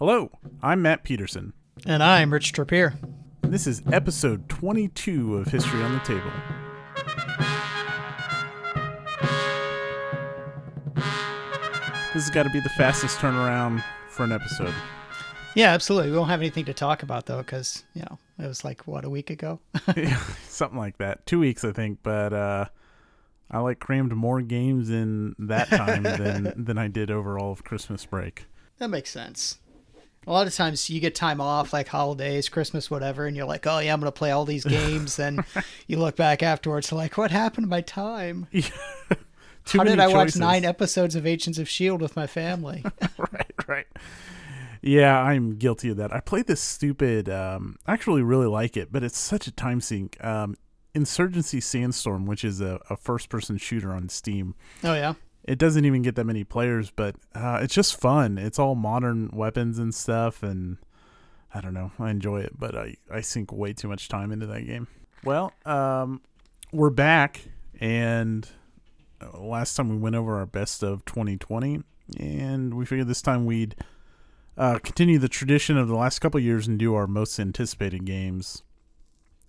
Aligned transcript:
Hello, 0.00 0.30
I'm 0.62 0.80
Matt 0.80 1.04
Peterson. 1.04 1.52
And 1.84 2.02
I'm 2.02 2.32
Rich 2.32 2.54
Trapier. 2.54 2.94
This 3.42 3.66
is 3.66 3.82
episode 3.92 4.48
22 4.48 5.36
of 5.36 5.48
History 5.48 5.82
on 5.82 5.92
the 5.92 5.98
Table. 5.98 6.32
This 12.14 12.24
has 12.24 12.30
got 12.30 12.44
to 12.44 12.48
be 12.48 12.60
the 12.60 12.70
fastest 12.70 13.18
turnaround 13.18 13.84
for 14.08 14.24
an 14.24 14.32
episode. 14.32 14.72
Yeah, 15.54 15.74
absolutely. 15.74 16.12
We 16.12 16.16
won't 16.16 16.30
have 16.30 16.40
anything 16.40 16.64
to 16.64 16.72
talk 16.72 17.02
about 17.02 17.26
though, 17.26 17.42
because 17.42 17.84
you 17.92 18.00
know 18.00 18.18
it 18.42 18.46
was 18.46 18.64
like 18.64 18.86
what 18.86 19.04
a 19.04 19.10
week 19.10 19.28
ago. 19.28 19.60
yeah, 19.94 20.16
Something 20.48 20.78
like 20.78 20.96
that. 20.96 21.26
Two 21.26 21.40
weeks, 21.40 21.62
I 21.62 21.72
think. 21.72 21.98
But 22.02 22.32
uh, 22.32 22.64
I 23.50 23.58
like 23.58 23.80
crammed 23.80 24.12
more 24.14 24.40
games 24.40 24.88
in 24.88 25.34
that 25.40 25.68
time 25.68 26.02
than 26.04 26.54
than 26.56 26.78
I 26.78 26.88
did 26.88 27.10
over 27.10 27.38
all 27.38 27.52
of 27.52 27.64
Christmas 27.64 28.06
break. 28.06 28.46
That 28.78 28.88
makes 28.88 29.10
sense. 29.10 29.58
A 30.26 30.32
lot 30.32 30.46
of 30.46 30.54
times 30.54 30.90
you 30.90 31.00
get 31.00 31.14
time 31.14 31.40
off, 31.40 31.72
like 31.72 31.88
holidays, 31.88 32.48
Christmas, 32.50 32.90
whatever, 32.90 33.26
and 33.26 33.34
you're 33.36 33.46
like, 33.46 33.66
"Oh 33.66 33.78
yeah, 33.78 33.92
I'm 33.92 34.00
gonna 34.00 34.12
play 34.12 34.30
all 34.30 34.44
these 34.44 34.64
games." 34.78 35.18
and 35.18 35.42
you 35.86 35.98
look 35.98 36.16
back 36.16 36.42
afterwards, 36.42 36.92
like, 36.92 37.16
"What 37.16 37.30
happened 37.30 37.64
to 37.64 37.68
my 37.70 37.80
time? 37.80 38.46
How 39.66 39.84
did 39.84 40.00
I 40.00 40.08
watch 40.08 40.36
nine 40.36 40.64
episodes 40.64 41.14
of 41.14 41.26
Agents 41.26 41.58
of 41.58 41.68
Shield 41.68 42.00
with 42.02 42.16
my 42.16 42.26
family?" 42.26 42.84
right, 43.18 43.52
right. 43.66 43.86
Yeah, 44.82 45.18
I'm 45.20 45.56
guilty 45.56 45.90
of 45.90 45.96
that. 45.98 46.12
I 46.14 46.20
played 46.20 46.46
this 46.46 46.60
stupid. 46.60 47.28
Um, 47.28 47.76
I 47.86 47.92
actually 47.92 48.22
really 48.22 48.46
like 48.46 48.76
it, 48.76 48.90
but 48.92 49.02
it's 49.02 49.18
such 49.18 49.46
a 49.46 49.52
time 49.52 49.80
sink. 49.80 50.22
Um, 50.24 50.56
Insurgency 50.94 51.60
Sandstorm, 51.60 52.26
which 52.26 52.44
is 52.44 52.60
a, 52.60 52.80
a 52.90 52.96
first-person 52.96 53.58
shooter 53.58 53.92
on 53.92 54.08
Steam. 54.08 54.54
oh 54.82 54.94
yeah, 54.94 55.14
It 55.44 55.58
doesn't 55.58 55.84
even 55.84 56.02
get 56.02 56.16
that 56.16 56.24
many 56.24 56.44
players, 56.44 56.90
but 56.90 57.16
uh, 57.34 57.60
it's 57.62 57.74
just 57.74 57.98
fun. 57.98 58.38
It's 58.38 58.58
all 58.58 58.74
modern 58.74 59.30
weapons 59.32 59.78
and 59.78 59.94
stuff, 59.94 60.42
and 60.42 60.76
I 61.54 61.60
don't 61.60 61.74
know. 61.74 61.92
I 61.98 62.10
enjoy 62.10 62.40
it, 62.40 62.58
but 62.58 62.76
I 62.76 62.96
I 63.10 63.20
sink 63.20 63.52
way 63.52 63.72
too 63.72 63.88
much 63.88 64.08
time 64.08 64.32
into 64.32 64.46
that 64.46 64.66
game. 64.66 64.86
Well, 65.24 65.52
um, 65.64 66.20
we're 66.72 66.90
back, 66.90 67.42
and 67.80 68.48
uh, 69.20 69.40
last 69.40 69.74
time 69.74 69.88
we 69.88 69.96
went 69.96 70.16
over 70.16 70.38
our 70.38 70.46
best 70.46 70.82
of 70.82 71.04
2020, 71.06 71.82
and 72.18 72.74
we 72.74 72.84
figured 72.84 73.08
this 73.08 73.22
time 73.22 73.46
we'd 73.46 73.74
uh, 74.56 74.78
continue 74.78 75.18
the 75.18 75.28
tradition 75.28 75.78
of 75.78 75.88
the 75.88 75.96
last 75.96 76.18
couple 76.20 76.38
years 76.38 76.68
and 76.68 76.78
do 76.78 76.94
our 76.94 77.06
most 77.06 77.40
anticipated 77.40 78.04
games 78.04 78.62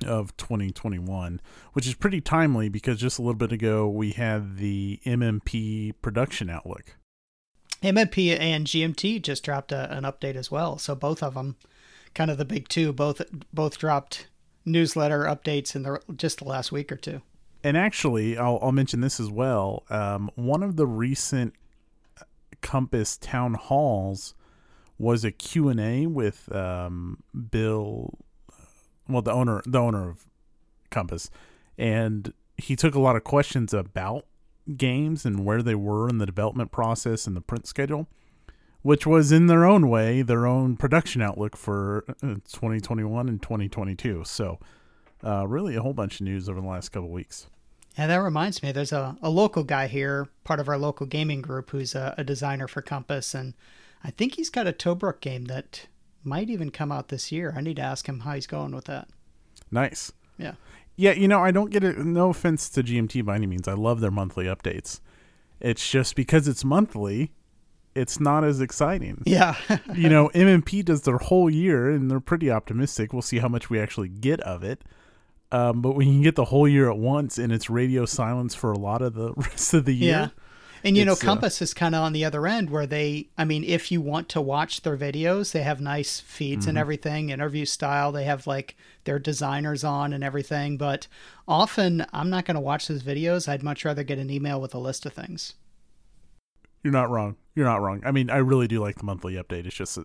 of 0.03 0.35
2021, 0.37 1.41
which 1.73 1.87
is 1.87 1.93
pretty 1.93 2.21
timely 2.21 2.69
because 2.69 2.99
just 2.99 3.19
a 3.19 3.21
little 3.21 3.35
bit 3.35 3.51
ago 3.51 3.87
we 3.87 4.11
had 4.11 4.57
the 4.57 4.99
MMP 5.05 5.93
production 6.01 6.49
outlook. 6.49 6.97
MMP 7.81 8.39
and 8.39 8.67
GMT 8.67 9.21
just 9.21 9.43
dropped 9.43 9.71
a, 9.71 9.91
an 9.91 10.03
update 10.03 10.35
as 10.35 10.51
well. 10.51 10.77
So 10.77 10.93
both 10.93 11.23
of 11.23 11.33
them, 11.33 11.55
kind 12.13 12.29
of 12.29 12.37
the 12.37 12.45
big 12.45 12.67
two, 12.67 12.93
both 12.93 13.21
both 13.51 13.77
dropped 13.77 14.27
newsletter 14.65 15.23
updates 15.23 15.75
in 15.75 15.83
the 15.83 15.99
just 16.15 16.39
the 16.39 16.45
last 16.45 16.71
week 16.71 16.91
or 16.91 16.97
two. 16.97 17.21
And 17.63 17.77
actually, 17.77 18.37
I'll, 18.37 18.59
I'll 18.61 18.71
mention 18.71 19.01
this 19.01 19.19
as 19.19 19.29
well. 19.29 19.83
Um, 19.89 20.31
one 20.35 20.63
of 20.63 20.75
the 20.75 20.87
recent 20.87 21.53
Compass 22.61 23.17
town 23.17 23.55
halls 23.55 24.33
was 24.97 25.23
a 25.23 25.31
Q&A 25.31 26.05
with 26.05 26.53
um, 26.53 27.23
Bill, 27.51 28.17
well, 29.11 29.21
the 29.21 29.31
owner, 29.31 29.61
the 29.65 29.79
owner 29.79 30.09
of 30.09 30.25
Compass, 30.89 31.29
and 31.77 32.33
he 32.57 32.75
took 32.75 32.95
a 32.95 32.99
lot 32.99 33.15
of 33.15 33.23
questions 33.23 33.73
about 33.73 34.25
games 34.77 35.25
and 35.25 35.45
where 35.45 35.61
they 35.61 35.75
were 35.75 36.07
in 36.07 36.17
the 36.17 36.25
development 36.25 36.71
process 36.71 37.27
and 37.27 37.35
the 37.35 37.41
print 37.41 37.67
schedule, 37.67 38.07
which 38.81 39.05
was 39.05 39.31
in 39.31 39.47
their 39.47 39.65
own 39.65 39.89
way 39.89 40.21
their 40.21 40.45
own 40.45 40.77
production 40.77 41.21
outlook 41.21 41.57
for 41.57 42.03
uh, 42.23 42.35
2021 42.51 43.27
and 43.27 43.41
2022. 43.41 44.23
So, 44.25 44.59
uh, 45.23 45.47
really, 45.47 45.75
a 45.75 45.81
whole 45.81 45.93
bunch 45.93 46.19
of 46.19 46.25
news 46.25 46.49
over 46.49 46.61
the 46.61 46.67
last 46.67 46.89
couple 46.89 47.09
weeks. 47.09 47.47
Yeah, 47.97 48.07
that 48.07 48.17
reminds 48.17 48.63
me. 48.63 48.71
There's 48.71 48.93
a, 48.93 49.17
a 49.21 49.29
local 49.29 49.63
guy 49.63 49.87
here, 49.87 50.29
part 50.43 50.59
of 50.59 50.69
our 50.69 50.77
local 50.77 51.05
gaming 51.05 51.41
group, 51.41 51.71
who's 51.71 51.93
a, 51.93 52.15
a 52.17 52.23
designer 52.23 52.67
for 52.67 52.81
Compass, 52.81 53.33
and 53.33 53.53
I 54.03 54.11
think 54.11 54.35
he's 54.35 54.49
got 54.49 54.67
a 54.67 54.73
Tobruk 54.73 55.19
game 55.19 55.45
that 55.45 55.87
might 56.23 56.49
even 56.49 56.69
come 56.69 56.91
out 56.91 57.07
this 57.09 57.31
year. 57.31 57.53
I 57.55 57.61
need 57.61 57.77
to 57.77 57.81
ask 57.81 58.07
him 58.07 58.21
how 58.21 58.33
he's 58.33 58.47
going 58.47 58.73
with 58.73 58.85
that. 58.85 59.09
Nice. 59.71 60.11
Yeah. 60.37 60.53
Yeah, 60.95 61.13
you 61.13 61.27
know, 61.27 61.39
I 61.39 61.51
don't 61.51 61.71
get 61.71 61.83
it. 61.83 61.97
No 61.97 62.29
offense 62.29 62.69
to 62.69 62.83
GMT 62.83 63.25
by 63.25 63.35
any 63.35 63.47
means. 63.47 63.67
I 63.67 63.73
love 63.73 64.01
their 64.01 64.11
monthly 64.11 64.45
updates. 64.45 64.99
It's 65.59 65.89
just 65.89 66.15
because 66.15 66.47
it's 66.47 66.63
monthly, 66.63 67.31
it's 67.95 68.19
not 68.19 68.43
as 68.43 68.61
exciting. 68.61 69.23
Yeah. 69.25 69.55
you 69.95 70.09
know, 70.09 70.29
MMP 70.29 70.83
does 70.83 71.03
their 71.03 71.17
whole 71.17 71.49
year, 71.49 71.89
and 71.89 72.09
they're 72.09 72.19
pretty 72.19 72.51
optimistic. 72.51 73.13
We'll 73.13 73.21
see 73.21 73.39
how 73.39 73.47
much 73.47 73.69
we 73.69 73.79
actually 73.79 74.09
get 74.09 74.39
of 74.41 74.63
it. 74.63 74.83
Um, 75.51 75.81
but 75.81 75.95
when 75.95 76.07
you 76.07 76.23
get 76.23 76.35
the 76.35 76.45
whole 76.45 76.67
year 76.67 76.89
at 76.89 76.97
once, 76.97 77.37
and 77.37 77.51
it's 77.51 77.69
radio 77.69 78.05
silence 78.05 78.55
for 78.55 78.71
a 78.71 78.77
lot 78.77 79.01
of 79.01 79.13
the 79.13 79.33
rest 79.35 79.73
of 79.73 79.85
the 79.85 79.95
year. 79.95 80.31
And 80.83 80.97
you 80.97 81.05
know, 81.05 81.13
uh, 81.13 81.17
Compass 81.17 81.61
is 81.61 81.73
kind 81.73 81.93
of 81.93 82.03
on 82.03 82.13
the 82.13 82.25
other 82.25 82.47
end 82.47 82.69
where 82.69 82.87
they, 82.87 83.27
I 83.37 83.45
mean, 83.45 83.63
if 83.63 83.91
you 83.91 84.01
want 84.01 84.29
to 84.29 84.41
watch 84.41 84.81
their 84.81 84.97
videos, 84.97 85.51
they 85.51 85.61
have 85.61 85.79
nice 85.79 86.19
feeds 86.19 86.63
Mm-hmm. 86.63 86.69
and 86.69 86.77
everything, 86.77 87.29
interview 87.29 87.65
style. 87.65 88.11
They 88.11 88.23
have 88.23 88.47
like 88.47 88.75
their 89.03 89.19
designers 89.19 89.83
on 89.83 90.11
and 90.13 90.23
everything. 90.23 90.77
But 90.77 91.07
often 91.47 92.05
I'm 92.13 92.29
not 92.29 92.45
going 92.45 92.55
to 92.55 92.61
watch 92.61 92.87
those 92.87 93.03
videos. 93.03 93.47
I'd 93.47 93.63
much 93.63 93.85
rather 93.85 94.03
get 94.03 94.17
an 94.19 94.29
email 94.31 94.59
with 94.59 94.73
a 94.73 94.79
list 94.79 95.05
of 95.05 95.13
things. 95.13 95.53
You're 96.83 96.93
not 96.93 97.09
wrong. 97.11 97.35
You're 97.53 97.65
not 97.65 97.81
wrong. 97.81 98.01
I 98.03 98.11
mean, 98.11 98.29
I 98.29 98.37
really 98.37 98.67
do 98.67 98.79
like 98.79 98.95
the 98.95 99.03
monthly 99.03 99.35
update. 99.35 99.67
It's 99.67 99.75
just, 99.75 99.99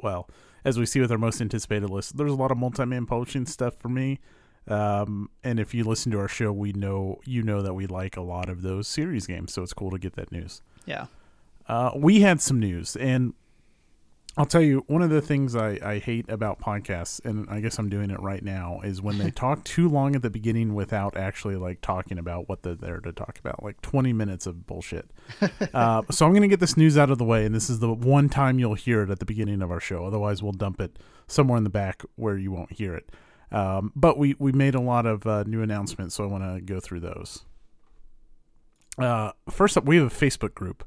well, 0.00 0.28
as 0.64 0.78
we 0.78 0.86
see 0.86 1.00
with 1.00 1.12
our 1.12 1.18
most 1.18 1.40
anticipated 1.40 1.90
list, 1.90 2.16
there's 2.16 2.32
a 2.32 2.36
lot 2.36 2.50
of 2.50 2.58
multi-man 2.58 3.06
publishing 3.06 3.46
stuff 3.46 3.74
for 3.78 3.88
me. 3.88 4.18
Um, 4.68 5.30
and 5.44 5.60
if 5.60 5.74
you 5.74 5.84
listen 5.84 6.10
to 6.12 6.18
our 6.18 6.28
show, 6.28 6.52
we 6.52 6.72
know 6.72 7.20
you 7.24 7.42
know 7.42 7.62
that 7.62 7.74
we 7.74 7.86
like 7.86 8.16
a 8.16 8.22
lot 8.22 8.48
of 8.48 8.62
those 8.62 8.88
series 8.88 9.26
games, 9.26 9.52
so 9.52 9.62
it's 9.62 9.72
cool 9.72 9.90
to 9.90 9.98
get 9.98 10.14
that 10.16 10.32
news. 10.32 10.62
Yeah. 10.86 11.06
Uh, 11.68 11.90
we 11.94 12.20
had 12.20 12.40
some 12.40 12.60
news, 12.60 12.96
and 12.96 13.34
I'll 14.38 14.46
tell 14.46 14.60
you 14.60 14.84
one 14.86 15.00
of 15.00 15.08
the 15.08 15.22
things 15.22 15.56
I, 15.56 15.78
I 15.82 15.98
hate 15.98 16.28
about 16.28 16.60
podcasts, 16.60 17.24
and 17.24 17.48
I 17.48 17.60
guess 17.60 17.78
I'm 17.78 17.88
doing 17.88 18.10
it 18.10 18.20
right 18.20 18.42
now, 18.42 18.80
is 18.84 19.00
when 19.00 19.16
they 19.16 19.30
talk 19.32 19.64
too 19.64 19.88
long 19.88 20.14
at 20.14 20.20
the 20.20 20.28
beginning 20.28 20.74
without 20.74 21.16
actually 21.16 21.56
like 21.56 21.80
talking 21.80 22.18
about 22.18 22.46
what 22.48 22.62
they're 22.62 22.74
there 22.74 23.00
to 23.00 23.12
talk 23.12 23.38
about, 23.38 23.62
like 23.62 23.80
20 23.80 24.12
minutes 24.12 24.46
of 24.46 24.66
bullshit. 24.66 25.10
uh, 25.74 26.02
so 26.10 26.26
I'm 26.26 26.34
gonna 26.34 26.48
get 26.48 26.60
this 26.60 26.76
news 26.76 26.98
out 26.98 27.10
of 27.10 27.16
the 27.16 27.24
way, 27.24 27.46
and 27.46 27.54
this 27.54 27.70
is 27.70 27.78
the 27.78 27.92
one 27.92 28.28
time 28.28 28.58
you'll 28.58 28.74
hear 28.74 29.02
it 29.02 29.10
at 29.10 29.20
the 29.20 29.24
beginning 29.24 29.62
of 29.62 29.70
our 29.70 29.80
show. 29.80 30.04
Otherwise, 30.04 30.42
we'll 30.42 30.52
dump 30.52 30.80
it 30.80 30.98
somewhere 31.26 31.56
in 31.56 31.64
the 31.64 31.70
back 31.70 32.02
where 32.16 32.36
you 32.36 32.50
won't 32.50 32.72
hear 32.72 32.94
it. 32.94 33.08
Um, 33.52 33.92
but 33.94 34.18
we 34.18 34.34
we 34.38 34.52
made 34.52 34.74
a 34.74 34.80
lot 34.80 35.06
of 35.06 35.26
uh, 35.26 35.44
new 35.46 35.62
announcements, 35.62 36.14
so 36.14 36.24
I 36.24 36.26
want 36.26 36.44
to 36.44 36.60
go 36.60 36.80
through 36.80 37.00
those. 37.00 37.44
Uh, 38.98 39.32
first 39.50 39.76
up, 39.76 39.84
we 39.84 39.96
have 39.96 40.06
a 40.06 40.14
Facebook 40.14 40.54
group 40.54 40.84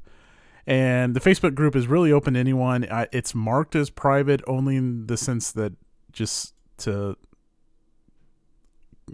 and 0.66 1.14
the 1.14 1.20
Facebook 1.20 1.54
group 1.54 1.74
is 1.74 1.88
really 1.88 2.12
open 2.12 2.34
to 2.34 2.40
anyone. 2.40 2.86
It's 3.12 3.34
marked 3.34 3.74
as 3.74 3.90
private 3.90 4.40
only 4.46 4.76
in 4.76 5.06
the 5.06 5.16
sense 5.16 5.52
that 5.52 5.72
just 6.12 6.54
to 6.78 7.16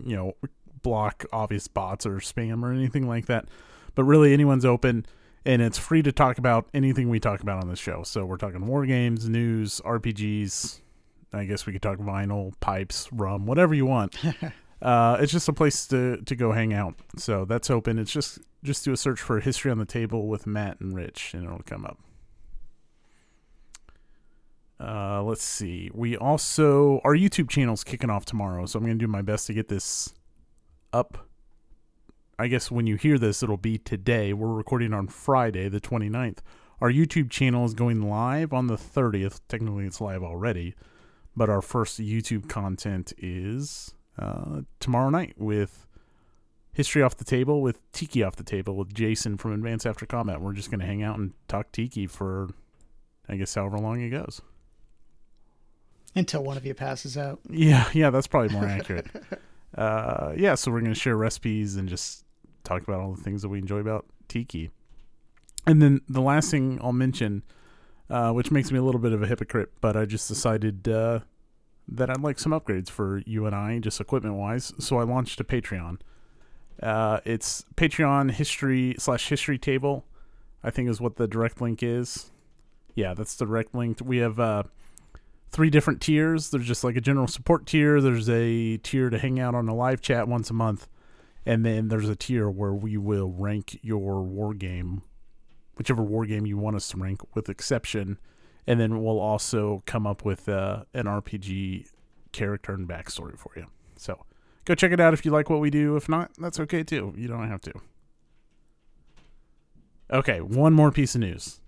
you 0.05 0.15
know 0.15 0.35
block 0.83 1.25
obvious 1.33 1.67
bots 1.67 2.05
or 2.05 2.17
spam 2.17 2.63
or 2.63 2.73
anything 2.73 3.09
like 3.09 3.25
that. 3.27 3.47
But 3.95 4.05
really, 4.05 4.35
anyone's 4.35 4.67
open, 4.67 5.07
and 5.47 5.63
it's 5.63 5.79
free 5.79 6.03
to 6.03 6.13
talk 6.13 6.37
about 6.37 6.69
anything 6.75 7.09
we 7.09 7.21
talk 7.21 7.41
about 7.41 7.63
on 7.63 7.71
this 7.71 7.79
show. 7.79 8.03
So 8.03 8.27
we're 8.27 8.37
talking 8.37 8.67
war 8.67 8.85
games, 8.85 9.29
news, 9.29 9.81
RPGs. 9.85 10.81
I 11.37 11.45
guess 11.45 11.67
we 11.67 11.73
could 11.73 11.83
talk 11.83 11.99
vinyl, 11.99 12.53
pipes, 12.61 13.09
rum, 13.13 13.47
whatever 13.47 13.75
you 13.75 13.87
want. 13.87 14.17
uh, 14.83 15.19
it's 15.21 15.33
just 15.33 15.49
a 15.49 15.53
place 15.53 15.87
to, 15.89 16.19
to 16.23 16.37
go 16.37 16.53
hang 16.53 16.73
out. 16.73 16.95
So 17.17 17.45
that's 17.45 17.71
open. 17.71 17.99
It's 17.99 18.13
just 18.13 18.39
just 18.65 18.85
do 18.85 18.93
a 18.93 18.97
search 18.97 19.21
for 19.21 19.41
history 19.41 19.71
on 19.71 19.79
the 19.79 19.85
table 19.85 20.27
with 20.27 20.47
Matt 20.47 20.81
and 20.81 20.95
Rich, 20.95 21.35
and 21.35 21.45
it'll 21.45 21.61
come 21.61 21.85
up. 21.85 21.99
Uh, 24.79 25.23
let's 25.23 25.45
see. 25.45 25.91
We 25.95 26.17
also 26.17 27.01
our 27.05 27.15
YouTube 27.15 27.49
channel's 27.49 27.85
kicking 27.85 28.11
off 28.11 28.25
tomorrow, 28.25 28.67
so 28.67 28.79
I'm 28.79 28.85
gonna 28.85 28.97
do 28.97 29.07
my 29.07 29.23
best 29.23 29.47
to 29.47 29.55
get 29.55 29.69
this 29.69 30.13
up. 30.93 31.29
I 32.39 32.49
guess 32.49 32.71
when 32.71 32.87
you 32.87 32.97
hear 32.97 33.19
this, 33.19 33.43
it'll 33.43 33.57
be 33.57 33.79
today. 33.79 34.35
We're 34.35 34.53
recording 34.53 34.93
on 34.93 35.09
Friday, 35.09 35.71
the 35.71 35.81
29th. 35.81 36.39
Our 36.83 36.91
YouTube 36.91 37.31
channel 37.31 37.65
is 37.65 37.73
going 37.73 38.03
live 38.03 38.53
on 38.53 38.67
the 38.67 38.77
30th. 38.77 39.41
Technically, 39.49 39.87
it's 39.87 40.03
live 40.03 40.23
already, 40.23 40.75
but 41.37 41.51
our 41.51 41.61
first 41.61 42.01
YouTube 42.01 42.49
content 42.49 43.13
is 43.19 43.95
uh, 44.19 44.63
tomorrow 44.81 45.11
night 45.11 45.35
with 45.37 45.87
History 46.73 47.03
Off 47.03 47.17
the 47.17 47.25
Table 47.25 47.61
with 47.61 47.81
Tiki 47.93 48.23
Off 48.23 48.37
the 48.37 48.43
Table 48.43 48.77
with 48.77 48.93
Jason 48.93 49.37
from 49.37 49.53
Advance 49.53 49.85
After 49.87 50.07
Combat. 50.07 50.41
We're 50.41 50.55
just 50.55 50.71
going 50.71 50.81
to 50.81 50.87
hang 50.87 51.03
out 51.03 51.19
and 51.19 51.33
talk 51.49 51.73
Tiki 51.73 52.07
for, 52.07 52.49
I 53.29 53.37
guess, 53.37 53.55
however 53.55 53.79
long 53.79 54.01
it 54.01 54.11
goes. 54.11 54.41
Until 56.15 56.43
one 56.43 56.57
of 56.57 56.65
you 56.65 56.75
passes 56.75 57.19
out. 57.19 57.41
Yeah, 57.51 57.89
yeah, 57.93 58.09
that's 58.09 58.27
probably 58.27 58.49
more 58.49 58.65
accurate. 58.65 59.07
uh, 59.77 60.33
yeah, 60.37 60.55
so 60.55 60.71
we're 60.71 60.81
going 60.81 60.95
to 60.95 60.99
share 60.99 61.17
recipes 61.17 61.77
and 61.77 61.89
just 61.89 62.25
talk 62.65 62.83
about 62.83 63.01
all 63.01 63.13
the 63.13 63.23
things 63.23 63.43
that 63.43 63.49
we 63.49 63.59
enjoy 63.59 63.79
about 63.79 64.07
Tiki. 64.29 64.71
And 65.67 65.83
then 65.83 66.01
the 66.09 66.23
last 66.23 66.51
thing 66.51 66.79
I'll 66.83 66.93
mention 66.93 67.43
uh, 68.11 68.33
which 68.33 68.51
makes 68.51 68.71
me 68.71 68.79
a 68.79 68.83
little 68.83 69.01
bit 69.01 69.13
of 69.13 69.23
a 69.23 69.27
hypocrite. 69.27 69.71
But 69.81 69.97
I 69.97 70.05
just 70.05 70.29
decided 70.29 70.89
uh, 70.89 71.21
that 71.89 72.11
I'd 72.11 72.21
like 72.21 72.39
some 72.39 72.53
upgrades 72.53 72.91
for 72.91 73.23
you 73.27 73.47
and 73.47 73.55
I, 73.55 73.79
just 73.79 74.01
equipment 74.01 74.35
wise. 74.35 74.73
So 74.79 74.99
I 74.99 75.05
launched 75.05 75.41
a 75.41 75.45
Patreon. 75.45 75.99
Uh, 76.83 77.21
it's 77.25 77.65
Patreon 77.77 78.33
history 78.33 78.95
slash 78.99 79.29
history 79.29 79.59
table. 79.59 80.05
I 80.63 80.71
think 80.71 80.89
is 80.89 81.01
what 81.01 81.17
the 81.17 81.29
direct 81.29 81.61
link 81.61 81.83
is. 81.83 82.31
Yeah, 82.95 83.15
that's 83.15 83.37
the 83.37 83.47
direct 83.47 83.75
link. 83.75 84.01
We 84.03 84.19
have 84.19 84.41
uh, 84.41 84.65
three 85.51 85.71
different 85.71 86.01
tiers. 86.01 86.51
There's 86.51 86.67
just 86.67 86.83
like 86.83 86.97
a 86.97 87.01
general 87.01 87.29
support 87.29 87.67
tier. 87.67 88.01
There's 88.01 88.29
a 88.29 88.79
tier 88.79 89.11
to 89.11 89.19
hang 89.19 89.39
out 89.39 89.55
on 89.55 89.69
a 89.69 89.75
live 89.75 90.01
chat 90.01 90.27
once 90.27 90.51
a 90.51 90.55
month, 90.55 90.89
and 91.45 91.65
then 91.65 91.89
there's 91.89 92.09
a 92.09 92.17
tier 92.17 92.51
where 92.51 92.75
we 92.75 92.97
will 92.97 93.31
rank 93.31 93.79
your 93.83 94.23
war 94.23 94.55
game, 94.55 95.03
whichever 95.77 96.03
war 96.03 96.27
game 96.27 96.47
you 96.47 96.57
want 96.57 96.77
us 96.77 96.89
to 96.89 96.97
rank, 96.97 97.21
with 97.35 97.49
exception, 97.49 98.19
and 98.67 98.81
then 98.81 99.03
we'll 99.03 99.21
also 99.21 99.83
come 99.87 100.07
up 100.07 100.25
with 100.25 100.49
uh, 100.49 100.85
an 100.95 101.07
RPG 101.07 101.89
character 102.33 102.73
and 102.73 102.89
backstory 102.89 103.39
for 103.39 103.53
you. 103.57 103.67
So 103.97 104.25
go 104.65 104.75
check 104.75 104.93
it 104.93 105.01
out 105.01 105.15
if 105.15 105.25
you 105.25 105.31
like 105.31 105.49
what 105.49 105.61
we 105.61 105.71
do. 105.71 105.97
If 105.97 106.09
not, 106.09 106.33
that's 106.39 106.61
okay 106.61 106.83
too. 106.83 107.15
You 107.17 107.29
don't 107.29 107.49
have 107.49 107.61
to. 107.63 107.73
Okay, 110.13 110.41
one 110.41 110.73
more 110.73 110.93
piece 110.93 111.15
of 111.17 111.21
news, 111.21 111.61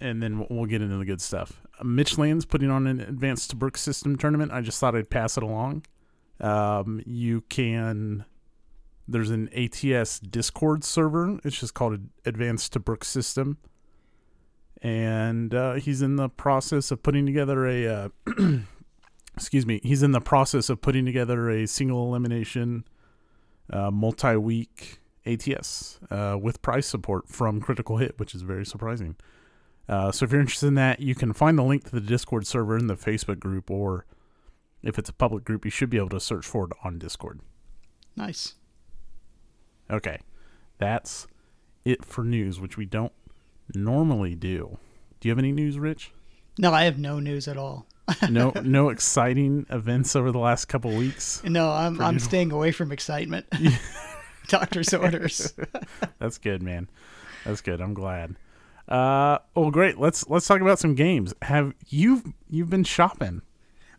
and 0.00 0.22
then 0.22 0.46
we'll 0.48 0.66
get 0.66 0.80
into 0.80 0.96
the 0.96 1.04
good 1.04 1.20
stuff. 1.20 1.60
Mitchland's 1.82 2.46
putting 2.46 2.70
on 2.70 2.86
an 2.86 3.00
advanced 3.00 3.56
Tobruk 3.56 3.76
system 3.76 4.16
tournament. 4.16 4.52
I 4.52 4.60
just 4.60 4.78
thought 4.78 4.96
I'd 4.96 5.10
pass 5.10 5.36
it 5.36 5.42
along. 5.42 5.84
Um, 6.40 7.02
you 7.06 7.42
can. 7.42 8.24
There's 9.06 9.30
an 9.30 9.48
ATS 9.54 10.20
Discord 10.20 10.84
server. 10.84 11.38
It's 11.44 11.58
just 11.58 11.74
called 11.74 12.00
Advanced 12.24 12.72
Tobruk 12.74 13.04
System, 13.04 13.58
and 14.80 15.54
uh, 15.54 15.74
he's 15.74 16.02
in 16.02 16.16
the 16.16 16.28
process 16.28 16.90
of 16.90 17.02
putting 17.02 17.26
together 17.26 17.66
a. 17.66 17.86
Uh, 17.86 18.08
excuse 19.36 19.66
me. 19.66 19.80
He's 19.82 20.02
in 20.02 20.12
the 20.12 20.20
process 20.20 20.68
of 20.68 20.80
putting 20.80 21.04
together 21.04 21.50
a 21.50 21.66
single 21.66 22.06
elimination, 22.06 22.84
uh, 23.70 23.90
multi-week 23.90 25.00
ATS 25.26 26.00
uh, 26.10 26.36
with 26.40 26.62
price 26.62 26.86
support 26.86 27.28
from 27.28 27.60
Critical 27.60 27.96
Hit, 27.96 28.18
which 28.18 28.34
is 28.34 28.42
very 28.42 28.66
surprising. 28.66 29.16
Uh, 29.88 30.12
so 30.12 30.24
if 30.24 30.32
you're 30.32 30.40
interested 30.40 30.68
in 30.68 30.74
that, 30.74 31.00
you 31.00 31.14
can 31.14 31.32
find 31.32 31.58
the 31.58 31.62
link 31.62 31.84
to 31.84 31.90
the 31.90 32.00
Discord 32.00 32.46
server 32.46 32.76
in 32.76 32.86
the 32.86 32.96
Facebook 32.96 33.40
group, 33.40 33.70
or 33.70 34.06
if 34.82 34.98
it's 34.98 35.08
a 35.08 35.12
public 35.12 35.44
group, 35.44 35.64
you 35.64 35.70
should 35.70 35.90
be 35.90 35.96
able 35.96 36.08
to 36.10 36.20
search 36.20 36.46
for 36.46 36.66
it 36.66 36.72
on 36.84 36.98
Discord. 36.98 37.40
Nice. 38.16 38.54
Okay, 39.92 40.18
that's 40.78 41.26
it 41.84 42.04
for 42.04 42.24
news, 42.24 42.58
which 42.58 42.76
we 42.76 42.86
don't 42.86 43.12
normally 43.74 44.34
do. 44.34 44.78
Do 45.20 45.28
you 45.28 45.30
have 45.30 45.38
any 45.38 45.52
news, 45.52 45.78
Rich? 45.78 46.12
No, 46.58 46.72
I 46.72 46.84
have 46.84 46.98
no 46.98 47.20
news 47.20 47.46
at 47.46 47.56
all. 47.56 47.86
no, 48.30 48.52
no 48.62 48.88
exciting 48.88 49.66
events 49.70 50.16
over 50.16 50.32
the 50.32 50.38
last 50.38 50.64
couple 50.66 50.90
weeks. 50.96 51.42
No, 51.44 51.70
I'm 51.70 52.00
I'm 52.00 52.18
staying 52.18 52.52
away 52.52 52.72
from 52.72 52.90
excitement. 52.90 53.46
Doctor's 54.48 54.92
orders. 54.92 55.54
That's 56.18 56.38
good, 56.38 56.62
man. 56.62 56.88
That's 57.44 57.60
good. 57.60 57.80
I'm 57.80 57.94
glad. 57.94 58.36
Uh, 58.88 59.38
oh, 59.54 59.70
great. 59.70 59.98
Let's 59.98 60.28
let's 60.28 60.46
talk 60.46 60.60
about 60.60 60.78
some 60.78 60.94
games. 60.94 61.32
Have 61.42 61.74
you 61.88 62.34
you've 62.50 62.70
been 62.70 62.84
shopping? 62.84 63.42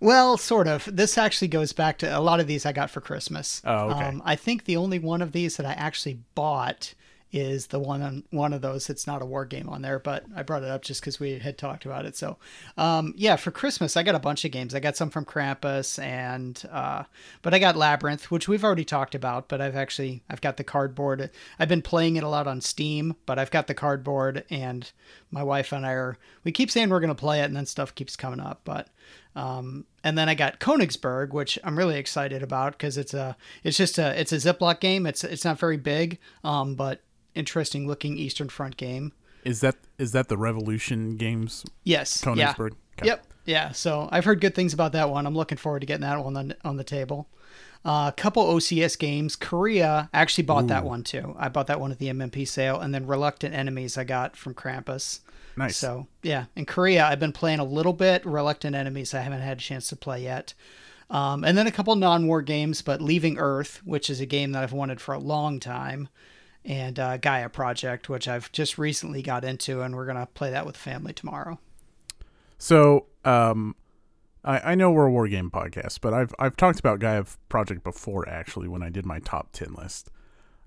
Well, 0.04 0.36
sort 0.36 0.68
of. 0.68 0.90
This 0.94 1.18
actually 1.18 1.48
goes 1.48 1.72
back 1.72 1.98
to 2.00 2.18
a 2.18 2.20
lot 2.20 2.42
of 2.42 2.48
these 2.48 2.66
I 2.66 2.74
got 2.74 2.90
for 2.90 3.00
Christmas. 3.00 3.62
Oh, 3.64 3.92
okay. 3.92 4.04
Um, 4.04 4.22
I 4.26 4.36
think 4.36 4.66
the 4.66 4.76
only 4.76 5.00
one 5.00 5.22
of 5.22 5.32
these 5.32 5.56
that 5.56 5.66
I 5.66 5.72
actually 5.72 6.20
bought 6.36 6.94
is 7.32 7.68
the 7.68 7.80
one 7.80 8.02
on 8.02 8.24
one 8.30 8.52
of 8.52 8.62
those. 8.62 8.90
It's 8.90 9.08
not 9.08 9.22
a 9.22 9.26
war 9.26 9.46
game 9.46 9.70
on 9.70 9.82
there, 9.82 10.00
but 10.00 10.26
I 10.36 10.44
brought 10.44 10.64
it 10.64 10.70
up 10.70 10.82
just 10.82 11.00
because 11.00 11.22
we 11.22 11.40
had 11.40 11.58
talked 11.58 11.86
about 11.86 12.06
it. 12.06 12.18
So, 12.18 12.38
um, 12.78 13.14
yeah, 13.16 13.38
for 13.38 13.50
Christmas 13.50 13.96
I 13.96 14.04
got 14.04 14.14
a 14.14 14.20
bunch 14.20 14.44
of 14.44 14.52
games. 14.52 14.76
I 14.76 14.82
got 14.82 14.98
some 14.98 15.10
from 15.10 15.24
Krampus, 15.24 15.98
and 16.04 16.62
uh, 16.70 17.04
but 17.42 17.54
I 17.54 17.60
got 17.60 17.78
Labyrinth, 17.78 18.30
which 18.30 18.50
we've 18.50 18.64
already 18.64 18.86
talked 18.86 19.16
about. 19.16 19.48
But 19.48 19.62
I've 19.62 19.76
actually 19.78 20.22
I've 20.30 20.42
got 20.42 20.58
the 20.58 20.66
cardboard. 20.66 21.32
I've 21.58 21.70
been 21.70 21.82
playing 21.82 22.18
it 22.18 22.24
a 22.24 22.30
lot 22.30 22.46
on 22.46 22.60
Steam, 22.60 23.16
but 23.26 23.40
I've 23.40 23.52
got 23.52 23.68
the 23.68 23.74
cardboard, 23.74 24.44
and 24.50 24.92
my 25.32 25.44
wife 25.44 25.72
and 25.72 25.86
I 25.86 25.94
are 25.94 26.18
we 26.44 26.52
keep 26.52 26.70
saying 26.70 26.90
we're 26.90 27.00
gonna 27.00 27.16
play 27.16 27.40
it, 27.40 27.46
and 27.46 27.56
then 27.56 27.66
stuff 27.66 27.96
keeps 27.96 28.18
coming 28.18 28.42
up, 28.42 28.62
but. 28.66 28.90
Um, 29.36 29.86
and 30.04 30.18
then 30.18 30.30
I 30.30 30.36
got 30.36 30.60
Königsberg, 30.60 31.32
which 31.32 31.58
I'm 31.64 31.78
really 31.78 31.98
excited 31.98 32.44
about 32.44 32.74
because 32.74 32.98
it's 32.98 33.14
a 33.14 33.36
it's 33.64 33.78
just 33.78 33.98
a 33.98 34.20
it's 34.20 34.32
a 34.32 34.38
Ziploc 34.38 34.80
game. 34.80 35.06
It's 35.06 35.24
it's 35.24 35.46
not 35.46 35.60
very 35.60 35.78
big, 35.78 36.20
um, 36.44 36.76
but 36.76 37.02
interesting 37.36 37.88
looking 37.88 38.18
Eastern 38.18 38.50
Front 38.50 38.78
game. 38.78 39.12
Is 39.44 39.62
that 39.62 39.76
is 39.98 40.12
that 40.12 40.30
the 40.30 40.38
Revolution 40.38 41.18
games? 41.18 41.66
Yes. 41.84 42.22
Königsberg. 42.22 42.72
Yeah. 42.72 43.00
Okay. 43.00 43.08
Yep. 43.08 43.28
Yeah. 43.46 43.72
So 43.72 44.08
I've 44.12 44.26
heard 44.26 44.40
good 44.40 44.56
things 44.56 44.74
about 44.74 44.94
that 44.94 45.10
one. 45.10 45.26
I'm 45.26 45.36
looking 45.36 45.58
forward 45.58 45.82
to 45.82 45.86
getting 45.86 46.02
that 46.02 46.24
one 46.24 46.38
on, 46.38 46.54
on 46.64 46.78
the 46.78 46.84
table. 46.84 47.28
A 47.86 47.90
uh, 47.90 48.12
couple 48.12 48.46
OCS 48.46 48.98
games. 48.98 49.36
Korea 49.36 50.10
I 50.14 50.22
actually 50.22 50.46
bought 50.46 50.66
Ooh. 50.66 50.68
that 50.68 50.86
one 50.86 51.04
too. 51.04 51.36
I 51.38 51.50
bought 51.50 51.68
that 51.68 51.82
one 51.82 51.92
at 51.92 52.00
the 52.00 52.08
MMP 52.08 52.48
sale, 52.48 52.80
and 52.80 52.94
then 52.94 53.08
Reluctant 53.08 53.54
Enemies 53.54 53.98
I 53.98 54.06
got 54.06 54.38
from 54.38 54.54
Krampus. 54.54 55.20
Nice. 55.58 55.78
So 55.78 56.08
yeah, 56.22 56.46
in 56.56 56.66
Korea 56.66 57.06
I've 57.06 57.20
been 57.20 57.34
playing 57.34 57.60
a 57.60 57.66
little 57.66 57.94
bit. 57.94 58.26
Reluctant 58.26 58.76
Enemies 58.76 59.14
I 59.14 59.20
haven't 59.20 59.42
had 59.42 59.58
a 59.58 59.62
chance 59.62 59.88
to 59.90 59.96
play 59.96 60.24
yet. 60.24 60.54
Um, 61.10 61.44
and 61.44 61.58
then 61.58 61.68
a 61.68 61.72
couple 61.72 61.96
non-war 61.96 62.42
games, 62.42 62.82
but 62.82 63.02
Leaving 63.02 63.38
Earth, 63.38 63.82
which 63.84 64.10
is 64.10 64.20
a 64.20 64.26
game 64.26 64.54
that 64.54 64.64
I've 64.64 64.74
wanted 64.74 65.00
for 65.00 65.14
a 65.14 65.20
long 65.20 65.60
time, 65.60 66.10
and 66.66 66.98
uh, 66.98 67.18
Gaia 67.18 67.50
Project, 67.50 68.10
which 68.10 68.28
I've 68.28 68.52
just 68.52 68.78
recently 68.78 69.22
got 69.22 69.44
into, 69.44 69.82
and 69.82 69.96
we're 69.96 70.06
gonna 70.06 70.28
play 70.34 70.50
that 70.52 70.66
with 70.66 70.78
family 70.78 71.14
tomorrow. 71.14 71.60
So, 72.58 73.08
um, 73.26 73.76
I, 74.44 74.72
I 74.72 74.76
know 74.76 74.92
we're 74.92 75.08
a 75.08 75.12
war 75.12 75.28
game 75.28 75.50
podcast, 75.50 76.00
but 76.02 76.14
I've 76.14 76.34
I've 76.40 76.58
talked 76.58 76.80
about 76.80 77.00
Gaia 77.00 77.26
Project 77.50 77.84
before 77.84 78.28
actually 78.28 78.68
when 78.68 78.84
I 78.84 78.90
did 78.90 79.06
my 79.06 79.20
top 79.20 79.52
ten 79.52 79.74
list. 79.74 80.10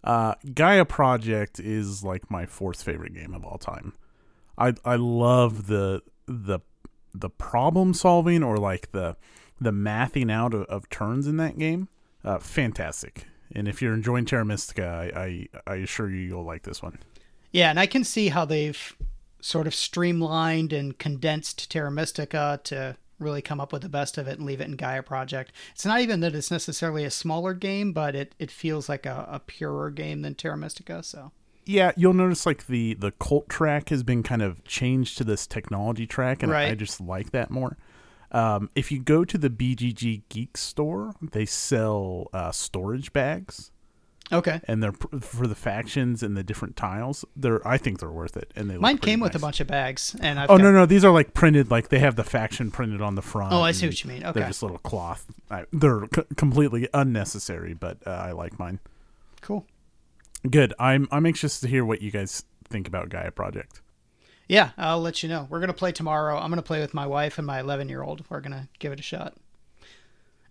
Uh, 0.05 0.34
Gaia 0.55 0.84
Project 0.84 1.58
is 1.58 2.05
like 2.05 2.31
my 2.31 2.46
fourth 2.46 2.82
favorite 2.82 3.14
game 3.14 3.34
of 3.34 3.44
all 3.44 3.58
time. 3.58 3.93
I 4.58 4.75
I 4.84 4.96
love 4.96 5.67
the 5.67 6.02
the 6.26 6.61
the 7.14 7.31
problem 7.31 7.94
solving 7.94 8.43
or 8.43 8.56
like 8.56 8.93
the 8.93 9.17
the 9.61 9.73
mathing 9.73 10.31
out 10.31 10.55
of, 10.55 10.62
of 10.64 10.88
turns 10.88 11.26
in 11.26 11.37
that 11.38 11.58
game. 11.58 11.88
Uh, 12.25 12.38
fantastic. 12.38 13.26
And 13.55 13.69
if 13.69 13.81
you're 13.81 13.94
enjoying 13.94 14.25
Terra 14.25 14.44
Mystica, 14.44 15.11
I, 15.14 15.20
I, 15.20 15.49
I 15.67 15.75
assure 15.76 16.11
you 16.11 16.19
you'll 16.19 16.44
like 16.44 16.64
this 16.64 16.82
one. 16.82 16.99
Yeah, 17.52 17.70
and 17.70 17.81
I 17.81 17.87
can 17.87 18.05
see 18.05 18.29
how 18.29 18.44
they've 18.44 18.96
sort 19.40 19.67
of 19.67 19.75
streamlined 19.75 20.72
and 20.72 20.99
condensed 20.99 21.70
Terra 21.70 21.90
Mystica 21.90 22.61
to 22.64 22.96
really 23.19 23.43
come 23.43 23.61
up 23.61 23.73
with 23.73 23.83
the 23.83 23.89
best 23.89 24.19
of 24.19 24.29
it 24.29 24.39
and 24.39 24.47
leave 24.47 24.61
it 24.61 24.69
in 24.69 24.77
Gaia 24.77 25.03
Project. 25.03 25.53
It's 25.73 25.87
not 25.87 26.01
even 26.01 26.20
that 26.20 26.35
it's 26.35 26.51
necessarily 26.51 27.05
a 27.05 27.11
smaller 27.11 27.55
game, 27.55 27.93
but 27.93 28.15
it, 28.15 28.35
it 28.39 28.51
feels 28.51 28.89
like 28.89 29.06
a, 29.06 29.27
a 29.31 29.41
purer 29.41 29.91
game 29.91 30.23
than 30.23 30.35
Terra 30.35 30.56
Mystica. 30.56 31.03
So 31.03 31.32
yeah, 31.67 31.93
you'll 31.96 32.15
notice 32.15 32.46
like 32.46 32.69
the 32.69 32.94
the 32.94 33.11
cult 33.13 33.49
track 33.49 33.89
has 33.89 34.03
been 34.03 34.23
kind 34.23 34.41
of 34.41 34.63
changed 34.65 35.19
to 35.19 35.25
this 35.25 35.46
technology 35.46 36.06
track, 36.06 36.43
and 36.43 36.53
right. 36.53 36.70
I, 36.70 36.75
just 36.75 37.01
like 37.01 37.32
that 37.32 37.51
more. 37.51 37.77
Um, 38.31 38.70
if 38.75 38.93
you 38.93 39.01
go 39.01 39.25
to 39.25 39.37
the 39.37 39.51
BGG 39.51 40.23
Geek 40.29 40.56
store, 40.56 41.15
they 41.20 41.44
sell 41.44 42.29
uh, 42.32 42.53
storage 42.53 43.13
bags. 43.13 43.73
Okay. 44.33 44.61
And 44.65 44.83
they're 44.83 44.93
for 44.93 45.47
the 45.47 45.55
factions 45.55 46.23
and 46.23 46.37
the 46.37 46.43
different 46.43 46.77
tiles. 46.77 47.25
They're 47.37 47.67
I 47.67 47.79
think 47.79 48.01
they're 48.01 48.11
worth 48.11 48.37
it. 48.37 48.53
And 48.56 48.69
they 48.69 48.77
mine 48.77 48.99
came 48.99 49.21
nice. 49.21 49.29
with 49.29 49.37
a 49.37 49.39
bunch 49.39 49.61
of 49.61 49.67
bags. 49.67 50.17
And 50.21 50.41
I've 50.41 50.51
oh 50.51 50.56
got... 50.56 50.65
no 50.65 50.73
no 50.73 50.87
these 50.87 51.05
are 51.05 51.13
like 51.13 51.35
printed 51.35 51.71
like 51.71 51.89
they 51.89 52.01
have 52.01 52.17
the 52.17 52.25
faction 52.25 52.71
printed 52.71 53.01
on 53.01 53.15
the 53.15 53.23
front. 53.23 53.53
Oh, 53.53 53.63
I 53.63 53.73
see 53.73 53.87
what 53.87 54.03
you 54.03 54.09
mean. 54.09 54.25
Okay. 54.25 54.41
They're 54.41 54.49
just 54.49 54.63
little 54.63 54.79
cloth. 54.79 55.27
I, 55.51 55.65
they're 55.73 56.06
c- 56.15 56.25
completely 56.37 56.89
unnecessary, 56.93 57.75
but 57.75 57.99
uh, 58.06 58.11
I 58.11 58.33
like 58.33 58.59
mine. 58.59 58.81
Cool. 59.41 59.65
Good. 60.49 60.75
I'm 60.79 61.06
I'm 61.11 61.25
anxious 61.27 61.61
to 61.61 61.69
hear 61.69 61.85
what 61.85 62.03
you 62.03 62.11
guys 62.11 62.45
think 62.65 62.89
about 62.89 63.09
Gaia 63.09 63.31
Project. 63.31 63.81
Yeah, 64.49 64.71
I'll 64.79 65.01
let 65.01 65.23
you 65.23 65.29
know. 65.29 65.47
We're 65.51 65.61
gonna 65.61 65.73
play 65.73 65.93
tomorrow. 65.93 66.37
I'm 66.37 66.51
gonna 66.51 66.63
play 66.63 66.81
with 66.81 66.95
my 66.95 67.06
wife 67.06 67.39
and 67.39 67.47
my 67.47 67.61
11 67.61 67.89
year 67.89 68.03
old. 68.03 68.25
We're 68.29 68.41
gonna 68.41 68.69
give 68.79 68.93
it 68.93 69.01
a 69.01 69.05
shot. 69.05 69.35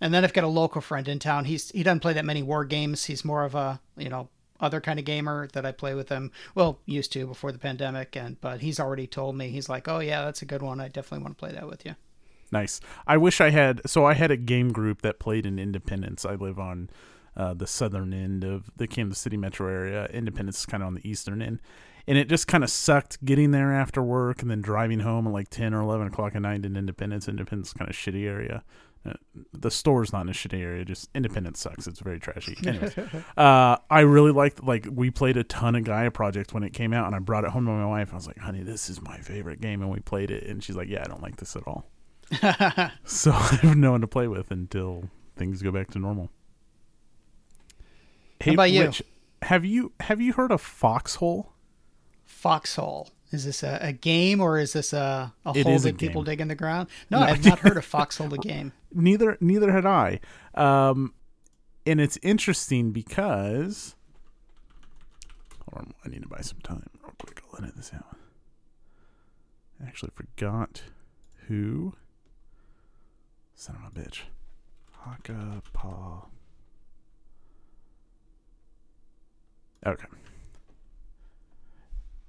And 0.05 0.13
then 0.13 0.23
I've 0.23 0.33
got 0.33 0.43
a 0.43 0.47
local 0.47 0.81
friend 0.81 1.07
in 1.07 1.17
town. 1.17 1.45
He's 1.45 1.71
he 1.71 1.81
doesn't 1.81 2.01
play 2.01 2.13
that 2.13 2.25
many 2.25 2.43
war 2.43 2.63
games. 2.63 3.05
He's 3.05 3.25
more 3.25 3.43
of 3.43 3.55
a 3.55 3.81
you 3.97 4.07
know 4.07 4.29
other 4.59 4.79
kind 4.79 4.99
of 4.99 5.05
gamer 5.05 5.47
that 5.53 5.65
I 5.65 5.71
play 5.71 5.95
with 5.95 6.09
him. 6.09 6.31
Well, 6.53 6.79
used 6.85 7.11
to 7.13 7.25
before 7.25 7.51
the 7.51 7.57
pandemic, 7.57 8.15
and 8.15 8.39
but 8.39 8.61
he's 8.61 8.79
already 8.79 9.07
told 9.07 9.35
me 9.35 9.49
he's 9.49 9.67
like, 9.67 9.87
oh 9.87 9.97
yeah, 9.97 10.23
that's 10.23 10.43
a 10.43 10.45
good 10.45 10.61
one. 10.61 10.79
I 10.79 10.89
definitely 10.89 11.23
want 11.23 11.35
to 11.35 11.39
play 11.39 11.53
that 11.53 11.67
with 11.67 11.87
you. 11.87 11.95
Nice. 12.51 12.81
I 13.07 13.17
wish 13.17 13.41
I 13.41 13.49
had. 13.49 13.81
So 13.89 14.05
I 14.05 14.13
had 14.13 14.29
a 14.29 14.37
game 14.37 14.71
group 14.71 15.01
that 15.01 15.17
played 15.17 15.43
in 15.43 15.57
Independence. 15.57 16.23
I 16.23 16.35
live 16.35 16.59
on 16.59 16.91
uh, 17.35 17.55
the 17.55 17.65
southern 17.65 18.13
end 18.13 18.43
of 18.43 18.69
the 18.77 18.85
Kansas 18.85 19.17
City 19.17 19.37
metro 19.37 19.67
area. 19.67 20.05
Independence 20.13 20.59
is 20.59 20.65
kind 20.67 20.83
of 20.83 20.87
on 20.87 20.93
the 20.93 21.09
eastern 21.09 21.41
end, 21.41 21.61
and 22.05 22.15
it 22.15 22.29
just 22.29 22.47
kind 22.47 22.63
of 22.63 22.69
sucked 22.69 23.25
getting 23.25 23.49
there 23.49 23.73
after 23.73 24.03
work 24.03 24.43
and 24.43 24.51
then 24.51 24.61
driving 24.61 24.99
home 24.99 25.25
at 25.25 25.33
like 25.33 25.49
10 25.49 25.73
or 25.73 25.81
11 25.81 26.05
o'clock 26.05 26.35
at 26.35 26.43
night 26.43 26.63
in 26.63 26.77
independence 26.77 27.27
independence 27.27 27.73
kind 27.73 27.89
of 27.89 27.95
shitty 27.95 28.27
area 28.27 28.63
uh, 29.05 29.13
the 29.53 29.69
store's 29.71 30.11
not 30.11 30.21
in 30.21 30.29
a 30.29 30.33
shitty 30.33 30.61
area 30.61 30.83
just 30.85 31.09
independence 31.13 31.59
sucks 31.59 31.87
it's 31.87 31.99
very 31.99 32.19
trashy 32.19 32.57
Anyways, 32.65 32.97
uh, 33.37 33.77
i 33.89 33.99
really 34.01 34.31
liked 34.31 34.63
like 34.63 34.87
we 34.91 35.11
played 35.11 35.37
a 35.37 35.43
ton 35.43 35.75
of 35.75 35.83
gaia 35.83 36.11
project 36.11 36.53
when 36.53 36.63
it 36.63 36.73
came 36.73 36.93
out 36.93 37.05
and 37.07 37.15
i 37.15 37.19
brought 37.19 37.43
it 37.43 37.51
home 37.51 37.65
to 37.65 37.71
my 37.71 37.85
wife 37.85 38.11
i 38.11 38.15
was 38.15 38.27
like 38.27 38.37
honey 38.37 38.63
this 38.63 38.89
is 38.89 39.01
my 39.01 39.17
favorite 39.17 39.61
game 39.61 39.81
and 39.81 39.91
we 39.91 39.99
played 39.99 40.31
it 40.31 40.43
and 40.43 40.63
she's 40.63 40.75
like 40.75 40.89
yeah 40.89 41.01
i 41.01 41.07
don't 41.07 41.21
like 41.21 41.37
this 41.37 41.55
at 41.55 41.63
all 41.67 41.85
so 43.03 43.31
i 43.33 43.59
have 43.61 43.77
no 43.77 43.91
one 43.91 44.01
to 44.01 44.07
play 44.07 44.27
with 44.27 44.51
until 44.51 45.09
things 45.35 45.61
go 45.61 45.71
back 45.71 45.91
to 45.91 45.99
normal 45.99 46.29
How 48.41 48.53
about 48.53 48.71
you? 48.71 48.81
Rich, 48.83 49.03
have 49.43 49.65
you 49.65 49.91
have 49.99 50.19
you 50.21 50.33
heard 50.33 50.51
of 50.51 50.61
foxhole 50.61 51.51
Foxhole. 52.25 53.09
Is 53.31 53.45
this 53.45 53.63
a, 53.63 53.79
a 53.81 53.91
game 53.91 54.39
or 54.39 54.59
is 54.59 54.73
this 54.73 54.93
a, 54.93 55.33
a 55.45 55.63
hole 55.63 55.79
that 55.79 55.97
people 55.97 56.23
dig 56.23 56.41
in 56.41 56.47
the 56.47 56.55
ground? 56.55 56.89
No, 57.09 57.19
No. 57.19 57.25
I've 57.25 57.43
not 57.43 57.59
heard 57.59 57.77
of 57.77 57.85
Foxhole 57.85 58.27
the 58.27 58.37
game. 58.37 58.71
Neither 58.95 59.37
neither 59.39 59.71
had 59.71 59.85
I. 59.85 60.19
Um, 60.53 61.13
and 61.85 62.01
it's 62.01 62.17
interesting 62.23 62.91
because 62.91 63.95
hold 65.69 65.87
on, 65.87 65.93
I 66.03 66.09
need 66.09 66.23
to 66.23 66.29
buy 66.29 66.41
some 66.41 66.59
time 66.59 66.89
real 67.03 67.13
quick. 67.17 67.41
I'll 67.51 67.63
edit 67.63 67.75
this 67.75 67.91
out. 67.93 68.17
I 69.81 69.87
actually 69.87 70.11
forgot 70.15 70.83
who. 71.47 71.93
Son 73.55 73.77
of 73.77 73.95
a 73.95 73.99
bitch. 73.99 74.21
Haka 74.91 75.61
Pa. 75.73 76.25
Okay. 79.85 80.05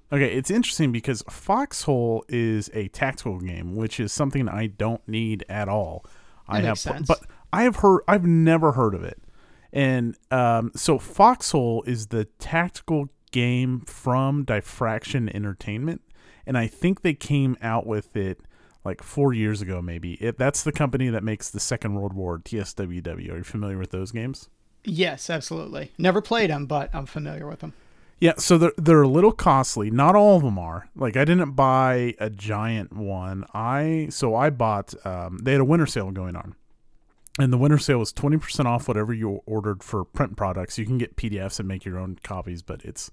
Okay, 0.09 0.33
it's 0.33 0.49
interesting 0.49 0.93
because 0.93 1.21
Foxhole 1.29 2.23
is 2.29 2.69
a 2.73 2.87
tactical 2.89 3.39
game, 3.39 3.75
which 3.75 3.99
is 3.99 4.13
something 4.13 4.47
I 4.47 4.67
don't 4.67 5.05
need 5.05 5.43
at 5.49 5.67
all. 5.67 6.05
I 6.47 6.61
have, 6.61 6.79
sense. 6.79 7.07
but 7.07 7.19
I 7.51 7.63
have 7.63 7.77
heard, 7.77 8.01
I've 8.07 8.25
never 8.25 8.73
heard 8.73 8.93
of 8.93 9.03
it, 9.03 9.21
and 9.73 10.15
um, 10.31 10.71
so 10.75 10.97
Foxhole 10.97 11.83
is 11.83 12.07
the 12.07 12.25
tactical 12.39 13.09
game 13.31 13.81
from 13.81 14.43
Diffraction 14.43 15.29
Entertainment, 15.29 16.01
and 16.45 16.57
I 16.57 16.67
think 16.67 17.01
they 17.01 17.13
came 17.13 17.57
out 17.61 17.85
with 17.85 18.15
it 18.15 18.41
like 18.87 19.03
four 19.03 19.33
years 19.33 19.61
ago, 19.61 19.81
maybe. 19.81 20.13
It, 20.13 20.37
that's 20.37 20.63
the 20.63 20.71
company 20.71 21.09
that 21.09 21.23
makes 21.23 21.49
the 21.49 21.59
Second 21.59 21.95
World 21.95 22.13
War 22.13 22.39
TSWW. 22.39 23.31
Are 23.31 23.37
you 23.37 23.43
familiar 23.43 23.77
with 23.77 23.91
those 23.91 24.11
games? 24.11 24.49
Yes, 24.85 25.29
absolutely. 25.29 25.91
Never 25.97 26.21
played 26.21 26.49
them, 26.49 26.65
but 26.65 26.89
I'm 26.95 27.05
familiar 27.05 27.45
with 27.45 27.59
them. 27.59 27.73
Yeah, 28.19 28.33
so 28.37 28.57
they're 28.57 28.73
they're 28.77 29.01
a 29.03 29.07
little 29.07 29.31
costly. 29.31 29.91
Not 29.91 30.15
all 30.15 30.37
of 30.37 30.43
them 30.43 30.57
are. 30.57 30.89
Like 30.95 31.15
I 31.15 31.23
didn't 31.23 31.51
buy 31.51 32.15
a 32.19 32.29
giant 32.29 32.93
one. 32.93 33.45
I 33.53 34.07
so 34.09 34.35
I 34.35 34.49
bought. 34.49 34.93
Um, 35.05 35.37
they 35.43 35.51
had 35.51 35.61
a 35.61 35.65
winter 35.65 35.85
sale 35.85 36.09
going 36.11 36.35
on, 36.35 36.55
and 37.37 37.53
the 37.53 37.57
winter 37.57 37.77
sale 37.77 37.99
was 37.99 38.11
twenty 38.11 38.37
percent 38.37 38.67
off 38.67 38.87
whatever 38.87 39.13
you 39.13 39.41
ordered 39.45 39.83
for 39.83 40.03
print 40.03 40.35
products. 40.35 40.79
You 40.79 40.85
can 40.85 40.97
get 40.97 41.15
PDFs 41.15 41.59
and 41.59 41.67
make 41.67 41.85
your 41.85 41.99
own 41.99 42.17
copies, 42.23 42.63
but 42.63 42.83
it's 42.83 43.11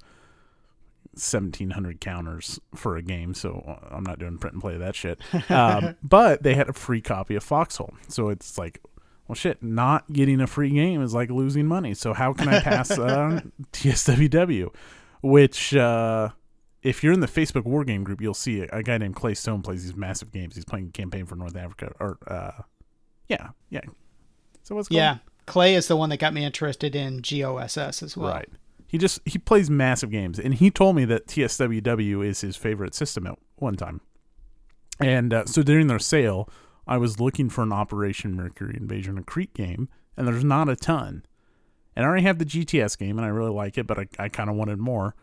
seventeen 1.15 1.71
hundred 1.71 2.01
counters 2.01 2.59
for 2.75 2.97
a 2.97 3.03
game. 3.03 3.35
So 3.35 3.63
uh, 3.67 3.95
I'm 3.95 4.05
not 4.05 4.19
doing 4.19 4.39
print 4.39 4.55
and 4.55 4.63
play 4.63 4.73
of 4.75 4.81
that 4.81 4.95
shit. 4.95 5.21
Um, 5.51 5.97
but 6.03 6.43
they 6.43 6.55
had 6.55 6.71
a 6.71 6.73
free 6.73 7.03
copy 7.03 7.35
of 7.35 7.45
Foxhole, 7.45 7.95
so 8.09 8.31
it's 8.31 8.57
like. 8.57 8.81
Well, 9.27 9.35
shit, 9.35 9.63
not 9.63 10.13
getting 10.13 10.41
a 10.41 10.47
free 10.47 10.71
game 10.71 11.03
is 11.03 11.15
like 11.15 11.31
losing 11.31 11.67
money. 11.67 11.95
So, 11.95 12.13
how 12.13 12.33
can 12.33 12.49
I 12.49 12.61
pass 12.61 12.91
uh, 12.91 13.41
TSWW? 13.73 14.75
Which, 15.23 15.75
uh, 15.75 16.31
if 16.83 17.03
you're 17.03 17.15
in 17.15 17.21
the 17.21 17.27
Facebook 17.27 17.65
War 17.65 17.85
Game 17.85 18.05
group, 18.05 18.21
you'll 18.21 18.35
see 18.35 18.61
a, 18.61 18.69
a 18.71 18.83
guy 18.83 18.99
named 18.99 19.17
Clay 19.17 19.33
Stone 19.33 19.63
plays 19.63 19.83
these 19.83 19.97
massive 19.97 20.31
games. 20.31 20.55
He's 20.55 20.67
playing 20.67 20.91
campaign 20.91 21.25
for 21.25 21.37
North 21.37 21.57
Africa. 21.57 21.93
Or, 22.01 22.19
uh, 22.27 22.63
yeah, 23.29 23.49
yeah. 23.71 23.81
So, 24.63 24.75
what's 24.75 24.89
going? 24.89 24.99
Yeah. 24.99 25.19
Clay 25.47 25.75
is 25.75 25.89
the 25.89 25.97
one 25.97 26.11
that 26.11 26.19
got 26.19 26.35
me 26.35 26.45
interested 26.45 26.95
in 26.95 27.21
GOSS 27.23 28.03
as 28.03 28.17
well. 28.17 28.31
Right. 28.31 28.49
He 28.87 28.99
just 28.99 29.21
he 29.25 29.39
plays 29.39 29.71
massive 29.71 30.11
games, 30.11 30.39
and 30.39 30.55
he 30.55 30.71
told 30.71 30.97
me 30.97 31.05
that 31.07 31.27
TSWW 31.27 32.25
is 32.25 32.43
his 32.43 32.57
favorite 32.57 32.95
system 32.95 33.27
at 33.27 33.39
one 33.57 33.77
time. 33.77 34.01
And 35.01 35.35
uh, 35.35 35.47
so 35.47 35.63
during 35.63 35.89
their 35.89 35.99
sale, 35.99 36.49
I 36.87 36.99
was 36.99 37.21
looking 37.21 37.49
for 37.49 37.63
an 37.63 37.73
Operation 37.73 38.35
Mercury 38.35 38.77
Invasion 38.79 39.19
of 39.19 39.27
Crete 39.27 39.55
game, 39.55 39.89
and 40.17 40.27
there's 40.27 40.45
not 40.45 40.69
a 40.69 40.77
ton. 40.77 41.25
And 41.97 42.05
I 42.05 42.09
already 42.09 42.25
have 42.25 42.39
the 42.39 42.45
GTS 42.45 42.99
game, 42.99 43.19
and 43.19 43.25
I 43.25 43.29
really 43.29 43.53
like 43.53 43.79
it, 43.79 43.87
but 43.87 43.99
I, 43.99 44.07
I 44.19 44.29
kind 44.29 44.51
of 44.51 44.57
wanted 44.57 44.79
more. 44.79 45.15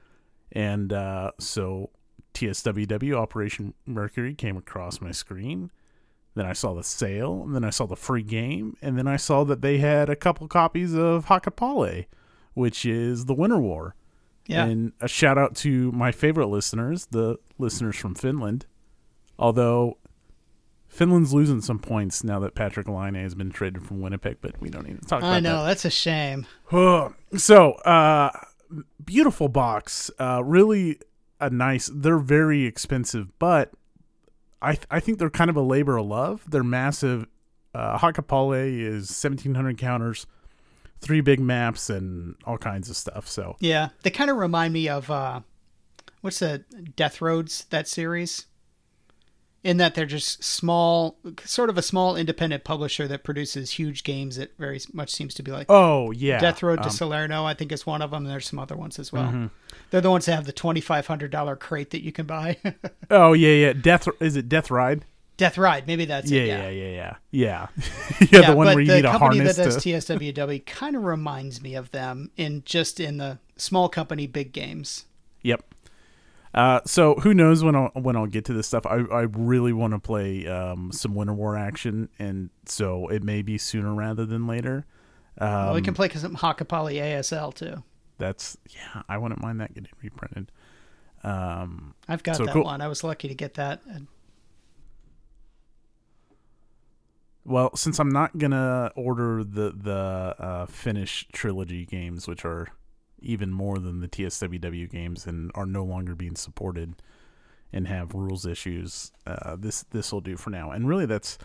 And 0.51 0.91
uh, 0.91 1.31
so 1.39 1.91
TSWW 2.33 3.15
Operation 3.15 3.73
Mercury 3.85 4.33
came 4.33 4.57
across 4.57 5.01
my 5.01 5.11
screen. 5.11 5.71
Then 6.33 6.45
I 6.45 6.53
saw 6.53 6.73
the 6.73 6.83
sale, 6.83 7.43
and 7.43 7.53
then 7.53 7.65
I 7.65 7.71
saw 7.71 7.85
the 7.85 7.97
free 7.97 8.23
game, 8.23 8.77
and 8.81 8.97
then 8.97 9.07
I 9.07 9.17
saw 9.17 9.43
that 9.43 9.61
they 9.61 9.79
had 9.79 10.09
a 10.09 10.15
couple 10.15 10.47
copies 10.47 10.93
of 10.93 11.25
Hakkaa 11.25 11.55
Päälle, 11.55 12.05
which 12.53 12.85
is 12.85 13.25
the 13.25 13.33
Winter 13.33 13.59
War. 13.59 13.95
Yeah. 14.47 14.65
And 14.65 14.93
a 15.01 15.07
shout 15.07 15.37
out 15.37 15.55
to 15.57 15.91
my 15.91 16.11
favorite 16.11 16.47
listeners, 16.47 17.07
the 17.07 17.37
listeners 17.57 17.97
from 17.97 18.15
Finland. 18.15 18.65
Although 19.37 19.97
Finland's 20.91 21.33
losing 21.33 21.61
some 21.61 21.79
points 21.79 22.21
now 22.21 22.37
that 22.39 22.53
Patrik 22.53 22.87
Laine 22.89 23.15
has 23.15 23.33
been 23.33 23.49
traded 23.49 23.85
from 23.87 24.01
Winnipeg, 24.01 24.37
but 24.41 24.59
we 24.59 24.69
don't 24.69 24.85
need 24.85 25.01
to 25.01 25.07
talk 25.07 25.19
about 25.19 25.29
that. 25.29 25.35
I 25.37 25.39
know. 25.39 25.63
That's 25.63 25.85
a 25.85 25.89
shame. 25.89 26.45
so, 26.69 27.71
uh, 27.85 28.29
beautiful 29.03 29.47
box. 29.47 30.11
Uh, 30.19 30.41
really 30.43 30.99
a 31.39 31.49
nice. 31.49 31.89
They're 31.93 32.17
very 32.19 32.65
expensive, 32.65 33.27
but 33.39 33.71
I 34.61 34.77
I 34.91 34.99
think 34.99 35.17
they're 35.17 35.29
kind 35.29 35.49
of 35.49 35.55
a 35.55 35.61
labor 35.61 35.95
of 35.97 36.05
love. 36.07 36.43
They're 36.49 36.61
massive. 36.63 37.25
Uh, 37.73 37.97
Hakkaa 37.97 38.25
Päälle 38.25 38.81
is 38.81 39.09
seventeen 39.15 39.55
hundred 39.55 39.77
counters, 39.77 40.27
three 40.99 41.21
big 41.21 41.39
maps, 41.39 41.89
and 41.89 42.35
all 42.45 42.57
kinds 42.57 42.89
of 42.89 42.97
stuff. 42.97 43.29
So 43.29 43.55
Yeah. 43.59 43.89
They 44.03 44.09
kind 44.09 44.29
of 44.29 44.35
remind 44.35 44.73
me 44.73 44.89
of 44.89 45.09
uh, 45.09 45.39
what's 46.19 46.39
the 46.39 46.65
Death 46.97 47.21
Roads 47.21 47.65
that 47.69 47.87
series? 47.87 48.45
In 49.63 49.77
that 49.77 49.93
they're 49.93 50.07
just 50.07 50.43
small, 50.43 51.17
sort 51.45 51.69
of 51.69 51.77
a 51.77 51.83
small 51.83 52.15
independent 52.15 52.63
publisher 52.63 53.07
that 53.07 53.23
produces 53.23 53.69
huge 53.71 54.03
games 54.03 54.37
that 54.37 54.57
very 54.57 54.81
much 54.91 55.11
seems 55.11 55.35
to 55.35 55.43
be 55.43 55.51
like 55.51 55.67
Oh 55.69 56.09
yeah, 56.09 56.39
Death 56.39 56.63
Road 56.63 56.77
to 56.77 56.81
Um, 56.81 56.87
mm-hmm. 56.87 56.95
Salerno. 56.95 57.45
I 57.45 57.53
think 57.53 57.71
is 57.71 57.85
one 57.85 58.01
of 58.01 58.09
them. 58.09 58.23
There's 58.23 58.47
some 58.49 58.57
other 58.57 58.75
ones 58.75 58.97
as 58.97 59.13
well. 59.13 59.49
They're 59.91 60.01
the 60.01 60.09
ones 60.09 60.25
that 60.25 60.33
have 60.33 60.45
the 60.45 60.51
twenty 60.51 60.81
five 60.81 61.05
hundred 61.05 61.29
dollar 61.29 61.55
crate 61.55 61.91
that 61.91 62.03
you 62.03 62.11
can 62.11 62.25
buy. 62.25 62.57
oh 63.11 63.33
yeah, 63.33 63.67
yeah. 63.67 63.73
Death 63.73 64.07
is 64.19 64.35
it 64.35 64.49
Death 64.49 64.71
Ride? 64.71 65.05
Death 65.37 65.57
Ride, 65.57 65.85
maybe 65.87 66.05
that's 66.05 66.29
Yeah, 66.29 66.41
it. 66.41 66.47
yeah, 66.47 66.69
yeah, 66.69 66.89
yeah, 66.89 67.15
yeah. 67.31 67.67
Yeah, 68.41 68.49
the 68.51 68.55
one 68.55 68.65
but 68.67 68.75
where 68.75 68.81
you 68.83 68.87
the 68.87 68.95
need 68.97 69.05
a 69.05 69.11
company 69.11 69.37
harness 69.37 69.57
that 69.57 69.63
does 69.65 69.83
to. 69.83 69.89
TSWW 69.89 70.65
kind 70.65 70.95
of 70.95 71.03
reminds 71.03 71.61
me 71.61 71.75
of 71.75 71.91
them 71.91 72.31
in 72.35 72.63
just 72.65 72.99
in 72.99 73.17
the 73.17 73.37
small 73.57 73.89
company, 73.89 74.25
big 74.27 74.53
games. 74.53 75.05
Yep. 75.43 75.63
Uh, 76.53 76.81
so 76.85 77.15
who 77.15 77.33
knows 77.33 77.63
when 77.63 77.75
I'll 77.75 77.91
when 77.93 78.15
I'll 78.15 78.27
get 78.27 78.45
to 78.45 78.53
this 78.53 78.67
stuff? 78.67 78.85
I 78.85 78.97
I 79.11 79.21
really 79.21 79.71
want 79.73 79.93
to 79.93 79.99
play 79.99 80.47
um, 80.47 80.91
some 80.91 81.15
Winter 81.15 81.33
War 81.33 81.55
action, 81.55 82.09
and 82.19 82.49
so 82.65 83.07
it 83.07 83.23
may 83.23 83.41
be 83.41 83.57
sooner 83.57 83.93
rather 83.93 84.25
than 84.25 84.47
later. 84.47 84.85
Um, 85.37 85.49
well, 85.49 85.73
we 85.75 85.81
can 85.81 85.93
play 85.93 86.09
some 86.09 86.35
Hakkaa 86.35 86.65
Päälle 86.67 86.93
ASL 87.01 87.53
too. 87.53 87.83
that's 88.17 88.57
yeah, 88.69 89.03
I 89.07 89.17
wouldn't 89.17 89.41
mind 89.41 89.61
that 89.61 89.73
getting 89.73 89.91
reprinted. 90.03 90.51
Um, 91.23 91.93
I've 92.09 92.23
got 92.23 92.35
So 92.35 92.45
that 92.45 92.53
cool. 92.53 92.63
one. 92.65 92.81
I 92.81 92.87
was 92.87 93.03
lucky 93.03 93.27
to 93.29 93.35
get 93.35 93.53
that. 93.53 93.81
Well, 97.43 97.75
since 97.75 97.99
I'm 97.99 98.09
not 98.09 98.37
gonna 98.37 98.91
order 98.95 99.43
the 99.43 99.71
the 99.75 100.35
uh, 100.37 100.65
Finnish 100.67 101.27
trilogy 101.31 101.85
games, 101.85 102.27
which 102.27 102.45
are 102.45 102.67
even 103.21 103.51
more 103.51 103.79
than 103.79 103.99
the 103.99 104.07
TSWW 104.07 104.89
games 104.89 105.25
and 105.25 105.51
are 105.55 105.65
no 105.65 105.83
longer 105.83 106.15
being 106.15 106.35
supported 106.35 106.95
and 107.73 107.87
have 107.87 108.13
rules 108.13 108.45
issues, 108.45 109.11
uh, 109.25 109.55
this 109.57 109.83
this 109.91 110.11
will 110.11 110.21
do 110.21 110.35
for 110.35 110.49
now. 110.49 110.71
And 110.71 110.87
really, 110.87 111.05
that's 111.05 111.37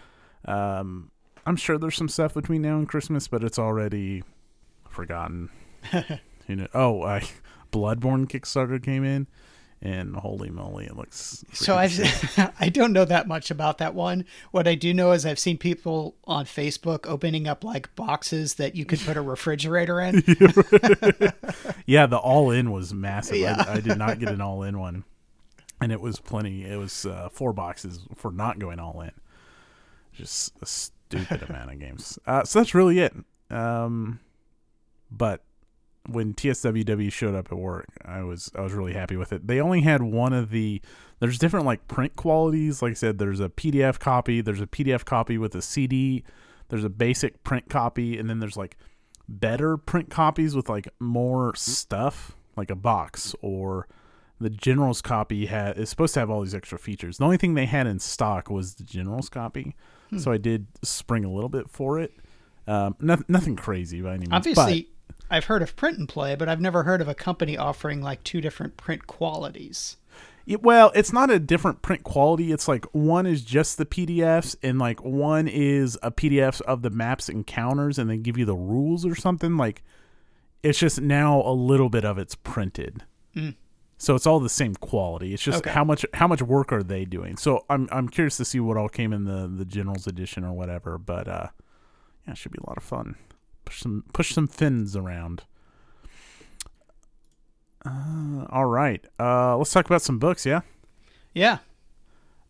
um, 0.44 1.10
I'm 1.44 1.56
sure 1.56 1.78
there's 1.78 1.96
some 1.96 2.08
stuff 2.08 2.34
between 2.34 2.62
now 2.62 2.78
and 2.78 2.88
Christmas, 2.88 3.28
but 3.28 3.44
it's 3.44 3.58
already 3.58 4.24
forgotten. 4.88 5.50
you 6.48 6.56
know, 6.56 6.68
oh, 6.74 7.02
I 7.02 7.28
Bloodborne 7.72 8.26
Kickstarter 8.26 8.82
came 8.82 9.04
in, 9.04 9.26
and 9.86 10.16
holy 10.16 10.50
moly, 10.50 10.86
it 10.86 10.96
looks 10.96 11.44
so 11.52 11.76
I've 11.76 11.96
I 12.60 12.68
don't 12.68 12.92
know 12.92 13.04
that 13.04 13.28
much 13.28 13.52
about 13.52 13.78
that 13.78 13.94
one. 13.94 14.24
What 14.50 14.66
I 14.66 14.74
do 14.74 14.92
know 14.92 15.12
is 15.12 15.24
I've 15.24 15.38
seen 15.38 15.58
people 15.58 16.16
on 16.24 16.44
Facebook 16.44 17.06
opening 17.06 17.46
up 17.46 17.62
like 17.62 17.94
boxes 17.94 18.54
that 18.54 18.74
you 18.74 18.84
could 18.84 18.98
put 18.98 19.16
a 19.16 19.22
refrigerator 19.22 20.00
in. 20.00 20.22
Yeah, 21.86 22.06
the 22.06 22.18
all 22.18 22.50
in 22.50 22.72
was 22.72 22.92
massive. 22.92 23.36
Yeah. 23.36 23.64
I, 23.68 23.74
I 23.74 23.80
did 23.80 23.96
not 23.96 24.18
get 24.18 24.28
an 24.28 24.40
all 24.40 24.64
in 24.64 24.76
one, 24.80 25.04
and 25.80 25.92
it 25.92 26.00
was 26.00 26.18
plenty. 26.18 26.64
It 26.64 26.78
was 26.78 27.06
uh, 27.06 27.28
four 27.30 27.52
boxes 27.52 28.00
for 28.16 28.32
not 28.32 28.58
going 28.58 28.80
all 28.80 29.00
in. 29.02 29.12
Just 30.12 30.52
a 30.60 30.66
stupid 30.66 31.44
amount 31.48 31.72
of 31.72 31.78
games. 31.78 32.18
Uh, 32.26 32.42
so 32.42 32.58
that's 32.58 32.74
really 32.74 32.98
it. 32.98 33.14
Um, 33.50 34.18
but 35.12 35.44
when 36.08 36.34
TSWW 36.34 37.10
showed 37.12 37.34
up 37.34 37.50
at 37.50 37.58
work, 37.58 37.86
I 38.04 38.22
was 38.22 38.50
I 38.54 38.60
was 38.62 38.72
really 38.72 38.92
happy 38.94 39.16
with 39.16 39.32
it. 39.32 39.46
They 39.46 39.60
only 39.60 39.80
had 39.82 40.02
one 40.02 40.32
of 40.32 40.50
the 40.50 40.80
there's 41.20 41.38
different 41.38 41.66
like 41.66 41.86
print 41.88 42.16
qualities. 42.16 42.82
Like 42.82 42.92
I 42.92 42.94
said, 42.94 43.18
there's 43.18 43.40
a 43.40 43.48
PDF 43.48 43.98
copy, 43.98 44.40
there's 44.40 44.60
a 44.60 44.66
PDF 44.66 45.04
copy 45.04 45.38
with 45.38 45.54
a 45.54 45.62
CD, 45.62 46.24
there's 46.68 46.84
a 46.84 46.88
basic 46.90 47.42
print 47.44 47.68
copy, 47.68 48.18
and 48.18 48.28
then 48.30 48.38
there's 48.40 48.56
like 48.56 48.76
better 49.28 49.76
print 49.76 50.10
copies 50.10 50.54
with 50.54 50.68
like 50.68 50.88
more 51.00 51.54
stuff, 51.56 52.36
like 52.56 52.70
a 52.70 52.76
box 52.76 53.34
or 53.42 53.88
the 54.38 54.50
general's 54.50 55.00
copy 55.00 55.46
had 55.46 55.78
is 55.78 55.88
supposed 55.88 56.12
to 56.14 56.20
have 56.20 56.28
all 56.30 56.42
these 56.42 56.54
extra 56.54 56.78
features. 56.78 57.16
The 57.18 57.24
only 57.24 57.38
thing 57.38 57.54
they 57.54 57.64
had 57.66 57.86
in 57.86 57.98
stock 57.98 58.50
was 58.50 58.74
the 58.74 58.84
general's 58.84 59.28
copy, 59.30 59.74
Hmm. 60.10 60.18
so 60.18 60.30
I 60.30 60.36
did 60.36 60.66
spring 60.82 61.24
a 61.24 61.32
little 61.32 61.48
bit 61.48 61.68
for 61.70 61.98
it. 61.98 62.12
Um, 62.68 62.94
nothing, 63.00 63.24
nothing 63.28 63.56
crazy 63.56 64.00
by 64.02 64.10
any 64.10 64.18
means. 64.20 64.32
Obviously, 64.32 64.88
I've 65.30 65.46
heard 65.46 65.62
of 65.62 65.74
print 65.76 65.98
and 65.98 66.08
play, 66.08 66.34
but 66.36 66.48
I've 66.48 66.60
never 66.60 66.84
heard 66.84 67.00
of 67.00 67.08
a 67.08 67.14
company 67.14 67.56
offering 67.56 68.00
like 68.00 68.22
two 68.24 68.40
different 68.40 68.76
print 68.76 69.06
qualities. 69.06 69.96
It- 70.46 70.62
well, 70.62 70.92
it's 70.94 71.12
not 71.12 71.28
a 71.30 71.40
different 71.40 71.82
print 71.82 72.04
quality. 72.04 72.52
It's 72.52 72.68
like 72.68 72.84
one 72.92 73.26
is 73.26 73.42
just 73.42 73.78
the 73.78 73.86
PDFs, 73.86 74.54
and 74.62 74.78
like 74.78 75.02
one 75.04 75.48
is 75.48 75.98
a 76.02 76.10
PDF 76.12 76.60
of 76.62 76.82
the 76.82 76.90
maps 76.90 77.28
and 77.28 77.44
counters, 77.46 77.98
and 77.98 78.08
they 78.08 78.16
give 78.16 78.38
you 78.38 78.44
the 78.44 78.54
rules 78.54 79.04
or 79.04 79.16
something. 79.16 79.56
Like 79.56 79.82
it's 80.62 80.78
just 80.78 81.00
now 81.00 81.42
a 81.42 81.52
little 81.52 81.88
bit 81.88 82.04
of 82.04 82.18
it's 82.18 82.36
printed, 82.36 83.02
so 83.98 84.14
it's 84.14 84.26
all 84.26 84.38
the 84.40 84.48
same 84.48 84.74
quality. 84.76 85.34
It's 85.34 85.42
just 85.42 85.58
Okay. 85.58 85.70
how 85.70 85.82
much 85.82 86.06
how 86.14 86.28
much 86.28 86.42
work 86.42 86.72
are 86.72 86.82
they 86.84 87.04
doing? 87.04 87.36
So 87.36 87.64
I'm 87.68 87.88
I'm 87.90 88.08
curious 88.08 88.36
to 88.36 88.44
see 88.44 88.60
what 88.60 88.76
all 88.76 88.88
came 88.88 89.12
in 89.12 89.24
the 89.24 89.48
the 89.52 89.64
General's 89.64 90.06
edition 90.06 90.44
or 90.44 90.52
whatever. 90.52 90.96
But 90.98 91.26
uh, 91.26 91.48
yeah, 92.26 92.32
it 92.32 92.38
should 92.38 92.52
be 92.52 92.58
a 92.64 92.68
lot 92.68 92.76
of 92.76 92.84
fun. 92.84 93.16
Push 93.66 93.80
some 93.82 94.04
push 94.14 94.32
some 94.32 94.46
fins 94.46 94.96
around. 94.96 95.42
Uh, 97.84 98.46
all 98.48 98.66
right. 98.66 99.04
Uh, 99.20 99.56
let's 99.56 99.72
talk 99.72 99.86
about 99.86 100.02
some 100.02 100.18
books. 100.18 100.44
Yeah. 100.46 100.60
Yeah. 101.34 101.58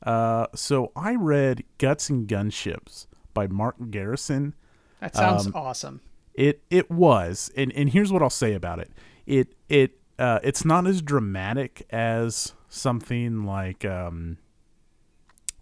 Uh, 0.02 0.46
so 0.54 0.92
I 0.94 1.14
read 1.16 1.64
Guts 1.78 2.08
and 2.08 2.28
Gunships 2.28 3.06
by 3.34 3.46
Mark 3.48 3.76
Garrison. 3.90 4.54
That 5.00 5.14
sounds 5.16 5.46
Um, 5.46 5.52
awesome. 5.54 6.00
It 6.34 6.62
it 6.70 6.90
was, 6.90 7.50
and 7.56 7.72
and 7.72 7.90
here's 7.90 8.12
what 8.12 8.22
I'll 8.22 8.30
say 8.30 8.52
about 8.54 8.78
it. 8.78 8.90
It 9.26 9.54
it 9.68 9.98
uh, 10.18 10.38
it's 10.42 10.64
not 10.64 10.86
as 10.86 11.02
dramatic 11.02 11.86
as 11.90 12.54
something 12.68 13.44
like 13.44 13.84
um, 13.84 14.36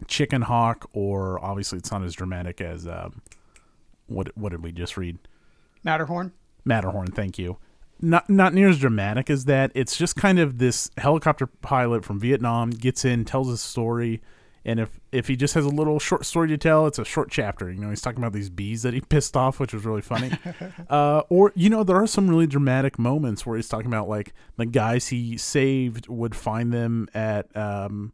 Chicken 0.09 0.43
Hawk, 0.43 0.89
or 0.93 1.43
obviously 1.45 1.79
it's 1.79 1.91
not 1.93 2.03
as 2.03 2.13
dramatic 2.15 2.61
as 2.61 2.87
um, 2.89 3.23
what 4.07 4.37
what 4.37 4.51
did 4.51 4.63
we 4.65 4.73
just 4.73 4.97
read? 4.97 5.19
Matterhorn. 5.85 6.33
Matterhorn, 6.64 7.09
thank 7.09 7.38
you. 7.38 7.59
Not 8.00 8.29
not 8.29 8.53
near 8.53 8.69
as 8.69 8.79
dramatic 8.79 9.31
as 9.31 9.45
that. 9.45 9.71
It's 9.75 9.97
just 9.97 10.17
kind 10.17 10.38
of 10.38 10.59
this 10.59 10.91
helicopter 10.99 11.47
pilot 11.47 12.05
from 12.05 12.19
Vietnam 12.19 12.71
gets 12.71 13.05
in, 13.05 13.25
tells 13.25 13.49
a 13.49 13.57
story, 13.57 14.21
and 14.64 14.81
if 14.81 14.99
if 15.12 15.29
he 15.29 15.37
just 15.37 15.55
has 15.55 15.64
a 15.64 15.71
little 15.71 15.99
short 15.99 16.25
story 16.25 16.49
to 16.49 16.59
tell, 16.59 16.87
it's 16.87 16.99
a 16.99 17.05
short 17.05 17.31
chapter. 17.31 17.71
You 17.71 17.81
know, 17.81 17.91
he's 17.91 18.00
talking 18.00 18.19
about 18.19 18.33
these 18.33 18.50
bees 18.50 18.83
that 18.83 18.95
he 18.95 19.00
pissed 19.09 19.37
off, 19.37 19.61
which 19.61 19.73
was 19.73 19.85
really 19.85 20.03
funny. 20.03 20.31
uh, 20.91 21.23
or 21.29 21.53
you 21.55 21.71
know, 21.71 21.85
there 21.85 21.97
are 21.97 22.07
some 22.07 22.29
really 22.29 22.47
dramatic 22.47 22.99
moments 22.99 23.45
where 23.47 23.57
he's 23.57 23.69
talking 23.69 23.87
about 23.87 24.09
like 24.09 24.33
the 24.57 24.67
guys 24.67 25.09
he 25.09 25.37
saved 25.37 26.09
would 26.09 26.35
find 26.35 26.73
them 26.73 27.09
at 27.14 27.55
um 27.57 28.12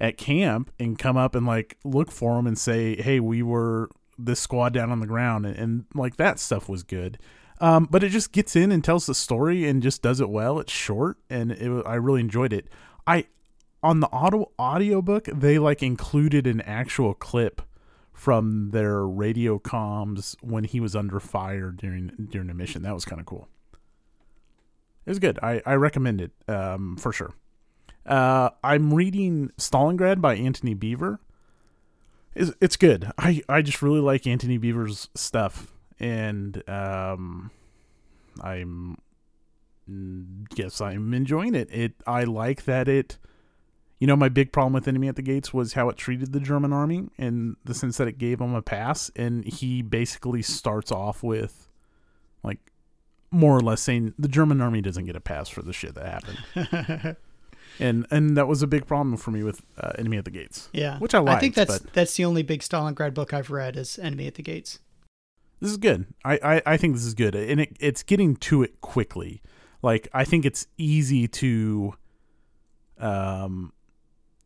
at 0.00 0.18
camp 0.18 0.72
and 0.78 0.98
come 0.98 1.16
up 1.16 1.34
and 1.34 1.46
like 1.46 1.78
look 1.84 2.10
for 2.10 2.36
them 2.36 2.46
and 2.46 2.58
say, 2.58 3.00
"Hey, 3.00 3.18
we 3.18 3.42
were 3.42 3.88
this 4.18 4.40
squad 4.40 4.72
down 4.72 4.90
on 4.90 5.00
the 5.00 5.06
ground," 5.06 5.46
and, 5.46 5.56
and 5.56 5.84
like 5.94 6.16
that 6.16 6.38
stuff 6.38 6.68
was 6.68 6.82
good. 6.82 7.18
Um, 7.62 7.86
but 7.88 8.02
it 8.02 8.08
just 8.08 8.32
gets 8.32 8.56
in 8.56 8.72
and 8.72 8.82
tells 8.82 9.06
the 9.06 9.14
story 9.14 9.68
and 9.68 9.82
just 9.82 10.02
does 10.02 10.20
it 10.20 10.28
well. 10.28 10.58
It's 10.58 10.72
short 10.72 11.18
and 11.30 11.52
it, 11.52 11.86
I 11.86 11.94
really 11.94 12.20
enjoyed 12.20 12.52
it. 12.52 12.68
I 13.06 13.26
on 13.84 14.00
the 14.00 14.10
audio 14.10 14.50
audiobook 14.58 15.26
they 15.26 15.60
like 15.60 15.80
included 15.80 16.46
an 16.46 16.60
actual 16.62 17.14
clip 17.14 17.62
from 18.12 18.70
their 18.70 19.06
radio 19.06 19.60
comms 19.60 20.34
when 20.42 20.64
he 20.64 20.80
was 20.80 20.96
under 20.96 21.20
fire 21.20 21.70
during 21.70 22.28
during 22.30 22.50
a 22.50 22.54
mission. 22.54 22.82
That 22.82 22.94
was 22.94 23.04
kind 23.04 23.20
of 23.20 23.26
cool. 23.26 23.48
It 25.06 25.10
was 25.10 25.20
good. 25.20 25.38
I, 25.40 25.62
I 25.64 25.74
recommend 25.74 26.20
it 26.20 26.32
um, 26.48 26.96
for 26.96 27.12
sure. 27.12 27.32
Uh, 28.04 28.50
I'm 28.64 28.92
reading 28.92 29.50
Stalingrad 29.56 30.20
by 30.20 30.34
Antony 30.34 30.74
Beevor. 30.74 31.18
It's, 32.34 32.52
it's 32.60 32.76
good. 32.76 33.10
I, 33.18 33.42
I 33.48 33.62
just 33.62 33.82
really 33.82 34.00
like 34.00 34.26
Antony 34.26 34.58
Beevor's 34.58 35.08
stuff, 35.14 35.72
and 36.00 36.62
um, 36.68 37.50
I'm 38.40 38.96
mm, 39.90 40.48
guess 40.54 40.80
I'm 40.80 41.12
enjoying 41.14 41.54
it. 41.54 41.68
It 41.70 41.94
I 42.06 42.24
like 42.24 42.64
that 42.64 42.88
it. 42.88 43.18
You 43.98 44.08
know, 44.08 44.16
my 44.16 44.28
big 44.28 44.50
problem 44.50 44.72
with 44.72 44.88
Enemy 44.88 45.08
at 45.08 45.16
the 45.16 45.22
Gates 45.22 45.54
was 45.54 45.74
how 45.74 45.88
it 45.88 45.96
treated 45.96 46.32
the 46.32 46.40
German 46.40 46.72
army, 46.72 47.04
in 47.18 47.54
the 47.64 47.72
sense 47.72 47.98
that 47.98 48.08
it 48.08 48.18
gave 48.18 48.38
them 48.38 48.52
a 48.52 48.62
pass, 48.62 49.12
and 49.14 49.44
he 49.44 49.80
basically 49.80 50.42
starts 50.42 50.90
off 50.90 51.22
with, 51.22 51.68
like, 52.42 52.58
more 53.30 53.56
or 53.56 53.60
less 53.60 53.80
saying 53.80 54.12
the 54.18 54.26
German 54.26 54.60
army 54.60 54.80
doesn't 54.80 55.04
get 55.04 55.14
a 55.14 55.20
pass 55.20 55.48
for 55.48 55.62
the 55.62 55.72
shit 55.72 55.94
that 55.94 56.04
happened. 56.04 57.16
and 57.80 58.06
and 58.10 58.36
that 58.36 58.46
was 58.48 58.62
a 58.62 58.66
big 58.66 58.86
problem 58.86 59.16
for 59.16 59.30
me 59.30 59.42
with 59.42 59.62
uh, 59.78 59.92
Enemy 59.98 60.18
at 60.18 60.24
the 60.24 60.30
Gates. 60.30 60.68
Yeah. 60.72 60.98
Which 60.98 61.14
I 61.14 61.18
like. 61.18 61.36
I 61.36 61.40
think 61.40 61.54
that's 61.54 61.78
that's 61.92 62.14
the 62.16 62.24
only 62.24 62.42
big 62.42 62.60
Stalingrad 62.60 63.14
book 63.14 63.32
I've 63.32 63.50
read 63.50 63.76
is 63.76 63.98
Enemy 63.98 64.26
at 64.26 64.34
the 64.34 64.42
Gates. 64.42 64.78
This 65.60 65.70
is 65.70 65.76
good. 65.76 66.06
I, 66.24 66.38
I, 66.42 66.62
I 66.66 66.76
think 66.76 66.94
this 66.94 67.04
is 67.04 67.14
good, 67.14 67.36
and 67.36 67.60
it, 67.60 67.76
it's 67.78 68.02
getting 68.02 68.34
to 68.36 68.62
it 68.64 68.80
quickly. 68.80 69.42
Like 69.80 70.08
I 70.12 70.24
think 70.24 70.44
it's 70.44 70.66
easy 70.76 71.28
to. 71.28 71.94
Um, 72.98 73.72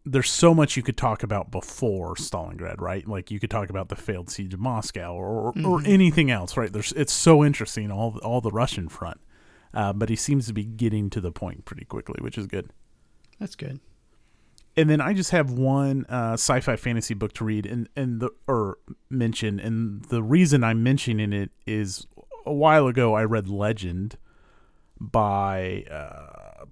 there's 0.05 0.31
so 0.31 0.55
much 0.55 0.77
you 0.77 0.83
could 0.83 0.97
talk 0.97 1.23
about 1.23 1.51
before 1.51 2.15
Stalingrad, 2.15 2.81
right? 2.81 3.07
Like 3.09 3.31
you 3.31 3.41
could 3.41 3.51
talk 3.51 3.71
about 3.71 3.89
the 3.89 3.97
failed 3.97 4.31
siege 4.31 4.55
of 4.55 4.61
Moscow 4.61 5.13
or 5.15 5.27
or, 5.27 5.49
or 5.49 5.53
Mhm. 5.81 5.89
anything 5.89 6.31
else, 6.31 6.57
right? 6.57 6.73
There's 6.73 6.93
it's 6.93 7.13
so 7.13 7.45
interesting 7.45 7.91
all 7.91 8.19
all 8.23 8.41
the 8.41 8.51
Russian 8.53 8.89
front, 8.89 9.21
uh, 9.75 9.93
but 9.93 10.09
he 10.09 10.17
seems 10.17 10.47
to 10.47 10.53
be 10.53 10.65
getting 10.65 11.11
to 11.11 11.21
the 11.21 11.33
point 11.33 11.65
pretty 11.65 11.85
quickly, 11.85 12.17
which 12.21 12.39
is 12.39 12.47
good. 12.47 12.71
That's 13.39 13.55
good. 13.55 13.81
and 14.77 14.91
then 14.91 15.01
I 15.01 15.15
just 15.15 15.31
have 15.31 15.51
one 15.51 16.05
uh, 16.09 16.35
sci-fi 16.35 16.77
fantasy 16.77 17.15
book 17.15 17.33
to 17.35 17.45
read, 17.45 17.67
and 17.67 17.89
and 17.97 18.21
the 18.21 18.31
or 18.47 18.79
mention, 19.09 19.59
and 19.59 20.03
the 20.05 20.23
reason 20.23 20.63
I'm 20.63 20.83
mentioning 20.83 21.33
it 21.33 21.51
is 21.67 22.07
a 22.45 22.53
while 22.53 22.87
ago 22.87 23.15
I 23.15 23.25
read 23.25 23.49
Legend 23.49 24.17
by 25.01 25.85
uh, 25.91 26.65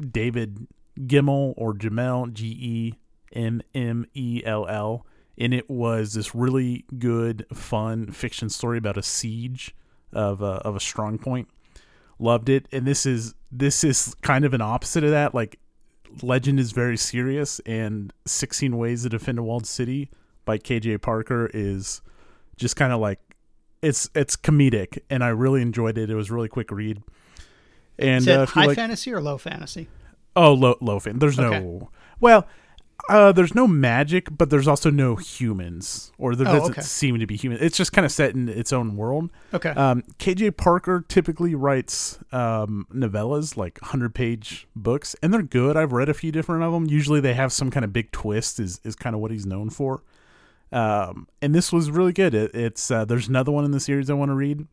David 0.00 0.66
Gimmel 0.98 1.54
or 1.56 1.74
Jamel 1.74 2.32
G 2.32 2.46
E 2.46 2.94
M 3.32 3.62
M 3.74 4.06
E 4.14 4.42
L 4.44 4.66
L, 4.68 5.06
and 5.38 5.54
it 5.54 5.70
was 5.70 6.12
this 6.12 6.34
really 6.34 6.84
good, 6.98 7.46
fun 7.54 8.12
fiction 8.12 8.50
story 8.50 8.76
about 8.78 8.98
a 8.98 9.02
siege 9.02 9.74
of 10.12 10.42
a, 10.42 10.56
of 10.64 10.76
a 10.76 10.80
strong 10.80 11.18
point. 11.18 11.48
Loved 12.18 12.50
it, 12.50 12.66
and 12.70 12.86
this 12.86 13.06
is 13.06 13.34
this 13.50 13.82
is 13.82 14.14
kind 14.20 14.44
of 14.44 14.52
an 14.52 14.60
opposite 14.60 15.04
of 15.04 15.10
that, 15.10 15.34
like 15.34 15.58
Legend 16.22 16.58
is 16.60 16.72
very 16.72 16.96
serious, 16.96 17.60
and 17.60 18.12
16 18.26 18.76
Ways 18.76 19.02
to 19.04 19.08
Defend 19.08 19.38
a 19.38 19.42
Walled 19.42 19.66
City 19.66 20.10
by 20.44 20.58
KJ 20.58 21.00
Parker 21.02 21.50
is 21.54 22.02
just 22.56 22.76
kind 22.76 22.92
of 22.92 23.00
like 23.00 23.18
it's 23.82 24.10
it's 24.14 24.36
comedic, 24.36 24.98
and 25.08 25.22
I 25.24 25.28
really 25.28 25.62
enjoyed 25.62 25.96
it. 25.96 26.10
It 26.10 26.14
was 26.14 26.30
a 26.30 26.34
really 26.34 26.48
quick 26.48 26.70
read. 26.70 27.02
And 27.98 28.22
Is 28.22 28.28
it 28.28 28.38
uh, 28.38 28.46
high 28.46 28.66
like, 28.66 28.76
fantasy 28.76 29.12
or 29.12 29.20
low 29.20 29.38
fantasy? 29.38 29.88
oh, 30.36 30.52
low 30.54 30.76
low 30.80 30.98
fan. 31.00 31.18
There's 31.18 31.38
Okay. 31.38 31.60
no 31.60 31.90
well, 32.20 32.46
uh, 33.08 33.32
there's 33.32 33.54
no 33.54 33.66
magic, 33.66 34.28
but 34.36 34.50
there's 34.50 34.68
also 34.68 34.90
no 34.90 35.16
humans, 35.16 36.12
or 36.18 36.34
there 36.36 36.48
Oh, 36.48 36.52
doesn't 36.58 36.72
okay. 36.72 36.82
seem 36.82 37.18
to 37.18 37.26
be 37.26 37.36
human. 37.36 37.58
It's 37.62 37.76
just 37.76 37.92
kind 37.92 38.04
of 38.04 38.12
set 38.12 38.34
in 38.34 38.48
its 38.48 38.72
own 38.72 38.96
world. 38.96 39.30
Okay. 39.54 39.70
Um, 39.70 40.02
KJ 40.18 40.56
Parker 40.56 41.04
typically 41.08 41.54
writes 41.54 42.18
um, 42.32 42.86
novellas, 42.92 43.56
like 43.56 43.78
100 43.82 44.14
page 44.14 44.66
books, 44.76 45.16
and 45.22 45.32
they're 45.32 45.42
good. 45.42 45.76
I've 45.76 45.92
read 45.92 46.08
a 46.08 46.14
few 46.14 46.30
different 46.32 46.62
of 46.62 46.72
them. 46.72 46.86
Usually 46.86 47.20
they 47.20 47.34
have 47.34 47.52
some 47.52 47.70
kind 47.70 47.84
of 47.84 47.92
big 47.92 48.12
twist, 48.12 48.60
is, 48.60 48.80
is 48.84 48.94
kind 48.96 49.14
of 49.14 49.20
what 49.20 49.30
he's 49.30 49.46
known 49.46 49.70
for. 49.70 50.02
Um, 50.72 51.26
and 51.42 51.54
this 51.54 51.72
was 51.72 51.90
really 51.90 52.12
good. 52.12 52.34
It, 52.34 52.54
it's 52.54 52.90
uh, 52.90 53.04
There's 53.04 53.28
another 53.28 53.50
one 53.52 53.64
in 53.64 53.70
the 53.72 53.80
series 53.80 54.08
I 54.10 54.14
want 54.14 54.30
to 54.30 54.34
read. 54.34 54.66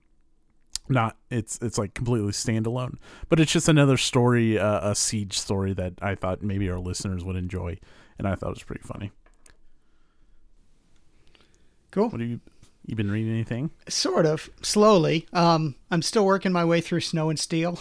Not 0.89 1.17
it's 1.29 1.59
it's 1.61 1.77
like 1.77 1.93
completely 1.93 2.31
standalone, 2.31 2.95
but 3.27 3.41
it's 3.41 3.51
just 3.51 3.67
another 3.67 3.97
story, 3.97 4.57
uh, 4.57 4.91
a 4.91 4.95
siege 4.95 5.37
story 5.37 5.73
that 5.73 5.95
I 6.01 6.15
thought 6.15 6.41
maybe 6.41 6.69
our 6.69 6.79
listeners 6.79 7.25
would 7.25 7.35
enjoy, 7.35 7.77
and 8.17 8.27
I 8.27 8.35
thought 8.35 8.49
it 8.49 8.55
was 8.55 8.63
pretty 8.63 8.83
funny. 8.83 9.11
cool. 11.91 12.09
What 12.09 12.21
have 12.21 12.29
you 12.29 12.39
you 12.85 12.95
been 12.95 13.11
reading 13.11 13.31
anything? 13.31 13.69
Sort 13.89 14.25
of 14.25 14.49
slowly. 14.61 15.27
Um, 15.33 15.75
I'm 15.91 16.01
still 16.01 16.25
working 16.25 16.53
my 16.53 16.63
way 16.63 16.79
through 16.79 17.01
Snow 17.01 17.29
and 17.29 17.37
Steel. 17.37 17.77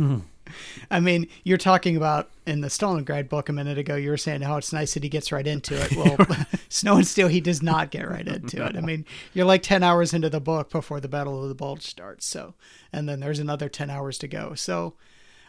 I 0.90 1.00
mean, 1.00 1.28
you're 1.44 1.58
talking 1.58 1.96
about 1.96 2.30
in 2.46 2.62
the 2.62 2.68
Stalingrad 2.68 3.28
book 3.28 3.48
a 3.48 3.52
minute 3.52 3.78
ago. 3.78 3.94
You 3.94 4.10
were 4.10 4.16
saying 4.16 4.40
how 4.40 4.56
it's 4.56 4.72
nice 4.72 4.94
that 4.94 5.02
he 5.02 5.08
gets 5.10 5.32
right 5.32 5.46
into 5.46 5.74
it. 5.74 5.94
Well, 5.94 6.16
Snow 6.70 6.96
and 6.96 7.06
Steel, 7.06 7.28
he 7.28 7.40
does 7.40 7.62
not 7.62 7.90
get 7.90 8.08
right 8.08 8.26
into 8.26 8.56
no. 8.58 8.66
it. 8.66 8.76
I 8.76 8.80
mean, 8.80 9.04
you're 9.34 9.46
like 9.46 9.62
ten 9.62 9.82
hours 9.82 10.14
into 10.14 10.30
the 10.30 10.40
book 10.40 10.70
before 10.70 11.00
the 11.00 11.08
Battle 11.08 11.42
of 11.42 11.48
the 11.48 11.54
Bulge 11.54 11.82
starts. 11.82 12.26
So, 12.26 12.54
and 12.92 13.08
then 13.08 13.20
there's 13.20 13.38
another 13.38 13.68
ten 13.68 13.90
hours 13.90 14.16
to 14.18 14.28
go. 14.28 14.54
So, 14.54 14.94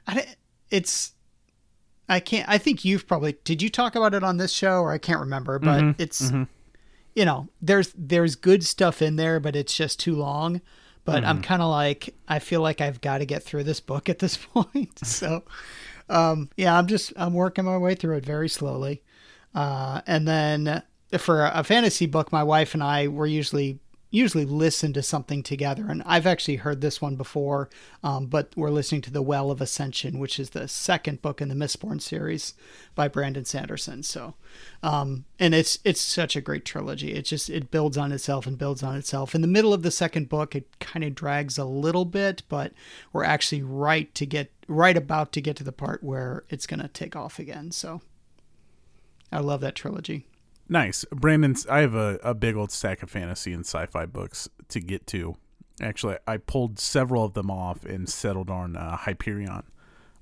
I, 0.08 0.26
it's 0.70 1.14
I 2.10 2.20
can't. 2.20 2.48
I 2.50 2.58
think 2.58 2.84
you've 2.84 3.08
probably 3.08 3.38
did 3.44 3.62
you 3.62 3.70
talk 3.70 3.96
about 3.96 4.14
it 4.14 4.24
on 4.24 4.38
this 4.38 4.52
show 4.52 4.82
or 4.82 4.92
I 4.92 4.98
can't 4.98 5.20
remember, 5.20 5.60
but 5.60 5.82
mm-hmm, 5.82 6.02
it's 6.02 6.24
mm-hmm. 6.24 6.44
you 7.16 7.26
know 7.26 7.48
there's 7.62 7.94
there's 7.98 8.36
good 8.36 8.64
stuff 8.64 9.02
in 9.02 9.16
there, 9.16 9.40
but 9.40 9.56
it's 9.56 9.76
just 9.76 10.00
too 10.00 10.16
long. 10.16 10.62
But 11.06 11.18
mm-hmm. 11.18 11.26
I'm 11.26 11.42
kind 11.42 11.62
of 11.62 11.70
like 11.70 12.16
I 12.28 12.40
feel 12.40 12.62
like 12.62 12.82
I've 12.82 13.02
got 13.02 13.20
to 13.20 13.26
get 13.26 13.44
through 13.44 13.64
this 13.64 13.80
book 13.80 14.10
at 14.10 14.20
this 14.20 14.38
point. 14.54 15.00
so 15.06 15.44
um, 16.10 16.50
yeah, 16.58 16.78
I'm 16.78 16.88
just 16.88 17.14
I'm 17.16 17.34
working 17.34 17.66
my 17.66 17.78
way 17.78 17.96
through 17.96 18.18
it 18.18 18.26
very 18.26 18.50
slowly, 18.50 19.02
uh, 19.56 20.02
and 20.06 20.28
then 20.28 20.84
for 21.18 21.46
a 21.46 21.64
fantasy 21.64 22.06
book, 22.06 22.32
my 22.32 22.44
wife 22.44 22.74
and 22.74 22.84
I 22.84 23.08
were 23.08 23.28
usually 23.28 23.80
usually 24.14 24.46
listen 24.46 24.94
to 24.94 25.02
something 25.02 25.42
together. 25.42 25.88
And 25.90 26.04
I've 26.06 26.28
actually 26.28 26.58
heard 26.58 26.82
this 26.82 27.02
one 27.02 27.16
before, 27.16 27.68
um, 28.04 28.28
but 28.28 28.54
we're 28.56 28.70
listening 28.70 29.02
to 29.02 29.12
The 29.12 29.24
Well 29.24 29.50
of 29.50 29.60
Ascension, 29.60 30.20
which 30.20 30.40
is 30.40 30.52
the 30.52 30.68
second 30.68 31.24
book 31.24 31.42
in 31.42 31.50
the 31.50 31.56
Mistborn 31.56 32.00
series 32.00 32.54
by 32.94 33.08
Brandon 33.08 33.44
Sanderson. 33.44 34.04
So, 34.04 34.36
um, 34.84 35.26
and 35.40 35.56
it's 35.56 35.80
it's 35.84 36.00
such 36.00 36.36
a 36.36 36.42
great 36.42 36.64
trilogy. 36.64 37.14
It 37.14 37.24
just 37.24 37.50
it 37.50 37.72
builds 37.72 37.98
on 37.98 38.12
itself 38.12 38.46
and 38.46 38.56
builds 38.56 38.84
on 38.84 38.96
itself. 38.96 39.34
In 39.34 39.42
the 39.42 39.48
middle 39.48 39.74
of 39.74 39.82
the 39.82 39.90
second 39.90 40.30
book, 40.30 40.56
it 40.56 40.80
kind 40.80 41.04
of 41.04 41.16
drags 41.16 41.58
a 41.58 41.66
little 41.66 42.06
bit, 42.06 42.44
but 42.50 42.72
we're 43.14 43.24
actually 43.24 43.64
right 43.64 44.14
to 44.14 44.28
get 44.28 44.52
right 44.68 44.96
about 44.96 45.32
to 45.32 45.42
get 45.42 45.56
to 45.56 45.64
the 45.64 45.72
part 45.72 46.04
where 46.04 46.44
it's 46.50 46.68
going 46.68 46.82
to 46.82 46.88
take 46.88 47.16
off 47.16 47.40
again. 47.40 47.72
So, 47.72 48.02
I 49.32 49.40
love 49.40 49.62
that 49.62 49.74
trilogy. 49.74 50.28
Nice, 50.70 51.06
Brandon. 51.12 51.56
I 51.70 51.80
have 51.80 51.96
a, 51.96 52.20
a 52.24 52.34
big 52.34 52.56
old 52.56 52.72
stack 52.72 53.04
of 53.04 53.10
fantasy 53.10 53.54
and 53.54 53.66
sci-fi 53.66 54.06
books 54.06 54.50
to 54.70 54.80
get 54.80 55.06
to. 55.08 55.36
Actually, 55.82 56.18
I 56.28 56.38
pulled 56.38 56.80
several 56.80 57.26
of 57.26 57.34
them 57.34 57.52
off 57.52 57.86
and 57.86 58.08
settled 58.08 58.50
on 58.50 58.76
uh, 58.76 58.98
Hyperion. 58.98 59.64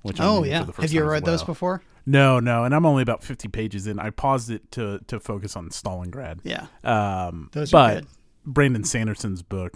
Which 0.02 0.20
oh 0.20 0.42
yeah, 0.42 0.66
have 0.78 0.92
you 0.92 1.04
read 1.04 1.22
well. 1.22 1.32
those 1.32 1.44
before? 1.44 1.82
No, 2.04 2.40
no, 2.40 2.64
and 2.64 2.74
I'm 2.74 2.84
only 2.84 3.02
about 3.02 3.22
50 3.22 3.48
pages 3.48 3.86
in. 3.86 4.00
I 4.00 4.10
paused 4.10 4.50
it 4.50 4.72
to 4.72 4.98
to 5.06 5.20
focus 5.20 5.54
on 5.56 5.68
Stalingrad. 5.68 6.40
Yeah, 6.42 6.66
um, 6.82 7.50
those 7.52 7.70
but 7.70 7.94
good. 7.94 8.06
Brandon 8.44 8.82
Sanderson's 8.82 9.42
book, 9.42 9.74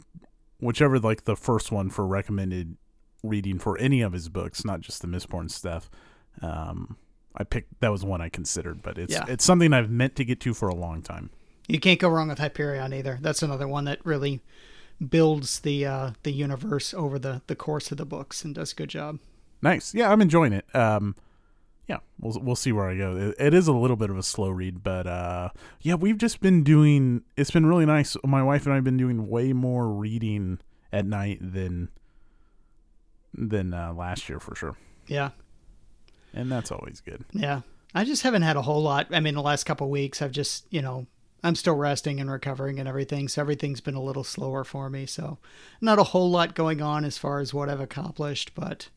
whichever 0.59 0.99
like 0.99 1.25
the 1.25 1.37
first 1.37 1.71
one 1.71 1.91
for 1.91 2.05
recommended 2.05 2.77
reading 3.23 3.61
for 3.61 3.79
any 3.79 4.01
of 4.03 4.13
his 4.13 4.29
books, 4.29 4.65
not 4.65 4.81
just 4.81 5.03
the 5.03 5.09
Mistborn 5.09 5.51
stuff. 5.51 5.89
Um, 6.43 6.97
I 7.37 7.45
picked 7.45 7.81
that 7.81 7.91
was 7.91 8.05
one 8.05 8.21
I 8.21 8.29
considered, 8.29 8.83
but 8.83 8.99
it's 8.99 9.13
yeah. 9.13 9.25
it's 9.29 9.45
something 9.45 9.73
I've 9.73 9.91
meant 9.91 10.17
to 10.17 10.25
get 10.25 10.41
to 10.41 10.55
for 10.55 10.69
a 10.69 10.75
long 10.75 11.03
time. 11.03 11.31
You 11.69 11.81
can't 11.81 11.99
go 11.99 12.09
wrong 12.09 12.29
with 12.29 12.39
Hyperion 12.39 12.93
either. 12.93 13.19
That's 13.21 13.43
another 13.43 13.67
one 13.67 13.85
that 13.85 14.05
really 14.05 14.41
builds 15.07 15.61
the 15.61 15.85
uh, 15.85 16.11
the 16.23 16.33
universe 16.33 16.95
over 16.95 17.19
the 17.19 17.43
the 17.47 17.57
course 17.57 17.91
of 17.91 17.99
the 17.99 18.07
books 18.07 18.45
and 18.45 18.55
does 18.55 18.73
a 18.73 18.75
good 18.75 18.89
job. 18.89 19.19
Nice. 19.63 19.95
Yeah, 19.95 20.11
I'm 20.11 20.21
enjoying 20.21 20.53
it. 20.53 20.65
Um, 20.75 21.15
yeah, 21.89 21.99
we'll 22.21 22.41
we'll 22.41 22.57
see 22.57 22.73
where 22.73 22.89
I 22.89 22.97
go. 22.97 23.17
It, 23.17 23.47
it 23.47 23.55
is 23.55 23.69
a 23.69 23.73
little 23.73 23.97
bit 23.97 24.11
of 24.11 24.19
a 24.19 24.23
slow 24.23 24.51
read, 24.51 24.83
but 24.83 25.07
uh, 25.07 25.51
yeah, 25.81 25.95
we've 25.95 26.19
just 26.19 26.41
been 26.41 26.63
doing. 26.63 27.23
It's 27.37 27.51
been 27.51 27.67
really 27.67 27.87
nice. 27.87 28.17
My 28.25 28.43
wife 28.43 28.65
and 28.65 28.73
I 28.73 28.77
have 28.77 28.85
been 28.85 28.97
doing 28.97 29.29
way 29.29 29.53
more 29.53 29.89
reading 29.89 30.59
at 30.93 31.07
night 31.07 31.39
than 31.41 31.91
than 33.33 33.73
uh, 33.73 33.93
last 33.93 34.29
year 34.29 34.41
for 34.41 34.55
sure. 34.55 34.77
Yeah, 35.07 35.31
and 36.37 36.53
that's 36.53 36.71
always 36.71 37.01
good. 37.01 37.25
Yeah. 37.33 37.63
I 37.95 38.05
just 38.05 38.23
haven't 38.23 38.43
had 38.43 38.57
a 38.57 38.63
whole 38.63 38.83
lot. 38.83 39.09
I 39.11 39.21
mean, 39.21 39.35
the 39.35 39.43
last 39.43 39.65
couple 39.65 39.89
weeks, 39.89 40.21
I've 40.21 40.33
just, 40.33 40.67
you 40.71 40.83
know, 40.83 41.07
I'm 41.43 41.55
still 41.55 41.77
resting 41.77 42.21
and 42.21 42.31
recovering 42.31 42.79
and 42.79 42.89
everything. 42.89 43.29
So 43.29 43.41
everything's 43.41 43.81
been 43.81 43.95
a 43.95 44.03
little 44.03 44.25
slower 44.25 44.65
for 44.65 44.91
me. 44.91 45.07
So 45.07 45.39
not 45.81 45.99
a 45.99 46.05
whole 46.05 46.31
lot 46.31 46.55
going 46.55 46.83
on 46.83 47.05
as 47.05 47.19
far 47.19 47.41
as 47.41 47.55
what 47.55 47.69
I've 47.69 47.81
accomplished, 47.81 48.53
but 48.55 48.91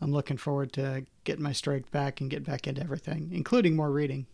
I'm 0.00 0.12
looking 0.12 0.36
forward 0.36 0.72
to 0.74 1.04
getting 1.24 1.42
my 1.42 1.52
strength 1.52 1.90
back 1.90 2.20
and 2.20 2.30
get 2.30 2.44
back 2.44 2.66
into 2.66 2.82
everything, 2.82 3.30
including 3.32 3.76
more 3.76 3.90
reading. 3.90 4.26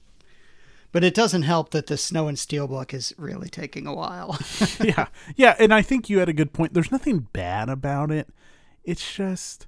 But 0.92 1.02
it 1.02 1.14
doesn't 1.14 1.42
help 1.42 1.70
that 1.70 1.86
the 1.86 1.96
Snow 1.96 2.28
and 2.28 2.38
Steel 2.38 2.68
book 2.68 2.92
is 2.92 3.14
really 3.16 3.48
taking 3.48 3.86
a 3.86 3.94
while. 3.94 4.38
yeah. 4.80 5.06
Yeah. 5.34 5.56
And 5.58 5.72
I 5.72 5.80
think 5.82 6.10
you 6.10 6.18
had 6.18 6.28
a 6.28 6.34
good 6.34 6.52
point. 6.52 6.74
There's 6.74 6.92
nothing 6.92 7.28
bad 7.32 7.68
about 7.70 8.10
it. 8.10 8.28
It's 8.84 9.14
just 9.14 9.66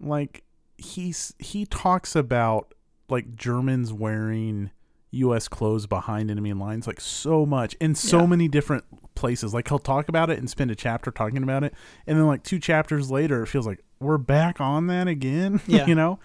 like 0.00 0.44
he's 0.78 1.34
he 1.38 1.66
talks 1.66 2.16
about 2.16 2.74
like 3.08 3.34
Germans 3.36 3.92
wearing 3.92 4.70
U.S. 5.12 5.46
clothes 5.48 5.86
behind 5.86 6.30
enemy 6.30 6.52
lines 6.54 6.86
like 6.86 7.00
so 7.00 7.44
much 7.44 7.74
in 7.74 7.94
so 7.94 8.20
yeah. 8.20 8.26
many 8.26 8.48
different 8.48 8.84
places. 9.14 9.52
Like 9.52 9.68
he'll 9.68 9.78
talk 9.78 10.08
about 10.08 10.30
it 10.30 10.38
and 10.38 10.48
spend 10.48 10.70
a 10.70 10.74
chapter 10.74 11.10
talking 11.10 11.42
about 11.42 11.64
it, 11.64 11.74
and 12.06 12.18
then 12.18 12.26
like 12.26 12.42
two 12.42 12.58
chapters 12.58 13.10
later, 13.10 13.42
it 13.42 13.46
feels 13.46 13.66
like 13.66 13.80
we're 14.00 14.18
back 14.18 14.60
on 14.60 14.86
that 14.88 15.08
again. 15.08 15.60
Yeah. 15.66 15.86
you 15.86 15.94
know, 15.94 16.18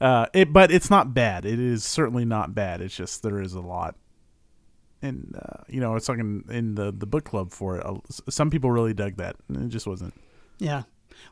uh, 0.00 0.26
it 0.32 0.52
but 0.52 0.70
it's 0.70 0.90
not 0.90 1.12
bad. 1.12 1.44
It 1.44 1.60
is 1.60 1.84
certainly 1.84 2.24
not 2.24 2.54
bad. 2.54 2.80
It's 2.80 2.94
just 2.94 3.22
there 3.22 3.40
is 3.40 3.54
a 3.54 3.60
lot. 3.60 3.96
And 5.02 5.36
uh, 5.36 5.64
you 5.68 5.80
know, 5.80 5.96
it's 5.96 6.08
like 6.08 6.18
in, 6.18 6.44
in 6.50 6.74
the 6.74 6.92
the 6.92 7.06
book 7.06 7.24
club 7.24 7.52
for 7.52 7.78
it. 7.78 7.86
Uh, 7.86 7.98
some 8.28 8.50
people 8.50 8.70
really 8.70 8.94
dug 8.94 9.16
that. 9.16 9.36
It 9.48 9.68
just 9.68 9.86
wasn't. 9.86 10.14
Yeah, 10.58 10.82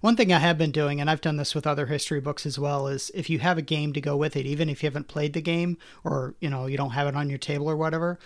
one 0.01 0.17
thing 0.17 0.33
I 0.33 0.39
have 0.39 0.59
been 0.59 0.71
doing, 0.71 1.01
and 1.01 1.11
I've 1.11 1.21
done 1.21 1.37
this 1.37 1.55
with 1.55 1.67
other 1.67 1.87
history 1.87 2.21
books 2.21 2.47
as 2.47 2.59
well, 2.59 2.87
is 2.87 3.11
if 3.15 3.29
you 3.31 3.39
have 3.41 3.59
a 3.59 3.63
game 3.63 3.93
to 3.93 4.01
go 4.01 4.17
with 4.17 4.37
it, 4.37 4.47
even 4.47 4.69
if 4.69 4.83
you 4.83 4.87
haven't 4.87 5.09
played 5.09 5.33
the 5.33 5.41
game 5.41 5.79
or 6.05 6.35
you 6.41 6.51
know 6.51 6.67
you 6.67 6.77
don't 6.77 6.91
have 6.91 7.09
it 7.09 7.17
on 7.17 7.29
your 7.29 7.39
table 7.39 7.69
or 7.69 7.77
whatever, 7.77 8.19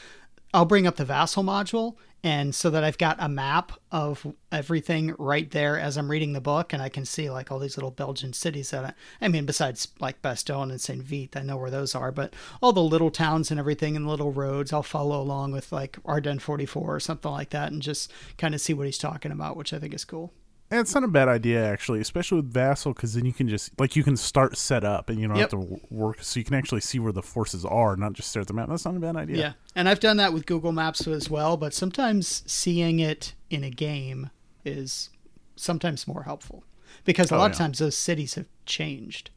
I'll 0.54 0.64
bring 0.64 0.86
up 0.86 0.96
the 0.96 1.04
vassal 1.04 1.42
module 1.42 1.96
and 2.24 2.54
so 2.54 2.70
that 2.70 2.84
I've 2.84 2.98
got 2.98 3.16
a 3.18 3.28
map 3.28 3.72
of 3.90 4.26
everything 4.52 5.14
right 5.18 5.50
there 5.50 5.78
as 5.78 5.96
I'm 5.96 6.10
reading 6.10 6.32
the 6.32 6.40
book, 6.40 6.72
and 6.72 6.80
I 6.80 6.88
can 6.88 7.04
see 7.04 7.28
like 7.28 7.50
all 7.50 7.58
these 7.58 7.76
little 7.76 7.90
Belgian 7.90 8.32
cities 8.32 8.70
that 8.70 8.84
I, 8.84 8.94
I 9.20 9.28
mean, 9.28 9.44
besides 9.44 9.88
like 9.98 10.22
Bastogne 10.22 10.70
and 10.70 10.80
Saint 10.80 11.02
Vith, 11.02 11.36
I 11.36 11.42
know 11.42 11.56
where 11.56 11.70
those 11.70 11.94
are, 11.94 12.12
but 12.12 12.34
all 12.60 12.72
the 12.72 12.82
little 12.82 13.10
towns 13.10 13.50
and 13.50 13.58
everything 13.58 13.96
and 13.96 14.06
little 14.06 14.32
roads, 14.32 14.72
I'll 14.72 14.84
follow 14.84 15.20
along 15.20 15.52
with 15.52 15.72
like 15.72 15.98
Ardennes 16.04 16.42
44 16.42 16.94
or 16.94 17.00
something 17.00 17.30
like 17.30 17.50
that, 17.50 17.72
and 17.72 17.82
just 17.82 18.12
kind 18.38 18.54
of 18.54 18.60
see 18.60 18.74
what 18.74 18.86
he's 18.86 18.98
talking 18.98 19.32
about, 19.32 19.56
which 19.56 19.72
I 19.72 19.80
think 19.80 19.94
is 19.94 20.04
cool. 20.04 20.32
And 20.72 20.80
it's 20.80 20.94
not 20.94 21.04
a 21.04 21.08
bad 21.08 21.28
idea 21.28 21.62
actually, 21.70 22.00
especially 22.00 22.36
with 22.36 22.50
Vassal, 22.50 22.94
because 22.94 23.12
then 23.12 23.26
you 23.26 23.34
can 23.34 23.46
just 23.46 23.78
like 23.78 23.94
you 23.94 24.02
can 24.02 24.16
start 24.16 24.56
set 24.56 24.84
up, 24.84 25.10
and 25.10 25.20
you 25.20 25.28
don't 25.28 25.36
yep. 25.36 25.50
have 25.50 25.60
to 25.60 25.80
work, 25.90 26.22
so 26.22 26.40
you 26.40 26.44
can 26.44 26.54
actually 26.54 26.80
see 26.80 26.98
where 26.98 27.12
the 27.12 27.20
forces 27.22 27.66
are, 27.66 27.94
not 27.94 28.14
just 28.14 28.30
stare 28.30 28.40
at 28.40 28.48
the 28.48 28.54
map. 28.54 28.70
That's 28.70 28.86
not 28.86 28.96
a 28.96 28.98
bad 28.98 29.14
idea. 29.14 29.36
Yeah, 29.36 29.52
and 29.76 29.86
I've 29.86 30.00
done 30.00 30.16
that 30.16 30.32
with 30.32 30.46
Google 30.46 30.72
Maps 30.72 31.06
as 31.06 31.28
well, 31.28 31.58
but 31.58 31.74
sometimes 31.74 32.42
seeing 32.50 33.00
it 33.00 33.34
in 33.50 33.64
a 33.64 33.68
game 33.68 34.30
is 34.64 35.10
sometimes 35.56 36.08
more 36.08 36.22
helpful 36.22 36.64
because 37.04 37.30
a 37.30 37.34
oh, 37.34 37.38
lot 37.38 37.44
yeah. 37.44 37.50
of 37.50 37.58
times 37.58 37.78
those 37.78 37.96
cities 37.96 38.36
have 38.36 38.46
changed. 38.64 39.28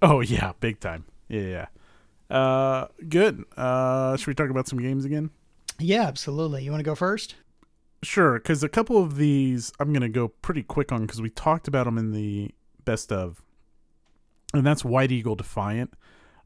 Oh 0.00 0.20
yeah, 0.20 0.52
big 0.60 0.80
time. 0.80 1.04
Yeah, 1.28 1.66
yeah. 2.30 2.34
Uh, 2.34 2.88
good. 3.06 3.44
Uh, 3.58 4.16
should 4.16 4.28
we 4.28 4.34
talk 4.34 4.48
about 4.48 4.68
some 4.68 4.80
games 4.80 5.04
again? 5.04 5.28
Yeah, 5.78 6.04
absolutely. 6.04 6.64
You 6.64 6.70
want 6.70 6.80
to 6.80 6.84
go 6.84 6.94
first? 6.94 7.34
Sure, 8.06 8.34
because 8.34 8.62
a 8.62 8.68
couple 8.68 9.02
of 9.02 9.16
these 9.16 9.72
I'm 9.80 9.92
going 9.92 10.00
to 10.02 10.08
go 10.08 10.28
pretty 10.28 10.62
quick 10.62 10.92
on 10.92 11.02
because 11.02 11.20
we 11.20 11.28
talked 11.28 11.66
about 11.66 11.86
them 11.86 11.98
in 11.98 12.12
the 12.12 12.52
best 12.84 13.10
of, 13.10 13.42
and 14.54 14.64
that's 14.64 14.84
White 14.84 15.10
Eagle 15.10 15.34
Defiant. 15.34 15.92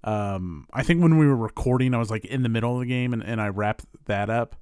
Um, 0.03 0.66
I 0.73 0.83
think 0.83 1.03
when 1.03 1.18
we 1.18 1.27
were 1.27 1.37
recording, 1.37 1.92
I 1.92 1.99
was 1.99 2.11
like 2.11 2.25
in 2.25 2.42
the 2.42 2.49
middle 2.49 2.73
of 2.73 2.81
the 2.81 2.87
game 2.87 3.12
and, 3.12 3.23
and 3.23 3.42
I 3.42 3.49
wrapped 3.49 3.85
that 4.07 4.31
up. 4.31 4.57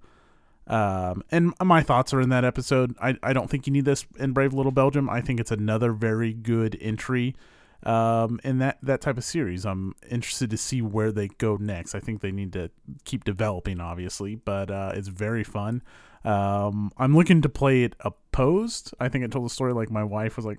Um, 0.66 1.22
and 1.30 1.54
my 1.62 1.82
thoughts 1.82 2.12
are 2.12 2.20
in 2.20 2.30
that 2.30 2.44
episode. 2.44 2.96
I, 3.00 3.16
I 3.22 3.32
don't 3.32 3.48
think 3.48 3.68
you 3.68 3.72
need 3.72 3.84
this 3.84 4.04
in 4.18 4.32
Brave 4.32 4.52
Little 4.52 4.72
Belgium. 4.72 5.08
I 5.08 5.20
think 5.20 5.38
it's 5.38 5.52
another 5.52 5.92
very 5.92 6.32
good 6.34 6.76
entry 6.80 7.36
um, 7.84 8.40
in 8.42 8.58
that, 8.58 8.78
that 8.82 9.00
type 9.00 9.18
of 9.18 9.24
series. 9.24 9.64
I'm 9.64 9.94
interested 10.10 10.50
to 10.50 10.56
see 10.56 10.82
where 10.82 11.12
they 11.12 11.28
go 11.28 11.56
next. 11.58 11.94
I 11.94 12.00
think 12.00 12.22
they 12.22 12.32
need 12.32 12.52
to 12.54 12.72
keep 13.04 13.22
developing, 13.22 13.80
obviously, 13.80 14.34
but 14.34 14.68
uh, 14.68 14.90
it's 14.94 15.08
very 15.08 15.44
fun. 15.44 15.80
Um, 16.24 16.90
I'm 16.98 17.14
looking 17.16 17.42
to 17.42 17.48
play 17.48 17.84
it 17.84 17.94
opposed. 18.00 18.92
I 19.00 19.08
think 19.08 19.24
I 19.24 19.28
told 19.28 19.44
the 19.44 19.50
story 19.50 19.72
like 19.72 19.90
my 19.90 20.04
wife 20.04 20.36
was 20.36 20.44
like 20.46 20.58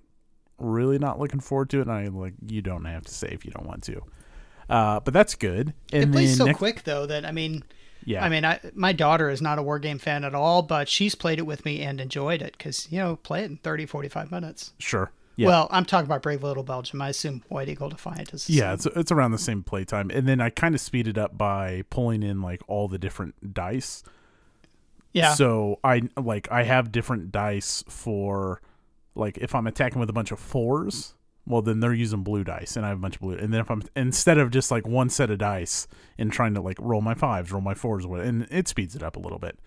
really 0.57 0.99
not 0.99 1.19
looking 1.19 1.39
forward 1.39 1.69
to 1.71 1.79
it, 1.79 1.87
and 1.87 1.91
I 1.91 2.07
like 2.07 2.33
you 2.47 2.61
don't 2.61 2.85
have 2.85 3.05
to 3.05 3.13
say 3.13 3.29
if 3.29 3.45
you 3.45 3.51
don't 3.51 3.67
want 3.67 3.83
to. 3.83 4.01
Uh, 4.69 4.99
but 4.99 5.13
that's 5.13 5.35
good. 5.35 5.73
And 5.91 6.03
it 6.03 6.11
plays 6.11 6.37
so 6.37 6.45
next- 6.45 6.57
quick 6.57 6.83
though 6.83 7.05
that 7.07 7.25
I 7.25 7.31
mean, 7.31 7.63
yeah. 8.05 8.23
I 8.23 8.29
mean, 8.29 8.45
I, 8.45 8.59
my 8.73 8.93
daughter 8.93 9.29
is 9.29 9.41
not 9.41 9.59
a 9.59 9.63
war 9.63 9.79
game 9.79 9.97
fan 9.99 10.23
at 10.23 10.33
all, 10.35 10.61
but 10.61 10.87
she's 10.87 11.15
played 11.15 11.39
it 11.39 11.45
with 11.45 11.65
me 11.65 11.81
and 11.81 11.99
enjoyed 11.99 12.41
it 12.41 12.53
because 12.57 12.91
you 12.91 12.99
know 12.99 13.15
play 13.17 13.41
it 13.41 13.45
in 13.51 13.57
30, 13.57 13.85
45 13.85 14.31
minutes. 14.31 14.73
Sure. 14.79 15.11
Yeah. 15.35 15.47
Well, 15.47 15.67
I'm 15.71 15.85
talking 15.85 16.05
about 16.05 16.21
Brave 16.21 16.43
Little 16.43 16.63
Belgium. 16.63 17.01
I 17.01 17.09
assume 17.09 17.43
White 17.47 17.69
Eagle 17.69 17.87
Defiant 17.87 18.33
is. 18.33 18.49
yeah, 18.49 18.73
it's 18.73 18.85
it's 18.87 19.11
around 19.11 19.31
the 19.31 19.37
same 19.37 19.63
playtime, 19.63 20.11
and 20.11 20.27
then 20.27 20.41
I 20.41 20.49
kind 20.49 20.75
of 20.75 20.81
speed 20.81 21.07
it 21.07 21.17
up 21.17 21.37
by 21.37 21.83
pulling 21.89 22.23
in 22.23 22.41
like 22.41 22.61
all 22.67 22.87
the 22.89 22.97
different 22.97 23.53
dice. 23.53 24.03
Yeah. 25.13 25.33
So 25.33 25.79
I 25.83 26.01
like 26.17 26.51
I 26.51 26.63
have 26.63 26.91
different 26.91 27.31
dice 27.31 27.83
for 27.87 28.61
like 29.15 29.37
if 29.37 29.55
I'm 29.55 29.67
attacking 29.67 29.99
with 29.99 30.09
a 30.09 30.13
bunch 30.13 30.31
of 30.31 30.39
fours, 30.39 31.15
well 31.45 31.61
then 31.61 31.79
they're 31.79 31.93
using 31.93 32.23
blue 32.23 32.43
dice 32.43 32.75
and 32.75 32.85
I 32.85 32.89
have 32.89 32.97
a 32.97 33.01
bunch 33.01 33.15
of 33.15 33.21
blue. 33.21 33.37
And 33.37 33.53
then 33.53 33.61
if 33.61 33.71
I'm 33.71 33.81
instead 33.95 34.37
of 34.37 34.51
just 34.51 34.71
like 34.71 34.87
one 34.87 35.09
set 35.09 35.29
of 35.31 35.39
dice 35.39 35.87
and 36.17 36.31
trying 36.31 36.53
to 36.53 36.61
like 36.61 36.77
roll 36.79 37.01
my 37.01 37.13
fives, 37.13 37.51
roll 37.51 37.61
my 37.61 37.73
fours, 37.73 38.05
and 38.05 38.47
it 38.51 38.67
speeds 38.67 38.95
it 38.95 39.03
up 39.03 39.15
a 39.15 39.19
little 39.19 39.39
bit. 39.39 39.57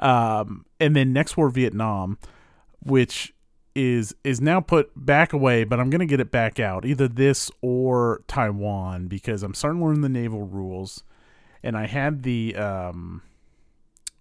Um, 0.00 0.66
and 0.80 0.94
then 0.94 1.12
next 1.12 1.36
war 1.36 1.48
Vietnam, 1.48 2.18
which 2.82 3.32
is 3.74 4.14
is 4.22 4.40
now 4.40 4.60
put 4.60 4.90
back 4.94 5.32
away, 5.32 5.64
but 5.64 5.80
I'm 5.80 5.90
gonna 5.90 6.06
get 6.06 6.20
it 6.20 6.30
back 6.30 6.60
out 6.60 6.84
either 6.84 7.08
this 7.08 7.50
or 7.60 8.22
Taiwan 8.28 9.08
because 9.08 9.42
I'm 9.42 9.54
starting 9.54 9.80
to 9.80 9.86
learn 9.86 10.00
the 10.00 10.08
naval 10.08 10.46
rules, 10.46 11.02
and 11.62 11.76
I 11.76 11.86
had 11.86 12.22
the 12.22 12.54
um, 12.56 13.22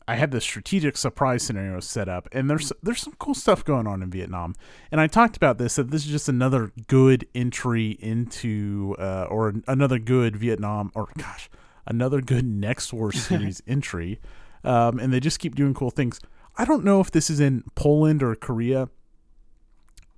I 0.07 0.15
had 0.15 0.31
the 0.31 0.41
strategic 0.41 0.97
surprise 0.97 1.43
scenario 1.43 1.79
set 1.79 2.09
up, 2.09 2.27
and 2.31 2.49
there's 2.49 2.71
there's 2.81 3.01
some 3.01 3.15
cool 3.19 3.33
stuff 3.33 3.63
going 3.63 3.87
on 3.87 4.01
in 4.01 4.09
Vietnam, 4.09 4.55
and 4.91 4.99
I 4.99 5.07
talked 5.07 5.37
about 5.37 5.57
this 5.57 5.75
that 5.75 5.91
this 5.91 6.05
is 6.05 6.11
just 6.11 6.29
another 6.29 6.71
good 6.87 7.27
entry 7.33 7.97
into 7.99 8.95
uh, 8.99 9.27
or 9.29 9.53
another 9.67 9.99
good 9.99 10.35
Vietnam 10.35 10.91
or 10.95 11.07
gosh 11.17 11.49
another 11.85 12.21
good 12.21 12.45
next 12.45 12.93
war 12.93 13.11
series 13.13 13.61
entry, 13.67 14.19
um, 14.63 14.99
and 14.99 15.13
they 15.13 15.19
just 15.19 15.39
keep 15.39 15.55
doing 15.55 15.73
cool 15.73 15.91
things. 15.91 16.19
I 16.55 16.65
don't 16.65 16.83
know 16.83 16.99
if 16.99 17.09
this 17.09 17.29
is 17.29 17.39
in 17.39 17.63
Poland 17.75 18.21
or 18.21 18.35
Korea 18.35 18.89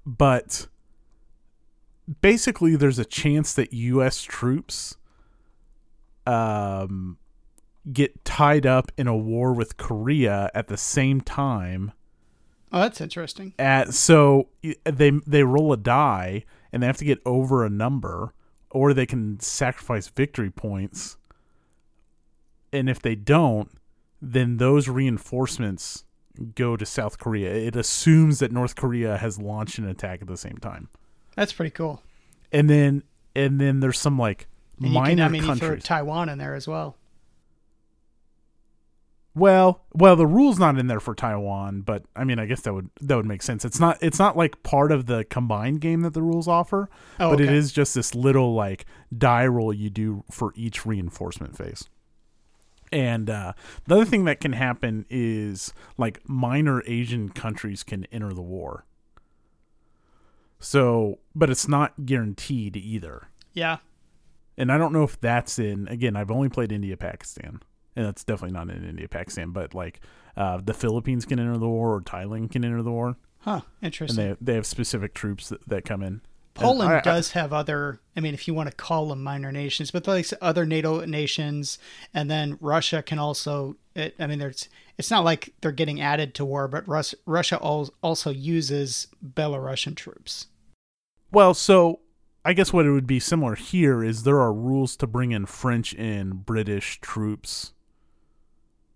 but 0.05 0.67
basically 2.21 2.75
there's 2.75 2.99
a 2.99 3.05
chance 3.05 3.53
that 3.53 3.73
US 3.73 4.21
troops 4.21 4.95
um 6.27 7.17
get 7.91 8.25
tied 8.25 8.65
up 8.65 8.91
in 8.97 9.07
a 9.07 9.15
war 9.15 9.53
with 9.53 9.77
Korea 9.77 10.49
at 10.53 10.67
the 10.67 10.77
same 10.77 11.21
time. 11.21 11.91
Oh, 12.71 12.81
that's 12.81 12.99
interesting. 12.99 13.53
At 13.57 13.93
so 13.93 14.49
they 14.83 15.11
they 15.25 15.43
roll 15.43 15.71
a 15.71 15.77
die 15.77 16.43
and 16.73 16.83
they 16.83 16.87
have 16.87 16.97
to 16.97 17.05
get 17.05 17.21
over 17.25 17.63
a 17.65 17.69
number 17.69 18.33
or 18.71 18.93
they 18.93 19.05
can 19.05 19.39
sacrifice 19.39 20.07
victory 20.09 20.49
points. 20.49 21.17
And 22.73 22.89
if 22.89 22.99
they 22.99 23.15
don't, 23.15 23.71
then 24.21 24.57
those 24.57 24.89
reinforcements 24.89 26.03
go 26.55 26.75
to 26.75 26.85
South 26.85 27.17
Korea. 27.17 27.53
It 27.53 27.75
assumes 27.77 28.39
that 28.39 28.51
North 28.51 28.75
Korea 28.75 29.17
has 29.17 29.39
launched 29.39 29.77
an 29.77 29.87
attack 29.87 30.21
at 30.21 30.27
the 30.27 30.35
same 30.35 30.57
time. 30.57 30.89
That's 31.35 31.53
pretty 31.53 31.71
cool. 31.71 32.01
And 32.51 32.69
then 32.69 33.03
and 33.35 33.61
then 33.61 33.79
there's 33.79 33.99
some 33.99 34.17
like 34.17 34.47
And 34.81 34.91
minor 34.91 35.09
you 35.09 35.15
can, 35.15 35.21
I 35.21 35.27
mean, 35.29 35.43
countries. 35.43 35.83
Taiwan 35.83 36.27
in 36.27 36.37
there 36.39 36.55
as 36.55 36.67
well. 36.67 36.97
Well, 39.35 39.81
well, 39.93 40.15
the 40.15 40.25
rule's 40.25 40.57
not 40.57 40.79
in 40.79 40.87
there 40.87 40.99
for 41.01 41.13
Taiwan, 41.13 41.81
but 41.81 42.03
I 42.15 42.23
mean, 42.23 42.39
I 42.39 42.45
guess 42.45 42.61
that 42.61 42.73
would 42.73 42.89
that 43.01 43.15
would 43.17 43.25
make 43.25 43.41
sense. 43.43 43.65
It's 43.65 43.79
not 43.79 43.97
it's 44.01 44.17
not 44.17 44.37
like 44.37 44.63
part 44.63 44.91
of 44.91 45.05
the 45.07 45.25
combined 45.25 45.81
game 45.81 46.01
that 46.01 46.13
the 46.13 46.21
rules 46.21 46.47
offer, 46.47 46.89
Oh, 47.19 47.31
but 47.31 47.41
it 47.41 47.45
okay. 47.45 47.55
is 47.55 47.71
just 47.73 47.93
this 47.95 48.15
little 48.15 48.53
like 48.53 48.85
die 49.15 49.45
roll 49.45 49.73
you 49.73 49.89
do 49.89 50.23
for 50.31 50.53
each 50.55 50.85
reinforcement 50.85 51.57
phase. 51.57 51.87
And 52.91 53.29
uh, 53.29 53.53
the 53.87 53.95
other 53.95 54.05
thing 54.05 54.23
that 54.25 54.39
can 54.39 54.53
happen 54.53 55.05
is 55.09 55.73
like 55.97 56.21
minor 56.29 56.81
Asian 56.87 57.29
countries 57.29 57.83
can 57.83 58.05
enter 58.11 58.31
the 58.31 58.41
war. 58.43 58.85
So, 60.59 61.19
but 61.35 61.49
it's 61.49 61.67
not 61.67 62.05
guaranteed 62.05 62.77
either. 62.77 63.27
Yeah. 63.53 63.77
And 64.57 64.71
I 64.71 64.77
don't 64.77 64.93
know 64.93 65.03
if 65.03 65.19
that's 65.19 65.59
in. 65.59 65.87
Again, 65.89 66.15
I've 66.15 66.31
only 66.31 66.47
played 66.47 66.71
India, 66.71 66.95
Pakistan, 66.95 67.61
and 67.95 68.05
that's 68.05 68.23
definitely 68.23 68.53
not 68.53 68.69
in 68.69 68.87
India, 68.87 69.07
Pakistan. 69.07 69.51
But 69.51 69.73
like 69.73 70.01
uh, 70.37 70.59
the 70.63 70.73
Philippines 70.73 71.25
can 71.25 71.39
enter 71.39 71.57
the 71.57 71.67
war, 71.69 71.95
or 71.95 72.01
Thailand 72.01 72.51
can 72.51 72.63
enter 72.65 72.81
the 72.83 72.91
war, 72.91 73.15
Huh. 73.39 73.61
and 73.81 73.87
Interesting. 73.87 74.29
they 74.29 74.35
they 74.41 74.53
have 74.55 74.65
specific 74.65 75.13
troops 75.13 75.49
that, 75.49 75.67
that 75.69 75.85
come 75.85 76.01
in. 76.03 76.21
Poland 76.55 76.89
I- 76.93 76.97
I- 76.99 77.01
does 77.01 77.31
have 77.31 77.51
other, 77.51 77.99
I 78.15 78.21
mean, 78.21 78.33
if 78.33 78.47
you 78.47 78.53
want 78.53 78.69
to 78.69 78.75
call 78.75 79.09
them 79.09 79.21
minor 79.21 79.51
nations, 79.51 79.91
but 79.91 80.07
like 80.07 80.25
other 80.41 80.65
NATO 80.65 81.03
nations, 81.05 81.77
and 82.13 82.31
then 82.31 82.57
Russia 82.61 83.03
can 83.03 83.19
also. 83.19 83.75
It, 83.93 84.15
I 84.19 84.27
mean, 84.27 84.39
there's. 84.39 84.69
It's 84.97 85.11
not 85.11 85.25
like 85.25 85.53
they're 85.59 85.73
getting 85.73 85.99
added 85.99 86.33
to 86.35 86.45
war, 86.45 86.69
but 86.69 86.87
Rus- 86.87 87.15
Russia 87.25 87.57
also 87.57 88.29
uses 88.29 89.07
Belarusian 89.25 89.95
troops. 89.97 90.47
Well, 91.31 91.53
so 91.53 91.99
I 92.45 92.53
guess 92.53 92.71
what 92.71 92.85
it 92.85 92.91
would 92.91 93.07
be 93.07 93.19
similar 93.19 93.55
here 93.55 94.01
is 94.03 94.23
there 94.23 94.39
are 94.39 94.53
rules 94.53 94.95
to 94.97 95.07
bring 95.07 95.31
in 95.33 95.45
French 95.47 95.93
and 95.95 96.45
British 96.45 97.01
troops 97.01 97.73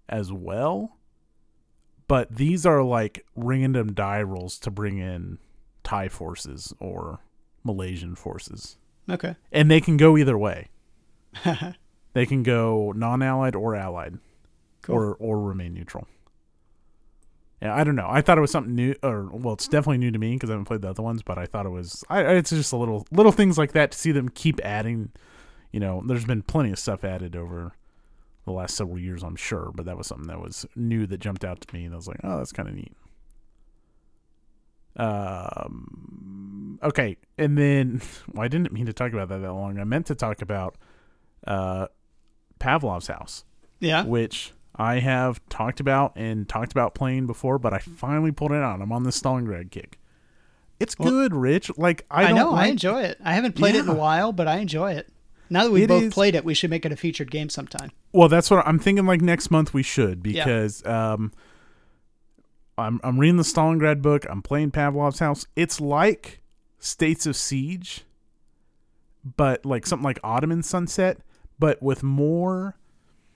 as 0.09 0.31
well. 0.31 0.97
But 2.07 2.35
these 2.35 2.65
are 2.65 2.83
like 2.83 3.25
random 3.35 3.93
die 3.93 4.23
rolls 4.23 4.57
to 4.59 4.71
bring 4.71 4.97
in 4.97 5.37
Thai 5.83 6.09
forces 6.09 6.73
or 6.79 7.19
Malaysian 7.63 8.15
forces. 8.15 8.77
Okay. 9.09 9.35
And 9.51 9.69
they 9.69 9.79
can 9.79 9.95
go 9.95 10.17
either 10.17 10.37
way. 10.37 10.69
They 12.13 12.25
can 12.25 12.43
go 12.43 12.93
non 12.95 13.21
allied 13.21 13.55
or 13.55 13.75
allied. 13.75 14.17
Cool. 14.81 14.95
Or 14.95 15.15
or 15.15 15.41
remain 15.41 15.73
neutral. 15.73 16.07
Yeah, 17.61 17.75
I 17.75 17.83
don't 17.83 17.95
know. 17.95 18.07
I 18.09 18.21
thought 18.21 18.37
it 18.37 18.41
was 18.41 18.51
something 18.51 18.73
new, 18.73 18.95
or 19.03 19.29
well, 19.31 19.53
it's 19.53 19.67
definitely 19.67 19.97
new 19.97 20.11
to 20.11 20.19
me 20.19 20.33
because 20.33 20.49
I 20.49 20.53
haven't 20.53 20.65
played 20.65 20.81
the 20.81 20.89
other 20.89 21.03
ones. 21.03 21.21
But 21.21 21.37
I 21.37 21.45
thought 21.45 21.65
it 21.65 21.69
was. 21.69 22.03
I, 22.09 22.21
it's 22.21 22.49
just 22.49 22.71
a 22.71 22.77
little 22.77 23.05
little 23.11 23.31
things 23.31 23.57
like 23.57 23.73
that 23.73 23.91
to 23.91 23.97
see 23.97 24.11
them 24.11 24.29
keep 24.29 24.59
adding. 24.63 25.11
You 25.71 25.79
know, 25.79 26.01
there's 26.05 26.25
been 26.25 26.41
plenty 26.41 26.71
of 26.71 26.79
stuff 26.79 27.03
added 27.03 27.35
over 27.35 27.73
the 28.49 28.57
last 28.57 28.75
several 28.75 28.99
years, 28.99 29.23
I'm 29.23 29.35
sure. 29.35 29.71
But 29.73 29.85
that 29.85 29.97
was 29.97 30.07
something 30.07 30.27
that 30.27 30.39
was 30.39 30.65
new 30.75 31.05
that 31.07 31.19
jumped 31.19 31.45
out 31.45 31.61
to 31.61 31.73
me, 31.73 31.85
and 31.85 31.93
I 31.93 31.97
was 31.97 32.07
like, 32.07 32.19
oh, 32.23 32.37
that's 32.37 32.51
kind 32.51 32.67
of 32.67 32.75
neat. 32.75 32.93
Um. 34.97 36.79
Okay, 36.83 37.17
and 37.37 37.57
then 37.57 38.01
well, 38.33 38.43
I 38.43 38.47
didn't 38.47 38.71
mean 38.71 38.85
to 38.85 38.93
talk 38.93 39.13
about 39.13 39.29
that 39.29 39.39
that 39.39 39.53
long. 39.53 39.79
I 39.79 39.83
meant 39.83 40.07
to 40.07 40.15
talk 40.15 40.41
about 40.41 40.75
uh, 41.45 41.87
Pavlov's 42.59 43.07
house 43.07 43.45
yeah. 43.79 44.03
which 44.03 44.53
I 44.75 44.99
have 44.99 45.41
talked 45.49 45.79
about 45.79 46.13
and 46.15 46.47
talked 46.47 46.71
about 46.71 46.95
playing 46.95 47.27
before, 47.27 47.59
but 47.59 47.73
I 47.73 47.79
finally 47.79 48.31
pulled 48.31 48.51
it 48.51 48.61
out. 48.61 48.81
I'm 48.81 48.91
on 48.91 49.03
the 49.03 49.09
Stalingrad 49.09 49.71
kick. 49.71 49.99
It's 50.79 50.97
Well- 50.97 51.09
good, 51.09 51.33
Rich. 51.33 51.77
Like 51.77 52.05
I, 52.09 52.23
I, 52.23 52.27
don't 52.27 52.35
know. 52.37 52.53
I 52.53 52.67
enjoy 52.67 53.01
it. 53.01 53.17
I 53.23 53.33
haven't 53.33 53.55
played 53.55 53.75
it 53.75 53.79
in 53.79 53.89
a 53.89 53.93
while, 53.93 54.31
but 54.31 54.47
I 54.47 54.57
enjoy 54.57 54.93
it. 54.93 55.09
Now 55.49 55.63
that 55.63 55.71
we 55.71 55.85
both 55.87 56.03
is- 56.03 56.13
played 56.13 56.35
it, 56.35 56.45
we 56.45 56.53
should 56.53 56.69
make 56.69 56.85
it 56.85 56.91
a 56.91 56.95
featured 56.95 57.31
game 57.31 57.49
sometime. 57.49 57.91
Well, 58.11 58.29
that's 58.29 58.49
what 58.51 58.65
I'm 58.67 58.79
thinking. 58.79 59.05
Like 59.05 59.21
next 59.21 59.49
month 59.51 59.73
we 59.73 59.83
should 59.83 60.25
Yeah. 60.25 60.43
because 60.45 60.85
um, 60.85 61.31
I'm 62.77 62.99
I'm 63.03 63.19
reading 63.19 63.37
the 63.37 63.43
Stalingrad 63.43 64.01
book. 64.01 64.25
I'm 64.29 64.41
playing 64.41 64.71
Pavlov's 64.71 65.19
house. 65.19 65.45
It's 65.55 65.81
like 65.81 66.41
States 66.79 67.25
of 67.25 67.35
Siege, 67.35 68.05
but 69.37 69.65
like 69.65 69.85
something 69.85 70.03
like 70.03 70.19
Ottoman 70.23 70.63
Sunset, 70.63 71.19
but 71.59 71.81
with 71.83 72.03
more 72.03 72.77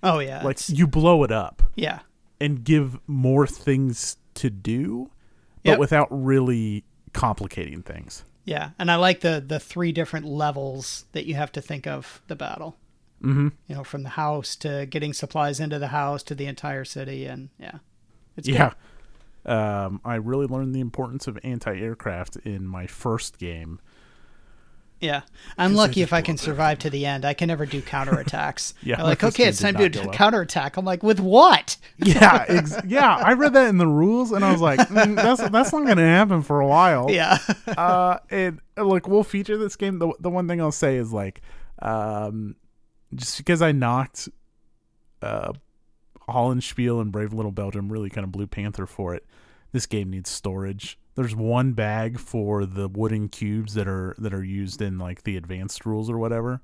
Oh 0.01 0.19
yeah. 0.19 0.41
like 0.43 0.69
you 0.69 0.87
blow 0.87 1.23
it 1.23 1.31
up. 1.31 1.63
yeah. 1.75 1.99
and 2.41 2.63
give 2.65 2.99
more 3.07 3.47
things 3.47 4.17
to 4.33 4.49
do, 4.49 5.09
but 5.63 5.71
Yep. 5.71 5.79
without 5.79 6.07
really 6.11 6.83
complicating 7.13 7.81
things. 7.83 8.25
Yeah, 8.45 8.71
and 8.77 8.91
I 8.91 8.95
like 8.95 9.21
the 9.21 9.43
the 9.45 9.59
three 9.59 9.91
different 9.91 10.25
levels 10.25 11.05
that 11.13 11.25
you 11.25 11.35
have 11.35 11.51
to 11.53 11.61
think 11.61 11.87
of 11.87 12.21
the 12.27 12.35
battle. 12.35 12.77
Mm-hmm. 13.23 13.49
You 13.67 13.75
know, 13.75 13.83
from 13.83 14.03
the 14.03 14.09
house 14.09 14.55
to 14.57 14.85
getting 14.85 15.13
supplies 15.13 15.59
into 15.59 15.79
the 15.79 15.87
house 15.87 16.23
to 16.23 16.35
the 16.35 16.45
entire 16.45 16.83
city, 16.83 17.25
and 17.25 17.49
yeah, 17.57 17.79
it's. 18.35 18.47
Yeah. 18.47 18.73
Um, 19.45 19.99
I 20.05 20.15
really 20.15 20.47
learned 20.47 20.73
the 20.73 20.79
importance 20.79 21.27
of 21.27 21.37
anti-aircraft 21.43 22.37
in 22.37 22.65
my 22.65 22.87
first 22.87 23.37
game. 23.37 23.79
Yeah, 25.03 25.23
I'm 25.57 25.73
lucky 25.73 26.01
if 26.01 26.13
I 26.13 26.21
can 26.21 26.37
survive 26.37 26.79
to 26.79 26.89
the 26.89 27.05
end. 27.05 27.25
I 27.25 27.33
can 27.33 27.49
never 27.49 27.65
do 27.65 27.81
counterattacks. 27.81 28.73
Yeah, 28.83 28.99
I'm 28.99 29.03
like 29.03 29.21
okay, 29.21 29.45
it's 29.45 29.59
time 29.59 29.75
to 29.75 29.89
do 29.89 30.01
a 30.01 30.13
counterattack. 30.13 30.77
I'm 30.77 30.85
like, 30.85 31.03
with 31.03 31.19
what? 31.19 31.75
Yeah, 31.97 32.45
ex- 32.47 32.77
yeah. 32.87 33.15
I 33.17 33.33
read 33.33 33.53
that 33.53 33.67
in 33.67 33.77
the 33.77 33.87
rules, 33.87 34.31
and 34.31 34.45
I 34.45 34.51
was 34.51 34.61
like, 34.61 34.79
mm, 34.79 35.15
"That's 35.15 35.41
that's 35.49 35.73
not 35.73 35.83
going 35.83 35.97
to 35.97 36.03
happen 36.03 36.41
for 36.41 36.61
a 36.61 36.67
while." 36.67 37.11
Yeah, 37.11 37.37
uh, 37.67 38.19
and 38.29 38.61
uh, 38.77 38.83
look, 38.83 39.07
we'll 39.07 39.23
feature 39.23 39.57
this 39.57 39.75
game. 39.75 39.99
The 39.99 40.13
the 40.19 40.29
one 40.29 40.47
thing 40.47 40.61
I'll 40.61 40.71
say 40.71 40.95
is 40.95 41.11
like, 41.11 41.41
um, 41.81 42.55
just 43.13 43.37
because 43.37 43.61
I 43.61 43.73
knocked, 43.73 44.29
uh, 45.21 45.51
Hollandspiel 46.29 47.01
and 47.01 47.11
Brave 47.11 47.33
Little 47.33 47.51
Belgium 47.51 47.91
really 47.91 48.09
kind 48.09 48.23
of 48.23 48.31
Blue 48.31 48.47
Panther 48.47 48.85
for 48.85 49.13
it. 49.13 49.25
This 49.73 49.85
game 49.85 50.09
needs 50.11 50.29
storage. 50.29 50.97
There's 51.15 51.35
one 51.35 51.73
bag 51.73 52.19
for 52.19 52.65
the 52.65 52.87
wooden 52.87 53.29
cubes 53.29 53.75
that 53.75 53.87
are 53.87 54.15
that 54.17 54.33
are 54.33 54.43
used 54.43 54.81
in 54.81 54.97
like 54.97 55.23
the 55.23 55.37
advanced 55.37 55.85
rules 55.85 56.09
or 56.09 56.17
whatever, 56.17 56.61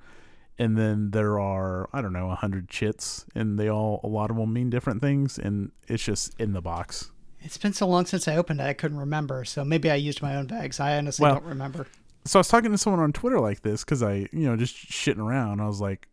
and 0.57 0.77
then 0.77 1.11
there 1.11 1.39
are 1.39 1.87
I 1.93 2.01
don't 2.01 2.13
know 2.13 2.31
a 2.31 2.35
hundred 2.35 2.67
chits, 2.69 3.25
and 3.35 3.59
they 3.59 3.69
all 3.69 3.99
a 4.03 4.07
lot 4.07 4.31
of 4.31 4.37
them 4.37 4.51
mean 4.51 4.69
different 4.69 5.01
things, 5.01 5.37
and 5.37 5.71
it's 5.87 6.03
just 6.03 6.33
in 6.39 6.53
the 6.53 6.61
box. 6.61 7.11
it's 7.41 7.57
been 7.57 7.73
so 7.73 7.87
long 7.87 8.05
since 8.05 8.27
I 8.27 8.35
opened 8.37 8.59
it, 8.59 8.63
I 8.63 8.73
couldn't 8.73 8.97
remember. 8.97 9.45
So 9.45 9.63
maybe 9.63 9.89
I 9.91 9.95
used 9.95 10.21
my 10.21 10.35
own 10.35 10.47
bags. 10.47 10.79
I 10.79 10.97
honestly 10.97 11.23
Well, 11.23 11.35
don't 11.35 11.45
remember. 11.45 11.87
so 12.25 12.39
I 12.39 12.41
was 12.41 12.47
talking 12.47 12.71
to 12.71 12.77
someone 12.77 13.01
on 13.01 13.13
Twitter 13.13 13.39
like 13.39 13.61
this 13.61 13.83
because 13.85 14.01
I, 14.03 14.27
you 14.31 14.47
know, 14.47 14.55
just 14.57 14.75
shitting 14.75 15.19
around. 15.23 15.61
I 15.61 15.67
was 15.67 15.79
like, 15.79 16.07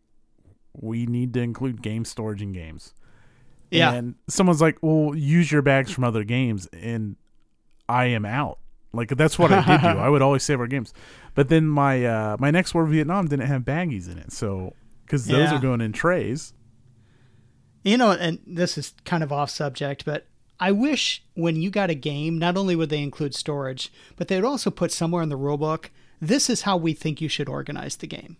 we 0.73 1.05
need 1.07 1.33
to 1.33 1.41
include 1.41 1.81
game 1.81 2.05
storage 2.05 2.41
in 2.41 2.53
games. 2.53 2.93
Yeah, 3.71 3.91
And 3.93 4.15
someone's 4.29 4.61
like, 4.61 4.77
well, 4.81 5.13
use 5.15 5.51
your 5.51 5.61
bags 5.61 5.91
from 5.91 6.05
other 6.05 6.23
games. 6.23 6.67
And 6.71 7.17
I 7.89 8.05
am 8.05 8.25
out. 8.25 8.59
Like 8.93 9.09
that's 9.09 9.37
what 9.37 9.51
I 9.51 9.63
did 9.65 9.81
do. 9.81 9.87
I 9.99 10.09
would 10.09 10.21
always 10.21 10.43
save 10.43 10.59
our 10.59 10.67
games. 10.67 10.93
But 11.35 11.49
then 11.49 11.67
my 11.67 12.03
uh, 12.05 12.37
my 12.39 12.51
next 12.51 12.73
War 12.73 12.85
Vietnam 12.85 13.27
didn't 13.27 13.47
have 13.47 13.61
baggies 13.63 14.09
in 14.11 14.17
it, 14.17 14.31
so 14.31 14.73
because 15.05 15.25
those 15.27 15.49
Yeah. 15.51 15.57
are 15.57 15.61
going 15.61 15.81
in 15.81 15.91
trays. 15.93 16.53
You 17.83 17.97
know, 17.97 18.11
and 18.11 18.39
this 18.45 18.77
is 18.77 18.93
kind 19.05 19.23
of 19.23 19.31
off 19.31 19.49
subject, 19.49 20.03
but 20.03 20.25
I 20.59 20.71
wish 20.71 21.23
when 21.35 21.55
you 21.55 21.69
got 21.69 21.89
a 21.89 21.95
game, 21.95 22.37
not 22.39 22.57
only 22.57 22.75
would 22.75 22.89
they 22.89 23.01
include 23.01 23.33
storage, 23.35 23.91
but 24.17 24.27
they 24.27 24.35
would 24.35 24.43
also 24.47 24.69
put 24.71 24.91
somewhere 24.91 25.21
in 25.23 25.29
the 25.29 25.37
rulebook, 25.37 25.85
this 26.19 26.49
is 26.49 26.63
how 26.63 26.75
we 26.75 26.93
think 26.93 27.21
you 27.21 27.29
should 27.29 27.47
organize 27.47 27.95
the 27.97 28.07
game. 28.07 28.35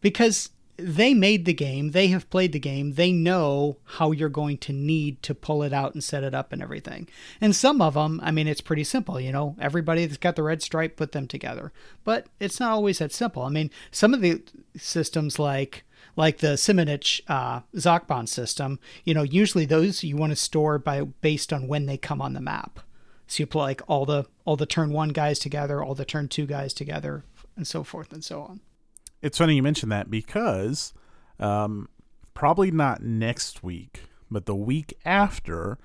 Because 0.00 0.50
they 0.76 1.14
made 1.14 1.44
the 1.44 1.52
game, 1.52 1.90
they 1.90 2.08
have 2.08 2.30
played 2.30 2.52
the 2.52 2.58
game, 2.58 2.94
they 2.94 3.12
know 3.12 3.76
how 3.84 4.10
you're 4.10 4.28
going 4.28 4.58
to 4.58 4.72
need 4.72 5.22
to 5.22 5.34
pull 5.34 5.62
it 5.62 5.72
out 5.72 5.94
and 5.94 6.02
set 6.02 6.24
it 6.24 6.34
up 6.34 6.52
and 6.52 6.62
everything. 6.62 7.08
And 7.40 7.54
some 7.54 7.80
of 7.80 7.94
them, 7.94 8.20
I 8.22 8.30
mean, 8.30 8.48
it's 8.48 8.60
pretty 8.60 8.84
simple, 8.84 9.20
you 9.20 9.32
know, 9.32 9.56
everybody 9.60 10.06
that's 10.06 10.18
got 10.18 10.36
the 10.36 10.42
red 10.42 10.62
stripe 10.62 10.96
put 10.96 11.12
them 11.12 11.28
together. 11.28 11.72
But 12.04 12.26
it's 12.40 12.58
not 12.58 12.72
always 12.72 12.98
that 12.98 13.12
simple. 13.12 13.42
I 13.42 13.50
mean, 13.50 13.70
some 13.90 14.14
of 14.14 14.20
the 14.20 14.42
systems 14.76 15.38
like 15.38 15.84
like 16.14 16.38
the 16.38 16.54
Simonitch 16.54 17.22
uh, 17.26 17.60
ZOC-bond 17.74 18.28
system, 18.28 18.78
you 19.04 19.14
know, 19.14 19.22
usually 19.22 19.64
those 19.64 20.04
you 20.04 20.16
want 20.16 20.30
to 20.30 20.36
store 20.36 20.78
by 20.78 21.02
based 21.02 21.52
on 21.52 21.68
when 21.68 21.86
they 21.86 21.96
come 21.96 22.20
on 22.20 22.34
the 22.34 22.40
map. 22.40 22.80
So 23.26 23.42
you 23.42 23.46
put 23.46 23.60
like 23.60 23.82
all 23.86 24.04
the 24.04 24.26
all 24.44 24.56
the 24.56 24.66
turn 24.66 24.92
one 24.92 25.10
guys 25.10 25.38
together, 25.38 25.82
all 25.82 25.94
the 25.94 26.04
turn 26.04 26.28
two 26.28 26.44
guys 26.44 26.74
together, 26.74 27.24
and 27.56 27.66
so 27.66 27.82
forth 27.82 28.12
and 28.12 28.24
so 28.24 28.42
on. 28.42 28.60
It's 29.22 29.38
funny 29.38 29.54
you 29.56 29.62
mentioned 29.62 29.92
that 29.92 30.10
because 30.10 30.92
um, 31.38 31.88
probably 32.34 32.70
not 32.70 33.02
next 33.02 33.62
week, 33.62 34.02
but 34.30 34.46
the 34.46 34.54
week 34.54 34.94
after, 35.04 35.78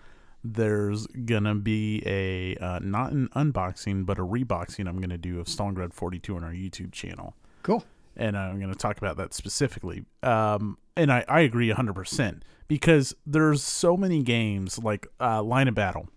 there's 0.43 1.08
gonna 1.08 1.56
be 1.56 2.02
a 2.06 2.56
uh, 2.58 2.80
not 2.82 3.12
an 3.12 3.30
unboxing 3.36 4.06
but 4.06 4.17
a 4.17 4.21
reboxing 4.23 4.88
I'm 4.88 5.00
gonna 5.00 5.17
do 5.17 5.39
of 5.39 5.47
Stalingrad 5.47 5.93
42 5.93 6.36
on 6.36 6.43
our 6.43 6.52
YouTube 6.52 6.91
channel. 6.91 7.36
Cool. 7.63 7.84
and 8.15 8.38
I'm 8.38 8.60
going 8.60 8.71
to 8.71 8.78
talk 8.78 8.97
about 8.97 9.17
that 9.17 9.34
specifically. 9.34 10.06
Um, 10.23 10.78
and 10.95 11.12
I, 11.12 11.23
I 11.28 11.41
agree 11.41 11.69
100% 11.69 12.41
because 12.67 13.13
there's 13.26 13.62
so 13.62 13.95
many 13.95 14.23
games 14.23 14.80
like 14.80 15.06
uh, 15.19 15.43
Line 15.43 15.67
of 15.67 15.76
Battle. 15.76 16.08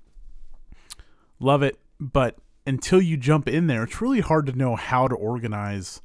Love 1.39 1.63
it, 1.63 1.79
but 1.99 2.37
until 2.67 3.01
you 3.03 3.17
jump 3.17 3.49
in 3.49 3.67
there, 3.67 3.83
it's 3.83 4.01
really 4.01 4.21
hard 4.21 4.47
to 4.47 4.53
know 4.53 4.77
how 4.77 5.09
to 5.09 5.15
organize 5.15 6.01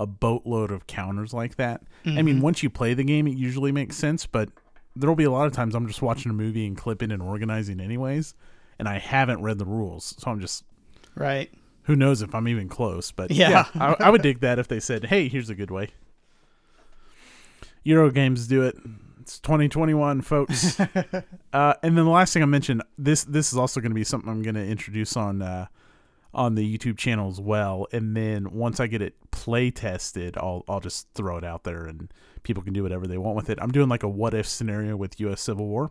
a 0.00 0.06
boatload 0.06 0.70
of 0.70 0.86
counters 0.86 1.32
like 1.34 1.56
that. 1.56 1.82
I 2.06 2.22
mean, 2.22 2.40
once 2.40 2.62
you 2.62 2.70
play 2.70 2.94
the 2.94 3.04
game, 3.04 3.28
it 3.28 3.36
usually 3.36 3.70
makes 3.70 3.96
sense, 3.96 4.24
but 4.26 4.48
there'll 4.96 5.14
be 5.14 5.24
a 5.24 5.30
lot 5.30 5.46
of 5.46 5.52
times 5.52 5.74
I'm 5.74 5.86
just 5.86 6.00
watching 6.00 6.30
a 6.30 6.34
movie 6.34 6.66
and 6.66 6.76
clipping 6.76 7.10
and 7.12 7.22
organizing 7.22 7.80
anyways, 7.80 8.34
and 8.78 8.88
I 8.88 8.98
haven't 8.98 9.42
read 9.42 9.58
the 9.58 9.66
rules, 9.66 10.14
so 10.18 10.30
I'm 10.30 10.40
just 10.40 10.64
Right. 11.14 11.50
who 11.82 11.94
knows 11.96 12.22
if 12.22 12.34
I'm 12.34 12.48
even 12.48 12.68
close, 12.68 13.12
but 13.12 13.30
Yeah. 13.30 13.50
yeah, 13.50 13.64
I, 14.00 14.06
I 14.06 14.10
would 14.10 14.22
dig 14.22 14.40
that 14.40 14.58
if 14.58 14.68
they 14.68 14.80
said, 14.80 15.04
"Hey, 15.04 15.28
here's 15.28 15.50
a 15.50 15.54
good 15.54 15.70
way." 15.70 15.90
Euro 17.84 18.10
games 18.10 18.46
do 18.46 18.62
it. 18.62 18.76
It's 19.20 19.38
2021, 19.40 20.22
folks. 20.22 20.78
uh, 21.52 21.74
and 21.82 21.96
then 21.96 22.04
the 22.04 22.10
last 22.10 22.32
thing 22.32 22.42
I 22.42 22.46
mentioned 22.46 22.82
this 22.98 23.24
this 23.24 23.52
is 23.52 23.58
also 23.58 23.80
going 23.80 23.90
to 23.90 23.94
be 23.94 24.04
something 24.04 24.30
I'm 24.30 24.42
going 24.42 24.54
to 24.54 24.64
introduce 24.66 25.16
on 25.16 25.42
uh, 25.42 25.66
on 26.32 26.54
the 26.54 26.78
YouTube 26.78 26.96
channel 26.96 27.28
as 27.28 27.40
well. 27.40 27.86
And 27.92 28.16
then 28.16 28.52
once 28.52 28.78
I 28.80 28.86
get 28.86 29.02
it 29.02 29.14
play 29.30 29.70
tested, 29.70 30.36
I'll 30.36 30.64
I'll 30.68 30.80
just 30.80 31.08
throw 31.14 31.36
it 31.36 31.44
out 31.44 31.64
there 31.64 31.84
and 31.86 32.12
people 32.42 32.62
can 32.62 32.72
do 32.72 32.82
whatever 32.82 33.06
they 33.06 33.18
want 33.18 33.36
with 33.36 33.50
it. 33.50 33.58
I'm 33.60 33.70
doing 33.72 33.88
like 33.88 34.02
a 34.02 34.08
what 34.08 34.34
if 34.34 34.46
scenario 34.46 34.96
with 34.96 35.18
U.S. 35.20 35.40
Civil 35.40 35.66
War 35.66 35.90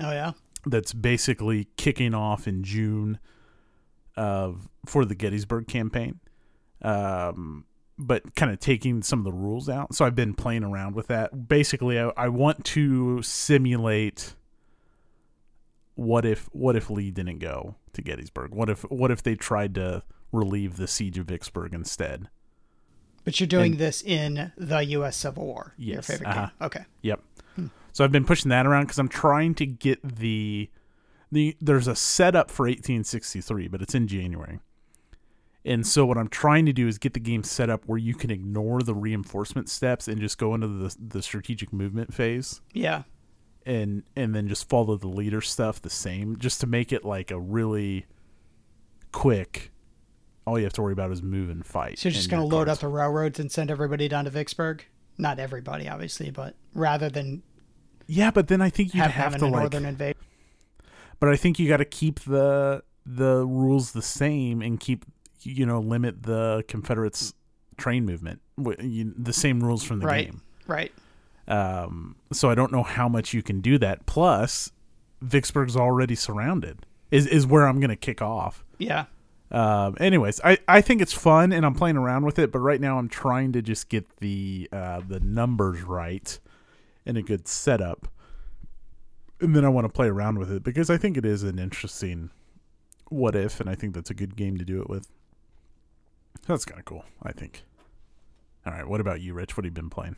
Oh 0.00 0.10
yeah. 0.12 0.32
that's 0.66 0.92
basically 0.92 1.68
kicking 1.76 2.14
off 2.14 2.46
in 2.48 2.62
June 2.62 3.18
of 4.16 4.68
for 4.86 5.04
the 5.04 5.14
Gettysburg 5.14 5.66
campaign. 5.68 6.20
Um, 6.82 7.64
but 7.98 8.34
kind 8.34 8.50
of 8.50 8.58
taking 8.58 9.02
some 9.02 9.18
of 9.18 9.26
the 9.26 9.32
rules 9.32 9.68
out. 9.68 9.94
So 9.94 10.06
I've 10.06 10.14
been 10.14 10.32
playing 10.32 10.64
around 10.64 10.94
with 10.94 11.08
that. 11.08 11.48
Basically, 11.48 12.00
I, 12.00 12.10
I 12.16 12.28
want 12.28 12.64
to 12.66 13.20
simulate 13.20 14.34
what 16.00 16.24
if 16.24 16.48
what 16.52 16.76
if 16.76 16.88
Lee 16.88 17.10
didn't 17.10 17.40
go 17.40 17.74
to 17.92 18.00
Gettysburg? 18.00 18.54
What 18.54 18.70
if 18.70 18.82
what 18.90 19.10
if 19.10 19.22
they 19.22 19.34
tried 19.34 19.74
to 19.74 20.02
relieve 20.32 20.78
the 20.78 20.86
siege 20.86 21.18
of 21.18 21.26
Vicksburg 21.26 21.74
instead? 21.74 22.30
But 23.24 23.38
you're 23.38 23.46
doing 23.46 23.76
this 23.76 24.02
in 24.02 24.50
the 24.56 24.78
U.S. 24.78 25.16
Civil 25.16 25.44
War. 25.44 25.74
Your 25.76 26.00
favorite 26.00 26.26
uh-huh. 26.26 26.46
game. 26.46 26.66
Okay. 26.66 26.84
Yep. 27.02 27.20
So 27.92 28.02
I've 28.02 28.12
been 28.12 28.24
pushing 28.24 28.48
that 28.48 28.66
around 28.66 28.84
because 28.84 28.98
I'm 28.98 29.08
trying 29.08 29.54
to 29.56 29.66
get 29.66 30.00
the 30.02 30.70
the 31.30 31.54
there's 31.60 31.86
a 31.86 31.94
setup 31.94 32.50
for 32.50 32.64
1863, 32.64 33.68
but 33.68 33.82
it's 33.82 33.94
in 33.94 34.08
January. 34.08 34.60
And 35.66 35.86
so 35.86 36.06
what 36.06 36.16
I'm 36.16 36.28
trying 36.28 36.64
to 36.64 36.72
do 36.72 36.88
is 36.88 36.96
get 36.96 37.12
the 37.12 37.20
game 37.20 37.42
set 37.42 37.68
up 37.68 37.82
where 37.84 37.98
you 37.98 38.14
can 38.14 38.30
ignore 38.30 38.80
the 38.80 38.94
reinforcement 38.94 39.68
steps 39.68 40.08
and 40.08 40.18
just 40.18 40.38
go 40.38 40.54
into 40.54 40.68
the 40.68 40.96
the 40.98 41.20
strategic 41.20 41.74
movement 41.74 42.14
phase 42.14 42.62
Yeah. 42.72 43.02
And 43.66 44.02
and 44.16 44.34
then 44.34 44.48
just 44.48 44.68
follow 44.68 44.96
the 44.96 45.08
leader 45.08 45.40
stuff 45.40 45.80
the 45.82 45.90
same 45.90 46.36
just 46.38 46.60
to 46.60 46.66
make 46.66 46.92
it 46.92 47.04
like 47.04 47.30
a 47.30 47.38
really 47.38 48.06
quick 49.12 49.70
all 50.46 50.58
you 50.58 50.64
have 50.64 50.72
to 50.72 50.82
worry 50.82 50.92
about 50.92 51.10
is 51.12 51.22
move 51.22 51.50
and 51.50 51.64
fight. 51.64 51.98
So 51.98 52.08
you're 52.08 52.14
just 52.14 52.30
going 52.30 52.40
to 52.42 52.56
load 52.56 52.68
up 52.68 52.78
the 52.78 52.88
railroads 52.88 53.38
and 53.38 53.52
send 53.52 53.70
everybody 53.70 54.08
down 54.08 54.24
to 54.24 54.30
Vicksburg? 54.30 54.84
Not 55.18 55.38
everybody, 55.38 55.86
obviously, 55.88 56.30
but 56.30 56.54
rather 56.74 57.08
than 57.10 57.42
Yeah, 58.06 58.30
but 58.30 58.48
then 58.48 58.60
I 58.62 58.70
think 58.70 58.94
you 58.94 59.02
have, 59.02 59.10
have, 59.12 59.36
to 59.36 59.44
like 59.46 59.52
northern 59.52 59.84
invasion. 59.84 60.16
but 61.20 61.28
I 61.28 61.36
think 61.36 61.58
you 61.58 61.68
got 61.68 61.76
to 61.76 61.84
keep 61.84 62.20
the 62.20 62.82
the 63.06 63.46
rules 63.46 63.92
the 63.92 64.02
same 64.02 64.62
and 64.62 64.80
keep 64.80 65.04
you 65.42 65.66
know 65.66 65.78
limit 65.80 66.22
the 66.22 66.64
Confederates 66.68 67.34
train 67.76 68.04
movement 68.04 68.40
the 68.56 69.32
same 69.32 69.62
rules 69.62 69.82
from 69.84 70.00
the 70.00 70.06
Right. 70.06 70.26
game. 70.30 70.42
Right. 70.66 70.92
Um, 71.48 72.16
so 72.32 72.50
I 72.50 72.54
don't 72.54 72.72
know 72.72 72.82
how 72.82 73.08
much 73.08 73.34
you 73.34 73.42
can 73.42 73.60
do 73.60 73.78
that. 73.78 74.06
Plus, 74.06 74.70
Vicksburg's 75.20 75.76
already 75.76 76.14
surrounded. 76.14 76.86
Is 77.10 77.26
is 77.26 77.46
where 77.46 77.66
I'm 77.66 77.80
gonna 77.80 77.96
kick 77.96 78.22
off. 78.22 78.64
Yeah. 78.78 79.06
Um, 79.50 79.96
anyways, 79.98 80.40
I, 80.44 80.58
I 80.68 80.80
think 80.80 81.02
it's 81.02 81.12
fun 81.12 81.52
and 81.52 81.66
I'm 81.66 81.74
playing 81.74 81.96
around 81.96 82.24
with 82.24 82.38
it, 82.38 82.52
but 82.52 82.60
right 82.60 82.80
now 82.80 82.98
I'm 82.98 83.08
trying 83.08 83.50
to 83.52 83.62
just 83.62 83.88
get 83.88 84.18
the 84.18 84.68
uh, 84.72 85.00
the 85.06 85.18
numbers 85.20 85.82
right 85.82 86.38
and 87.04 87.16
a 87.16 87.22
good 87.22 87.48
setup, 87.48 88.06
and 89.40 89.56
then 89.56 89.64
I 89.64 89.68
want 89.68 89.86
to 89.86 89.92
play 89.92 90.06
around 90.06 90.38
with 90.38 90.52
it 90.52 90.62
because 90.62 90.88
I 90.88 90.96
think 90.96 91.16
it 91.16 91.24
is 91.24 91.42
an 91.42 91.58
interesting 91.58 92.30
what 93.08 93.34
if, 93.34 93.58
and 93.60 93.68
I 93.68 93.74
think 93.74 93.94
that's 93.94 94.10
a 94.10 94.14
good 94.14 94.36
game 94.36 94.56
to 94.58 94.64
do 94.64 94.80
it 94.80 94.88
with. 94.88 95.08
That's 96.46 96.64
kind 96.64 96.78
of 96.78 96.84
cool, 96.84 97.04
I 97.22 97.32
think. 97.32 97.64
All 98.64 98.72
right, 98.72 98.86
what 98.86 99.00
about 99.00 99.20
you, 99.20 99.34
Rich? 99.34 99.56
What 99.56 99.64
have 99.64 99.72
you 99.72 99.74
been 99.74 99.90
playing? 99.90 100.16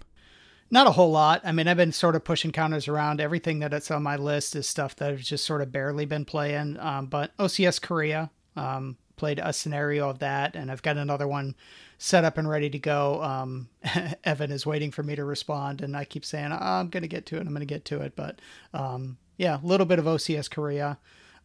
Not 0.72 0.86
a 0.86 0.92
whole 0.92 1.10
lot. 1.10 1.42
I 1.44 1.52
mean, 1.52 1.68
I've 1.68 1.76
been 1.76 1.92
sort 1.92 2.16
of 2.16 2.24
pushing 2.24 2.50
counters 2.50 2.88
around. 2.88 3.20
Everything 3.20 3.58
that's 3.58 3.90
on 3.90 4.02
my 4.02 4.16
list 4.16 4.56
is 4.56 4.66
stuff 4.66 4.96
that 4.96 5.10
I've 5.10 5.20
just 5.20 5.44
sort 5.44 5.60
of 5.60 5.70
barely 5.70 6.06
been 6.06 6.24
playing. 6.24 6.78
Um, 6.80 7.08
but 7.08 7.36
OCS 7.36 7.78
Korea, 7.78 8.30
um, 8.56 8.96
played 9.16 9.38
a 9.38 9.52
scenario 9.52 10.08
of 10.08 10.20
that, 10.20 10.56
and 10.56 10.72
I've 10.72 10.80
got 10.80 10.96
another 10.96 11.28
one 11.28 11.56
set 11.98 12.24
up 12.24 12.38
and 12.38 12.48
ready 12.48 12.70
to 12.70 12.78
go. 12.78 13.22
Um, 13.22 13.68
Evan 14.24 14.50
is 14.50 14.64
waiting 14.64 14.90
for 14.90 15.02
me 15.02 15.14
to 15.14 15.24
respond, 15.24 15.82
and 15.82 15.94
I 15.94 16.06
keep 16.06 16.24
saying, 16.24 16.52
oh, 16.52 16.58
I'm 16.58 16.88
going 16.88 17.02
to 17.02 17.08
get 17.08 17.26
to 17.26 17.36
it. 17.36 17.40
I'm 17.40 17.48
going 17.48 17.60
to 17.60 17.66
get 17.66 17.84
to 17.84 18.00
it. 18.00 18.16
But 18.16 18.40
um, 18.72 19.18
yeah, 19.36 19.60
a 19.62 19.66
little 19.66 19.84
bit 19.84 19.98
of 19.98 20.06
OCS 20.06 20.50
Korea. 20.50 20.96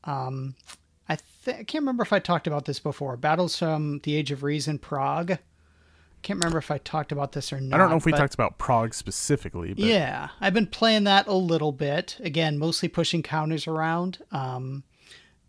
Um, 0.05 0.55
I, 1.09 1.17
th- 1.43 1.57
I 1.57 1.63
can't 1.63 1.81
remember 1.81 2.03
if 2.03 2.13
I 2.13 2.19
talked 2.19 2.47
about 2.47 2.63
this 2.63 2.79
before. 2.79 3.17
Battles 3.17 3.59
from 3.59 3.99
the 4.03 4.15
Age 4.15 4.31
of 4.31 4.43
Reason, 4.43 4.79
Prague. 4.79 5.37
Can't 6.27 6.39
remember 6.39 6.57
if 6.57 6.71
I 6.71 6.77
talked 6.79 7.13
about 7.13 7.31
this 7.31 7.53
or 7.53 7.61
not. 7.61 7.73
I 7.73 7.77
don't 7.77 7.89
know 7.89 7.95
if 7.95 8.05
we 8.05 8.11
but- 8.11 8.17
talked 8.17 8.33
about 8.33 8.57
Prague 8.57 8.93
specifically, 8.93 9.73
but 9.73 9.85
yeah, 9.85 10.27
I've 10.41 10.53
been 10.53 10.67
playing 10.67 11.05
that 11.05 11.25
a 11.25 11.33
little 11.33 11.71
bit. 11.71 12.17
Again, 12.19 12.57
mostly 12.57 12.89
pushing 12.89 13.23
counters 13.23 13.65
around. 13.65 14.17
Um, 14.29 14.83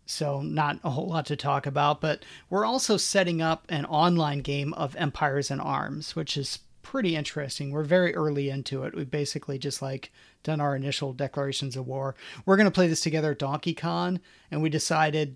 so 0.05 0.41
not 0.41 0.79
a 0.85 0.91
whole 0.91 1.09
lot 1.09 1.25
to 1.25 1.35
talk 1.35 1.65
about, 1.65 1.99
but 1.99 2.23
we're 2.49 2.63
also 2.63 2.95
setting 2.95 3.41
up 3.41 3.65
an 3.67 3.83
online 3.87 4.39
game 4.39 4.73
of 4.75 4.95
Empires 4.95 5.51
in 5.51 5.59
Arms, 5.59 6.15
which 6.15 6.37
is 6.37 6.59
pretty 6.81 7.13
interesting. 7.13 7.71
We're 7.71 7.83
very 7.83 8.15
early 8.15 8.49
into 8.49 8.83
it. 8.83 8.95
We've 8.95 9.11
basically 9.11 9.59
just 9.59 9.81
like 9.81 10.13
done 10.43 10.61
our 10.61 10.77
initial 10.77 11.11
declarations 11.11 11.75
of 11.75 11.87
war. 11.87 12.15
We're 12.45 12.55
going 12.55 12.67
to 12.67 12.71
play 12.71 12.87
this 12.87 13.01
together 13.01 13.31
at 13.31 13.39
Donkey 13.39 13.73
Con, 13.73 14.21
and 14.49 14.61
we 14.61 14.69
decided 14.69 15.35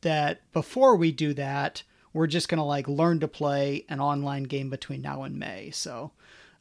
that 0.00 0.50
before 0.54 0.96
we 0.96 1.12
do 1.12 1.34
that, 1.34 1.82
we're 2.18 2.26
just 2.26 2.48
going 2.48 2.58
to 2.58 2.64
like 2.64 2.88
learn 2.88 3.20
to 3.20 3.28
play 3.28 3.84
an 3.88 4.00
online 4.00 4.42
game 4.42 4.70
between 4.70 5.00
now 5.00 5.22
and 5.22 5.38
May. 5.38 5.70
So, 5.70 6.10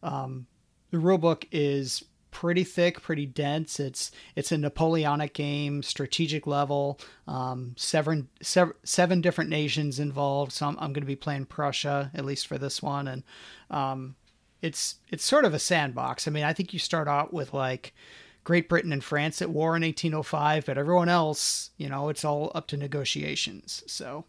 um, 0.04 0.46
the 0.92 0.98
rulebook 0.98 1.46
is 1.52 2.06
pretty 2.30 2.64
thick, 2.64 3.02
pretty 3.02 3.26
dense. 3.26 3.80
It's 3.80 4.12
it's 4.36 4.52
a 4.52 4.58
Napoleonic 4.60 5.34
game, 5.34 5.82
strategic 5.82 6.46
level. 6.46 7.00
Um, 7.28 7.74
seven, 7.76 8.30
seven 8.40 8.76
seven 8.84 9.20
different 9.20 9.50
nations 9.50 10.00
involved. 10.00 10.52
So 10.52 10.68
I'm, 10.68 10.78
I'm 10.80 10.94
going 10.94 11.02
to 11.02 11.08
be 11.08 11.16
playing 11.16 11.46
Prussia 11.46 12.12
at 12.14 12.24
least 12.24 12.46
for 12.46 12.60
this 12.60 12.84
one, 12.84 13.08
and 13.08 13.24
um, 13.72 14.16
it's 14.62 14.98
it's 15.10 15.26
sort 15.26 15.44
of 15.44 15.56
a 15.56 15.60
sandbox. 15.60 16.28
I 16.28 16.32
mean, 16.32 16.44
I 16.44 16.54
think 16.54 16.72
you 16.72 16.78
start 16.78 17.08
out 17.08 17.34
with 17.34 17.52
like 17.52 17.96
Great 18.44 18.70
Britain 18.70 18.94
and 18.94 19.04
France 19.04 19.42
at 19.42 19.50
war 19.50 19.76
in 19.76 19.82
1805, 19.82 20.68
but 20.68 20.78
everyone 20.78 21.10
else, 21.10 21.72
you 21.78 21.90
know, 21.90 22.10
it's 22.10 22.24
all 22.24 22.52
up 22.54 22.68
to 22.68 22.78
negotiations. 22.78 23.84
So 23.88 24.26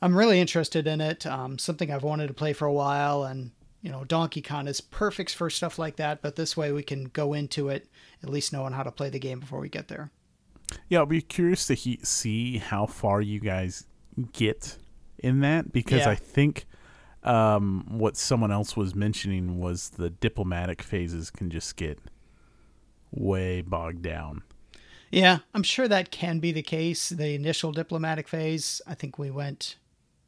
I'm 0.00 0.16
really 0.16 0.40
interested 0.40 0.86
in 0.86 1.00
it. 1.00 1.26
Um, 1.26 1.58
something 1.58 1.90
I've 1.90 2.02
wanted 2.04 2.28
to 2.28 2.34
play 2.34 2.52
for 2.52 2.66
a 2.66 2.72
while, 2.72 3.24
and 3.24 3.50
you 3.82 3.90
know, 3.90 4.04
Donkey 4.04 4.40
Con 4.42 4.68
is 4.68 4.80
perfect 4.80 5.34
for 5.34 5.50
stuff 5.50 5.78
like 5.78 5.96
that. 5.96 6.22
But 6.22 6.36
this 6.36 6.56
way, 6.56 6.72
we 6.72 6.82
can 6.82 7.04
go 7.06 7.32
into 7.32 7.68
it 7.68 7.88
at 8.22 8.28
least 8.28 8.52
knowing 8.52 8.72
how 8.72 8.82
to 8.82 8.90
play 8.92 9.10
the 9.10 9.18
game 9.18 9.40
before 9.40 9.60
we 9.60 9.68
get 9.68 9.88
there. 9.88 10.10
Yeah, 10.88 10.98
I'll 11.00 11.06
be 11.06 11.22
curious 11.22 11.66
to 11.68 11.74
he- 11.74 12.00
see 12.02 12.58
how 12.58 12.86
far 12.86 13.20
you 13.20 13.40
guys 13.40 13.86
get 14.32 14.76
in 15.18 15.40
that 15.40 15.72
because 15.72 16.00
Yeah. 16.00 16.10
I 16.10 16.14
think 16.14 16.66
um, 17.24 17.84
what 17.88 18.16
someone 18.16 18.52
else 18.52 18.76
was 18.76 18.94
mentioning 18.94 19.58
was 19.58 19.90
the 19.90 20.10
diplomatic 20.10 20.82
phases 20.82 21.30
can 21.30 21.50
just 21.50 21.76
get 21.76 21.98
way 23.10 23.62
bogged 23.62 24.02
down. 24.02 24.42
Yeah, 25.10 25.38
I'm 25.54 25.62
sure 25.62 25.88
that 25.88 26.10
can 26.10 26.38
be 26.38 26.52
the 26.52 26.62
case. 26.62 27.08
The 27.08 27.34
initial 27.34 27.72
diplomatic 27.72 28.28
phase, 28.28 28.82
I 28.86 28.94
think 28.94 29.18
we 29.18 29.30
went. 29.30 29.76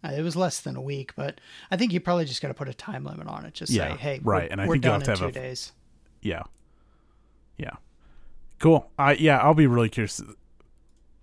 Uh, 0.02 0.12
it 0.16 0.22
was 0.22 0.34
less 0.36 0.60
than 0.60 0.76
a 0.76 0.80
week, 0.80 1.12
but 1.14 1.40
I 1.70 1.76
think 1.76 1.92
you 1.92 2.00
probably 2.00 2.24
just 2.24 2.40
got 2.40 2.48
to 2.48 2.54
put 2.54 2.68
a 2.68 2.74
time 2.74 3.04
limit 3.04 3.26
on 3.26 3.44
it. 3.44 3.52
Just 3.54 3.70
Yeah, 3.72 3.92
say, 3.92 3.96
"Hey, 3.98 4.20
right, 4.22 4.50
and 4.50 4.60
I 4.60 4.66
think 4.66 4.82
done 4.82 5.00
have 5.00 5.02
to 5.02 5.14
two 5.16 5.24
have 5.26 5.36
a- 5.36 5.38
days." 5.38 5.72
Yeah. 6.22 6.42
Yeah. 7.58 7.72
Cool. 8.58 8.90
I 8.98 9.12
yeah, 9.14 9.38
I'll 9.38 9.54
be 9.54 9.66
really 9.66 9.88
curious. 9.90 10.22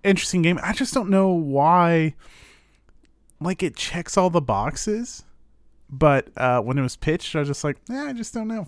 Interesting 0.04 0.42
game. 0.44 0.60
I 0.62 0.74
just 0.74 0.94
don't 0.94 1.10
know 1.10 1.30
why 1.30 2.14
like 3.40 3.62
it 3.64 3.76
checks 3.76 4.18
all 4.18 4.30
the 4.30 4.42
boxes, 4.42 5.24
but 5.90 6.28
uh 6.38 6.62
when 6.62 6.78
it 6.78 6.82
was 6.82 6.96
pitched, 6.96 7.36
I 7.36 7.40
was 7.40 7.48
just 7.48 7.64
like, 7.64 7.78
yeah, 7.90 8.04
I 8.06 8.14
just 8.14 8.34
don't 8.34 8.48
know. 8.48 8.68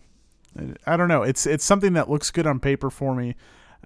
I- 0.57 0.93
I 0.93 0.97
don't 0.97 1.07
know. 1.07 1.24
It's 1.24 1.45
it's 1.45 1.64
something 1.66 1.93
that 1.93 2.10
looks 2.10 2.32
good 2.32 2.47
on 2.47 2.60
paper 2.60 2.89
for 2.89 3.14
me, 3.16 3.36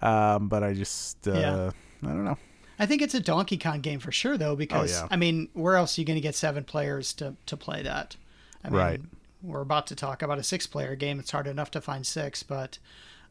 um, 0.01 0.47
but 0.47 0.63
I 0.63 0.73
just 0.73 1.27
uh, 1.27 1.33
Yeah. 1.33 1.71
I 2.03 2.07
don't 2.07 2.25
know. 2.25 2.37
I 2.79 2.85
think 2.85 3.01
it's 3.01 3.13
a 3.13 3.19
Donkey 3.19 3.57
Con 3.57 3.81
game 3.81 3.99
for 3.99 4.11
sure, 4.11 4.37
though, 4.37 4.55
because 4.55 4.97
Oh, 4.97 5.03
yeah. 5.03 5.07
I 5.11 5.15
mean, 5.15 5.49
where 5.53 5.75
else 5.75 5.97
are 5.97 6.01
you 6.01 6.05
going 6.05 6.15
to 6.17 6.21
get 6.21 6.35
seven 6.35 6.63
players 6.63 7.13
to 7.13 7.35
to 7.45 7.55
play 7.57 7.83
that? 7.83 8.15
I 8.63 8.69
mean, 8.69 8.79
Right. 8.79 9.01
We're 9.41 9.61
about 9.61 9.87
to 9.87 9.95
talk 9.95 10.21
about 10.21 10.39
a 10.39 10.43
six-player 10.43 10.95
game. 10.95 11.19
It's 11.19 11.31
hard 11.31 11.47
enough 11.47 11.69
to 11.71 11.81
find 11.81 12.07
six, 12.07 12.43
but 12.43 12.77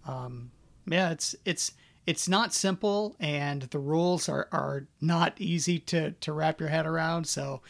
um, 0.06 0.50
yeah, 0.86 1.10
it's 1.10 1.34
it's 1.46 1.72
it's 2.06 2.28
not 2.28 2.52
simple, 2.52 3.16
and 3.18 3.62
the 3.62 3.78
rules 3.78 4.28
are 4.28 4.46
are 4.52 4.86
not 5.00 5.40
easy 5.40 5.78
to 5.78 6.10
to 6.10 6.32
wrap 6.34 6.60
your 6.60 6.68
head 6.68 6.84
around. 6.86 7.26
So, 7.26 7.62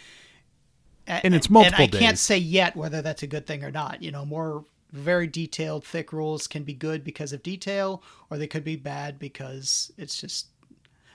a- 1.06 1.24
And 1.24 1.34
it's 1.34 1.48
multiple 1.50 1.84
And 1.84 1.94
I 1.94 1.98
can't 1.98 2.18
say 2.18 2.36
yet 2.38 2.74
whether 2.76 3.00
that's 3.02 3.22
a 3.22 3.26
good 3.28 3.46
thing 3.46 3.62
or 3.62 3.70
not. 3.70 4.02
You 4.02 4.10
know, 4.10 4.24
more 4.24 4.64
very 4.90 5.26
detailed, 5.28 5.84
thick 5.84 6.12
rules 6.12 6.46
can 6.48 6.64
be 6.64 6.74
good 6.74 7.04
because 7.04 7.32
of 7.32 7.42
detail, 7.42 8.02
or 8.28 8.38
they 8.38 8.46
could 8.48 8.64
be 8.64 8.76
bad 8.76 9.18
because 9.18 9.92
it's 9.96 10.20
just. 10.20 10.48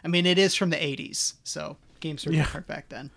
I 0.04 0.08
mean, 0.08 0.26
it 0.26 0.38
is 0.38 0.56
from 0.56 0.70
the 0.70 0.78
'80s, 0.78 1.34
so 1.44 1.78
games 2.00 2.26
were 2.26 2.32
Yeah. 2.34 2.44
different 2.44 2.68
back 2.68 2.90
then. 2.90 3.12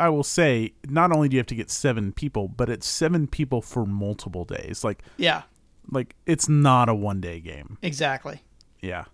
I 0.00 0.08
will 0.08 0.24
say, 0.24 0.72
not 0.88 1.12
only 1.12 1.28
do 1.28 1.36
you 1.36 1.38
have 1.38 1.46
to 1.46 1.54
get 1.54 1.70
seven 1.70 2.12
people, 2.12 2.48
but 2.48 2.68
it's 2.68 2.88
seven 2.88 3.28
people 3.28 3.62
for 3.62 3.86
multiple 3.86 4.44
days. 4.44 4.82
Like 4.82 5.02
Yeah, 5.16 5.42
like 5.90 6.16
it's 6.26 6.48
not 6.48 6.88
a 6.88 6.94
one 6.94 7.20
day 7.20 7.40
game. 7.40 7.78
exactly. 7.82 8.42
Yeah. 8.80 9.04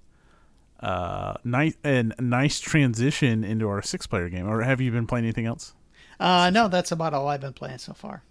Uh, 0.81 1.35
nice 1.45 1.75
and 1.85 2.15
nice 2.21 2.61
transition 2.61 3.45
into 3.45 3.69
our 3.69 3.83
six 3.83 4.07
player 4.07 4.29
game. 4.29 4.49
Or 4.49 4.63
have 4.63 4.81
you 4.81 4.91
been 4.91 5.07
playing 5.07 5.25
anything 5.27 5.47
else? 5.47 5.75
Uh, 6.21 6.51
no, 6.51 6.69
that's 6.69 6.93
about 6.93 7.13
all 7.15 7.29
I've 7.29 7.41
been 7.41 7.53
playing 7.53 7.79
so 7.79 7.93
far. 7.93 8.23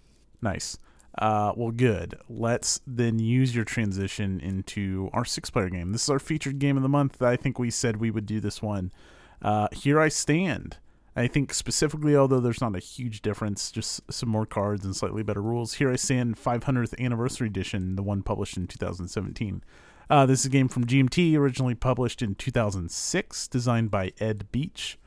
Nice. 0.42 0.78
Uh, 1.18 1.52
well, 1.56 1.70
good. 1.70 2.14
Let's 2.28 2.80
then 2.86 3.18
use 3.18 3.54
your 3.54 3.64
transition 3.64 4.38
into 4.40 5.08
our 5.12 5.24
six 5.24 5.48
player 5.48 5.70
game. 5.70 5.92
This 5.92 6.02
is 6.04 6.10
our 6.10 6.18
featured 6.18 6.58
game 6.58 6.76
of 6.76 6.82
the 6.82 6.88
month. 6.88 7.22
I 7.22 7.36
think 7.36 7.58
we 7.58 7.70
said 7.70 7.96
we 7.96 8.10
would 8.10 8.26
do 8.26 8.40
this 8.40 8.60
one. 8.60 8.92
Uh, 9.40 9.68
Here 9.72 10.00
I 10.00 10.08
Stand. 10.08 10.78
I 11.18 11.26
think 11.26 11.54
specifically, 11.54 12.14
although 12.14 12.40
there's 12.40 12.60
not 12.60 12.76
a 12.76 12.80
huge 12.80 13.22
difference, 13.22 13.70
just 13.70 14.00
some 14.12 14.28
more 14.28 14.44
cards 14.44 14.84
and 14.84 14.94
slightly 14.94 15.22
better 15.22 15.40
rules. 15.40 15.74
Here 15.74 15.90
I 15.90 15.96
Stand 15.96 16.36
500th 16.36 16.98
Anniversary 17.00 17.46
Edition, 17.46 17.96
the 17.96 18.02
one 18.02 18.22
published 18.22 18.58
in 18.58 18.66
2017. 18.66 19.64
Uh, 20.10 20.26
this 20.26 20.40
is 20.40 20.46
a 20.46 20.50
game 20.50 20.68
from 20.68 20.84
GMT, 20.84 21.34
originally 21.36 21.74
published 21.74 22.20
in 22.20 22.34
2006, 22.34 23.48
designed 23.48 23.90
by 23.90 24.12
Ed 24.20 24.52
Beach. 24.52 24.98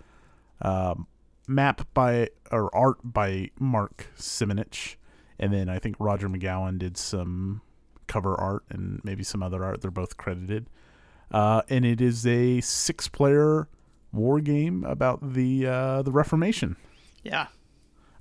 Um, 0.61 1.05
map 1.47 1.87
by 1.93 2.29
or 2.51 2.73
art 2.75 2.97
by 3.03 3.51
Mark 3.59 4.07
Simonitch, 4.17 4.95
and 5.39 5.53
then 5.53 5.69
I 5.69 5.79
think 5.79 5.95
Roger 5.99 6.29
McGowan 6.29 6.77
did 6.77 6.97
some 6.97 7.61
cover 8.07 8.35
art 8.35 8.63
and 8.69 8.99
maybe 9.03 9.23
some 9.23 9.41
other 9.41 9.63
art. 9.63 9.81
They're 9.81 9.91
both 9.91 10.17
credited, 10.17 10.67
uh, 11.31 11.61
and 11.69 11.85
it 11.85 12.01
is 12.01 12.27
a 12.27 12.61
six-player 12.61 13.67
war 14.11 14.41
game 14.41 14.83
about 14.83 15.33
the 15.33 15.65
uh, 15.65 16.01
the 16.01 16.11
Reformation. 16.11 16.75
Yeah. 17.23 17.47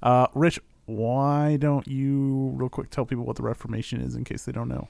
Uh, 0.03 0.29
Rich, 0.35 0.61
why 0.87 1.57
don't 1.57 1.87
you 1.89 2.53
real 2.55 2.69
quick 2.69 2.91
tell 2.91 3.05
people 3.05 3.25
what 3.25 3.37
the 3.37 3.43
Reformation 3.43 4.01
is 4.01 4.14
in 4.14 4.25
case 4.25 4.45
they 4.45 4.53
don't 4.53 4.69
know? 4.69 4.89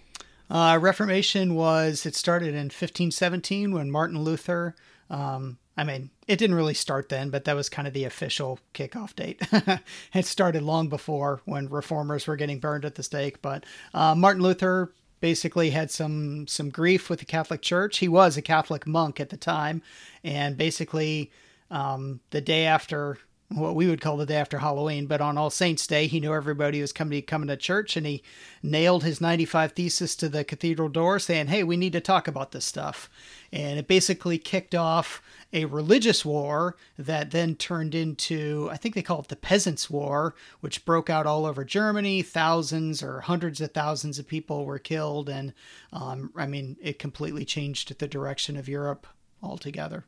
Uh, 0.50 0.78
Reformation 0.80 1.54
was 1.54 2.06
it 2.06 2.14
started 2.14 2.48
in 2.48 2.66
1517 2.66 3.72
when 3.72 3.90
Martin 3.90 4.22
Luther. 4.22 4.74
Um, 5.10 5.58
I 5.78 5.84
mean, 5.84 6.10
it 6.26 6.40
didn't 6.40 6.56
really 6.56 6.74
start 6.74 7.08
then, 7.08 7.30
but 7.30 7.44
that 7.44 7.54
was 7.54 7.68
kind 7.68 7.86
of 7.86 7.94
the 7.94 8.02
official 8.02 8.58
kickoff 8.74 9.14
date. 9.14 9.40
it 10.12 10.26
started 10.26 10.62
long 10.62 10.88
before 10.88 11.40
when 11.44 11.68
reformers 11.68 12.26
were 12.26 12.34
getting 12.34 12.58
burned 12.58 12.84
at 12.84 12.96
the 12.96 13.04
stake. 13.04 13.40
But 13.40 13.64
uh, 13.94 14.16
Martin 14.16 14.42
Luther 14.42 14.92
basically 15.20 15.70
had 15.70 15.92
some 15.92 16.48
some 16.48 16.70
grief 16.70 17.08
with 17.08 17.20
the 17.20 17.24
Catholic 17.24 17.62
Church. 17.62 17.98
He 17.98 18.08
was 18.08 18.36
a 18.36 18.42
Catholic 18.42 18.88
monk 18.88 19.20
at 19.20 19.30
the 19.30 19.36
time, 19.36 19.80
and 20.24 20.56
basically 20.56 21.30
um, 21.70 22.18
the 22.30 22.40
day 22.40 22.66
after 22.66 23.18
what 23.50 23.74
we 23.74 23.86
would 23.86 24.00
call 24.00 24.16
the 24.16 24.26
day 24.26 24.36
after 24.36 24.58
Halloween, 24.58 25.06
but 25.06 25.22
on 25.22 25.38
All 25.38 25.48
Saints 25.48 25.86
Day, 25.86 26.06
he 26.06 26.20
knew 26.20 26.34
everybody 26.34 26.80
was 26.80 26.92
coming 26.92 27.22
coming 27.22 27.48
to 27.48 27.56
church, 27.56 27.96
and 27.96 28.04
he 28.04 28.22
nailed 28.62 29.04
his 29.04 29.20
95 29.20 29.72
thesis 29.72 30.14
to 30.16 30.28
the 30.28 30.44
cathedral 30.44 30.88
door, 30.88 31.18
saying, 31.18 31.46
"Hey, 31.46 31.62
we 31.62 31.76
need 31.76 31.92
to 31.94 32.00
talk 32.00 32.28
about 32.28 32.52
this 32.52 32.64
stuff." 32.64 33.08
And 33.52 33.78
it 33.78 33.88
basically 33.88 34.38
kicked 34.38 34.74
off 34.74 35.22
a 35.52 35.64
religious 35.64 36.24
war 36.24 36.76
that 36.98 37.30
then 37.30 37.54
turned 37.54 37.94
into, 37.94 38.68
I 38.70 38.76
think 38.76 38.94
they 38.94 39.02
call 39.02 39.20
it 39.20 39.28
the 39.28 39.36
Peasants' 39.36 39.88
War, 39.88 40.34
which 40.60 40.84
broke 40.84 41.08
out 41.08 41.26
all 41.26 41.46
over 41.46 41.64
Germany. 41.64 42.22
Thousands 42.22 43.02
or 43.02 43.20
hundreds 43.20 43.60
of 43.60 43.72
thousands 43.72 44.18
of 44.18 44.28
people 44.28 44.66
were 44.66 44.78
killed, 44.78 45.28
and 45.28 45.54
um, 45.92 46.32
I 46.36 46.46
mean, 46.46 46.76
it 46.80 46.98
completely 46.98 47.44
changed 47.44 47.98
the 47.98 48.08
direction 48.08 48.56
of 48.56 48.68
Europe 48.68 49.06
altogether. 49.42 50.04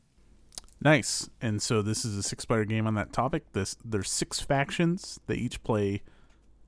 Nice. 0.83 1.29
And 1.41 1.61
so 1.61 1.81
this 1.81 2.05
is 2.05 2.17
a 2.17 2.23
six 2.23 2.45
player 2.45 2.65
game 2.65 2.87
on 2.87 2.95
that 2.95 3.13
topic. 3.13 3.51
This 3.53 3.77
there's 3.85 4.09
six 4.11 4.39
factions. 4.39 5.19
They 5.27 5.35
each 5.35 5.63
play 5.63 6.01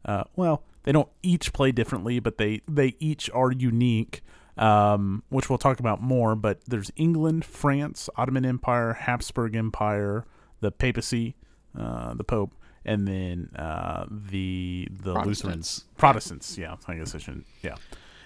uh, 0.05 0.23
well, 0.35 0.63
they 0.83 0.91
don't 0.91 1.09
each 1.21 1.53
play 1.53 1.71
differently, 1.71 2.19
but 2.19 2.37
they 2.37 2.61
they 2.67 2.95
each 2.99 3.29
are 3.31 3.51
unique. 3.51 4.21
Um, 4.57 5.23
which 5.29 5.49
we'll 5.49 5.57
talk 5.57 5.79
about 5.79 6.01
more, 6.01 6.35
but 6.35 6.59
there's 6.67 6.91
England, 6.95 7.43
France, 7.43 8.07
Ottoman 8.15 8.45
Empire, 8.45 8.93
Habsburg 8.93 9.55
Empire, 9.55 10.25
the 10.59 10.71
papacy, 10.71 11.35
uh, 11.77 12.13
the 12.13 12.23
Pope, 12.23 12.53
and 12.85 13.07
then 13.07 13.49
uh, 13.55 14.05
the 14.11 14.87
the 14.91 15.13
Lutherans, 15.13 15.85
Protestants. 15.97 16.55
Yeah, 16.57 16.75
I 16.87 16.95
guess 16.95 17.15
I 17.15 17.17
shouldn't. 17.17 17.47
Yeah, 17.63 17.75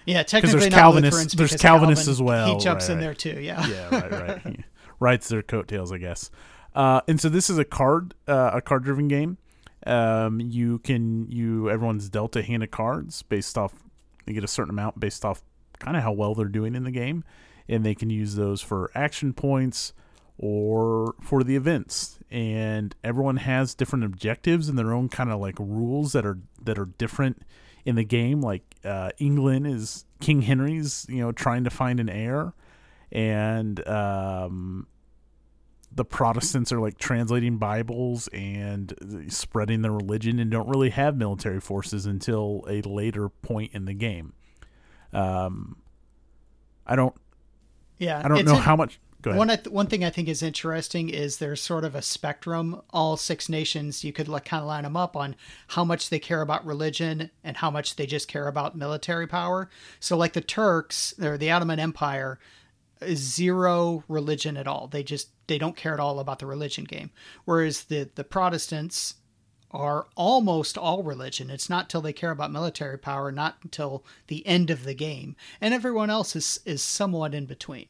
Yeah, 0.04 0.22
technically 0.22 0.60
there's 0.60 0.70
not 0.70 0.78
Calvinists- 0.78 1.12
Lutherans 1.14 1.32
there's 1.32 1.56
Calvinists 1.56 2.04
Calvin, 2.04 2.12
as 2.12 2.22
well, 2.22 2.58
He 2.58 2.62
jumps 2.64 2.84
right, 2.88 2.92
in 2.92 2.98
right. 2.98 3.04
there 3.04 3.14
too. 3.14 3.40
Yeah. 3.40 3.66
yeah, 3.66 3.88
right, 3.94 4.10
right. 4.12 4.42
He 4.56 4.64
rides 5.00 5.28
their 5.28 5.42
coattails, 5.42 5.92
I 5.92 5.98
guess. 5.98 6.30
Uh, 6.74 7.00
and 7.08 7.18
so 7.18 7.28
this 7.30 7.48
is 7.48 7.56
a 7.56 7.64
card, 7.64 8.14
uh, 8.26 8.50
a 8.54 8.60
card-driven 8.60 9.08
game. 9.08 9.38
Um, 9.86 10.40
you 10.40 10.80
can 10.80 11.30
you 11.30 11.70
everyone's 11.70 12.10
dealt 12.10 12.36
a 12.36 12.42
hand 12.42 12.62
of 12.64 12.70
cards 12.70 13.22
based 13.22 13.56
off. 13.56 13.72
They 14.26 14.34
get 14.34 14.44
a 14.44 14.48
certain 14.48 14.70
amount 14.70 15.00
based 15.00 15.24
off 15.24 15.40
kind 15.78 15.96
of 15.96 16.02
how 16.02 16.12
well 16.12 16.34
they're 16.34 16.46
doing 16.46 16.74
in 16.74 16.84
the 16.84 16.90
game, 16.90 17.24
and 17.68 17.84
they 17.84 17.94
can 17.94 18.10
use 18.10 18.34
those 18.34 18.60
for 18.60 18.90
action 18.94 19.32
points 19.32 19.92
or 20.38 21.14
for 21.20 21.42
the 21.42 21.56
events. 21.56 22.18
And 22.30 22.94
everyone 23.02 23.38
has 23.38 23.74
different 23.74 24.04
objectives 24.04 24.68
and 24.68 24.78
their 24.78 24.92
own 24.92 25.08
kind 25.08 25.30
of 25.30 25.40
like 25.40 25.58
rules 25.58 26.12
that 26.12 26.24
are 26.24 26.38
that 26.62 26.78
are 26.78 26.86
different 26.86 27.42
in 27.84 27.96
the 27.96 28.04
game. 28.04 28.40
Like 28.40 28.62
uh, 28.84 29.10
England 29.18 29.66
is 29.66 30.04
King 30.20 30.42
Henry's, 30.42 31.06
you 31.08 31.18
know, 31.18 31.32
trying 31.32 31.64
to 31.64 31.70
find 31.70 32.00
an 32.00 32.08
heir, 32.08 32.52
and 33.10 33.86
um, 33.88 34.86
the 35.90 36.04
Protestants 36.04 36.72
are 36.72 36.80
like 36.80 36.98
translating 36.98 37.58
Bibles 37.58 38.28
and 38.28 38.94
spreading 39.28 39.82
their 39.82 39.92
religion 39.92 40.38
and 40.38 40.50
don't 40.50 40.68
really 40.68 40.90
have 40.90 41.16
military 41.16 41.60
forces 41.60 42.06
until 42.06 42.64
a 42.68 42.82
later 42.82 43.28
point 43.28 43.72
in 43.72 43.84
the 43.84 43.94
game. 43.94 44.34
Um, 45.12 45.76
I 46.86 46.96
don't, 46.96 47.14
Yeah. 47.98 48.20
I 48.24 48.28
don't 48.28 48.44
know 48.44 48.56
in- 48.56 48.62
how 48.62 48.76
much. 48.76 48.98
One, 49.24 49.48
th- 49.48 49.66
one 49.66 49.88
thing 49.88 50.04
I 50.04 50.10
think 50.10 50.28
is 50.28 50.42
interesting 50.44 51.08
is 51.10 51.36
there's 51.36 51.60
sort 51.60 51.84
of 51.84 51.94
a 51.96 52.00
spectrum. 52.00 52.80
All 52.90 53.16
six 53.16 53.48
nations, 53.48 54.04
you 54.04 54.12
could 54.12 54.28
like, 54.28 54.44
kind 54.44 54.62
of 54.62 54.68
line 54.68 54.84
them 54.84 54.96
up 54.96 55.16
on 55.16 55.34
how 55.66 55.84
much 55.84 56.08
they 56.08 56.20
care 56.20 56.40
about 56.40 56.64
religion 56.64 57.30
and 57.42 57.56
how 57.56 57.68
much 57.70 57.96
they 57.96 58.06
just 58.06 58.28
care 58.28 58.46
about 58.46 58.76
military 58.76 59.26
power. 59.26 59.68
So, 59.98 60.16
like 60.16 60.34
the 60.34 60.40
Turks 60.40 61.12
or 61.20 61.36
the 61.36 61.50
Ottoman 61.50 61.80
Empire, 61.80 62.38
zero 63.12 64.04
religion 64.08 64.56
at 64.56 64.66
all. 64.68 64.86
They 64.86 65.02
just 65.02 65.30
they 65.48 65.58
don't 65.58 65.76
care 65.76 65.94
at 65.94 66.00
all 66.00 66.20
about 66.20 66.38
the 66.38 66.46
religion 66.46 66.84
game. 66.84 67.10
Whereas 67.44 67.84
the 67.84 68.08
the 68.14 68.24
Protestants 68.24 69.16
are 69.70 70.06
almost 70.16 70.78
all 70.78 71.02
religion. 71.02 71.50
It's 71.50 71.68
not 71.68 71.90
till 71.90 72.00
they 72.00 72.12
care 72.12 72.30
about 72.30 72.50
military 72.50 72.98
power, 72.98 73.30
not 73.30 73.56
until 73.62 74.02
the 74.28 74.46
end 74.46 74.70
of 74.70 74.84
the 74.84 74.94
game, 74.94 75.36
and 75.60 75.74
everyone 75.74 76.10
else 76.10 76.34
is 76.34 76.60
is 76.64 76.82
somewhat 76.82 77.34
in 77.34 77.46
between. 77.46 77.86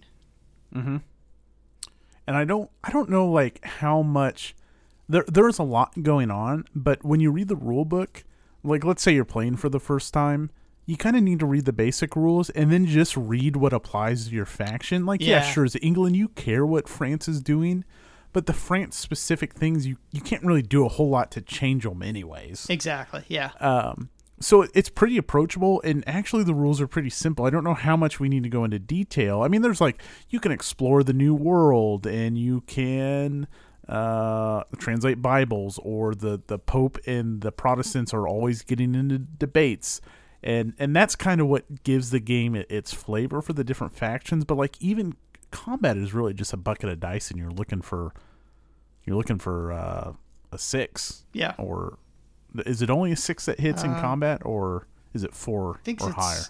Mm-hmm. 0.75 0.97
and 2.27 2.37
I 2.37 2.45
don't 2.45 2.71
I 2.85 2.91
don't 2.91 3.09
know 3.09 3.27
like 3.27 3.65
how 3.65 4.03
much 4.03 4.55
there 5.09 5.25
there's 5.29 5.59
a 5.59 5.63
lot 5.65 6.03
going 6.03 6.31
on, 6.31 6.67
but 6.75 7.05
when 7.05 7.21
you 7.21 7.31
read 7.31 7.49
the 7.49 7.57
rule 7.57 7.85
book, 7.85 8.25
like 8.63 8.85
let's 8.85 9.03
say 9.03 9.15
you're 9.15 9.25
playing 9.25 9.57
for 9.57 9.69
the 9.69 9.81
first 9.81 10.13
time, 10.13 10.51
you 10.85 10.97
kind 10.97 11.17
of 11.17 11.23
need 11.23 11.39
to 11.41 11.47
read 11.47 11.65
the 11.65 11.73
basic 11.73 12.17
rules 12.17 12.51
and 12.51 12.71
then 12.71 12.87
just 12.87 13.17
read 13.17 13.57
what 13.57 13.73
applies 13.73 14.29
to 14.29 14.35
your 14.35 14.45
faction. 14.47 15.07
Like 15.07 15.21
yeah, 15.23 15.37
Yeah. 15.37 15.43
sure, 15.43 15.65
as 15.65 15.77
England 15.81 16.17
you 16.17 16.29
care 16.29 16.67
what 16.67 16.89
France 16.89 17.29
is 17.29 17.41
doing, 17.41 17.85
but 18.33 18.47
the 18.47 18.53
France 18.53 18.97
specific 18.97 19.55
things 19.55 19.87
you 19.87 19.97
you 20.13 20.21
can't 20.21 20.45
really 20.45 20.63
do 20.63 20.85
a 20.85 20.89
whole 20.89 21.09
lot 21.09 21.31
to 21.33 21.41
change 21.41 21.85
them 21.85 22.03
anyways. 22.03 22.67
Exactly. 22.69 23.25
Yeah. 23.29 23.51
Um, 23.61 24.11
so 24.41 24.67
it's 24.75 24.89
pretty 24.89 25.17
approachable, 25.17 25.81
and 25.83 26.05
actually 26.07 26.45
the 26.45 26.55
rules 26.55 26.81
are 26.81 26.87
pretty 26.87 27.11
simple. 27.11 27.45
I 27.45 27.51
don't 27.51 27.65
know 27.65 27.75
how 27.75 27.97
much 27.97 28.21
we 28.21 28.29
need 28.29 28.45
to 28.45 28.49
go 28.49 28.65
into 28.65 28.79
detail. 28.79 29.43
I 29.43 29.49
mean, 29.49 29.63
there's 29.63 29.81
like 29.81 30.01
you 30.29 30.41
can 30.41 30.53
explore 30.53 31.03
the 31.03 31.13
new 31.13 31.35
world, 31.35 32.07
and 32.07 32.39
you 32.39 32.61
can 32.63 33.49
uh, 33.89 34.63
translate 34.79 35.21
Bibles, 35.21 35.81
or 35.83 36.15
the 36.15 36.41
the 36.47 36.59
Pope 36.59 36.99
and 37.07 37.41
the 37.41 37.51
Protestants 37.51 38.15
are 38.15 38.29
always 38.29 38.63
getting 38.63 38.95
into 38.95 39.19
debates, 39.19 40.01
and 40.43 40.75
and 40.79 40.95
that's 40.95 41.17
kind 41.17 41.41
of 41.41 41.49
what 41.49 41.83
gives 41.83 42.11
the 42.11 42.21
game 42.21 42.55
its 42.55 42.93
flavor 42.93 43.43
for 43.43 43.55
the 43.55 43.65
different 43.65 43.95
factions. 43.95 44.45
But 44.45 44.57
like 44.57 44.81
even 44.81 45.17
combat 45.51 45.97
is 45.97 46.13
really 46.15 46.35
just 46.35 46.53
a 46.53 46.57
bucket 46.57 46.89
of 46.91 47.01
dice, 47.01 47.31
and 47.31 47.39
you're 47.41 47.51
looking 47.51 47.81
for 47.83 48.13
you're 49.05 49.17
looking 49.17 49.39
for 49.39 49.73
uh, 49.73 50.13
a 50.53 50.59
six 50.59 51.25
Yeah. 51.33 51.55
or 51.59 51.99
is 52.67 52.83
it 52.83 52.91
only 52.91 53.13
a 53.13 53.17
six 53.17 53.47
that 53.47 53.61
hits 53.61 53.83
in 53.83 53.91
Uh, 53.93 54.01
combat, 54.01 54.43
or 54.45 54.87
is 55.15 55.25
it 55.25 55.35
four 55.35 55.81
or 56.01 56.11
higher? 56.13 56.43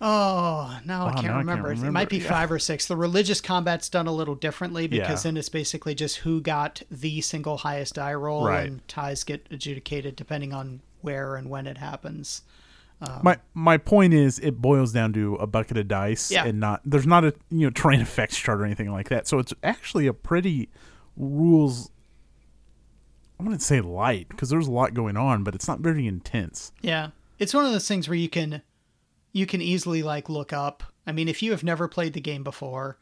Oh, 0.00 0.78
no, 0.84 0.98
Wow, 0.98 1.06
I 1.06 1.12
can't 1.14 1.24
now 1.24 1.30
I 1.30 1.36
can't 1.36 1.36
remember. 1.38 1.72
It 1.72 1.90
might 1.92 2.08
be 2.08 2.18
yeah. 2.18 2.28
five 2.28 2.50
or 2.52 2.58
six. 2.58 2.86
The 2.86 2.96
religious 2.96 3.40
combat's 3.40 3.88
done 3.88 4.06
a 4.06 4.12
little 4.12 4.34
differently 4.34 4.86
because 4.86 5.24
Yeah. 5.24 5.30
then 5.30 5.36
it's 5.36 5.48
basically 5.48 5.94
just 5.94 6.18
who 6.18 6.40
got 6.40 6.82
the 6.90 7.20
single 7.20 7.58
highest 7.58 7.94
die 7.94 8.12
roll, 8.14 8.44
Right. 8.46 8.66
and 8.68 8.86
ties 8.88 9.24
get 9.24 9.46
adjudicated 9.50 10.14
depending 10.16 10.52
on 10.52 10.80
where 11.00 11.36
and 11.36 11.48
when 11.48 11.66
it 11.66 11.78
happens. 11.78 12.42
My 13.22 13.38
my 13.52 13.76
point 13.76 14.14
is, 14.14 14.38
it 14.38 14.60
boils 14.60 14.92
down 14.92 15.12
to 15.14 15.34
a 15.36 15.46
bucket 15.46 15.76
of 15.76 15.88
dice, 15.88 16.30
Yeah. 16.30 16.44
and 16.46 16.58
not 16.60 16.80
there's 16.84 17.06
not 17.06 17.24
a 17.24 17.34
you 17.50 17.66
know 17.66 17.70
terrain 17.70 18.00
effects 18.02 18.36
chart 18.38 18.60
or 18.60 18.64
anything 18.64 18.90
like 18.92 19.08
that. 19.10 19.26
So 19.26 19.38
it's 19.38 19.52
actually 19.62 20.06
a 20.06 20.12
pretty 20.14 20.68
rules. 21.16 21.90
I 23.38 23.42
wouldn't 23.42 23.62
say 23.62 23.80
light 23.80 24.28
because 24.28 24.48
there's 24.48 24.68
a 24.68 24.72
lot 24.72 24.94
going 24.94 25.16
on, 25.16 25.42
but 25.44 25.54
it's 25.54 25.66
not 25.68 25.80
very 25.80 26.06
intense. 26.06 26.72
Yeah. 26.82 27.10
It's 27.38 27.52
one 27.52 27.64
of 27.66 27.72
those 27.72 27.88
things 27.88 28.08
where 28.08 28.16
you 28.16 28.28
can 28.28 28.62
you 29.32 29.44
can 29.46 29.60
easily 29.60 30.02
like 30.02 30.28
look 30.28 30.52
up. 30.52 30.82
I 31.06 31.12
mean, 31.12 31.28
if 31.28 31.42
you 31.42 31.50
have 31.50 31.64
never 31.64 31.88
played 31.88 32.12
the 32.14 32.20
game 32.20 32.44
before, 32.44 32.96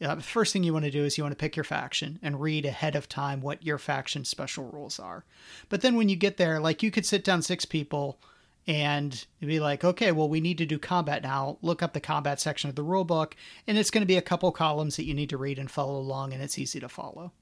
uh, 0.00 0.14
the 0.14 0.22
first 0.22 0.52
thing 0.52 0.62
you 0.62 0.72
want 0.74 0.84
to 0.84 0.90
do 0.90 1.04
is 1.04 1.16
you 1.18 1.24
want 1.24 1.32
to 1.32 1.40
pick 1.42 1.56
your 1.56 1.64
faction 1.64 2.18
and 2.22 2.40
read 2.40 2.66
ahead 2.66 2.94
of 2.94 3.08
time 3.08 3.40
what 3.40 3.64
your 3.64 3.78
faction 3.78 4.24
special 4.24 4.66
rules 4.70 5.00
are. 5.00 5.24
But 5.70 5.80
then 5.80 5.96
when 5.96 6.08
you 6.10 6.16
get 6.16 6.36
there, 6.36 6.60
like 6.60 6.82
you 6.82 6.90
could 6.90 7.06
sit 7.06 7.24
down 7.24 7.42
six 7.42 7.64
people 7.64 8.20
and 8.68 9.26
be 9.40 9.58
like, 9.58 9.82
okay, 9.82 10.12
well, 10.12 10.28
we 10.28 10.40
need 10.40 10.58
to 10.58 10.66
do 10.66 10.78
combat 10.78 11.22
now. 11.22 11.56
Look 11.62 11.82
up 11.82 11.94
the 11.94 12.00
combat 12.00 12.38
section 12.38 12.68
of 12.68 12.76
the 12.76 12.82
rule 12.82 13.04
book, 13.04 13.34
and 13.66 13.78
it's 13.78 13.90
going 13.90 14.02
to 14.02 14.06
be 14.06 14.18
a 14.18 14.22
couple 14.22 14.52
columns 14.52 14.96
that 14.96 15.06
you 15.06 15.14
need 15.14 15.30
to 15.30 15.38
read 15.38 15.58
and 15.58 15.70
follow 15.70 15.98
along, 15.98 16.34
and 16.34 16.42
it's 16.42 16.58
easy 16.58 16.78
to 16.78 16.88
follow. 16.88 17.32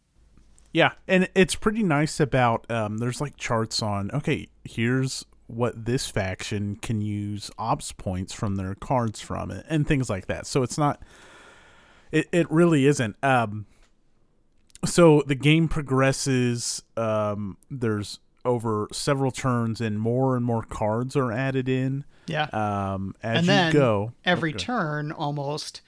Yeah, 0.72 0.93
and 1.09 1.29
it's 1.35 1.57
pretty 1.57 1.83
nice 1.83 2.20
about 2.20 2.70
um, 2.70 2.99
there's 2.99 3.20
like 3.20 3.37
charts 3.37 3.83
on 3.83 4.11
okay, 4.12 4.49
here's 4.64 5.24
what 5.49 5.85
this 5.85 6.09
faction 6.09 6.77
can 6.77 7.01
use 7.01 7.51
ops 7.59 7.93
points 7.93 8.33
from 8.33 8.57
their 8.57 8.74
cards 8.74 9.20
from 9.20 9.51
it 9.51 9.64
and 9.68 9.87
things 9.87 10.09
like 10.09 10.27
that. 10.27 10.47
So 10.47 10.62
it's 10.62 10.79
not 10.79 11.03
it 12.12 12.29
it 12.33 12.51
really 12.51 12.87
isn't 12.87 13.16
um 13.24 13.66
so 14.85 15.22
the 15.27 15.35
game 15.35 15.68
progresses 15.68 16.83
um 16.97 17.57
there's 17.70 18.18
over 18.47 18.88
several 18.92 19.30
turns 19.30 19.80
and 19.80 20.01
more 20.01 20.36
and 20.36 20.44
more 20.44 20.62
cards 20.62 21.16
are 21.16 21.30
added 21.32 21.68
in 21.68 22.05
Yeah. 22.26 22.44
um 22.53 23.14
as 23.22 23.38
and 23.38 23.47
you 23.47 23.53
then 23.53 23.72
go 23.72 24.12
every 24.24 24.51
Okay. 24.51 24.59
turn 24.64 25.12
almost 25.12 25.80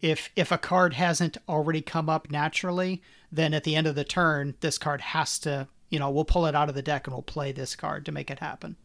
if 0.00 0.30
if 0.36 0.52
a 0.52 0.58
card 0.58 0.94
hasn't 0.94 1.36
already 1.48 1.80
come 1.80 2.08
up 2.08 2.30
naturally 2.30 3.02
then 3.32 3.54
at 3.54 3.64
the 3.64 3.74
end 3.74 3.86
of 3.86 3.94
the 3.94 4.04
turn 4.04 4.54
this 4.60 4.78
card 4.78 5.00
has 5.00 5.38
to 5.40 5.66
you 5.90 5.98
know 5.98 6.10
we'll 6.10 6.24
pull 6.24 6.46
it 6.46 6.54
out 6.54 6.68
of 6.68 6.74
the 6.74 6.82
deck 6.82 7.06
and 7.06 7.14
we'll 7.14 7.22
play 7.22 7.52
this 7.52 7.74
card 7.74 8.04
to 8.06 8.12
make 8.12 8.30
it 8.30 8.38
happen 8.40 8.76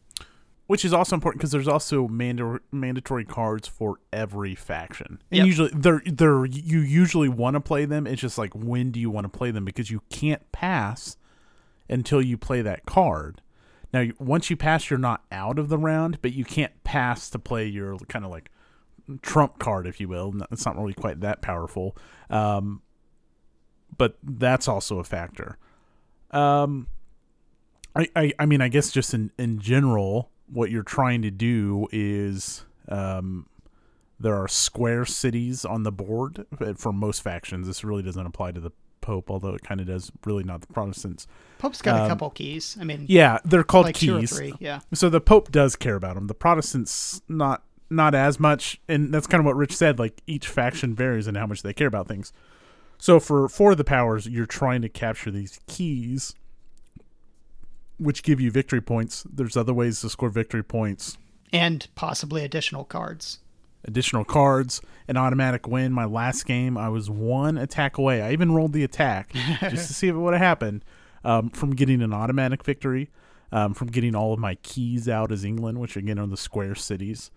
which 0.67 0.86
is 0.86 0.93
also 0.93 1.15
important 1.15 1.39
because 1.39 1.51
there's 1.51 1.67
also 1.67 2.07
manda- 2.07 2.59
mandatory 2.72 3.26
cards 3.26 3.67
for 3.67 3.97
every 4.13 4.53
faction. 4.53 5.20
And 5.32 5.38
Yep. 5.39 5.45
usually, 5.47 5.72
they're 5.74 6.03
they're 6.05 6.45
you 6.45 6.82
usually 6.82 7.28
want 7.28 7.55
to 7.55 7.59
play 7.59 7.86
them. 7.86 8.05
It's 8.05 8.22
just 8.22 8.38
like 8.38 8.53
when 8.53 8.91
do 8.91 8.99
you 8.99 9.09
want 9.09 9.26
to 9.26 9.36
play 9.36 9.49
them 9.49 9.65
because 9.65 9.89
you 9.89 10.03
can't 10.11 10.43
pass 10.51 11.17
until 11.90 12.22
you 12.22 12.38
play 12.38 12.62
that 12.62 12.86
card. 12.86 13.42
Now, 13.94 14.06
once 14.20 14.50
you 14.50 14.56
pass, 14.56 14.90
you're 14.90 15.00
not 15.00 15.24
out 15.32 15.58
of 15.58 15.70
the 15.70 15.78
round, 15.78 16.22
but 16.22 16.34
you 16.34 16.46
can't 16.46 16.84
pass 16.84 17.30
to 17.32 17.40
play 17.40 17.66
your 17.66 17.98
kind 18.08 18.24
of 18.24 18.32
like 18.32 18.52
trump 19.22 19.58
card, 19.60 19.88
if 19.88 20.00
you 20.00 20.08
will. 20.08 20.34
It's 20.52 20.66
not 20.66 20.78
really 20.78 20.94
quite 20.94 21.22
that 21.22 21.42
powerful, 21.42 21.98
um, 22.30 22.82
but 23.98 24.18
that's 24.24 24.68
also 24.68 25.00
a 25.00 25.04
factor. 25.04 25.58
Um, 26.32 26.88
I, 27.96 28.08
I, 28.16 28.34
I 28.40 28.46
mean, 28.46 28.62
I 28.62 28.68
guess 28.68 28.92
just 28.92 29.14
in, 29.14 29.32
in 29.40 29.60
general, 29.60 30.30
what 30.48 30.70
you're 30.70 30.84
trying 30.84 31.24
to 31.24 31.32
do 31.32 31.88
is 31.92 32.66
um, 32.88 33.48
there 34.20 34.36
are 34.36 34.48
square 34.48 35.06
cities 35.06 35.66
on 35.66 35.84
the 35.84 35.92
board 35.92 36.46
uh, 36.60 36.74
for 36.74 36.94
most 36.94 37.22
factions. 37.24 37.66
This 37.66 37.84
really 37.84 38.04
doesn't 38.04 38.26
apply 38.26 38.52
to 38.52 38.60
the 38.60 38.72
Pope, 39.10 39.32
although 39.32 39.55
it 39.55 39.64
kind 39.64 39.82
of 39.82 39.88
does. 39.88 40.12
Really, 40.26 40.43
not 40.43 40.62
the 40.62 40.68
Protestants. 40.74 41.26
pope's 41.57 41.82
got 41.82 41.99
a 41.99 42.03
Um, 42.03 42.10
couple 42.10 42.30
keys 42.30 42.78
i 42.80 42.84
mean 42.84 43.05
Yeah, 43.10 43.39
they're 43.43 43.64
called 43.64 43.86
like 43.88 43.95
keys. 43.95 44.36
three 44.36 44.53
yeah 44.60 44.80
So 44.93 45.10
the 45.10 45.20
Pope 45.32 45.51
does 45.51 45.76
care 45.76 45.95
about 45.95 46.16
them. 46.16 46.28
The 46.28 46.34
Protestants 46.45 47.22
not 47.28 47.64
not 47.89 48.14
as 48.14 48.39
much, 48.39 48.80
and 48.88 49.12
that's 49.14 49.26
kind 49.28 49.39
of 49.41 49.45
what 49.45 49.55
Rich 49.55 49.76
said. 49.76 49.97
Like 49.97 50.22
each 50.28 50.47
faction 50.47 50.93
varies 50.95 51.28
in 51.28 51.34
how 51.36 51.47
much 51.47 51.64
they 51.64 51.74
care 51.74 51.88
about 51.88 52.07
things. 52.07 52.32
So 52.99 53.20
for 53.20 53.49
for 53.49 53.74
the 53.76 53.84
powers, 53.84 54.28
you're 54.28 54.45
trying 54.62 54.82
to 54.84 54.89
capture 54.89 55.32
these 55.32 55.60
keys, 55.68 56.36
which 57.97 58.24
give 58.24 58.39
you 58.39 58.51
victory 58.51 58.82
points. 58.82 59.26
There's 59.32 59.57
other 59.57 59.74
ways 59.74 60.01
to 60.01 60.10
score 60.10 60.30
victory 60.30 60.64
points. 60.64 61.18
and 61.51 61.88
possibly 61.95 62.43
additional 62.43 62.84
cards 62.84 63.39
Additional 63.86 64.25
cards, 64.25 64.82
an 65.07 65.17
automatic 65.17 65.67
win. 65.67 65.93
My 65.93 66.05
last 66.05 66.45
game, 66.45 66.77
I 66.77 66.89
was 66.89 67.09
one 67.09 67.57
attack 67.57 67.97
away. 67.97 68.21
I 68.21 68.32
even 68.32 68.53
rolled 68.53 68.73
the 68.73 68.84
attack 68.84 69.34
just 69.61 69.88
to 69.88 69.93
see 69.93 70.07
if 70.07 70.15
it 70.15 70.19
would 70.19 70.34
have 70.34 70.41
happened 70.41 70.84
um, 71.23 71.49
from 71.49 71.75
getting 71.75 72.01
an 72.01 72.13
automatic 72.13 72.63
victory, 72.63 73.09
um, 73.51 73.73
from 73.73 73.88
getting 73.88 74.15
all 74.15 74.34
of 74.34 74.39
my 74.39 74.55
keys 74.55 75.07
out 75.07 75.32
as 75.32 75.43
England, 75.43 75.80
which 75.80 75.95
again 75.95 76.19
are 76.19 76.27
the 76.27 76.38
square 76.38 76.75
cities. 76.75 77.32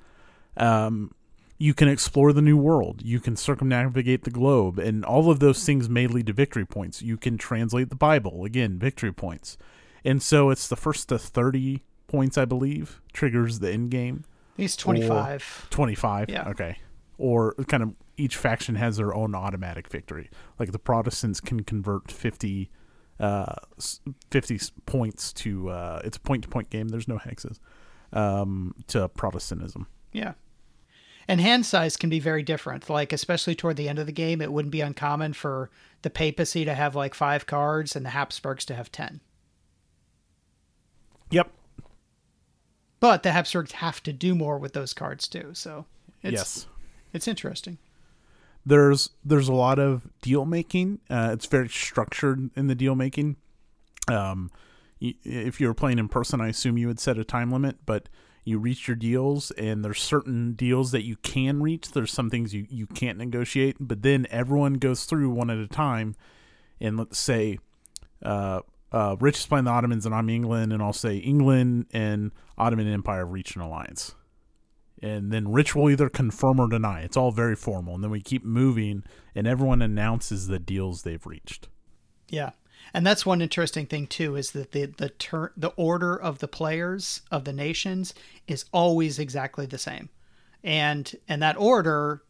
Um, 0.57 1.13
you 1.59 1.75
can 1.75 1.87
explore 1.87 2.33
the 2.33 2.43
new 2.43 2.57
world. 2.57 3.03
You 3.05 3.21
can 3.21 3.37
circumnavigate 3.37 4.25
the 4.25 4.31
globe, 4.31 4.81
and 4.81 5.05
all 5.05 5.31
of 5.31 5.39
those 5.39 5.65
things 5.65 5.89
may 5.89 6.09
lead 6.09 6.27
to 6.27 6.33
victory 6.33 6.67
points. 6.67 7.03
You 7.03 7.17
can 7.17 7.39
translate 7.39 7.89
the 7.89 7.95
Bible, 7.95 8.45
again, 8.45 8.81
victory 8.81 9.13
points. 9.13 9.57
And 10.05 10.21
so 10.21 10.51
it's 10.51 10.67
the 10.67 10.75
first 10.75 11.09
to 11.11 11.19
30 11.19 11.85
points, 12.09 12.37
I 12.37 12.47
believe, 12.47 13.01
triggers 13.13 13.61
the 13.61 13.71
end 13.71 13.93
game. 13.93 14.25
It's 14.59 14.77
25 14.77 15.67
25 15.71 16.29
Yeah. 16.31 16.49
okay. 16.51 16.77
Or 17.19 17.55
kind 17.69 17.83
of 17.83 17.95
each 18.17 18.37
faction 18.37 18.75
has 18.75 18.97
their 18.97 19.15
own 19.15 19.35
automatic 19.35 19.89
victory. 19.89 20.31
Like 20.59 20.73
the 20.73 20.79
protestants 20.79 21.41
can 21.41 21.63
convert 21.65 22.11
50 22.11 22.71
uh 23.21 23.55
s- 23.79 24.01
50 24.31 24.55
s- 24.57 24.73
points 24.87 25.33
to 25.35 25.69
uh 25.71 26.01
it's 26.05 26.17
a 26.17 26.21
point 26.21 26.43
to 26.43 26.49
point 26.49 26.71
game. 26.71 26.89
There's 26.89 27.09
no 27.09 27.19
hexes 27.19 27.59
um 28.13 28.75
to 28.89 29.09
protestantism. 29.09 29.87
Yeah. 30.13 30.35
And 31.29 31.41
hand 31.41 31.65
size 31.65 31.97
can 31.97 32.11
be 32.11 32.19
very 32.19 32.43
different. 32.43 32.91
Like 32.91 33.13
especially 33.13 33.55
toward 33.55 33.77
the 33.77 33.89
end 33.89 33.99
of 33.99 34.07
the 34.07 34.13
game 34.13 34.41
it 34.43 34.53
wouldn't 34.53 34.73
be 34.73 34.81
uncommon 34.81 35.33
for 35.35 35.71
the 36.03 36.11
papacy 36.11 36.65
to 36.65 36.75
have 36.75 36.95
like 36.97 37.15
five 37.15 37.47
cards 37.47 37.95
and 37.95 38.05
the 38.05 38.11
habsburgs 38.11 38.65
to 38.67 38.75
have 38.75 38.91
10 38.91 39.21
yep 41.31 41.51
But 43.03 43.25
the 43.25 43.33
Habsburgs 43.33 43.73
have 43.73 44.01
to 44.05 44.13
do 44.13 44.33
more 44.37 44.59
with 44.59 44.75
those 44.75 44.95
cards 44.95 45.27
too. 45.27 45.51
So 45.55 45.87
it's 46.23 46.33
yes 46.33 46.67
it's 47.13 47.27
interesting. 47.27 47.79
there's 48.65 49.11
there's 49.25 49.49
a 49.49 49.53
lot 49.53 49.81
of 49.81 50.09
deal 50.23 50.45
making. 50.45 51.01
Uh, 51.11 51.31
it's 51.33 51.47
very 51.47 51.69
structured 51.69 52.51
in 52.55 52.69
the 52.69 52.77
deal 52.77 52.95
making. 52.95 53.37
Um, 54.07 54.53
if 55.01 55.61
you 55.61 55.67
were 55.67 55.75
playing 55.75 55.99
in 55.99 56.09
person, 56.09 56.41
I 56.41 56.47
assume 56.49 56.79
you 56.79 56.87
would 56.87 57.01
set 57.01 57.19
a 57.19 57.25
time 57.25 57.51
limit, 57.51 57.79
but 57.87 58.09
you 58.45 58.61
reach 58.61 58.87
your 58.87 58.95
deals 58.95 59.51
and 59.53 59.85
there's 59.85 60.01
certain 60.01 60.53
deals 60.53 60.93
that 60.93 61.03
you 61.03 61.17
can 61.17 61.61
reach 61.61 61.93
there's 61.93 62.13
some 62.13 62.29
things 62.29 62.53
you, 62.53 62.67
you 62.69 62.89
can't 62.89 63.19
negotiate 63.19 63.77
but 63.79 64.03
then 64.03 64.27
everyone 64.31 64.75
goes 64.75 65.05
through 65.05 65.31
one 65.31 65.49
at 65.49 65.59
a 65.59 65.69
time 65.69 66.17
and 66.81 66.97
let's 66.97 67.19
say 67.19 67.59
uh, 68.25 68.61
uh, 68.93 69.17
rich 69.21 69.39
is 69.39 69.47
playing 69.47 69.65
the 69.65 69.71
ottomans 69.71 70.07
and 70.07 70.15
i'm 70.15 70.29
england 70.29 70.73
and 70.73 70.83
i'll 70.83 70.93
say 70.93 71.17
england 71.17 71.87
and 71.93 72.31
ottoman 72.59 72.87
empire 72.87 73.27
reach 73.27 73.57
an 73.57 73.63
alliance 73.63 74.15
and 75.01 75.33
then 75.33 75.51
rich 75.51 75.75
will 75.75 75.91
either 75.91 76.09
confirm 76.09 76.61
or 76.61 76.69
deny 76.69 77.01
it's 77.01 77.17
all 77.17 77.33
very 77.33 77.57
formal 77.57 77.95
and 77.95 78.05
then 78.05 78.11
we 78.11 78.21
keep 78.21 78.45
moving 78.45 79.03
and 79.35 79.47
everyone 79.47 79.83
announces 79.83 80.47
the 80.47 80.59
deals 80.59 81.03
they've 81.03 81.27
reached 81.27 81.69
Yeah. 82.29 82.51
And 82.95 83.07
that's 83.07 83.25
one 83.25 83.41
interesting 83.41 83.87
thing 83.87 84.07
too 84.07 84.37
is 84.37 84.51
that 84.53 84.73
the 84.73 84.87
the 84.87 85.09
tur- 85.11 85.53
the 85.57 85.73
order 85.77 86.15
of 86.17 86.39
the 86.41 86.49
players 86.49 87.23
of 87.31 87.45
the 87.45 87.53
nations 87.53 88.13
is 88.47 88.65
always 88.73 89.19
exactly 89.19 89.67
the 89.67 89.79
same. 89.79 90.09
And 90.65 91.15
and 91.29 91.41
that 91.43 91.57
order 91.57 92.23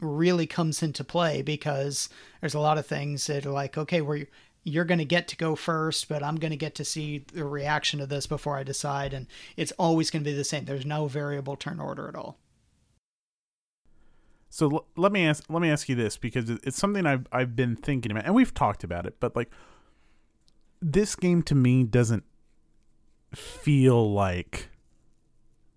really 0.00 0.46
comes 0.46 0.82
into 0.82 1.04
play 1.04 1.40
because 1.42 2.08
there's 2.40 2.54
a 2.54 2.60
lot 2.60 2.78
of 2.78 2.86
things 2.86 3.26
that 3.28 3.46
are 3.46 3.50
like 3.50 3.78
okay, 3.78 4.00
we're 4.02 4.28
you're 4.64 4.84
going 4.84 4.98
to 4.98 5.04
get 5.04 5.28
to 5.28 5.36
go 5.36 5.54
first, 5.54 6.08
but 6.08 6.22
I'm 6.22 6.36
going 6.36 6.50
to 6.50 6.56
get 6.56 6.74
to 6.76 6.84
see 6.84 7.24
the 7.32 7.44
reaction 7.44 8.00
to 8.00 8.06
this 8.06 8.26
before 8.26 8.56
I 8.56 8.62
decide 8.62 9.12
and 9.12 9.26
it's 9.56 9.72
always 9.72 10.10
going 10.10 10.24
to 10.24 10.30
be 10.30 10.36
the 10.36 10.44
same. 10.44 10.64
There's 10.64 10.86
no 10.86 11.06
variable 11.06 11.56
turn 11.56 11.78
order 11.78 12.08
at 12.08 12.16
all. 12.16 12.38
So 14.48 14.70
l- 14.70 14.86
let 14.96 15.12
me 15.12 15.26
ask 15.26 15.44
let 15.48 15.60
me 15.60 15.70
ask 15.70 15.88
you 15.88 15.94
this 15.94 16.16
because 16.16 16.48
it's 16.48 16.78
something 16.78 17.06
I've 17.06 17.26
I've 17.32 17.56
been 17.56 17.76
thinking 17.76 18.12
about 18.12 18.24
and 18.24 18.34
we've 18.34 18.54
talked 18.54 18.84
about 18.84 19.04
it, 19.04 19.16
but 19.20 19.36
like 19.36 19.50
this 20.80 21.16
game 21.16 21.42
to 21.42 21.54
me 21.54 21.82
doesn't 21.84 22.24
feel 23.34 24.12
like 24.12 24.68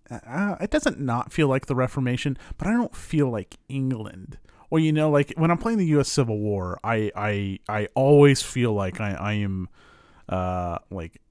uh, 0.09 0.55
it 0.61 0.69
doesn't 0.69 0.99
not 0.99 1.33
feel 1.33 1.47
like 1.47 1.65
the 1.65 1.75
Reformation, 1.75 2.37
but 2.57 2.67
I 2.67 2.71
don't 2.71 2.95
feel 2.95 3.29
like 3.29 3.57
England. 3.67 4.37
Or 4.69 4.79
you 4.79 4.91
know, 4.91 5.09
like 5.09 5.33
when 5.37 5.49
I'm 5.49 5.57
playing 5.57 5.77
the 5.77 5.85
U.S. 5.87 6.09
Civil 6.09 6.37
War, 6.39 6.79
I 6.83 7.11
I 7.15 7.59
I 7.69 7.87
always 7.95 8.41
feel 8.41 8.73
like 8.73 8.99
I 8.99 9.13
I 9.13 9.33
am 9.33 9.69
uh 10.27 10.79
like 10.89 11.21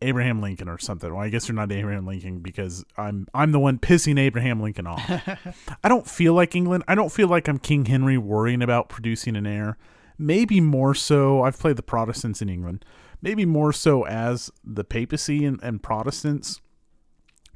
Abraham 0.00 0.40
Lincoln 0.40 0.68
or 0.68 0.78
something. 0.78 1.12
Well, 1.12 1.22
I 1.22 1.28
guess 1.28 1.48
you're 1.48 1.54
not 1.54 1.72
Abraham 1.72 2.06
Lincoln 2.06 2.38
because 2.38 2.84
I'm 2.96 3.26
I'm 3.34 3.52
the 3.52 3.58
one 3.58 3.78
pissing 3.78 4.18
Abraham 4.18 4.60
Lincoln 4.60 4.86
off. 4.86 5.02
I 5.84 5.88
don't 5.88 6.08
feel 6.08 6.34
like 6.34 6.54
England. 6.54 6.84
I 6.86 6.94
don't 6.94 7.10
feel 7.10 7.28
like 7.28 7.48
I'm 7.48 7.58
King 7.58 7.84
Henry 7.84 8.18
worrying 8.18 8.62
about 8.62 8.88
producing 8.88 9.36
an 9.36 9.46
heir. 9.46 9.76
Maybe 10.16 10.60
more 10.60 10.94
so. 10.94 11.42
I've 11.42 11.58
played 11.58 11.76
the 11.76 11.82
Protestants 11.82 12.42
in 12.42 12.48
England. 12.48 12.84
Maybe 13.22 13.44
more 13.44 13.72
so 13.72 14.04
as 14.06 14.50
the 14.64 14.84
papacy 14.84 15.44
and, 15.44 15.60
and 15.62 15.82
Protestants. 15.82 16.60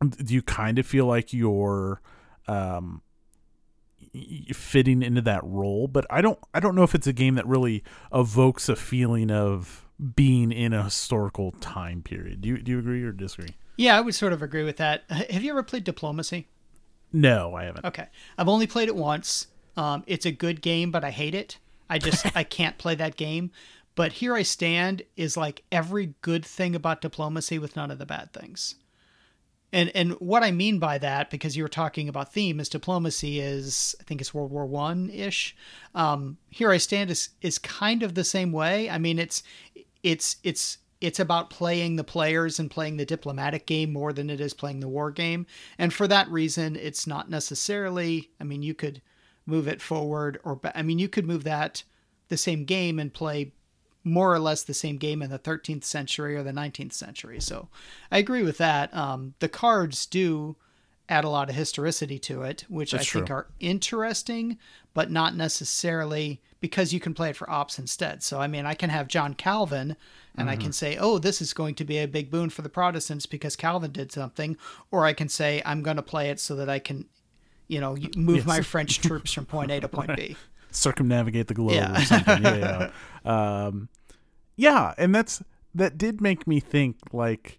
Do 0.00 0.34
you 0.34 0.42
kind 0.42 0.78
of 0.80 0.86
feel 0.86 1.06
like 1.06 1.32
you're 1.32 2.00
um, 2.48 3.02
fitting 4.52 5.02
into 5.02 5.20
that 5.22 5.42
role? 5.44 5.88
But 5.88 6.06
I 6.10 6.20
don't. 6.20 6.38
I 6.54 6.60
don't 6.60 6.74
know 6.74 6.82
if 6.82 6.94
it's 6.94 7.06
a 7.06 7.12
game 7.12 7.34
that 7.36 7.46
really 7.46 7.82
evokes 8.12 8.68
a 8.68 8.76
feeling 8.76 9.30
of 9.30 9.86
being 10.14 10.50
in 10.52 10.72
a 10.72 10.84
historical 10.84 11.52
time 11.52 12.02
period. 12.02 12.40
Do 12.40 12.48
you 12.48 12.58
do 12.58 12.72
you 12.72 12.78
agree 12.78 13.02
or 13.02 13.12
disagree? 13.12 13.54
Yeah, 13.76 13.96
I 13.96 14.00
would 14.00 14.14
sort 14.14 14.32
of 14.32 14.42
agree 14.42 14.64
with 14.64 14.76
that. 14.76 15.04
Have 15.10 15.42
you 15.42 15.50
ever 15.50 15.62
played 15.62 15.84
Diplomacy? 15.84 16.48
No, 17.12 17.54
I 17.54 17.64
haven't. 17.64 17.84
Okay. 17.84 18.06
I've 18.38 18.48
only 18.48 18.66
played 18.66 18.88
it 18.88 18.96
once. 18.96 19.48
Um, 19.76 20.02
it's 20.06 20.26
a 20.26 20.32
good 20.32 20.62
game, 20.62 20.90
but 20.90 21.04
I 21.04 21.10
hate 21.10 21.34
it. 21.34 21.58
I 21.88 21.98
just 21.98 22.26
I 22.36 22.44
can't 22.44 22.78
play 22.78 22.94
that 22.96 23.16
game. 23.16 23.50
But 23.94 24.12
here 24.12 24.34
I 24.34 24.42
stand 24.42 25.02
is 25.16 25.36
like 25.36 25.64
every 25.70 26.14
good 26.22 26.44
thing 26.46 26.74
about 26.74 27.02
diplomacy 27.02 27.58
with 27.58 27.76
none 27.76 27.90
of 27.90 27.98
the 27.98 28.06
bad 28.06 28.32
things. 28.32 28.76
And 29.72 29.90
and 29.94 30.12
what 30.12 30.42
I 30.42 30.50
mean 30.50 30.78
by 30.78 30.98
that, 30.98 31.30
because 31.30 31.56
you 31.56 31.62
were 31.62 31.68
talking 31.68 32.08
about 32.08 32.32
theme, 32.32 32.60
is 32.60 32.68
diplomacy 32.68 33.40
is 33.40 33.96
I 34.00 34.04
think 34.04 34.20
it's 34.20 34.34
World 34.34 34.50
War 34.50 34.66
One 34.66 35.08
ish. 35.10 35.56
Um, 35.94 36.36
here 36.50 36.70
I 36.70 36.76
stand 36.76 37.10
is 37.10 37.30
is 37.40 37.58
kind 37.58 38.02
of 38.02 38.14
the 38.14 38.24
same 38.24 38.52
way. 38.52 38.90
I 38.90 38.98
mean 38.98 39.18
it's 39.18 39.42
it's 40.02 40.36
it's 40.42 40.78
it's 41.00 41.18
about 41.18 41.50
playing 41.50 41.96
the 41.96 42.04
players 42.04 42.60
and 42.60 42.70
playing 42.70 42.96
the 42.96 43.04
diplomatic 43.04 43.66
game 43.66 43.92
more 43.92 44.12
than 44.12 44.30
it 44.30 44.40
is 44.40 44.54
playing 44.54 44.78
the 44.78 44.88
war 44.88 45.10
game. 45.10 45.46
And 45.76 45.92
for 45.92 46.06
that 46.06 46.28
reason, 46.28 46.76
it's 46.76 47.08
not 47.08 47.28
necessarily. 47.28 48.30
I 48.40 48.44
mean, 48.44 48.62
you 48.62 48.72
could 48.72 49.02
move 49.44 49.66
it 49.66 49.82
forward, 49.82 50.38
or 50.44 50.60
I 50.76 50.82
mean, 50.82 51.00
you 51.00 51.08
could 51.08 51.26
move 51.26 51.42
that 51.42 51.82
the 52.28 52.36
same 52.36 52.64
game 52.64 53.00
and 53.00 53.12
play 53.12 53.52
more 54.04 54.32
or 54.34 54.38
less 54.38 54.62
the 54.62 54.74
same 54.74 54.96
game 54.98 55.22
in 55.22 55.30
the 55.30 55.38
13th 55.38 55.84
century 55.84 56.36
or 56.36 56.42
the 56.42 56.50
19th 56.52 56.92
century. 56.92 57.40
So 57.40 57.68
I 58.10 58.18
agree 58.18 58.42
with 58.42 58.58
that. 58.58 58.92
Um, 58.94 59.34
the 59.38 59.48
cards 59.48 60.06
do 60.06 60.56
add 61.08 61.24
a 61.24 61.28
lot 61.28 61.48
of 61.50 61.54
historicity 61.54 62.18
to 62.18 62.42
it, 62.42 62.64
which 62.68 62.92
That's 62.92 63.08
I 63.08 63.12
think 63.12 63.30
are 63.30 63.46
interesting, 63.60 64.58
but 64.94 65.10
not 65.10 65.36
necessarily 65.36 66.40
because 66.60 66.92
you 66.92 67.00
can 67.00 67.12
play 67.12 67.30
it 67.30 67.36
for 67.36 67.50
ops 67.50 67.78
instead. 67.78 68.22
So, 68.22 68.40
I 68.40 68.46
mean, 68.46 68.66
I 68.66 68.74
can 68.74 68.88
have 68.90 69.08
John 69.08 69.34
Calvin 69.34 69.96
and 70.36 70.48
I 70.48 70.54
Mm-hmm. 70.54 70.62
can 70.62 70.72
say, 70.72 70.96
oh, 70.96 71.18
this 71.18 71.42
is 71.42 71.52
going 71.52 71.74
to 71.74 71.84
be 71.84 71.98
a 71.98 72.06
big 72.06 72.30
boon 72.30 72.50
for 72.50 72.62
the 72.62 72.68
Protestants 72.68 73.26
because 73.26 73.56
Calvin 73.56 73.90
did 73.92 74.12
something. 74.12 74.56
Or 74.90 75.04
I 75.04 75.12
can 75.12 75.28
say, 75.28 75.60
I'm 75.66 75.82
going 75.82 75.96
to 75.96 76.02
play 76.02 76.30
it 76.30 76.40
so 76.40 76.54
that 76.56 76.68
I 76.70 76.78
can, 76.78 77.06
you 77.68 77.80
know, 77.80 77.96
move 78.16 78.46
my 78.46 78.60
French 78.62 79.00
troops 79.02 79.32
from 79.32 79.44
point 79.44 79.70
A 79.70 79.80
to 79.80 79.88
point 79.88 80.16
B. 80.16 80.36
circumnavigate 80.72 81.48
the 81.48 81.54
globe 81.54 81.74
Yeah. 81.74 82.00
or 82.00 82.04
something. 82.04 82.42
yeah, 82.42 82.90
yeah. 83.24 83.64
Um, 83.66 83.88
yeah, 84.56 84.94
and 84.98 85.14
that's 85.14 85.42
that 85.74 85.96
did 85.96 86.20
make 86.20 86.46
me 86.46 86.60
think 86.60 86.96
like 87.12 87.58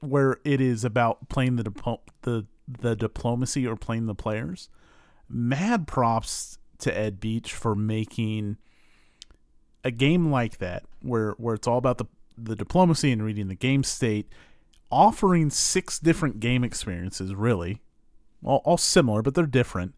where 0.00 0.38
it 0.44 0.60
is 0.60 0.84
about 0.84 1.28
playing 1.28 1.56
the 1.56 1.98
the 2.22 2.46
the 2.68 2.94
diplomacy 2.96 3.66
or 3.66 3.76
playing 3.76 4.06
the 4.06 4.14
players. 4.14 4.68
Mad 5.28 5.86
props 5.86 6.58
to 6.78 6.96
Ed 6.96 7.18
Beach 7.20 7.52
for 7.54 7.74
making 7.74 8.58
a 9.84 9.90
game 9.90 10.30
like 10.30 10.58
that 10.58 10.84
where 11.00 11.32
where 11.32 11.54
it's 11.54 11.66
all 11.66 11.78
about 11.78 11.98
the 11.98 12.04
the 12.38 12.54
diplomacy 12.56 13.10
and 13.12 13.22
reading 13.24 13.48
the 13.48 13.54
game 13.54 13.82
state, 13.82 14.28
offering 14.90 15.50
six 15.50 15.98
different 15.98 16.40
game 16.40 16.64
experiences 16.64 17.34
really, 17.34 17.80
all, 18.44 18.62
all 18.64 18.76
similar 18.78 19.22
but 19.22 19.34
they're 19.34 19.46
different, 19.46 19.94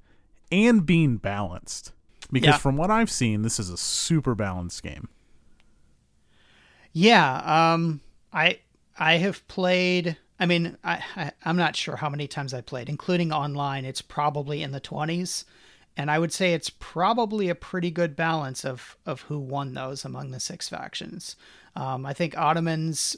and 0.50 0.86
being 0.86 1.16
balanced. 1.16 1.92
Because 2.34 2.54
Yeah. 2.54 2.58
from 2.58 2.76
what 2.76 2.90
I've 2.90 3.10
seen, 3.12 3.42
this 3.42 3.60
is 3.60 3.70
a 3.70 3.76
super 3.76 4.34
balanced 4.34 4.82
game. 4.82 5.08
Yeah, 6.92 7.36
um, 7.74 8.00
I 8.32 8.58
I 8.98 9.14
have 9.18 9.46
played. 9.48 10.16
I 10.38 10.46
mean, 10.46 10.76
I, 10.84 11.02
I 11.16 11.32
I'm 11.44 11.56
not 11.56 11.76
sure 11.76 11.96
how 11.96 12.08
many 12.08 12.26
times 12.26 12.52
I 12.52 12.60
played, 12.60 12.88
including 12.88 13.32
online. 13.32 13.84
It's 13.84 14.02
probably 14.02 14.62
in 14.62 14.72
the 14.72 14.80
twenties, 14.80 15.44
and 15.96 16.10
I 16.10 16.18
would 16.18 16.32
say 16.32 16.54
it's 16.54 16.70
probably 16.70 17.48
a 17.48 17.54
pretty 17.54 17.90
good 17.90 18.16
balance 18.16 18.64
of 18.64 18.96
of 19.06 19.22
who 19.22 19.38
won 19.38 19.74
those 19.74 20.04
among 20.04 20.30
the 20.32 20.40
six 20.40 20.68
factions. 20.68 21.36
Um, 21.76 22.04
I 22.04 22.12
think 22.12 22.36
Ottomans, 22.36 23.16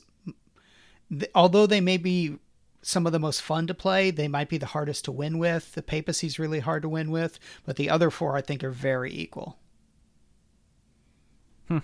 th- 1.10 1.30
although 1.34 1.66
they 1.66 1.80
may 1.80 1.96
be 1.96 2.36
some 2.86 3.04
of 3.04 3.12
the 3.12 3.18
most 3.18 3.42
fun 3.42 3.66
to 3.66 3.74
play, 3.74 4.12
they 4.12 4.28
might 4.28 4.48
be 4.48 4.58
the 4.58 4.66
hardest 4.66 5.04
to 5.04 5.12
win 5.12 5.38
with. 5.38 5.72
The 5.72 5.82
papacy's 5.82 6.38
really 6.38 6.60
hard 6.60 6.82
to 6.82 6.88
win 6.88 7.10
with, 7.10 7.40
but 7.64 7.74
the 7.74 7.90
other 7.90 8.10
four 8.12 8.36
I 8.36 8.42
think 8.42 8.62
are 8.62 8.70
very 8.70 9.12
equal. 9.12 9.58
Hmm. 11.66 11.78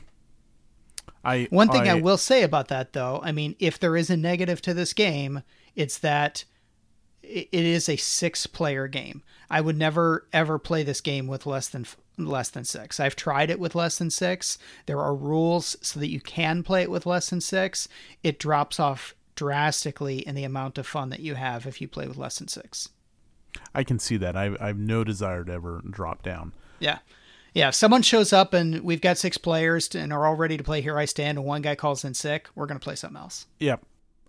I 1.24 1.48
One 1.50 1.70
thing 1.70 1.88
I, 1.88 1.94
will 1.94 2.18
say 2.18 2.44
about 2.44 2.68
that, 2.68 2.92
though, 2.92 3.20
I 3.24 3.32
mean, 3.32 3.56
if 3.58 3.80
there 3.80 3.96
is 3.96 4.10
a 4.10 4.16
negative 4.16 4.62
to 4.62 4.74
this 4.74 4.92
game, 4.92 5.42
it's 5.74 5.98
that 5.98 6.44
it 7.20 7.48
is 7.52 7.88
a 7.88 7.96
six-player 7.96 8.86
game. 8.86 9.24
I 9.50 9.60
would 9.60 9.76
never 9.76 10.28
ever 10.32 10.56
play 10.60 10.84
this 10.84 11.00
game 11.00 11.26
with 11.26 11.46
less 11.46 11.68
than 11.68 11.84
less 12.16 12.48
than 12.48 12.64
six. 12.64 13.00
I've 13.00 13.16
tried 13.16 13.50
it 13.50 13.58
with 13.58 13.74
less 13.74 13.98
than 13.98 14.10
six. 14.10 14.56
There 14.86 15.00
are 15.00 15.16
rules 15.16 15.76
so 15.82 15.98
that 15.98 16.10
you 16.10 16.20
can 16.20 16.62
play 16.62 16.82
it 16.82 16.90
with 16.92 17.06
less 17.06 17.30
than 17.30 17.40
six. 17.40 17.88
It 18.22 18.38
drops 18.38 18.78
off 18.78 19.16
drastically 19.34 20.18
in 20.18 20.34
the 20.34 20.44
amount 20.44 20.78
of 20.78 20.86
fun 20.86 21.10
that 21.10 21.20
you 21.20 21.34
have 21.34 21.66
if 21.66 21.80
you 21.80 21.88
play 21.88 22.06
with 22.06 22.16
less 22.16 22.38
than 22.38 22.48
six. 22.48 22.88
I 23.74 23.84
can 23.84 23.98
see 23.98 24.16
that. 24.16 24.36
I 24.36 24.56
I 24.60 24.68
have 24.68 24.78
no 24.78 25.04
desire 25.04 25.44
to 25.44 25.52
ever 25.52 25.82
drop 25.88 26.22
down. 26.22 26.52
Yeah. 26.78 26.98
Yeah, 27.54 27.68
if 27.68 27.74
someone 27.74 28.00
shows 28.00 28.32
up 28.32 28.54
and 28.54 28.80
we've 28.80 29.02
got 29.02 29.18
six 29.18 29.36
players 29.36 29.94
and 29.94 30.10
are 30.10 30.26
all 30.26 30.36
ready 30.36 30.56
to 30.56 30.64
play 30.64 30.80
Here 30.80 30.98
I 30.98 31.04
Stand 31.04 31.36
and 31.36 31.46
one 31.46 31.60
guy 31.60 31.74
calls 31.74 32.02
in 32.02 32.14
sick, 32.14 32.48
we're 32.54 32.64
going 32.64 32.80
to 32.80 32.84
play 32.84 32.94
something 32.94 33.20
else. 33.20 33.46
Yeah, 33.58 33.76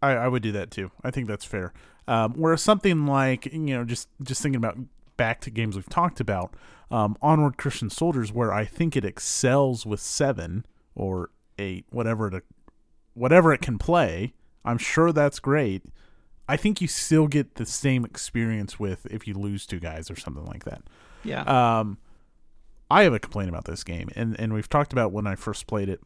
I, 0.02 0.12
I 0.12 0.28
would 0.28 0.44
do 0.44 0.52
that 0.52 0.72
too. 0.72 0.92
I 1.04 1.12
think 1.12 1.28
that's 1.28 1.46
fair. 1.46 1.74
Um, 2.06 2.34
whereas 2.34 2.62
something 2.62 3.06
like 3.06 3.46
you 3.46 3.60
know, 3.60 3.86
just 3.86 4.10
just 4.22 4.42
thinking 4.42 4.58
about 4.58 4.78
back 5.16 5.40
to 5.42 5.50
games 5.50 5.76
we've 5.76 5.88
talked 5.88 6.20
about, 6.20 6.54
um, 6.92 7.16
Onward 7.22 7.58
Christian 7.58 7.90
Soldiers, 7.90 8.34
where 8.34 8.52
I 8.52 8.66
think 8.66 8.98
it 8.98 9.06
excels 9.06 9.86
with 9.86 10.02
seven 10.02 10.66
or 10.96 11.30
eight, 11.58 11.86
whatever 11.92 12.28
it 12.28 12.44
whatever 13.14 13.54
it 13.54 13.62
can 13.62 13.78
play. 13.78 14.34
I'm 14.66 14.78
sure 14.78 15.12
that's 15.12 15.40
great. 15.40 15.84
I 16.48 16.58
think 16.58 16.82
you 16.82 16.88
still 16.88 17.28
get 17.28 17.56
the 17.56 17.66
same 17.66 18.04
experience 18.06 18.80
with 18.80 19.06
if 19.08 19.28
you 19.28 19.34
lose 19.34 19.66
two 19.66 19.80
guys 19.80 20.12
or 20.12 20.16
something 20.16 20.46
like 20.46 20.66
that. 20.66 20.84
Yeah. 21.24 21.44
Um, 21.44 21.98
I 22.92 23.04
have 23.04 23.14
a 23.14 23.20
complaint 23.20 23.50
about 23.50 23.66
this 23.66 23.84
game, 23.84 24.10
and 24.16 24.40
and 24.40 24.54
we've 24.54 24.70
talked 24.70 24.92
about 24.94 25.12
when 25.12 25.26
I 25.26 25.36
first 25.36 25.68
played 25.68 25.90
it, 25.90 26.02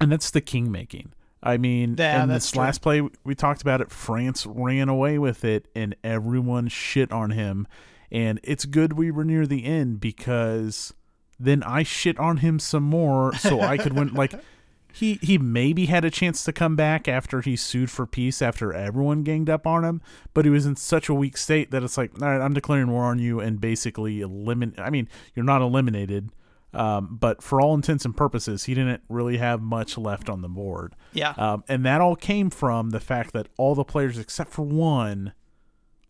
and 0.00 0.12
that's 0.12 0.30
the 0.30 0.40
king 0.40 0.70
making. 0.70 1.12
I 1.42 1.56
mean, 1.56 1.94
Yeah, 1.98 2.26
that's 2.26 2.46
this 2.46 2.50
true. 2.52 2.62
last 2.62 2.82
play 2.82 3.02
we 3.24 3.34
talked 3.34 3.62
about 3.62 3.80
it, 3.80 3.90
France 3.90 4.44
ran 4.46 4.88
away 4.88 5.18
with 5.18 5.44
it, 5.44 5.68
and 5.74 5.96
everyone 6.04 6.68
shit 6.68 7.10
on 7.12 7.30
him. 7.30 7.66
And 8.10 8.40
it's 8.42 8.64
good 8.64 8.94
we 8.94 9.10
were 9.10 9.24
near 9.24 9.46
the 9.46 9.64
end 9.64 10.00
because 10.00 10.92
then 11.38 11.62
I 11.62 11.82
shit 11.84 12.18
on 12.18 12.38
him 12.38 12.58
some 12.58 12.82
more, 12.84 13.34
so 13.34 13.60
I 13.60 13.76
could 13.76 13.92
win. 13.94 14.14
Like 14.14 14.34
he 14.92 15.18
he 15.22 15.38
maybe 15.38 15.86
had 15.86 16.04
a 16.04 16.10
chance 16.10 16.44
to 16.44 16.52
come 16.52 16.76
back 16.76 17.08
after 17.08 17.40
he 17.40 17.56
sued 17.56 17.90
for 17.90 18.06
peace 18.06 18.42
after 18.42 18.72
everyone 18.72 19.22
ganged 19.22 19.50
up 19.50 19.66
on 19.66 19.84
him, 19.84 20.00
but 20.34 20.44
he 20.44 20.50
was 20.50 20.66
in 20.66 20.76
such 20.76 21.08
a 21.08 21.14
weak 21.14 21.36
state 21.36 21.70
that 21.70 21.82
it's 21.82 21.98
like, 21.98 22.10
all 22.20 22.28
right, 22.28 22.40
I'm 22.40 22.54
declaring 22.54 22.90
war 22.90 23.04
on 23.04 23.18
you 23.18 23.40
and 23.40 23.60
basically 23.60 24.20
eliminate. 24.20 24.78
I 24.78 24.90
mean, 24.90 25.08
you're 25.34 25.44
not 25.44 25.62
eliminated. 25.62 26.30
Um, 26.74 27.16
but 27.18 27.42
for 27.42 27.60
all 27.60 27.74
intents 27.74 28.04
and 28.04 28.14
purposes, 28.14 28.64
he 28.64 28.74
didn't 28.74 29.02
really 29.08 29.38
have 29.38 29.62
much 29.62 29.96
left 29.96 30.28
on 30.28 30.42
the 30.42 30.48
board. 30.48 30.94
Yeah. 31.14 31.32
Um, 31.36 31.64
and 31.66 31.84
that 31.86 32.02
all 32.02 32.14
came 32.14 32.50
from 32.50 32.90
the 32.90 33.00
fact 33.00 33.32
that 33.32 33.48
all 33.56 33.74
the 33.74 33.84
players 33.84 34.18
except 34.18 34.50
for 34.50 34.62
one 34.62 35.32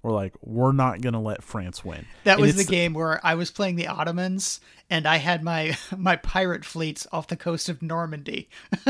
were 0.03 0.13
like, 0.13 0.35
"We're 0.41 0.73
not 0.73 1.01
going 1.01 1.13
to 1.15 1.19
let 1.19 1.43
France 1.43 1.85
win." 1.85 2.07
That 2.25 2.35
And 2.39 2.43
was 2.43 2.57
the 2.57 2.65
game 2.65 2.95
where 2.95 3.21
I 3.25 3.35
was 3.35 3.51
playing 3.51 3.77
the 3.77 3.87
Ottomans 3.89 4.61
and 4.91 5.07
I 5.07 5.17
had 5.17 5.43
my 5.43 5.77
my 5.97 6.17
pirate 6.17 6.65
fleets 6.65 7.07
off 7.13 7.27
the 7.29 7.37
coast 7.37 7.69
of 7.69 7.83
Normandy. 7.83 8.49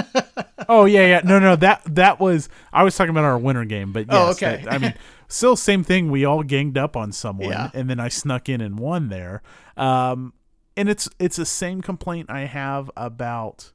Oh 0.71 0.85
yeah, 0.85 1.07
yeah. 1.07 1.21
No, 1.25 1.39
no. 1.39 1.57
That 1.57 1.81
that 1.95 2.21
was. 2.21 2.51
I 2.75 2.83
was 2.83 2.95
talking 2.95 3.09
about 3.09 3.25
our 3.25 3.39
winter 3.39 3.65
game, 3.65 3.91
but 3.93 4.01
yes, 4.07 4.15
Oh, 4.15 4.31
okay. 4.33 4.63
that- 4.65 4.73
I 4.73 4.77
mean, 4.77 4.93
still 5.29 5.57
same 5.57 5.83
thing. 5.83 6.11
We 6.11 6.27
all 6.27 6.43
ganged 6.43 6.77
up 6.77 6.95
on 6.95 7.11
someone, 7.11 7.49
Yeah. 7.49 7.71
and 7.73 7.89
then 7.89 7.99
I 7.99 8.09
snuck 8.09 8.51
in 8.51 8.61
and 8.61 8.79
won 8.79 9.09
there. 9.09 9.41
Um, 9.79 10.35
and 10.77 10.91
it's 10.91 11.09
it's 11.19 11.37
the 11.37 11.47
same 11.47 11.81
complaint 11.81 12.29
I 12.29 12.41
have 12.41 12.91
about 12.99 13.73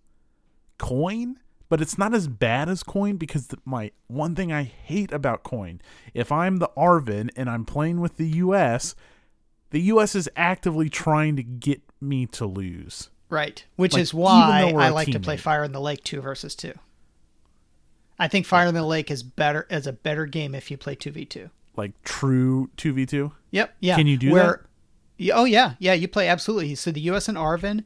COIN, 0.77 1.37
but 1.69 1.81
it's 1.81 1.97
not 1.97 2.13
as 2.13 2.27
bad 2.27 2.69
as 2.69 2.83
COIN 2.83 3.17
because 3.17 3.47
the, 3.47 3.57
my 3.65 3.91
one 4.07 4.35
thing 4.35 4.51
I 4.51 4.63
hate 4.63 5.11
about 5.11 5.43
COIN, 5.43 5.79
if 6.13 6.31
I'm 6.31 6.57
the 6.57 6.69
ARVN 6.77 7.29
and 7.35 7.49
I'm 7.49 7.65
playing 7.65 7.99
with 7.99 8.17
the 8.17 8.27
U.S., 8.27 8.95
the 9.71 9.81
U.S. 9.81 10.15
is 10.15 10.29
actively 10.35 10.89
trying 10.89 11.35
to 11.35 11.43
get 11.43 11.81
me 11.99 12.25
to 12.27 12.45
lose. 12.45 13.09
Right. 13.29 13.65
Which 13.75 13.93
Like, 13.93 14.01
is 14.03 14.13
why 14.13 14.61
I 14.67 14.71
we're 14.71 14.79
I 14.81 14.87
a 14.89 14.93
like 14.93 15.11
to 15.11 15.19
play. 15.19 15.37
Fire 15.37 15.63
in 15.63 15.71
the 15.71 15.81
Lake 15.81 16.03
2 16.03 16.21
versus 16.21 16.53
2. 16.55 16.73
I 18.19 18.27
think 18.27 18.45
Fire 18.45 18.67
in 18.67 18.75
the 18.75 18.83
Lake 18.85 19.09
is 19.09 19.23
better 19.23 19.65
as 19.69 19.87
a 19.87 19.93
better 19.93 20.27
game 20.27 20.53
if 20.53 20.69
you 20.69 20.77
play 20.77 20.95
2v2. 20.95 21.49
Like 21.75 21.99
true 22.03 22.69
two 22.77 22.93
v 22.93 23.07
two. 23.07 23.31
Yep. 23.49 23.75
Yeah. 23.79 23.95
Can 23.95 24.05
you 24.05 24.17
do 24.17 24.31
Where, 24.31 24.67
Yeah, 25.17 25.33
Oh 25.39 25.45
yeah, 25.45 25.73
yeah. 25.79 25.93
You 25.93 26.07
play 26.07 26.27
absolutely. 26.27 26.75
So 26.75 26.91
the 26.91 27.01
U.S. 27.01 27.27
and 27.27 27.35
ARVN, 27.35 27.83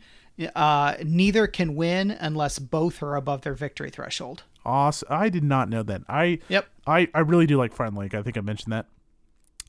uh, 0.56 0.96
neither 1.04 1.48
can 1.48 1.76
win 1.76 2.12
unless 2.12 2.60
both 2.60 3.02
are 3.02 3.16
above 3.16 3.42
their 3.42 3.54
victory 3.54 3.90
threshold. 3.90 4.44
Awesome. 4.66 5.08
I 5.10 5.30
did 5.30 5.44
not 5.44 5.70
know 5.70 5.84
that. 5.84 6.02
I 6.10 6.40
Yep. 6.50 6.68
I, 6.86 7.08
I 7.14 7.20
really 7.20 7.48
do 7.48 7.58
like 7.58 7.78
and 7.80 7.98
Lake. 7.98 8.14
I 8.14 8.22
think 8.22 8.38
I 8.38 8.42
mentioned 8.42 8.74
that. 8.74 8.86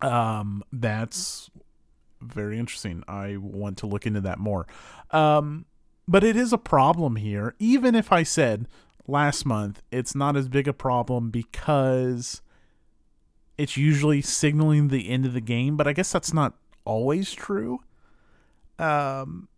Um, 0.06 0.62
that's 0.72 1.50
very 2.20 2.58
interesting. 2.58 3.02
I 3.08 3.36
want 3.36 3.78
to 3.78 3.86
look 3.86 4.06
into 4.06 4.20
that 4.22 4.38
more. 4.38 4.66
Um, 5.10 5.66
but 6.06 6.24
it 6.24 6.36
is 6.36 6.52
a 6.52 6.58
problem 6.58 7.16
here. 7.16 7.54
Even 7.58 7.94
if 7.94 8.12
I 8.12 8.22
said 8.22 8.66
last 9.06 9.46
month 9.46 9.82
it's 9.90 10.14
not 10.14 10.36
as 10.36 10.48
big 10.48 10.68
a 10.68 10.72
problem 10.72 11.30
because 11.30 12.42
it's 13.56 13.76
usually 13.76 14.20
signaling 14.20 14.88
the 14.88 15.08
end 15.08 15.26
of 15.26 15.32
the 15.32 15.40
game, 15.40 15.76
but 15.76 15.88
I 15.88 15.92
guess 15.92 16.12
that's 16.12 16.32
not 16.32 16.54
always 16.84 17.32
true. 17.32 17.80
Um, 18.78 19.48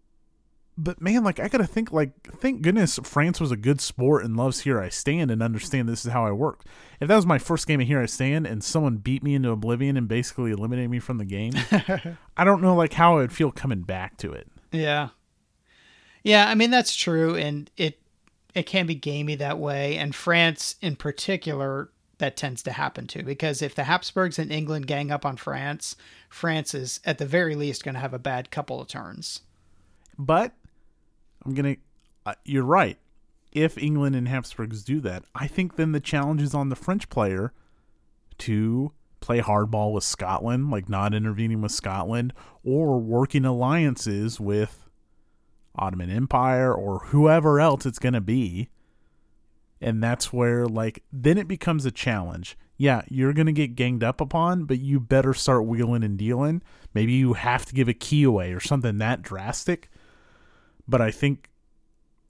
but 0.83 1.01
man, 1.01 1.23
like 1.23 1.39
I 1.39 1.49
gotta 1.49 1.67
think, 1.67 1.93
like 1.93 2.13
thank 2.39 2.63
goodness 2.63 2.99
France 3.03 3.41
was 3.41 3.53
a 3.53 3.57
good 3.57 3.81
sport 3.81 4.25
and 4.25 4.37
loves 4.37 4.61
Here 4.61 4.81
I 4.81 4.89
Stand 4.89 5.31
and 5.31 5.43
understand 5.43 5.89
this 5.89 6.05
is 6.05 6.13
how 6.13 6.25
I 6.25 6.33
work. 6.33 6.65
If 7.01 7.09
that 7.09 7.17
was 7.17 7.27
my 7.27 7.39
first 7.39 7.67
game 7.67 7.81
of 7.81 7.87
Here 7.87 8.01
I 8.01 8.07
Stand 8.07 8.47
and 8.47 8.65
someone 8.65 8.97
beat 8.97 9.23
me 9.23 9.35
into 9.35 9.51
oblivion 9.51 9.97
and 9.97 10.09
basically 10.09 10.51
eliminated 10.51 10.91
me 10.91 10.99
from 10.99 11.19
the 11.19 11.25
game, 11.25 11.53
I 12.37 12.45
don't 12.45 12.63
know 12.63 12.75
like 12.75 12.95
how 12.95 13.19
I 13.19 13.21
would 13.21 13.33
feel 13.33 13.53
coming 13.53 13.83
back 13.83 14.17
to 14.19 14.33
it. 14.33 14.49
Yeah. 14.73 15.11
Yeah, 16.23 16.49
I 16.49 16.55
mean 16.55 16.71
that's 16.71 16.95
true 16.95 17.37
and 17.37 17.71
it 17.77 18.01
it 18.55 18.65
can 18.65 18.87
be 18.87 18.95
gamey 18.95 19.37
that 19.37 19.59
way 19.59 19.97
and 19.97 20.15
France 20.15 20.77
in 20.81 20.97
particular 20.97 21.91
that 22.19 22.37
tends 22.37 22.63
to 22.63 22.73
happen 22.73 23.07
too 23.07 23.23
because 23.23 23.61
if 23.61 23.75
the 23.75 23.85
Habsburgs 23.85 24.39
and 24.39 24.51
England 24.51 24.87
gang 24.87 25.11
up 25.11 25.27
on 25.27 25.37
France, 25.37 25.97
France 26.29 26.75
is 26.75 27.01
at 27.05 27.19
the 27.19 27.27
very 27.27 27.55
least 27.55 27.85
going 27.85 27.95
to 27.95 28.01
have 28.01 28.15
a 28.15 28.19
bad 28.19 28.51
couple 28.51 28.81
of 28.81 28.89
turns. 28.89 29.41
But 30.19 30.53
I'm 31.45 31.55
gonna. 31.55 31.77
Uh, 32.27 32.35
you're 32.45 32.65
right. 32.65 32.99
If 33.53 33.77
England 33.79 34.15
and 34.15 34.29
Habsburgs 34.29 34.85
do 34.85 35.01
that, 35.01 35.25
I 35.35 35.47
think 35.47 35.77
then 35.77 35.93
the 35.93 36.01
challenge 36.01 36.43
is 36.43 36.55
on 36.55 36.69
the 36.69 36.77
French 36.77 37.09
player 37.09 37.53
to 38.39 38.93
play 39.21 39.41
hardball 39.41 39.93
with 39.93 40.05
Scotland, 40.05 40.71
like 40.71 40.89
not 40.89 41.15
intervening 41.15 41.61
with 41.61 41.73
Scotland, 41.73 42.33
or 42.65 42.99
working 42.99 43.45
alliances 43.45 44.39
with 44.39 44.87
Ottoman 45.75 46.11
Empire 46.11 46.73
or 46.73 47.01
whoever 47.07 47.61
else 47.61 47.87
it's 47.87 47.99
gonna 47.99 48.21
be. 48.21 48.69
And 49.81 50.03
that's 50.03 50.33
where, 50.33 50.67
like, 50.67 51.03
then 51.11 51.39
it 51.39 51.49
becomes 51.49 51.87
a 51.87 51.91
challenge. 51.91 52.57
Yeah, 52.77 53.03
you're 53.09 53.33
going 53.33 53.47
to 53.47 53.53
get 53.53 53.77
ganged 53.77 54.05
up 54.05 54.21
upon, 54.21 54.65
but 54.65 54.79
you 54.79 55.01
better 55.01 55.35
start 55.35 55.67
wheeling 55.67 56.03
and 56.03 56.19
dealing. 56.19 56.63
Maybe 56.95 57.13
you 57.13 57.35
have 57.35 57.65
to 57.67 57.75
give 57.75 57.89
a 57.89 57.95
key 57.95 58.23
away 58.23 58.53
or 58.53 58.61
something 58.61 58.99
that 58.99 59.23
drastic 59.23 59.91
but 60.91 61.01
I 61.01 61.11
think 61.11 61.49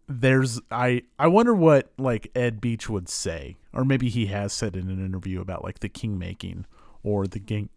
there's 0.07 0.61
I 0.71 1.03
I 1.19 1.29
wonder 1.29 1.55
what 1.55 1.93
like 1.97 2.31
Ed 2.35 2.61
Beach 2.61 2.89
would 2.89 3.09
say, 3.09 3.57
or 3.73 3.85
maybe 3.85 4.09
he 4.09 4.27
has 4.27 4.53
said 4.53 4.77
in 4.77 4.91
an 4.91 5.05
interview 5.05 5.41
about 5.41 5.65
like 5.65 5.79
the 5.81 5.89
king 5.89 6.19
making 6.19 6.67
or 7.03 7.27
the 7.27 7.39
gang, 7.39 7.71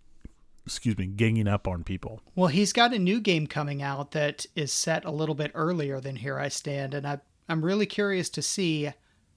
excuse 0.66 0.98
me, 0.98 1.06
ganging 1.06 1.48
up 1.48 1.68
on 1.68 1.84
people. 1.84 2.22
Well, 2.36 2.48
he's 2.48 2.74
got 2.74 2.94
a 2.94 3.00
new 3.00 3.22
game 3.22 3.48
coming 3.48 3.82
out 3.82 4.12
that 4.12 4.46
is 4.56 4.74
set 4.74 5.06
a 5.06 5.12
little 5.12 5.36
bit 5.36 5.52
earlier 5.54 6.02
than 6.02 6.18
Here 6.18 6.40
I 6.40 6.50
Stand, 6.50 6.94
and 6.94 7.08
I, 7.08 7.20
I'm 7.48 7.64
really 7.64 7.86
curious 7.86 8.30
to 8.32 8.42
see 8.42 8.92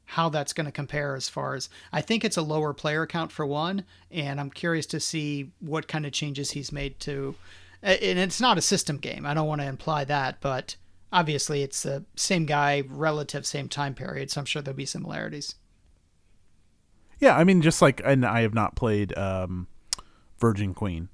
how 0.07 0.29
that's 0.29 0.53
going 0.53 0.67
to 0.67 0.73
compare 0.73 1.17
as 1.17 1.29
far 1.29 1.55
as 1.55 1.69
I 1.93 2.01
think 2.01 2.25
it's 2.25 2.37
a 2.37 2.43
lower 2.43 2.73
player 2.73 3.07
count 3.07 3.31
for 3.31 3.45
one, 3.45 3.85
and 4.11 4.41
I'm 4.41 4.51
curious 4.51 4.87
to 4.87 5.01
see 5.01 5.51
what 5.61 5.89
kind 5.89 6.07
of 6.07 6.13
changes 6.13 6.53
he's 6.53 6.73
made 6.73 6.99
to. 7.01 7.35
And 7.83 8.19
it's 8.19 8.41
not 8.41 8.59
a 8.59 8.63
system 8.63 8.97
game. 8.97 9.27
I 9.27 9.35
don't 9.35 9.47
want 9.47 9.61
to 9.61 9.67
imply 9.67 10.05
that, 10.05 10.41
but 10.41 10.77
obviously 11.13 11.63
it's 11.63 11.83
the 11.83 12.05
same 12.17 12.47
guy, 12.47 12.83
relative 12.89 13.47
same 13.47 13.69
time 13.69 13.95
period, 13.95 14.31
so 14.31 14.41
I'm 14.41 14.45
sure 14.45 14.63
there'll 14.63 14.77
be 14.77 14.87
similarities. 14.87 15.55
Yeah, 17.19 17.37
I 17.37 17.45
mean, 17.45 17.63
just 17.63 17.81
like 17.81 18.01
and 18.05 18.25
I 18.27 18.43
have 18.43 18.55
not 18.55 18.77
played 18.77 19.17
um, 19.17 19.69
Virgin 20.39 20.75
Queen, 20.75 21.09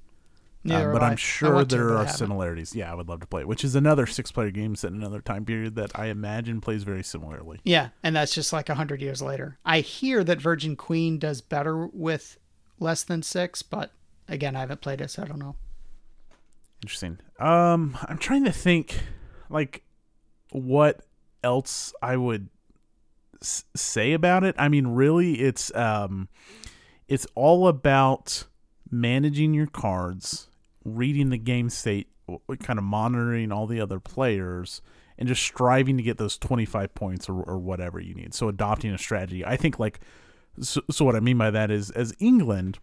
um, 0.68 0.92
but 0.92 1.02
I. 1.02 1.06
I'm 1.06 1.12
I 1.12 1.16
sure 1.16 1.64
to, 1.64 1.76
there 1.76 1.96
I 1.96 2.02
are 2.02 2.08
similarities. 2.08 2.74
Yeah, 2.74 2.90
I 2.90 2.94
would 2.94 3.08
love 3.08 3.20
to 3.20 3.26
play 3.26 3.42
it, 3.42 3.48
which 3.48 3.62
is 3.64 3.74
another 3.76 4.06
six-player 4.06 4.50
game 4.50 4.74
set 4.74 4.90
in 4.90 4.96
another 4.96 5.20
time 5.20 5.44
period 5.44 5.76
that 5.76 5.96
I 5.96 6.06
imagine 6.06 6.60
plays 6.60 6.82
very 6.82 7.04
similarly. 7.04 7.60
Yeah, 7.64 7.90
and 8.02 8.16
that's 8.16 8.34
just 8.34 8.52
like 8.52 8.68
a 8.68 8.74
hundred 8.74 9.00
years 9.00 9.22
later. 9.22 9.58
I 9.64 9.80
hear 9.80 10.24
that 10.24 10.40
Virgin 10.40 10.74
Queen 10.74 11.18
does 11.18 11.40
better 11.40 11.86
with 11.86 12.36
less 12.80 13.04
than 13.04 13.22
six, 13.22 13.62
but 13.62 13.92
again, 14.28 14.56
I 14.56 14.60
haven't 14.60 14.80
played 14.80 15.00
it, 15.00 15.10
so 15.10 15.22
I 15.22 15.26
don't 15.26 15.38
know. 15.38 15.54
Interesting. 16.82 17.18
Um, 17.38 17.96
I'm 18.08 18.18
trying 18.18 18.44
to 18.44 18.50
think, 18.50 18.98
like, 19.52 19.82
what 20.50 21.04
else 21.44 21.92
I 22.02 22.16
would 22.16 22.48
s- 23.42 23.64
say 23.74 24.12
about 24.12 24.44
it. 24.44 24.54
I 24.58 24.68
mean, 24.68 24.88
really, 24.88 25.40
it's 25.40 25.74
um, 25.74 26.28
it's 27.08 27.26
all 27.34 27.68
about 27.68 28.44
managing 28.90 29.54
your 29.54 29.66
cards, 29.66 30.48
reading 30.84 31.30
the 31.30 31.38
game 31.38 31.68
state, 31.68 32.08
kind 32.60 32.78
of 32.78 32.84
monitoring 32.84 33.52
all 33.52 33.66
the 33.66 33.80
other 33.80 34.00
players, 34.00 34.80
and 35.18 35.28
just 35.28 35.42
striving 35.42 35.96
to 35.96 36.02
get 36.02 36.18
those 36.18 36.38
25 36.38 36.94
points 36.94 37.28
or, 37.28 37.42
or 37.42 37.58
whatever 37.58 38.00
you 38.00 38.14
need. 38.14 38.34
So 38.34 38.48
adopting 38.48 38.92
a 38.92 38.98
strategy. 38.98 39.44
I 39.44 39.56
think 39.56 39.78
like, 39.78 40.00
so, 40.60 40.82
so 40.90 41.04
what 41.04 41.16
I 41.16 41.20
mean 41.20 41.38
by 41.38 41.50
that 41.50 41.70
is, 41.70 41.90
as 41.90 42.14
England, 42.18 42.78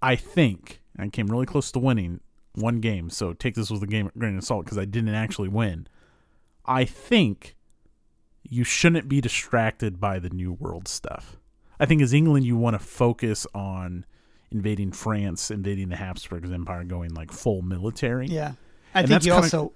I 0.00 0.16
think 0.16 0.80
I 0.98 1.08
came 1.08 1.28
really 1.28 1.46
close 1.46 1.70
to 1.72 1.78
winning 1.78 2.20
one 2.60 2.80
game. 2.80 3.10
So 3.10 3.32
take 3.32 3.54
this 3.54 3.70
with 3.70 3.82
a 3.82 3.86
game 3.86 4.10
grain 4.18 4.36
of 4.36 4.44
salt 4.44 4.64
because 4.64 4.78
I 4.78 4.84
didn't 4.84 5.14
actually 5.14 5.48
win. 5.48 5.86
I 6.64 6.84
think 6.84 7.56
you 8.42 8.64
shouldn't 8.64 9.08
be 9.08 9.20
distracted 9.20 10.00
by 10.00 10.18
the 10.18 10.30
New 10.30 10.52
World 10.52 10.88
stuff. 10.88 11.36
I 11.80 11.86
think 11.86 12.02
as 12.02 12.12
England, 12.12 12.44
you 12.46 12.56
want 12.56 12.74
to 12.74 12.78
focus 12.84 13.46
on 13.54 14.04
invading 14.50 14.92
France, 14.92 15.50
invading 15.50 15.88
the 15.90 15.96
Habsburgs 15.96 16.50
Empire, 16.50 16.84
going 16.84 17.12
like 17.14 17.30
full 17.30 17.62
military. 17.62 18.26
Yeah, 18.26 18.52
I 18.94 19.00
And 19.00 19.08
think 19.08 19.24
you 19.24 19.32
kinda- 19.32 19.44
also 19.44 19.72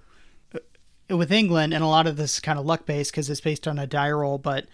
uh, 0.55 1.17
with 1.17 1.31
England, 1.31 1.73
and 1.73 1.83
a 1.83 1.87
lot 1.87 2.07
of 2.07 2.15
this 2.17 2.39
kind 2.39 2.57
of 2.59 2.65
luck 2.65 2.85
based 2.85 3.11
because 3.11 3.29
it's 3.29 3.41
based 3.41 3.67
on 3.67 3.77
a 3.79 3.85
die 3.87 4.11
roll. 4.11 4.37
But 4.37 4.65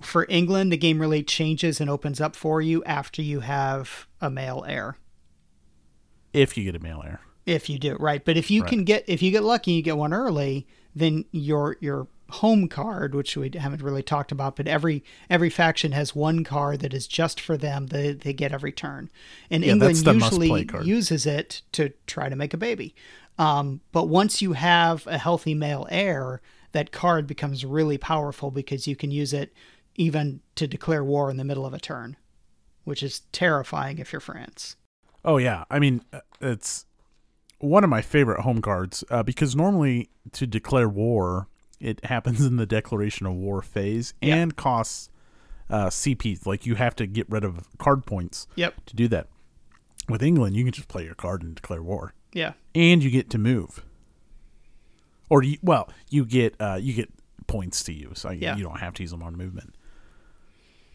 for 0.00 0.26
England, 0.28 0.72
the 0.72 0.76
game 0.76 1.00
really 1.00 1.22
changes 1.22 1.80
and 1.80 1.88
opens 1.88 2.20
up 2.20 2.34
for 2.34 2.60
you 2.60 2.82
after 2.84 3.22
you 3.22 3.40
have 3.40 4.06
a 4.20 4.28
male 4.28 4.64
heir. 4.66 4.96
If 6.32 6.56
you 6.56 6.64
get 6.64 6.74
a 6.74 6.80
male 6.82 7.02
heir. 7.06 7.20
If 7.46 7.68
you 7.68 7.78
do 7.78 7.92
it 7.92 8.00
right, 8.00 8.24
but 8.24 8.36
if 8.38 8.50
you 8.50 8.62
Right. 8.62 8.68
can 8.70 8.84
get 8.84 9.04
if 9.06 9.20
you 9.22 9.30
get 9.30 9.42
lucky, 9.44 9.72
you 9.72 9.82
get 9.82 9.98
one 9.98 10.14
early, 10.14 10.66
then 10.94 11.26
your 11.30 11.76
your 11.80 12.08
home 12.30 12.68
card, 12.68 13.14
which 13.14 13.36
we 13.36 13.50
haven't 13.54 13.82
really 13.82 14.02
talked 14.02 14.32
about, 14.32 14.56
but 14.56 14.66
every 14.66 15.04
every 15.28 15.50
faction 15.50 15.92
has 15.92 16.14
one 16.16 16.42
card 16.42 16.80
that 16.80 16.94
is 16.94 17.06
just 17.06 17.38
for 17.40 17.56
them. 17.58 17.88
They 17.88 18.12
they 18.12 18.32
get 18.32 18.52
every 18.52 18.72
turn, 18.72 19.10
and 19.50 19.62
Yeah, 19.62 19.72
England 19.72 20.06
usually 20.06 20.70
uses 20.72 21.26
it 21.26 21.60
to 21.72 21.92
try 22.06 22.28
to 22.30 22.36
make 22.36 22.54
a 22.54 22.58
baby. 22.58 22.94
Um, 23.38 23.80
but 23.92 24.08
once 24.08 24.40
you 24.40 24.52
have 24.54 25.06
a 25.06 25.18
healthy 25.18 25.54
male 25.54 25.86
heir, 25.90 26.40
that 26.72 26.92
card 26.92 27.26
becomes 27.26 27.64
really 27.64 27.98
powerful 27.98 28.50
because 28.50 28.86
you 28.86 28.96
can 28.96 29.10
use 29.10 29.32
it 29.34 29.52
even 29.96 30.40
to 30.56 30.66
declare 30.66 31.04
war 31.04 31.30
in 31.30 31.36
the 31.36 31.44
middle 31.44 31.66
of 31.66 31.74
a 31.74 31.80
turn, 31.80 32.16
which 32.84 33.02
is 33.02 33.20
terrifying 33.32 33.98
if 33.98 34.12
you're 34.12 34.20
France. 34.20 34.76
Oh 35.24 35.38
yeah, 35.38 35.64
I 35.70 35.78
mean 35.78 36.02
uh, 36.12 36.20
it's 36.40 36.86
one 37.64 37.84
of 37.84 37.90
my 37.90 38.02
favorite 38.02 38.40
home 38.42 38.60
cards 38.60 39.02
uh, 39.10 39.22
because 39.22 39.56
normally 39.56 40.10
to 40.32 40.46
declare 40.46 40.88
war, 40.88 41.48
it 41.80 42.04
happens 42.06 42.44
in 42.44 42.56
the 42.56 42.66
declaration 42.66 43.26
of 43.26 43.34
war 43.34 43.62
phase 43.62 44.14
Yeah. 44.20 44.36
and 44.36 44.56
costs 44.56 45.08
uh, 45.70 45.86
CPs. 45.86 46.46
Like 46.46 46.66
you 46.66 46.74
have 46.76 46.94
to 46.96 47.06
get 47.06 47.28
rid 47.30 47.44
of 47.44 47.66
card 47.78 48.04
points 48.06 48.46
Yep. 48.56 48.74
to 48.86 48.96
do 48.96 49.08
that. 49.08 49.28
With 50.08 50.22
England, 50.22 50.54
you 50.56 50.64
can 50.64 50.72
just 50.72 50.88
play 50.88 51.04
your 51.04 51.14
card 51.14 51.42
and 51.42 51.54
declare 51.54 51.82
war, 51.82 52.12
Yeah. 52.34 52.52
and 52.74 53.02
you 53.02 53.10
get 53.10 53.30
to 53.30 53.38
move. 53.38 53.82
Or 55.30 55.42
you, 55.42 55.56
well, 55.62 55.88
you 56.10 56.26
get 56.26 56.54
uh, 56.60 56.78
you 56.80 56.92
get 56.92 57.08
points 57.46 57.82
to 57.84 57.92
use. 57.94 58.26
Yeah. 58.38 58.56
You 58.56 58.62
don't 58.64 58.80
have 58.80 58.92
to 58.94 59.02
use 59.02 59.10
them 59.10 59.22
on 59.22 59.34
movement. 59.36 59.74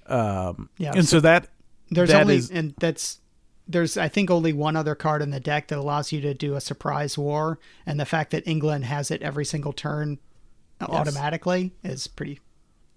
Um, 0.05 0.69
Yeah. 0.77 0.91
and 0.95 1.07
so 1.07 1.19
that 1.21 1.47
There's 1.91 2.09
That 2.09 2.21
only 2.21 2.35
is- 2.35 2.51
and 2.51 2.75
that's 2.79 3.19
there's 3.69 3.95
I 3.97 4.07
think 4.07 4.31
only 4.31 4.51
one 4.51 4.75
other 4.75 4.95
card 4.95 5.21
in 5.21 5.29
the 5.29 5.39
deck 5.39 5.67
that 5.67 5.77
allows 5.77 6.11
you 6.11 6.19
to 6.21 6.33
do 6.33 6.55
a 6.55 6.61
surprise 6.61 7.17
war, 7.17 7.59
and 7.85 7.99
the 7.99 8.05
fact 8.05 8.31
that 8.31 8.47
England 8.47 8.85
has 8.85 9.11
it 9.11 9.21
every 9.21 9.45
single 9.45 9.71
turn 9.71 10.17
automatically 10.81 11.71
is 11.83 12.07
pretty. 12.07 12.39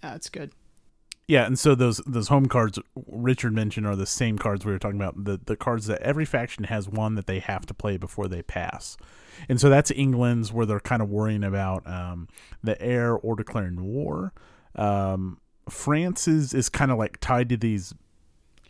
That's 0.00 0.30
good. 0.30 0.52
Yeah, 1.28 1.46
and 1.46 1.58
so 1.58 1.74
those 1.74 1.98
those 2.06 2.28
home 2.28 2.46
cards 2.46 2.78
Richard 3.06 3.52
mentioned 3.52 3.86
are 3.86 3.94
the 3.94 4.06
same 4.06 4.38
cards 4.38 4.64
we 4.64 4.72
were 4.72 4.78
talking 4.78 5.00
about. 5.00 5.24
The 5.24 5.38
the 5.44 5.56
cards 5.56 5.86
that 5.86 6.00
every 6.00 6.24
faction 6.24 6.64
has 6.64 6.88
one 6.88 7.14
that 7.14 7.26
they 7.26 7.38
have 7.38 7.66
to 7.66 7.74
play 7.74 7.96
before 7.98 8.26
they 8.26 8.42
pass, 8.42 8.96
and 9.48 9.60
so 9.60 9.68
that's 9.68 9.90
England's 9.90 10.52
where 10.52 10.66
they're 10.66 10.80
kind 10.80 11.02
of 11.02 11.10
worrying 11.10 11.44
about 11.44 11.86
um, 11.86 12.28
the 12.64 12.80
heir 12.82 13.14
or 13.14 13.36
declaring 13.36 13.84
war. 13.84 14.32
Um, 14.74 15.38
France's 15.68 16.54
is 16.54 16.68
kind 16.68 16.90
of 16.90 16.98
like 16.98 17.20
tied 17.20 17.48
to 17.50 17.56
these 17.56 17.94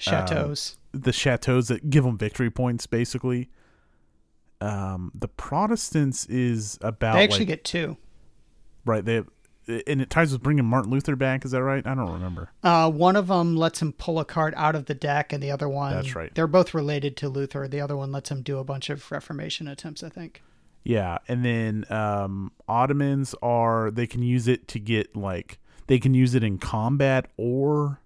Chateaus. 0.03 0.77
the 0.93 1.13
chateaus 1.13 1.69
that 1.69 1.91
give 1.91 2.05
them 2.05 2.19
victory 2.19 2.51
points, 2.51 2.87
basically. 2.87 3.51
Um, 4.61 5.11
the 5.15 5.29
Protestants 5.29 6.27
is 6.27 6.79
about 6.83 7.15
they 7.15 7.25
actually 7.25 7.41
like, 7.41 7.49
get 7.49 7.65
two. 7.65 7.97
right 8.85 9.05
they 9.05 9.23
and 9.67 10.01
it 10.01 10.11
ties 10.11 10.33
with 10.33 10.43
bringing 10.43 10.65
Martin 10.65 10.91
Luther 10.91 11.17
back. 11.17 11.45
Is 11.45 11.53
that 11.53 11.63
right? 11.63 11.87
I 11.87 11.95
don't 11.95 12.13
remember. 12.13 12.51
Uh, 12.63 12.91
one 12.91 13.17
of 13.17 13.29
them 13.29 13.57
lets 13.57 13.81
him 13.81 13.93
pull 13.93 14.19
a 14.19 14.25
card 14.25 14.55
out 14.57 14.75
of 14.75 14.87
the 14.87 14.95
deck, 14.95 15.33
and 15.33 15.43
the 15.43 15.51
other 15.51 15.69
one. 15.69 15.95
That's 15.95 16.15
right. 16.15 16.35
They're 16.35 16.47
both 16.47 16.75
related 16.75 17.17
to 17.19 17.29
Luther. 17.29 17.69
The 17.69 17.81
other 17.81 17.97
one 17.97 18.11
lets 18.11 18.31
him 18.31 18.43
do 18.43 18.59
a 18.59 18.65
bunch 18.65 18.91
of 18.91 19.11
Reformation 19.11 19.69
attempts. 19.69 20.03
I 20.03 20.09
think. 20.09 20.43
Yeah, 20.85 21.19
and 21.29 21.45
then 21.45 21.85
um, 21.91 22.53
Ottomans 22.67 23.35
are 23.41 23.91
they 23.91 24.07
can 24.07 24.23
use 24.23 24.49
it 24.49 24.67
to 24.69 24.81
get 24.81 25.15
like 25.15 25.59
they 25.87 25.99
can 25.99 26.13
use 26.15 26.35
it 26.35 26.43
in 26.43 26.59
combat 26.59 27.31
or 27.37 28.01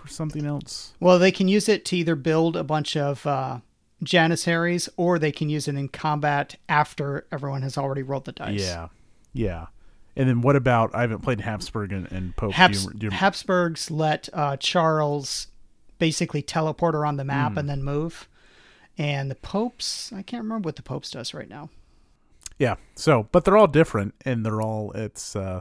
for 0.00 0.08
something 0.08 0.46
else. 0.46 0.94
Well, 1.00 1.18
they 1.18 1.30
can 1.32 1.48
use 1.48 1.68
it 1.68 1.84
to 1.86 1.96
either 1.96 2.14
build 2.16 2.56
a 2.56 2.64
bunch 2.64 2.96
of 2.96 3.26
uh, 3.26 3.58
Janissaries, 4.02 4.88
or 4.96 5.18
they 5.18 5.32
can 5.32 5.48
use 5.48 5.68
it 5.68 5.74
in 5.76 5.88
combat 5.88 6.56
after 6.68 7.26
everyone 7.30 7.62
has 7.62 7.76
already 7.78 8.02
rolled 8.02 8.24
the 8.24 8.32
dice. 8.32 8.60
Yeah, 8.60 8.88
yeah. 9.32 9.66
And 10.16 10.28
then 10.28 10.40
what 10.40 10.56
about 10.56 10.94
I 10.94 11.02
haven't 11.02 11.20
played 11.20 11.40
Habsburg 11.42 11.92
and, 11.92 12.10
and 12.10 12.34
Pope. 12.36 12.54
Do 12.54 12.62
you, 12.72 12.90
do 12.94 13.06
you- 13.06 13.10
Habsburgs 13.12 13.90
let 13.90 14.28
uh, 14.32 14.56
Charles 14.56 15.46
basically 15.98 16.42
teleport 16.42 16.94
around 16.94 17.16
the 17.16 17.22
Hmm. 17.24 17.28
map 17.28 17.56
and 17.56 17.68
then 17.68 17.82
move. 17.82 18.26
And 18.98 19.30
the 19.30 19.34
popes, 19.36 20.12
I 20.12 20.22
can't 20.22 20.42
remember 20.42 20.66
what 20.66 20.76
the 20.76 20.82
popes 20.82 21.10
does 21.10 21.32
right 21.32 21.48
now. 21.48 21.70
Yeah. 22.58 22.74
So, 22.96 23.28
but 23.32 23.44
they're 23.44 23.56
all 23.56 23.66
different, 23.68 24.14
and 24.26 24.44
they're 24.44 24.60
all 24.60 24.92
it's, 24.92 25.34
uh 25.36 25.60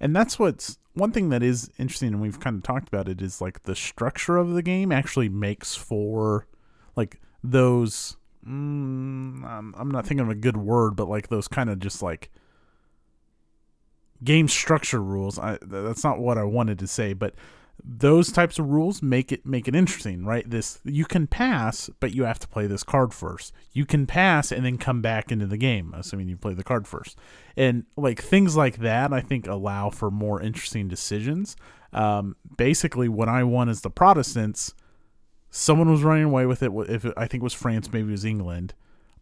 and 0.00 0.14
that's 0.14 0.38
what's 0.38 0.78
one 0.94 1.12
thing 1.12 1.28
that 1.28 1.42
is 1.42 1.70
interesting, 1.78 2.08
and 2.08 2.22
we've 2.22 2.40
kind 2.40 2.56
of 2.56 2.62
talked 2.62 2.88
about 2.88 3.08
it 3.08 3.20
is 3.20 3.40
like 3.40 3.64
the 3.64 3.76
structure 3.76 4.38
of 4.38 4.54
the 4.54 4.62
game 4.62 4.90
actually 4.90 5.28
makes 5.28 5.74
for 5.74 6.46
like 6.96 7.20
those. 7.44 8.16
Mm, 8.46 9.44
I'm, 9.44 9.74
I'm 9.76 9.90
not 9.90 10.06
thinking 10.06 10.24
of 10.24 10.30
a 10.30 10.34
good 10.34 10.56
word, 10.56 10.96
but 10.96 11.08
like 11.08 11.28
those 11.28 11.48
kind 11.48 11.68
of 11.68 11.80
just 11.80 12.02
like 12.02 12.30
game 14.24 14.48
structure 14.48 15.02
rules. 15.02 15.38
I 15.38 15.58
that's 15.60 16.02
not 16.04 16.18
what 16.18 16.38
I 16.38 16.44
wanted 16.44 16.78
to 16.78 16.86
say, 16.86 17.12
but 17.12 17.34
those 17.88 18.32
types 18.32 18.58
of 18.58 18.68
rules 18.68 19.00
make 19.00 19.30
it 19.30 19.46
make 19.46 19.68
it 19.68 19.74
interesting, 19.74 20.24
right? 20.26 20.48
This 20.48 20.80
you 20.84 21.04
can 21.04 21.28
pass, 21.28 21.88
but 22.00 22.12
you 22.12 22.24
have 22.24 22.40
to 22.40 22.48
play 22.48 22.66
this 22.66 22.82
card 22.82 23.14
first. 23.14 23.52
You 23.72 23.86
can 23.86 24.06
pass 24.06 24.50
and 24.50 24.64
then 24.64 24.76
come 24.76 25.00
back 25.00 25.30
into 25.30 25.46
the 25.46 25.56
game, 25.56 25.94
assuming 25.96 26.28
you 26.28 26.36
play 26.36 26.54
the 26.54 26.64
card 26.64 26.88
first. 26.88 27.16
And 27.56 27.84
like 27.96 28.20
things 28.20 28.56
like 28.56 28.78
that, 28.78 29.12
I 29.12 29.20
think 29.20 29.46
allow 29.46 29.90
for 29.90 30.10
more 30.10 30.42
interesting 30.42 30.88
decisions. 30.88 31.56
Um, 31.92 32.34
basically, 32.56 33.08
what 33.08 33.28
I 33.28 33.44
won 33.44 33.68
is 33.68 33.82
the 33.82 33.90
Protestants. 33.90 34.74
Someone 35.48 35.90
was 35.90 36.02
running 36.02 36.24
away 36.24 36.44
with 36.44 36.64
it. 36.64 36.72
If 36.88 37.04
it, 37.04 37.14
I 37.16 37.28
think 37.28 37.42
it 37.42 37.44
was 37.44 37.54
France, 37.54 37.92
maybe 37.92 38.08
it 38.08 38.10
was 38.10 38.24
England, 38.24 38.74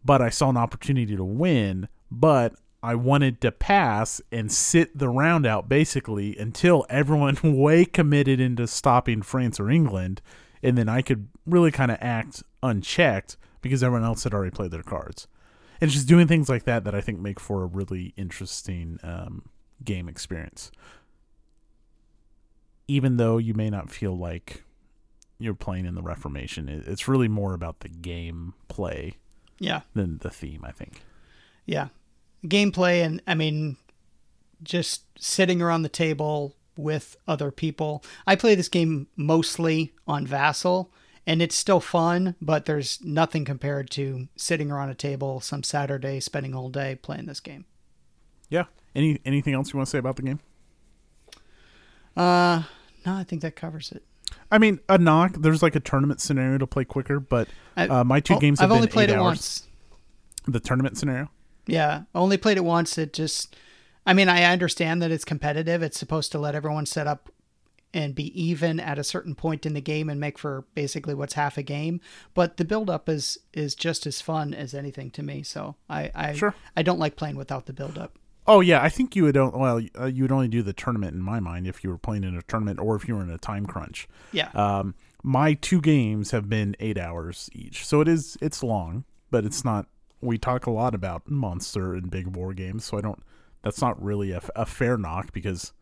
but 0.03 0.23
I 0.23 0.29
saw 0.29 0.49
an 0.49 0.57
opportunity 0.57 1.15
to 1.15 1.23
win. 1.23 1.87
But 2.09 2.55
I 2.83 2.95
wanted 2.95 3.41
to 3.41 3.51
pass 3.51 4.21
and 4.31 4.51
sit 4.51 4.97
the 4.97 5.09
round 5.09 5.45
out 5.45 5.67
basically 5.67 6.37
until 6.37 6.85
everyone 6.89 7.37
way 7.43 7.85
committed 7.85 8.39
into 8.39 8.67
stopping 8.67 9.21
France 9.23 9.59
or 9.59 9.69
England, 9.71 10.21
and 10.61 10.77
then 10.77 10.87
I 10.89 11.01
could 11.01 11.27
really 11.45 11.71
kind 11.71 11.91
of 11.91 11.97
act 12.01 12.43
unchecked 12.61 13.37
because 13.61 13.81
everyone 13.83 14.05
else 14.05 14.23
had 14.23 14.33
already 14.33 14.51
played 14.51 14.71
their 14.71 14.83
cards. 14.83 15.27
And 15.81 15.87
it's 15.89 15.95
just 15.95 16.07
doing 16.07 16.27
things 16.27 16.47
like 16.47 16.63
that 16.65 16.83
that 16.85 16.95
I 16.95 17.01
think 17.01 17.19
make 17.19 17.39
for 17.39 17.63
a 17.63 17.67
really 17.67 18.13
interesting 18.15 18.99
um, 19.03 19.49
game 19.83 20.07
experience. 20.07 20.71
Even 22.87 23.17
though 23.17 23.37
you 23.37 23.53
may 23.53 23.69
not 23.69 23.89
feel 23.89 24.15
like 24.17 24.63
you're 25.39 25.55
playing 25.55 25.85
in 25.85 25.95
the 25.95 26.01
Reformation, 26.03 26.69
it's 26.69 27.07
really 27.07 27.27
more 27.27 27.53
about 27.53 27.79
the 27.79 27.89
game 27.89 28.53
play 28.67 29.13
Yeah. 29.59 29.81
than 29.93 30.19
the 30.19 30.29
theme, 30.29 30.63
I 30.63 30.71
think. 30.71 31.01
Yeah. 31.65 31.87
Gameplay, 32.45 33.03
and 33.03 33.21
I 33.27 33.35
mean, 33.35 33.77
just 34.63 35.03
sitting 35.17 35.61
around 35.61 35.81
the 35.83 35.89
table 35.89 36.55
with 36.77 37.15
other 37.27 37.51
people. 37.51 38.03
I 38.27 38.35
play 38.35 38.53
this 38.55 38.69
game 38.69 39.07
mostly 39.15 39.93
on 40.07 40.27
Vassal, 40.27 40.91
and 41.25 41.41
it's 41.41 41.55
still 41.55 41.79
fun, 41.79 42.35
but 42.41 42.65
there's 42.65 42.99
nothing 43.03 43.45
compared 43.45 43.89
to 43.91 44.27
sitting 44.35 44.71
around 44.71 44.89
a 44.89 44.95
table 44.95 45.39
some 45.39 45.63
Saturday, 45.63 46.19
spending 46.19 46.53
all 46.53 46.69
day 46.69 46.95
playing 47.01 47.25
this 47.25 47.39
game. 47.39 47.65
Yeah. 48.49 48.65
Any 48.93 49.19
anything 49.25 49.53
else 49.53 49.73
you 49.73 49.77
want 49.77 49.87
to 49.87 49.91
say 49.91 49.97
about 49.97 50.15
the 50.17 50.21
game? 50.21 50.39
Uh, 52.15 52.63
no, 53.05 53.13
I 53.15 53.23
think 53.23 53.41
that 53.41 53.55
covers 53.55 53.91
it. 53.91 54.03
I 54.51 54.57
mean, 54.57 54.79
a 54.87 54.97
knock. 54.97 55.35
There's 55.39 55.61
like 55.63 55.75
a 55.75 55.79
tournament 55.79 56.21
scenario 56.21 56.57
to 56.59 56.67
play 56.67 56.85
quicker, 56.85 57.19
but 57.19 57.47
uh, 57.75 58.03
my 58.03 58.19
two 58.19 58.35
Oh, 58.35 58.39
games 58.39 58.59
have 58.59 58.67
I've 58.67 58.69
been 58.69 58.77
only 58.77 58.87
played 58.87 59.09
eight 59.09 59.13
it 59.13 59.17
hours. 59.19 59.23
once. 59.25 59.67
The 60.47 60.59
tournament 60.59 60.97
scenario. 60.97 61.29
Yeah, 61.67 62.03
only 62.13 62.37
played 62.37 62.57
it 62.57 62.63
once. 62.65 62.97
It 62.97 63.13
just, 63.13 63.55
I 64.05 64.13
mean, 64.13 64.29
I 64.29 64.43
understand 64.43 65.01
that 65.01 65.11
it's 65.11 65.25
competitive. 65.25 65.81
It's 65.81 65.97
supposed 65.99 66.31
to 66.33 66.39
let 66.39 66.55
everyone 66.55 66.85
set 66.85 67.07
up 67.07 67.29
and 67.93 68.13
be 68.13 68.27
even 68.39 68.79
at 68.79 68.99
a 68.99 69.03
certain 69.05 69.35
point 69.35 69.65
in 69.65 69.73
the 69.73 69.81
game 69.81 70.09
and 70.09 70.19
make 70.19 70.37
for 70.37 70.65
basically 70.75 71.13
what's 71.13 71.33
half 71.35 71.57
a 71.57 71.63
game. 71.63 72.01
But 72.33 72.57
the 72.57 72.65
build 72.65 72.89
up 72.89 73.07
is 73.07 73.37
is 73.53 73.73
just 73.73 74.05
as 74.05 74.19
fun 74.21 74.53
as 74.53 74.73
anything 74.73 75.11
to 75.11 75.23
me. 75.23 75.43
So 75.43 75.75
I 75.89 76.11
I 76.13 76.33
Sure. 76.33 76.53
I 76.75 76.83
don't 76.83 76.99
like 76.99 77.15
playing 77.15 77.37
without 77.37 77.65
the 77.67 77.73
build 77.73 77.97
up. 77.97 78.17
Oh 78.47 78.59
yeah, 78.59 78.83
I 78.83 78.89
think 78.89 79.15
you 79.15 79.23
would. 79.23 79.37
on- 79.37 79.57
Well, 79.57 79.81
uh, 79.99 80.05
you 80.05 80.23
would 80.23 80.31
only 80.31 80.49
do 80.49 80.61
the 80.61 80.73
tournament 80.73 81.13
in 81.15 81.21
my 81.21 81.39
mind 81.39 81.65
if 81.67 81.83
you 81.83 81.89
were 81.89 81.97
playing 81.97 82.23
in 82.25 82.37
a 82.37 82.41
tournament 82.43 82.79
or 82.79 82.95
if 82.95 83.07
you 83.07 83.15
were 83.15 83.23
in 83.23 83.29
a 83.31 83.37
time 83.39 83.65
crunch. 83.65 84.07
Yeah, 84.33 84.49
Um, 84.53 84.93
my 85.23 85.53
two 85.55 85.81
games 85.81 86.29
have 86.31 86.47
been 86.49 86.75
eight 86.79 86.97
hours 86.99 87.49
each, 87.53 87.85
so 87.85 88.01
it 88.01 88.07
is 88.07 88.37
it's 88.41 88.61
long, 88.61 89.05
but 89.31 89.45
it's 89.45 89.63
not. 89.65 89.87
We 90.21 90.37
talk 90.37 90.65
a 90.65 90.71
lot 90.71 90.95
about 90.95 91.29
monster 91.29 91.93
and 91.93 92.09
big 92.09 92.27
war 92.35 92.53
games, 92.53 92.85
so 92.85 92.97
I 92.97 93.01
don't. 93.01 93.21
That's 93.63 93.81
not 93.81 94.01
really 94.01 94.31
a, 94.31 94.41
a 94.55 94.65
fair 94.65 94.97
knock 94.97 95.33
because, 95.33 95.73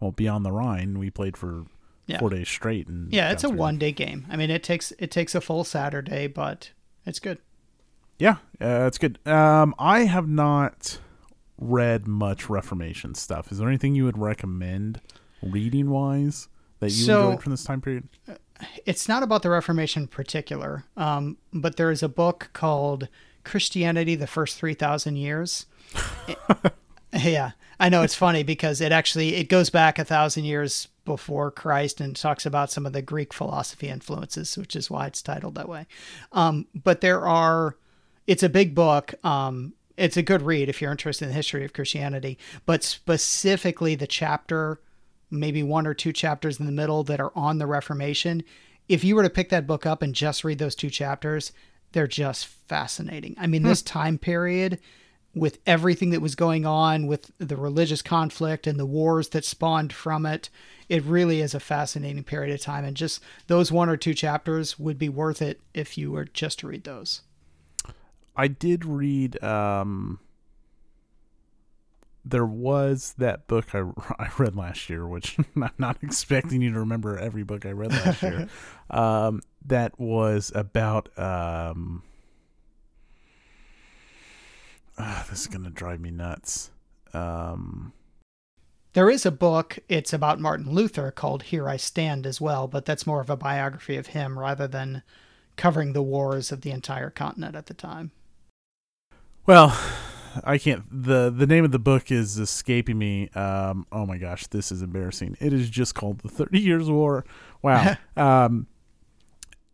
well, 0.00 0.10
Beyond 0.12 0.44
the 0.44 0.52
Rhine, 0.52 0.98
we 0.98 1.10
played 1.10 1.36
for 1.36 1.64
Yeah. 2.06 2.18
four 2.18 2.30
days 2.30 2.48
straight, 2.48 2.88
and 2.88 3.12
yeah, 3.12 3.30
it's 3.32 3.44
a 3.44 3.48
one 3.50 3.78
day 3.78 3.92
game. 3.92 4.26
I 4.30 4.36
mean, 4.36 4.50
it 4.50 4.62
takes 4.62 4.92
it 4.98 5.10
takes 5.10 5.34
a 5.34 5.40
full 5.40 5.64
Saturday, 5.64 6.26
but 6.26 6.70
it's 7.06 7.18
good. 7.20 7.38
Yeah, 8.18 8.36
uh, 8.60 8.84
it's 8.86 8.98
good. 8.98 9.18
Um, 9.26 9.74
I 9.78 10.00
have 10.00 10.28
not 10.28 10.98
read 11.58 12.06
much 12.06 12.48
Reformation 12.50 13.14
stuff. 13.14 13.50
Is 13.50 13.58
there 13.58 13.68
anything 13.68 13.94
you 13.94 14.04
would 14.04 14.18
recommend 14.18 15.00
reading 15.42 15.88
wise 15.90 16.48
that 16.80 16.88
you 16.90 17.04
So- 17.04 17.28
enjoyed 17.30 17.42
from 17.42 17.50
this 17.52 17.64
time 17.64 17.80
period? 17.80 18.08
it's 18.84 19.08
not 19.08 19.22
about 19.22 19.40
the 19.42 19.48
Reformation 19.50 20.02
in 20.02 20.08
particular, 20.08 20.84
um, 20.98 21.38
but 21.52 21.76
there 21.76 21.90
is 21.90 22.02
a 22.02 22.08
book 22.10 22.50
called 22.52 23.08
Christianity: 23.44 24.14
The 24.14 24.26
First 24.26 24.58
Three 24.58 24.74
Thousand 24.74 25.16
Years. 25.16 25.66
Yeah, 27.12 27.52
I 27.78 27.88
know 27.88 28.02
it's 28.02 28.14
funny 28.14 28.42
because 28.42 28.80
it 28.80 28.92
actually 28.92 29.34
it 29.34 29.48
goes 29.48 29.70
back 29.70 29.98
a 29.98 30.04
thousand 30.04 30.44
years 30.44 30.88
before 31.04 31.50
Christ 31.50 32.00
and 32.00 32.14
talks 32.14 32.46
about 32.46 32.70
some 32.70 32.86
of 32.86 32.92
the 32.92 33.02
Greek 33.02 33.32
philosophy 33.32 33.88
influences, 33.88 34.56
which 34.56 34.76
is 34.76 34.90
why 34.90 35.06
it's 35.06 35.22
titled 35.22 35.56
that 35.56 35.68
way. 35.68 35.86
Um, 36.32 36.66
but 36.74 37.00
there 37.00 37.26
are, 37.26 37.76
it's 38.26 38.44
a 38.44 38.48
big 38.48 38.74
book. 38.74 39.14
Um, 39.24 39.72
it's 39.96 40.16
a 40.16 40.22
good 40.22 40.42
read 40.42 40.68
if 40.68 40.80
you're 40.80 40.92
interested 40.92 41.24
in 41.24 41.30
the 41.30 41.34
history 41.34 41.64
of 41.64 41.72
Christianity, 41.72 42.38
but 42.64 42.84
specifically 42.84 43.96
the 43.96 44.06
chapter, 44.06 44.80
maybe 45.30 45.62
one 45.62 45.86
or 45.86 45.94
two 45.94 46.12
chapters 46.12 46.60
in 46.60 46.66
the 46.66 46.72
middle 46.72 47.02
that 47.04 47.20
are 47.20 47.32
on 47.34 47.58
the 47.58 47.66
Reformation. 47.66 48.44
If 48.88 49.02
you 49.02 49.16
were 49.16 49.24
to 49.24 49.30
pick 49.30 49.48
that 49.48 49.66
book 49.66 49.84
up 49.84 50.00
and 50.00 50.14
just 50.14 50.44
read 50.44 50.58
those 50.58 50.76
two 50.76 50.90
chapters, 50.90 51.52
they're 51.92 52.06
just 52.06 52.46
fascinating. 52.46 53.34
I 53.38 53.46
mean, 53.46 53.62
hmm. 53.62 53.68
this 53.68 53.82
time 53.82 54.18
period 54.18 54.78
with 55.34 55.58
everything 55.66 56.10
that 56.10 56.20
was 56.20 56.34
going 56.34 56.66
on 56.66 57.06
with 57.06 57.30
the 57.38 57.56
religious 57.56 58.02
conflict 58.02 58.66
and 58.66 58.78
the 58.78 58.86
wars 58.86 59.28
that 59.28 59.44
spawned 59.44 59.92
from 59.92 60.26
it, 60.26 60.50
it 60.88 61.04
really 61.04 61.40
is 61.40 61.54
a 61.54 61.60
fascinating 61.60 62.24
period 62.24 62.52
of 62.52 62.60
time. 62.60 62.84
And 62.84 62.96
just 62.96 63.22
those 63.46 63.70
one 63.70 63.88
or 63.88 63.96
two 63.96 64.14
chapters 64.14 64.78
would 64.78 64.98
be 64.98 65.08
worth 65.08 65.40
it 65.40 65.60
if 65.72 65.96
you 65.96 66.10
were 66.10 66.24
just 66.24 66.58
to 66.60 66.66
read 66.66 66.84
those. 66.84 67.22
I 68.36 68.48
did 68.48 68.84
read. 68.84 69.42
Um, 69.42 70.18
there 72.24 72.46
was 72.46 73.14
that 73.18 73.46
book 73.46 73.74
I, 73.74 73.78
I 74.18 74.30
read 74.38 74.56
last 74.56 74.90
year, 74.90 75.06
which 75.06 75.36
I'm 75.56 75.70
not 75.78 75.98
expecting 76.02 76.62
you 76.62 76.72
to 76.72 76.80
remember 76.80 77.18
every 77.18 77.42
book 77.42 77.66
I 77.66 77.72
read 77.72 77.92
last 77.92 78.22
year. 78.22 78.48
um, 78.90 79.40
that 79.66 79.98
was 79.98 80.52
about. 80.54 81.16
Um, 81.18 82.02
this 85.30 85.40
is 85.40 85.46
gonna 85.46 85.70
drive 85.70 86.00
me 86.00 86.10
nuts. 86.10 86.70
Um, 87.12 87.92
there 88.92 89.10
is 89.10 89.24
a 89.24 89.30
book. 89.30 89.78
It's 89.88 90.12
about 90.12 90.40
Martin 90.40 90.72
Luther 90.72 91.10
called 91.10 91.44
"Here 91.44 91.68
I 91.68 91.76
Stand" 91.76 92.26
as 92.26 92.40
well, 92.40 92.66
but 92.66 92.84
that's 92.84 93.06
more 93.06 93.20
of 93.20 93.30
a 93.30 93.36
biography 93.36 93.96
of 93.96 94.08
him 94.08 94.38
rather 94.38 94.66
than 94.66 95.02
covering 95.56 95.92
the 95.92 96.02
wars 96.02 96.52
of 96.52 96.62
the 96.62 96.70
entire 96.70 97.10
continent 97.10 97.54
at 97.54 97.66
the 97.66 97.74
time. 97.74 98.12
Well, 99.46 99.76
I 100.44 100.58
can't. 100.58 100.84
the 100.90 101.30
The 101.30 101.46
name 101.46 101.64
of 101.64 101.72
the 101.72 101.78
book 101.78 102.10
is 102.10 102.38
escaping 102.38 102.98
me. 102.98 103.28
Um, 103.30 103.86
oh 103.92 104.06
my 104.06 104.18
gosh, 104.18 104.46
this 104.48 104.70
is 104.72 104.82
embarrassing. 104.82 105.36
It 105.40 105.52
is 105.52 105.70
just 105.70 105.94
called 105.94 106.20
"The 106.20 106.28
Thirty 106.28 106.60
Years' 106.60 106.90
War." 106.90 107.24
Wow. 107.62 107.96
um, 108.16 108.66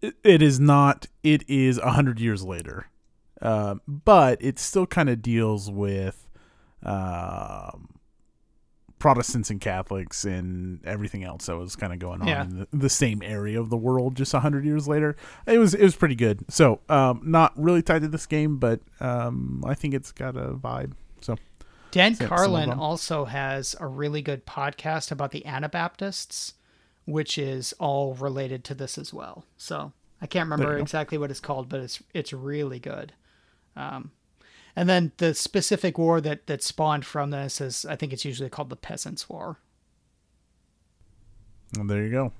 it, 0.00 0.14
it 0.24 0.42
is 0.42 0.60
not. 0.60 1.06
It 1.22 1.48
is 1.48 1.78
a 1.78 1.92
hundred 1.92 2.20
years 2.20 2.44
later. 2.44 2.88
Um, 3.42 3.82
but 3.86 4.42
it 4.42 4.58
still 4.58 4.86
kind 4.86 5.10
of 5.10 5.20
deals 5.20 5.70
with 5.70 6.26
um, 6.82 7.95
Protestants 8.98 9.50
and 9.50 9.60
Catholics 9.60 10.24
and 10.24 10.84
everything 10.86 11.22
else 11.22 11.46
that 11.46 11.56
was 11.56 11.76
kind 11.76 11.92
of 11.92 11.98
going 11.98 12.22
on 12.22 12.28
yeah. 12.28 12.44
in 12.44 12.60
the, 12.60 12.68
the, 12.72 12.88
same 12.88 13.22
area 13.22 13.60
of 13.60 13.68
the 13.68 13.76
world 13.76 14.16
just 14.16 14.32
a 14.32 14.40
hundred 14.40 14.64
years 14.64 14.88
later. 14.88 15.16
It 15.46 15.58
was 15.58 15.74
it 15.74 15.82
was 15.82 15.94
pretty 15.94 16.14
good. 16.14 16.44
So 16.48 16.80
um, 16.88 17.20
not 17.24 17.52
really 17.56 17.82
tied 17.82 18.02
to 18.02 18.08
this 18.08 18.26
game, 18.26 18.56
but 18.56 18.80
um, 19.00 19.62
I 19.66 19.74
think 19.74 19.92
it's 19.92 20.12
got 20.12 20.36
a 20.36 20.54
vibe. 20.54 20.92
So 21.20 21.36
Dan 21.90 22.16
Carlin 22.16 22.70
also 22.70 23.26
has 23.26 23.76
a 23.80 23.86
really 23.86 24.22
good 24.22 24.46
podcast 24.46 25.10
about 25.12 25.30
the 25.30 25.44
Anabaptists, 25.44 26.54
which 27.04 27.36
is 27.36 27.74
all 27.78 28.14
related 28.14 28.64
to 28.64 28.74
this 28.74 28.96
as 28.96 29.12
well. 29.12 29.44
So 29.58 29.92
I 30.20 30.26
can't 30.26 30.48
remember 30.48 30.78
exactly 30.78 31.18
what 31.18 31.30
it's 31.30 31.40
called, 31.40 31.68
but 31.68 31.80
it's 31.80 32.02
it's 32.14 32.32
really 32.32 32.78
good. 32.78 33.12
Um, 33.76 34.10
and 34.76 34.88
then 34.88 35.12
the 35.16 35.34
specific 35.34 35.96
war 35.96 36.20
that 36.20 36.46
that 36.46 36.62
spawned 36.62 37.06
from 37.06 37.30
this 37.30 37.60
is, 37.60 37.86
I 37.86 37.96
think 37.96 38.12
it's 38.12 38.24
usually 38.24 38.50
called 38.50 38.68
the 38.68 38.76
Peasants' 38.76 39.28
War. 39.28 39.58
Well, 41.76 41.86
there 41.86 42.04
you 42.04 42.10
go. 42.10 42.32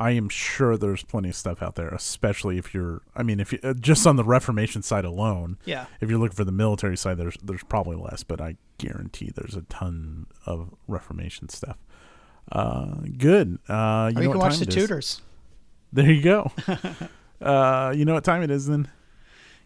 I 0.00 0.12
am 0.12 0.28
sure 0.28 0.76
there's 0.76 1.02
plenty 1.02 1.28
of 1.28 1.34
stuff 1.34 1.60
out 1.60 1.74
there, 1.74 1.88
especially 1.88 2.56
if 2.56 2.72
you're. 2.72 3.02
I 3.16 3.24
mean, 3.24 3.40
if 3.40 3.52
you 3.52 3.58
uh, 3.62 3.74
just 3.74 4.06
on 4.06 4.16
the 4.16 4.24
Reformation 4.24 4.82
side 4.82 5.04
alone. 5.04 5.58
Yeah. 5.64 5.86
If 6.00 6.08
you're 6.08 6.18
looking 6.18 6.36
for 6.36 6.44
the 6.44 6.52
military 6.52 6.96
side, 6.96 7.18
there's 7.18 7.36
there's 7.42 7.64
probably 7.64 7.96
less, 7.96 8.22
but 8.22 8.40
I 8.40 8.56
guarantee 8.78 9.32
there's 9.34 9.56
a 9.56 9.62
ton 9.62 10.26
of 10.46 10.72
Reformation 10.86 11.48
stuff. 11.48 11.76
Uh, 12.50 12.94
good. 13.18 13.58
Uh, 13.68 14.12
you, 14.14 14.22
you 14.22 14.30
can 14.30 14.38
watch 14.38 14.58
the 14.58 14.66
Tudors. 14.66 15.20
There 15.92 16.10
you 16.10 16.22
go. 16.22 16.52
uh, 17.42 17.92
you 17.94 18.04
know 18.04 18.14
what 18.14 18.24
time 18.24 18.42
it 18.42 18.50
is 18.50 18.66
then. 18.66 18.88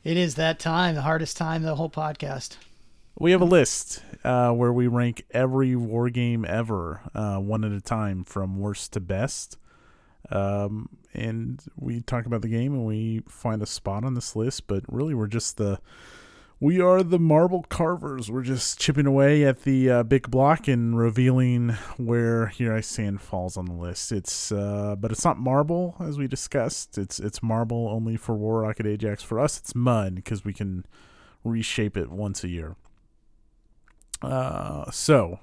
It 0.05 0.16
is 0.16 0.34
that 0.34 0.59
time, 0.59 0.96
the 0.96 1.03
hardest 1.03 1.36
time, 1.36 1.62
the 1.62 1.76
whole 1.76 1.90
podcast. 1.90 2.57
We 3.16 3.30
have 3.30 3.40
a 3.40 3.44
list 3.46 4.03
uh, 4.24 4.50
where 4.50 4.72
we 4.72 4.88
rank 4.88 5.24
every 5.30 5.76
war 5.76 6.11
game 6.11 6.44
ever, 6.44 7.00
uh, 7.14 7.36
one 7.36 7.62
at 7.62 7.70
a 7.70 7.80
time, 7.80 8.24
from 8.24 8.59
worst 8.59 8.94
to 8.94 9.00
best. 9.00 9.59
Um, 10.30 10.88
and 11.14 11.62
we 11.76 12.00
talk 12.00 12.26
about 12.26 12.42
the 12.42 12.48
game 12.48 12.72
and 12.72 12.84
we 12.84 13.22
find 13.28 13.62
a 13.62 13.66
spot 13.66 14.03
on 14.05 14.14
this 14.14 14.34
list, 14.34 14.66
but 14.66 14.82
really 14.88 15.14
we're 15.14 15.26
just 15.28 15.57
the 15.57 15.78
we 16.63 16.81
are 16.81 17.03
the 17.03 17.19
marble 17.19 17.65
carvers. 17.65 18.31
We're 18.31 18.43
just 18.43 18.79
chipping 18.79 19.05
away 19.05 19.45
at 19.45 19.65
the 19.65 19.91
uh, 19.91 20.03
big 20.05 20.31
block 20.31 20.69
and 20.69 20.97
revealing 20.97 21.71
where 21.97 22.47
Here 22.47 22.73
I 22.73 22.81
Stand 22.81 23.21
falls 23.21 23.57
on 23.57 23.65
the 23.65 23.73
list. 23.73 24.13
It's 24.13 24.53
uh, 24.53 24.95
but 24.97 25.11
it's 25.11 25.25
not 25.25 25.41
marble 25.41 25.97
as 25.99 26.19
we 26.19 26.29
discussed. 26.29 26.99
It's 26.99 27.19
it's 27.19 27.43
marble 27.43 27.89
only 27.89 28.17
for 28.17 28.37
War 28.37 28.61
Rocket 28.61 28.87
Ajax. 28.87 29.25
For 29.25 29.41
us, 29.41 29.59
it's 29.59 29.75
mud 29.75 30.15
because 30.15 30.45
we 30.45 30.53
can 30.53 30.87
reshape 31.43 31.97
it 31.97 32.13
once 32.13 32.45
a 32.45 32.49
year. 32.49 32.77
Uh, 34.23 34.89
so 34.93 35.41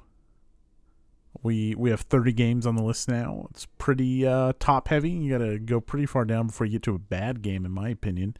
we 1.43 1.75
we 1.75 1.89
have 1.89 1.99
30 1.99 2.31
games 2.31 2.65
on 2.65 2.77
the 2.77 2.83
list 2.83 3.09
now. 3.09 3.47
It's 3.49 3.67
pretty 3.77 4.25
uh, 4.25 4.53
top 4.57 4.87
heavy. 4.87 5.11
You 5.11 5.37
got 5.37 5.43
to 5.43 5.59
go 5.59 5.81
pretty 5.81 6.05
far 6.05 6.23
down 6.23 6.47
before 6.47 6.65
you 6.65 6.71
get 6.71 6.83
to 6.83 6.95
a 6.95 6.99
bad 6.99 7.41
game, 7.41 7.65
in 7.65 7.73
my 7.73 7.89
opinion. 7.89 8.37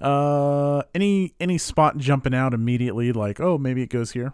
Uh, 0.00 0.82
any 0.94 1.34
any 1.40 1.58
spot 1.58 1.96
jumping 1.98 2.34
out 2.34 2.54
immediately, 2.54 3.12
like 3.12 3.40
oh 3.40 3.58
maybe 3.58 3.82
it 3.82 3.90
goes 3.90 4.12
here. 4.12 4.32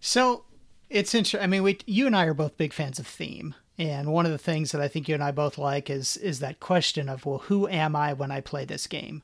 So 0.00 0.44
it's 0.88 1.14
interesting. 1.14 1.40
I 1.40 1.46
mean, 1.46 1.62
we 1.62 1.78
you 1.86 2.06
and 2.06 2.16
I 2.16 2.24
are 2.26 2.34
both 2.34 2.56
big 2.56 2.72
fans 2.72 2.98
of 2.98 3.06
theme, 3.06 3.54
and 3.78 4.12
one 4.12 4.26
of 4.26 4.32
the 4.32 4.38
things 4.38 4.72
that 4.72 4.80
I 4.80 4.88
think 4.88 5.08
you 5.08 5.14
and 5.14 5.24
I 5.24 5.30
both 5.30 5.56
like 5.56 5.88
is 5.88 6.16
is 6.18 6.40
that 6.40 6.60
question 6.60 7.08
of 7.08 7.24
well, 7.24 7.38
who 7.38 7.66
am 7.68 7.96
I 7.96 8.12
when 8.12 8.30
I 8.30 8.40
play 8.40 8.64
this 8.64 8.86
game? 8.86 9.22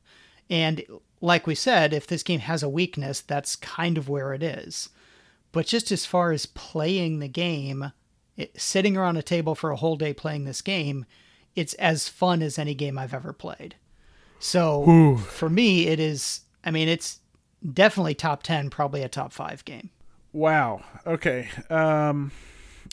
And 0.49 0.85
like 1.21 1.47
we 1.47 1.55
said, 1.55 1.93
if 1.93 2.07
this 2.07 2.23
game 2.23 2.41
has 2.41 2.63
a 2.63 2.69
weakness, 2.69 3.21
that's 3.21 3.57
kind 3.57 3.99
of 3.99 4.09
where 4.09 4.33
it 4.33 4.43
is. 4.43 4.91
But 5.53 5.67
just 5.67 5.91
as 5.91 6.07
far 6.07 6.33
as 6.33 6.47
playing 6.47 7.19
the 7.19 7.29
game, 7.29 7.93
it, 8.37 8.61
sitting 8.61 8.97
around 8.97 9.17
a 9.17 9.23
table 9.23 9.55
for 9.55 9.71
a 9.71 9.77
whole 9.77 9.97
day 9.97 10.13
playing 10.13 10.45
this 10.45 10.63
game, 10.63 11.07
it's 11.55 11.75
as 11.75 12.09
fun 12.09 12.43
as 12.43 12.59
any 12.59 12.75
game 12.75 12.99
I've 12.99 13.15
ever 13.15 13.33
played. 13.33 13.75
So 14.39 14.89
Ooh. 14.89 15.17
for 15.17 15.49
me, 15.49 15.87
it 15.89 15.99
is. 15.99 16.43
I 16.65 16.71
mean, 16.71 16.89
it's 16.89 17.21
definitely 17.73 18.15
top 18.15 18.43
ten, 18.43 18.71
probably 18.71 19.03
a 19.03 19.09
top 19.09 19.33
five 19.33 19.65
game. 19.65 19.91
Wow. 20.33 20.85
Okay. 21.07 21.49
Um, 21.71 22.31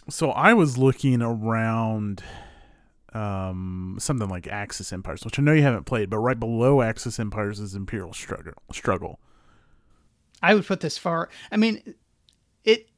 so 0.10 0.32
I 0.32 0.54
was 0.54 0.78
looking 0.78 1.22
around 1.22 2.24
um, 3.14 3.98
something 4.00 4.30
like 4.30 4.48
Axis 4.48 4.94
Empires, 4.94 5.26
which 5.26 5.38
I 5.38 5.42
know 5.42 5.54
you 5.54 5.62
haven't 5.62 5.86
played, 5.86 6.10
but 6.10 6.20
right 6.20 6.40
below 6.40 6.82
Axis 6.82 7.20
Empires 7.20 7.60
is 7.60 7.76
Imperial 7.76 8.14
Struggle. 8.14 8.54
Struggle. 8.72 9.20
I 10.42 10.56
would 10.56 10.66
put 10.66 10.80
this 10.80 10.98
far. 10.98 11.30
I 11.52 11.58
mean, 11.58 11.96
it 12.64 12.90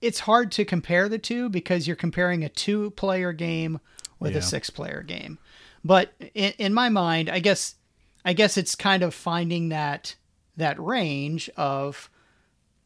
it's 0.00 0.20
hard 0.20 0.50
to 0.52 0.64
compare 0.64 1.08
the 1.08 1.18
two 1.18 1.48
because 1.48 1.86
you're 1.86 1.96
comparing 1.96 2.44
a 2.44 2.48
two-player 2.48 3.32
game 3.32 3.78
with 4.18 4.32
yeah. 4.32 4.38
a 4.38 4.42
six-player 4.42 5.02
game. 5.02 5.38
But 5.84 6.12
in, 6.34 6.52
in 6.58 6.74
my 6.74 6.88
mind, 6.88 7.28
I 7.28 7.40
guess 7.40 7.76
I 8.24 8.32
guess 8.32 8.56
it's 8.56 8.74
kind 8.74 9.02
of 9.02 9.14
finding 9.14 9.68
that 9.70 10.14
that 10.56 10.78
range 10.80 11.50
of 11.56 12.10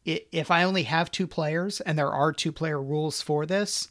if 0.05 0.51
I 0.51 0.63
only 0.63 0.83
have 0.83 1.11
two 1.11 1.27
players 1.27 1.81
and 1.81 1.97
there 1.97 2.11
are 2.11 2.31
two 2.31 2.53
player 2.53 2.81
rules 2.81 3.21
for 3.21 3.45
this, 3.45 3.89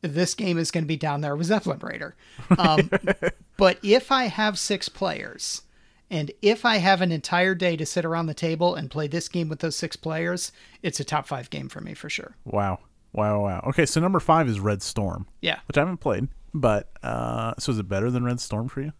this 0.00 0.34
game 0.34 0.56
is 0.58 0.70
going 0.70 0.84
to 0.84 0.88
be 0.88 0.96
down 0.96 1.20
there 1.20 1.36
with 1.36 1.48
Zeppelin 1.48 1.80
Raider. 1.80 2.16
Um, 2.56 2.90
but 3.58 3.78
if 3.82 4.10
I 4.10 4.24
have 4.24 4.58
six 4.58 4.88
players, 4.88 5.62
and 6.10 6.30
if 6.40 6.64
I 6.64 6.78
have 6.78 7.02
an 7.02 7.12
entire 7.12 7.54
day 7.54 7.76
to 7.76 7.84
sit 7.84 8.06
around 8.06 8.26
the 8.26 8.34
table 8.34 8.74
and 8.74 8.90
play 8.90 9.08
this 9.08 9.28
game 9.28 9.48
with 9.48 9.60
those 9.60 9.76
six 9.76 9.94
players, 9.94 10.52
it's 10.82 11.00
a 11.00 11.04
top 11.04 11.26
five 11.26 11.50
game 11.50 11.68
for 11.68 11.82
me 11.82 11.92
for 11.92 12.08
sure. 12.08 12.34
Wow. 12.44 12.78
Wow, 13.12 13.42
wow. 13.42 13.64
Okay, 13.68 13.84
so 13.86 14.00
number 14.00 14.20
five 14.20 14.48
is 14.48 14.60
Red 14.60 14.82
Storm. 14.82 15.26
Yeah. 15.42 15.58
Which 15.66 15.76
I 15.76 15.80
haven't 15.80 15.98
played. 15.98 16.28
But 16.54 16.90
uh, 17.02 17.54
so 17.58 17.72
is 17.72 17.78
it 17.78 17.88
better 17.88 18.10
than 18.10 18.24
Red 18.24 18.40
Storm 18.40 18.68
for 18.68 18.80
you? 18.80 18.92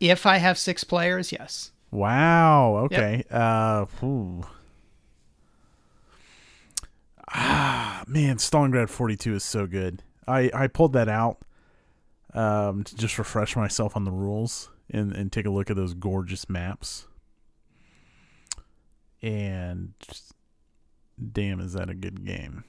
If 0.00 0.26
I 0.26 0.38
have 0.38 0.58
six 0.58 0.84
players, 0.84 1.32
yes. 1.32 1.72
Wow. 1.90 2.76
Okay. 2.84 3.24
Yep. 3.30 3.32
Uh, 3.32 3.86
Ah, 7.34 8.04
man, 8.06 8.36
Stalingrad 8.36 8.90
42 8.90 9.34
is 9.36 9.44
so 9.44 9.66
good. 9.66 10.02
I 10.28 10.50
I 10.52 10.66
pulled 10.66 10.92
that 10.92 11.08
out 11.08 11.38
um, 12.34 12.84
to 12.84 12.94
just 12.96 13.18
refresh 13.18 13.56
myself 13.56 13.96
on 13.96 14.04
the 14.04 14.10
rules 14.10 14.68
and 14.90 15.12
and 15.12 15.32
take 15.32 15.46
a 15.46 15.50
look 15.50 15.70
at 15.70 15.76
those 15.76 15.94
gorgeous 15.94 16.48
maps. 16.50 17.06
And 19.22 19.94
damn, 21.32 21.60
is 21.60 21.72
that 21.72 21.88
a 21.88 21.94
good 21.94 22.24
game? 22.24 22.64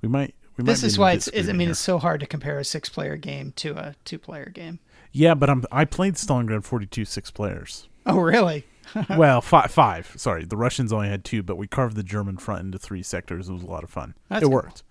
We 0.00 0.08
might. 0.08 0.34
We 0.56 0.64
This 0.64 0.82
is 0.82 0.98
why 0.98 1.12
it's. 1.12 1.28
it's 1.28 1.48
I 1.48 1.52
mean, 1.52 1.60
here. 1.66 1.70
it's 1.70 1.80
so 1.80 1.98
hard 1.98 2.20
to 2.20 2.26
compare 2.26 2.58
a 2.58 2.64
six-player 2.64 3.16
game 3.16 3.52
to 3.56 3.74
a 3.76 3.94
two-player 4.04 4.50
game. 4.54 4.78
yeah, 5.12 5.34
but 5.34 5.50
I'm. 5.50 5.64
I 5.70 5.84
played 5.84 6.14
Stalingrad 6.14 6.64
42 6.64 7.04
six 7.04 7.30
players. 7.30 7.88
Oh, 8.06 8.18
really? 8.20 8.64
well, 9.16 9.40
five. 9.40 9.70
Five. 9.70 10.12
Sorry, 10.16 10.44
the 10.44 10.56
Russians 10.56 10.92
only 10.92 11.08
had 11.08 11.24
two, 11.24 11.42
but 11.42 11.56
we 11.56 11.66
carved 11.66 11.96
the 11.96 12.02
German 12.02 12.36
front 12.36 12.62
into 12.62 12.78
three 12.78 13.02
sectors. 13.02 13.48
It 13.48 13.52
was 13.52 13.62
a 13.62 13.66
lot 13.66 13.82
of 13.84 13.90
fun. 13.90 14.14
That's 14.28 14.42
it 14.42 14.44
cool. 14.46 14.54
worked. 14.54 14.82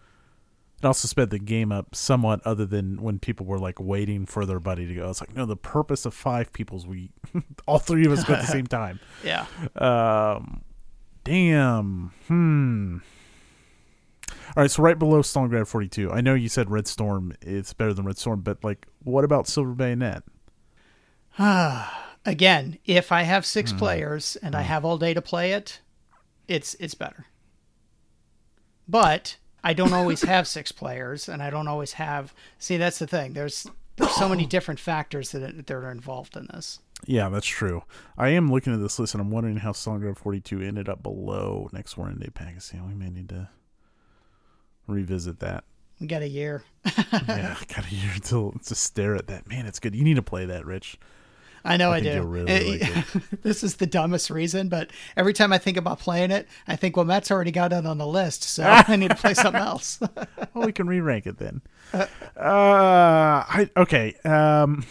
It 0.80 0.86
also 0.86 1.07
sped 1.07 1.30
the 1.30 1.39
game 1.39 1.72
up 1.72 1.95
somewhat, 1.95 2.41
other 2.45 2.66
than 2.66 3.01
when 3.01 3.18
people 3.18 3.45
were 3.45 3.57
like 3.57 3.80
waiting 3.80 4.26
for 4.26 4.45
their 4.45 4.59
buddy 4.59 4.86
to 4.86 4.93
go. 4.93 5.09
It's 5.09 5.22
like, 5.22 5.34
no, 5.34 5.45
the 5.45 5.55
purpose 5.55 6.05
of 6.05 6.13
five 6.13 6.51
people's 6.51 6.86
we, 6.86 7.11
all 7.66 7.80
three 7.80 8.05
of 8.05 8.11
us 8.11 8.26
go 8.26 8.34
at 8.34 8.41
the 8.41 8.47
same 8.51 8.68
time. 8.68 8.99
Yeah. 9.24 9.45
Um, 9.78 10.61
damn. 11.24 12.11
Hmm. 12.28 12.97
All 14.55 14.61
right, 14.63 14.71
so 14.71 14.83
right 14.83 14.97
below 14.99 15.21
Stalingrad 15.21 15.67
42. 15.67 16.11
I 16.11 16.21
know 16.21 16.33
you 16.33 16.49
said 16.49 16.69
Red 16.71 16.87
Storm 16.87 17.33
it's 17.41 17.73
better 17.73 17.93
than 17.93 18.05
Red 18.05 18.17
Storm, 18.17 18.41
but 18.41 18.63
like, 18.63 18.87
what 19.03 19.23
about 19.23 19.47
Silver 19.47 19.73
Bayonet? 19.73 20.23
Ah, 21.37 22.13
again, 22.25 22.77
if 22.85 23.11
I 23.11 23.23
have 23.23 23.45
six 23.45 23.71
Hmm. 23.71 23.77
players 23.77 24.35
and 24.41 24.55
I 24.55 24.61
have 24.61 24.85
all 24.85 24.97
day 24.97 25.13
to 25.13 25.21
play 25.21 25.51
it, 25.51 25.81
it's 26.47 26.75
it's 26.75 26.95
better. 26.95 27.25
But 28.87 29.37
I 29.63 29.73
don't 29.73 29.93
always 29.93 30.21
have 30.33 30.47
six 30.47 30.71
players, 30.71 31.27
and 31.27 31.41
I 31.41 31.49
don't 31.49 31.67
always 31.67 31.93
have. 31.93 32.33
See, 32.59 32.77
that's 32.77 32.99
the 32.99 33.07
thing. 33.07 33.33
There's 33.33 33.67
there's 33.97 34.11
so 34.15 34.29
many 34.29 34.45
different 34.55 34.79
factors 34.79 35.31
that 35.31 35.67
that 35.67 35.71
are 35.71 35.91
involved 35.91 36.37
in 36.37 36.47
this. 36.53 36.79
Yeah, 37.05 37.29
that's 37.29 37.45
true. 37.45 37.83
I 38.17 38.29
am 38.29 38.49
looking 38.51 38.73
at 38.73 38.79
this 38.79 38.97
list 38.99 39.13
and 39.13 39.21
I'm 39.21 39.29
wondering 39.29 39.57
how 39.57 39.73
Stalingrad 39.73 40.17
42 40.17 40.61
ended 40.61 40.87
up 40.87 41.03
below 41.03 41.69
Next 41.73 41.97
War 41.97 42.09
India 42.09 42.31
Pakistan. 42.31 42.87
We 42.87 42.93
may 42.95 43.09
need 43.09 43.29
to 43.29 43.49
revisit 44.88 45.39
that. 45.39 45.63
We 45.99 46.07
got 46.07 46.21
a 46.21 46.27
year. 46.27 46.63
yeah, 46.86 47.55
got 47.75 47.89
a 47.91 47.95
year 47.95 48.11
to 48.25 48.59
to 48.65 48.75
stare 48.75 49.15
at 49.15 49.27
that. 49.27 49.47
Man, 49.47 49.65
it's 49.65 49.79
good. 49.79 49.95
You 49.95 50.03
need 50.03 50.15
to 50.15 50.21
play 50.21 50.45
that, 50.45 50.65
Rich. 50.65 50.97
I 51.63 51.77
know 51.77 51.91
I, 51.91 51.99
think 51.99 52.13
do. 52.13 52.21
really 52.21 52.79
Uh, 52.81 52.88
like 52.88 53.05
this 53.41 53.63
is 53.63 53.77
the 53.77 53.88
dumbest 53.88 54.29
reason, 54.29 54.69
but 54.69 54.91
every 55.17 55.33
time 55.33 55.51
I 55.51 55.57
think 55.57 55.77
about 55.77 55.97
playing 55.99 56.29
it, 56.29 56.47
I 56.67 56.75
think, 56.75 56.95
well, 56.95 57.07
Matt's 57.07 57.31
already 57.31 57.49
got 57.49 57.73
it 57.73 57.88
on 57.88 57.97
the 57.97 58.05
list, 58.05 58.43
so 58.43 58.63
I 58.88 58.95
need 58.95 59.09
to 59.09 59.15
play 59.15 59.33
something 59.33 59.59
else. 59.59 59.99
well, 60.53 60.65
we 60.65 60.71
can 60.71 60.86
re-rank 60.88 61.25
it 61.25 61.39
then. 61.39 61.61
Uh, 61.91 62.05
I 62.38 63.69
okay. 63.75 64.13
Um, 64.23 64.86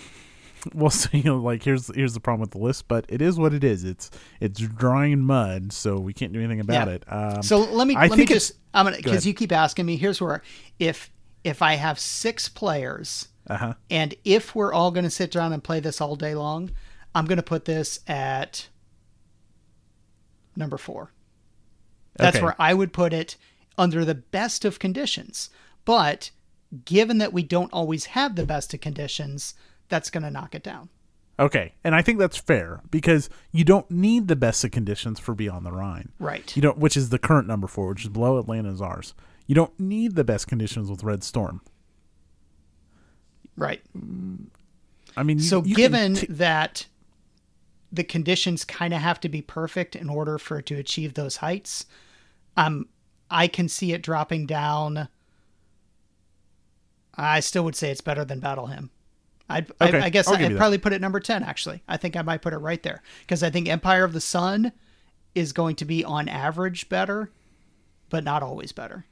well, 0.74 0.90
so 0.90 1.08
you 1.12 1.22
know, 1.24 1.36
like 1.38 1.62
here's 1.62 1.94
here's 1.94 2.14
the 2.14 2.20
problem 2.20 2.40
with 2.40 2.50
the 2.52 2.58
list, 2.58 2.88
but 2.88 3.04
it 3.08 3.20
is 3.20 3.38
what 3.38 3.52
it 3.52 3.64
is. 3.64 3.84
It's 3.84 4.10
it's 4.40 4.60
drying 4.60 5.20
mud, 5.20 5.72
so 5.72 5.98
we 5.98 6.12
can't 6.12 6.32
do 6.32 6.38
anything 6.38 6.60
about 6.60 6.88
Yeah. 6.88 6.94
it. 6.94 7.04
Um, 7.08 7.42
So 7.42 7.58
let 7.58 7.86
me 7.86 7.96
I 7.96 8.06
let 8.06 8.18
me 8.18 8.24
just 8.24 8.52
I'm 8.72 8.86
gonna 8.86 8.96
because 8.96 9.12
ahead. 9.12 9.24
you 9.26 9.34
keep 9.34 9.52
asking 9.52 9.86
me. 9.86 9.96
Here's 9.96 10.20
where 10.20 10.42
if 10.78 11.10
if 11.42 11.60
I 11.62 11.74
have 11.74 11.98
six 11.98 12.48
players 12.48 13.28
uh 13.48 13.56
huh. 13.56 13.74
and 13.90 14.14
if 14.24 14.54
we're 14.54 14.72
all 14.72 14.90
gonna 14.90 15.10
sit 15.10 15.30
down 15.30 15.52
and 15.52 15.62
play 15.62 15.80
this 15.80 16.00
all 16.00 16.16
day 16.16 16.34
long, 16.34 16.70
I'm 17.14 17.26
gonna 17.26 17.42
put 17.42 17.64
this 17.66 18.00
at 18.06 18.68
number 20.56 20.78
four. 20.78 21.10
That's 22.16 22.36
Okay. 22.36 22.44
where 22.44 22.56
I 22.58 22.74
would 22.74 22.92
put 22.92 23.12
it 23.12 23.36
under 23.76 24.04
the 24.04 24.14
best 24.14 24.64
of 24.64 24.78
conditions. 24.78 25.50
But 25.84 26.30
given 26.84 27.18
that 27.18 27.32
we 27.32 27.42
don't 27.42 27.72
always 27.72 28.06
have 28.06 28.36
the 28.36 28.46
best 28.46 28.72
of 28.72 28.80
conditions, 28.80 29.54
that's 29.94 30.10
gonna 30.10 30.30
knock 30.30 30.56
it 30.56 30.64
down. 30.64 30.88
Okay, 31.38 31.74
and 31.84 31.94
I 31.94 32.02
think 32.02 32.18
that's 32.18 32.36
fair 32.36 32.80
because 32.90 33.30
you 33.52 33.62
don't 33.62 33.88
need 33.88 34.26
the 34.26 34.34
best 34.34 34.64
of 34.64 34.72
conditions 34.72 35.20
for 35.20 35.36
Beyond 35.36 35.64
the 35.64 35.70
Rhine. 35.70 36.10
Right. 36.18 36.54
You 36.56 36.62
don't, 36.62 36.78
which 36.78 36.96
is 36.96 37.10
the 37.10 37.18
current 37.18 37.46
number 37.46 37.68
four, 37.68 37.90
which 37.90 38.02
is 38.02 38.08
below 38.08 38.38
Atlanta's 38.38 38.82
ours. 38.82 39.14
You 39.46 39.54
don't 39.54 39.78
need 39.78 40.16
the 40.16 40.24
best 40.24 40.48
conditions 40.48 40.90
with 40.90 41.04
Red 41.04 41.22
Storm. 41.22 41.60
Right. 43.56 43.82
I 45.16 45.22
mean, 45.22 45.38
you, 45.38 45.44
So 45.44 45.62
you 45.62 45.76
given 45.76 46.14
t- 46.14 46.26
that 46.28 46.86
the 47.92 48.02
conditions 48.02 48.64
kind 48.64 48.92
of 48.92 49.00
have 49.00 49.20
to 49.20 49.28
be 49.28 49.42
perfect 49.42 49.94
in 49.94 50.08
order 50.08 50.38
for 50.38 50.58
it 50.58 50.66
to 50.66 50.74
achieve 50.74 51.14
those 51.14 51.36
heights, 51.36 51.86
um, 52.56 52.88
I 53.30 53.46
can 53.46 53.68
see 53.68 53.92
it 53.92 54.02
dropping 54.02 54.46
down. 54.46 55.06
I 57.14 57.38
still 57.38 57.62
would 57.64 57.76
say 57.76 57.92
it's 57.92 58.00
better 58.00 58.24
than 58.24 58.40
Battle 58.40 58.66
Hymn. 58.66 58.90
I'd, 59.48 59.70
Okay, 59.80 59.98
I, 60.00 60.04
I 60.06 60.08
guess 60.08 60.26
I'd 60.28 60.56
probably 60.56 60.78
put 60.78 60.92
it 60.92 61.00
number 61.00 61.20
10, 61.20 61.42
actually. 61.42 61.82
I 61.86 61.96
think 61.98 62.16
I 62.16 62.22
might 62.22 62.40
put 62.42 62.52
it 62.54 62.58
right 62.58 62.82
there 62.82 63.02
because 63.20 63.42
I 63.42 63.50
think 63.50 63.68
Empire 63.68 64.04
of 64.04 64.12
the 64.12 64.20
Sun 64.20 64.72
is 65.34 65.52
going 65.52 65.76
to 65.76 65.84
be 65.84 66.04
on 66.04 66.28
average 66.28 66.88
better, 66.88 67.30
but 68.08 68.24
not 68.24 68.42
always 68.42 68.72
better. 68.72 69.04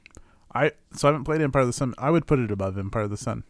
I 0.55 0.71
so 0.93 1.07
I 1.07 1.11
haven't 1.11 1.25
played 1.25 1.41
Empire 1.41 1.61
of 1.63 1.67
the 1.67 1.73
Sun. 1.73 1.93
I 1.97 2.09
would 2.11 2.25
put 2.27 2.39
it 2.39 2.51
above 2.51 2.77
Empire 2.77 3.03
of 3.03 3.09
the 3.09 3.17
Sun, 3.17 3.43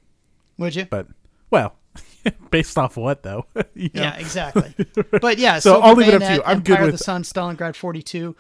Would 0.58 0.76
you? 0.76 0.86
but 0.86 1.08
well, 1.52 1.76
based 2.52 2.78
off 2.78 2.98
what 2.98 3.24
though? 3.24 3.46
You 3.76 3.90
know? 3.94 4.02
Yeah, 4.02 4.16
exactly. 4.16 4.74
But 5.22 5.38
yeah, 5.38 5.60
So 5.60 5.74
Silver 5.74 5.88
I'll 5.88 5.96
leave 5.96 6.08
it 6.10 6.14
up 6.16 6.22
to 6.22 6.34
you. 6.36 6.42
I'm 6.46 6.60
good 6.62 6.72
Empire 6.74 6.86
of 6.88 6.92
with- 6.94 7.00
the 7.00 7.04
Sun, 7.04 7.24
Stalingrad 7.24 7.76
42. 7.76 8.36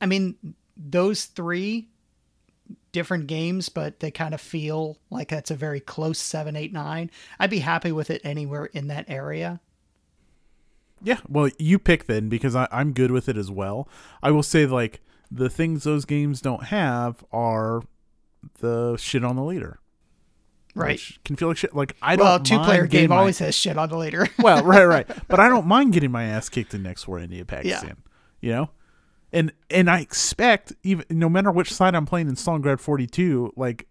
I 0.00 0.06
mean, 0.06 0.36
those 0.76 1.24
three 1.26 1.88
different 2.98 3.28
games, 3.28 3.68
but 3.68 4.00
they 4.00 4.10
kind 4.10 4.34
of 4.34 4.40
feel 4.40 4.98
like 5.08 5.28
that's 5.28 5.52
a 5.52 5.54
very 5.54 5.78
close 5.78 6.18
seven, 6.18 6.56
eight, 6.56 6.72
nine. 6.72 7.12
I'd 7.38 7.48
be 7.50 7.60
happy 7.60 7.92
with 7.92 8.10
it 8.10 8.20
anywhere 8.24 8.64
in 8.66 8.88
that 8.88 9.04
area. 9.08 9.60
Yeah, 11.00 11.18
well, 11.28 11.48
you 11.60 11.78
pick 11.78 12.06
then 12.06 12.28
because 12.28 12.56
I, 12.56 12.66
I'm 12.72 12.92
good 12.92 13.12
with 13.12 13.28
it 13.28 13.36
as 13.36 13.52
well. 13.52 13.88
I 14.20 14.32
will 14.32 14.42
say 14.42 14.66
like 14.66 15.00
the 15.30 15.48
things 15.48 15.84
those 15.84 16.04
games 16.04 16.40
don't 16.40 16.64
have 16.64 17.24
are 17.30 17.82
the 18.58 18.96
shit 18.96 19.24
on 19.24 19.36
the 19.36 19.44
leader, 19.44 19.78
Right. 20.74 20.94
which 20.94 21.20
can 21.24 21.36
feel 21.36 21.46
like 21.48 21.56
shit. 21.58 21.72
Like 21.72 21.94
I 22.02 22.16
well, 22.16 22.38
don't 22.38 22.50
Well, 22.50 22.64
two 22.64 22.64
player 22.68 22.86
game 22.88 23.10
my- 23.10 23.16
always 23.18 23.38
has 23.38 23.54
shit 23.54 23.78
on 23.78 23.88
the 23.90 23.96
leader. 23.96 24.26
well, 24.40 24.64
right, 24.64 24.84
right. 24.86 25.06
But 25.28 25.38
I 25.38 25.48
don't 25.48 25.66
mind 25.66 25.92
getting 25.92 26.10
my 26.10 26.24
ass 26.24 26.48
kicked 26.48 26.74
in 26.74 26.82
next 26.82 27.06
war 27.06 27.20
India 27.20 27.44
Pakistan. 27.44 27.98
You 28.40 28.52
know? 28.52 28.70
And 29.32 29.52
and 29.70 29.90
I 29.90 30.00
expect 30.00 30.72
even 30.82 31.04
no 31.10 31.28
matter 31.28 31.50
which 31.50 31.72
side 31.72 31.94
I'm 31.94 32.06
playing 32.06 32.28
in 32.28 32.34
Stalingrad 32.34 32.80
42, 32.80 33.52
like 33.56 33.86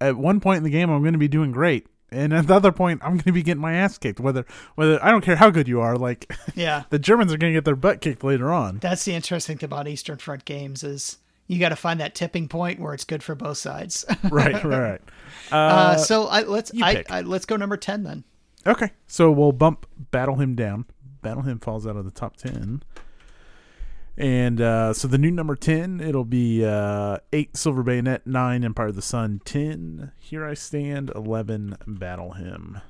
at 0.00 0.16
one 0.16 0.40
point 0.40 0.58
in 0.58 0.64
the 0.64 0.70
game 0.70 0.90
I'm 0.90 1.02
going 1.02 1.12
to 1.12 1.18
be 1.18 1.28
doing 1.28 1.52
great. 1.52 1.86
And 2.10 2.32
at 2.32 2.46
the 2.46 2.54
other 2.54 2.72
point 2.72 3.00
I'm 3.02 3.12
going 3.12 3.24
to 3.24 3.32
be 3.32 3.42
getting 3.42 3.60
my 3.60 3.74
ass 3.74 3.98
kicked 3.98 4.18
whether 4.18 4.46
whether 4.76 5.02
I 5.04 5.10
don't 5.10 5.22
care 5.22 5.36
how 5.36 5.50
good 5.50 5.68
you 5.68 5.80
are 5.80 5.96
like 5.96 6.32
yeah. 6.54 6.84
the 6.88 6.98
Germans 6.98 7.32
are 7.32 7.36
going 7.36 7.52
to 7.52 7.56
get 7.56 7.66
their 7.66 7.76
butt 7.76 8.00
kicked 8.00 8.24
later 8.24 8.50
on. 8.50 8.78
That's 8.78 9.04
the 9.04 9.14
interesting 9.14 9.58
thing 9.58 9.66
about 9.66 9.86
Eastern 9.88 10.16
Front 10.16 10.46
games 10.46 10.82
is 10.82 11.18
you 11.48 11.58
got 11.58 11.70
to 11.70 11.76
find 11.76 12.00
that 12.00 12.14
tipping 12.14 12.48
point 12.48 12.78
where 12.80 12.94
it's 12.94 13.04
good 13.04 13.22
for 13.22 13.34
both 13.34 13.56
sides. 13.58 14.04
right, 14.30 14.62
right, 14.64 14.64
right. 14.64 15.00
Uh, 15.52 15.56
Uh, 15.56 15.96
so 15.96 16.26
I, 16.26 16.42
let's 16.42 16.70
I. 16.82 17.04
I, 17.08 17.20
let's 17.22 17.46
go 17.46 17.56
number 17.56 17.76
ten 17.76 18.02
then. 18.02 18.24
okay. 18.66 18.90
So 19.06 19.30
we'll 19.30 19.52
bump 19.52 19.86
Battle 20.10 20.36
Hymn 20.36 20.54
down. 20.56 20.84
Battle 21.22 21.42
Hymn 21.42 21.58
falls 21.58 21.86
out 21.86 21.96
of 21.96 22.04
the 22.04 22.10
top 22.10 22.36
10. 22.36 22.82
And 24.18 24.60
uh, 24.60 24.94
so 24.94 25.06
the 25.06 25.16
new 25.16 25.30
number 25.30 25.54
10, 25.54 26.00
it'll 26.00 26.24
be 26.24 26.64
uh, 26.64 27.18
8 27.32 27.56
Silver 27.56 27.84
Bayonet, 27.84 28.26
9 28.26 28.64
Empire 28.64 28.88
of 28.88 28.96
the 28.96 29.02
Sun, 29.02 29.42
10 29.44 30.10
Here 30.18 30.44
I 30.44 30.54
Stand, 30.54 31.12
11 31.14 31.76
Battle 31.86 32.32
Hymn. 32.32 32.80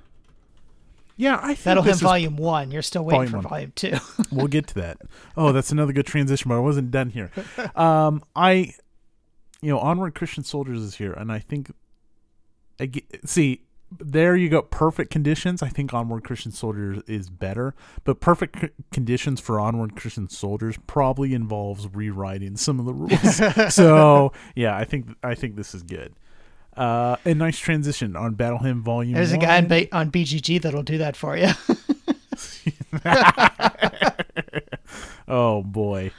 Yeah, 1.19 1.39
I 1.43 1.55
think 1.55 1.85
this 1.85 2.01
have 2.01 2.09
volume 2.09 2.37
one. 2.37 2.71
You're 2.71 2.81
still 2.81 3.05
waiting 3.05 3.19
Volume 3.19 3.33
for 3.33 3.37
one. 3.39 3.49
volume 3.49 3.73
two. 3.75 3.97
we'll 4.33 4.47
get 4.47 4.69
to 4.69 4.75
that. 4.77 4.99
Oh, 5.37 5.53
that's 5.53 5.71
another 5.71 5.93
good 5.93 6.07
transition, 6.07 6.49
but 6.49 6.55
I 6.57 6.61
wasn't 6.61 6.93
done 6.93 7.11
here. 7.11 7.31
Um, 7.75 8.23
I, 8.35 8.73
you 9.61 9.71
know, 9.71 9.81
Onward 9.81 10.15
Christian 10.15 10.45
Soldiers 10.45 10.81
is 10.81 10.95
here, 10.95 11.13
and 11.13 11.31
I 11.31 11.41
think, 11.41 11.73
I 12.81 12.87
get, 12.87 13.29
see, 13.29 13.63
there 13.99 14.37
you 14.37 14.49
go. 14.49 14.63
Perfect 14.63 15.11
conditions. 15.11 15.63
I 15.63 15.69
think 15.69 15.95
Onward 15.95 16.25
Christian 16.25 16.53
Soldiers 16.53 17.03
is 17.07 17.31
better, 17.31 17.75
but 18.05 18.21
perfect 18.21 18.61
c- 18.61 18.69
conditions 18.93 19.41
for 19.41 19.59
Onward 19.59 19.97
Christian 19.97 20.29
Soldiers 20.29 20.77
probably 20.87 21.35
involves 21.35 21.89
rewriting 21.95 22.57
some 22.57 22.79
of 22.79 22.87
the 22.87 22.93
rules. 22.95 23.75
so 23.75 24.33
yeah, 24.55 24.77
I 24.77 24.85
think 24.85 25.09
I 25.23 25.35
think 25.35 25.57
this 25.57 25.75
is 25.75 25.83
good. 25.83 26.13
Uh, 26.77 27.17
a 27.25 27.35
nice 27.35 27.59
transition 27.59 28.15
on 28.15 28.35
Battle 28.35 28.59
Hymn 28.59 28.83
Volume. 28.83 29.15
There's 29.15 29.33
a 29.33 29.39
guy 29.39 29.57
on, 29.57 29.65
1. 29.65 29.69
ba- 29.69 29.97
on 29.97 30.11
BGG 30.13 30.63
that'll 30.63 30.83
do 30.85 30.99
that 30.99 31.17
for 31.17 31.37
you. 31.37 31.49
Oh 35.31 35.63
boy. 35.63 36.11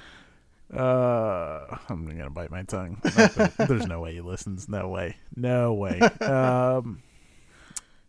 Uh, 0.71 1.65
I'm 1.89 2.05
gonna 2.05 2.29
bite 2.29 2.51
my 2.51 2.61
tongue. 2.61 3.01
There's 3.57 3.87
no 3.87 4.01
way 4.01 4.13
he 4.13 4.21
listens. 4.21 4.69
No 4.69 4.87
way. 4.87 5.17
No 5.35 5.73
way. 5.73 5.99
Um. 6.21 7.01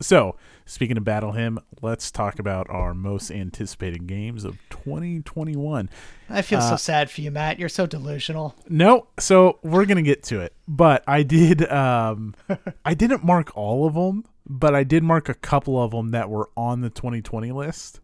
So, 0.03 0.37
speaking 0.65 0.97
of 0.97 1.05
Battle 1.05 1.33
Hymn, 1.33 1.59
let's 1.83 2.11
talk 2.11 2.39
about 2.39 2.69
our 2.71 2.95
most 2.95 3.31
anticipated 3.31 4.07
games 4.07 4.45
of 4.45 4.57
2021. 4.71 5.91
I 6.31 6.43
feel 6.43 6.59
Uh, 6.61 6.71
so 6.71 6.77
sad 6.77 7.11
for 7.11 7.21
you, 7.21 7.31
Matt. 7.31 7.59
You're 7.59 7.69
so 7.69 7.87
delusional. 7.87 8.55
No, 8.69 9.09
so 9.19 9.59
we're 9.63 9.85
gonna 9.85 10.01
get 10.03 10.23
to 10.25 10.41
it, 10.41 10.55
but 10.67 11.05
I 11.07 11.23
did. 11.23 11.71
Um, 11.71 12.35
I 12.85 12.95
didn't 12.95 13.25
mark 13.25 13.55
all 13.57 13.87
of 13.87 13.95
them, 13.95 14.25
but 14.47 14.75
I 14.75 14.85
did 14.85 15.03
mark 15.03 15.29
a 15.29 15.35
couple 15.35 15.83
of 15.83 15.91
them 15.91 16.11
that 16.13 16.31
were 16.31 16.49
on 16.57 16.81
the 16.81 16.91
2020 16.91 17.53
list. 17.53 18.01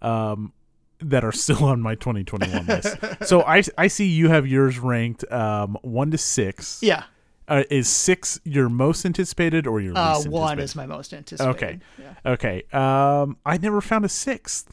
Um, 0.00 0.52
that 1.00 1.24
are 1.24 1.32
still 1.32 1.64
on 1.64 1.80
my 1.80 1.94
2021 1.96 2.66
list. 2.66 2.96
So 3.26 3.42
I 3.42 3.62
I 3.76 3.88
see 3.88 4.06
you 4.06 4.28
have 4.28 4.46
yours 4.46 4.78
ranked 4.78 5.24
um, 5.32 5.76
one 5.82 6.10
to 6.12 6.18
six. 6.18 6.78
Yeah. 6.82 7.04
Uh, 7.48 7.64
is 7.70 7.88
six 7.88 8.38
your 8.44 8.68
most 8.68 9.04
anticipated 9.06 9.66
or 9.66 9.80
your 9.80 9.96
Uh, 9.96 10.16
least 10.16 10.28
one 10.28 10.58
is 10.58 10.76
my 10.76 10.84
most 10.86 11.14
anticipated. 11.14 11.50
Okay. 11.56 11.78
Yeah. 11.98 12.32
Okay. 12.32 12.62
Um, 12.72 13.38
I 13.46 13.56
never 13.56 13.80
found 13.80 14.04
a 14.04 14.08
sixth. 14.08 14.70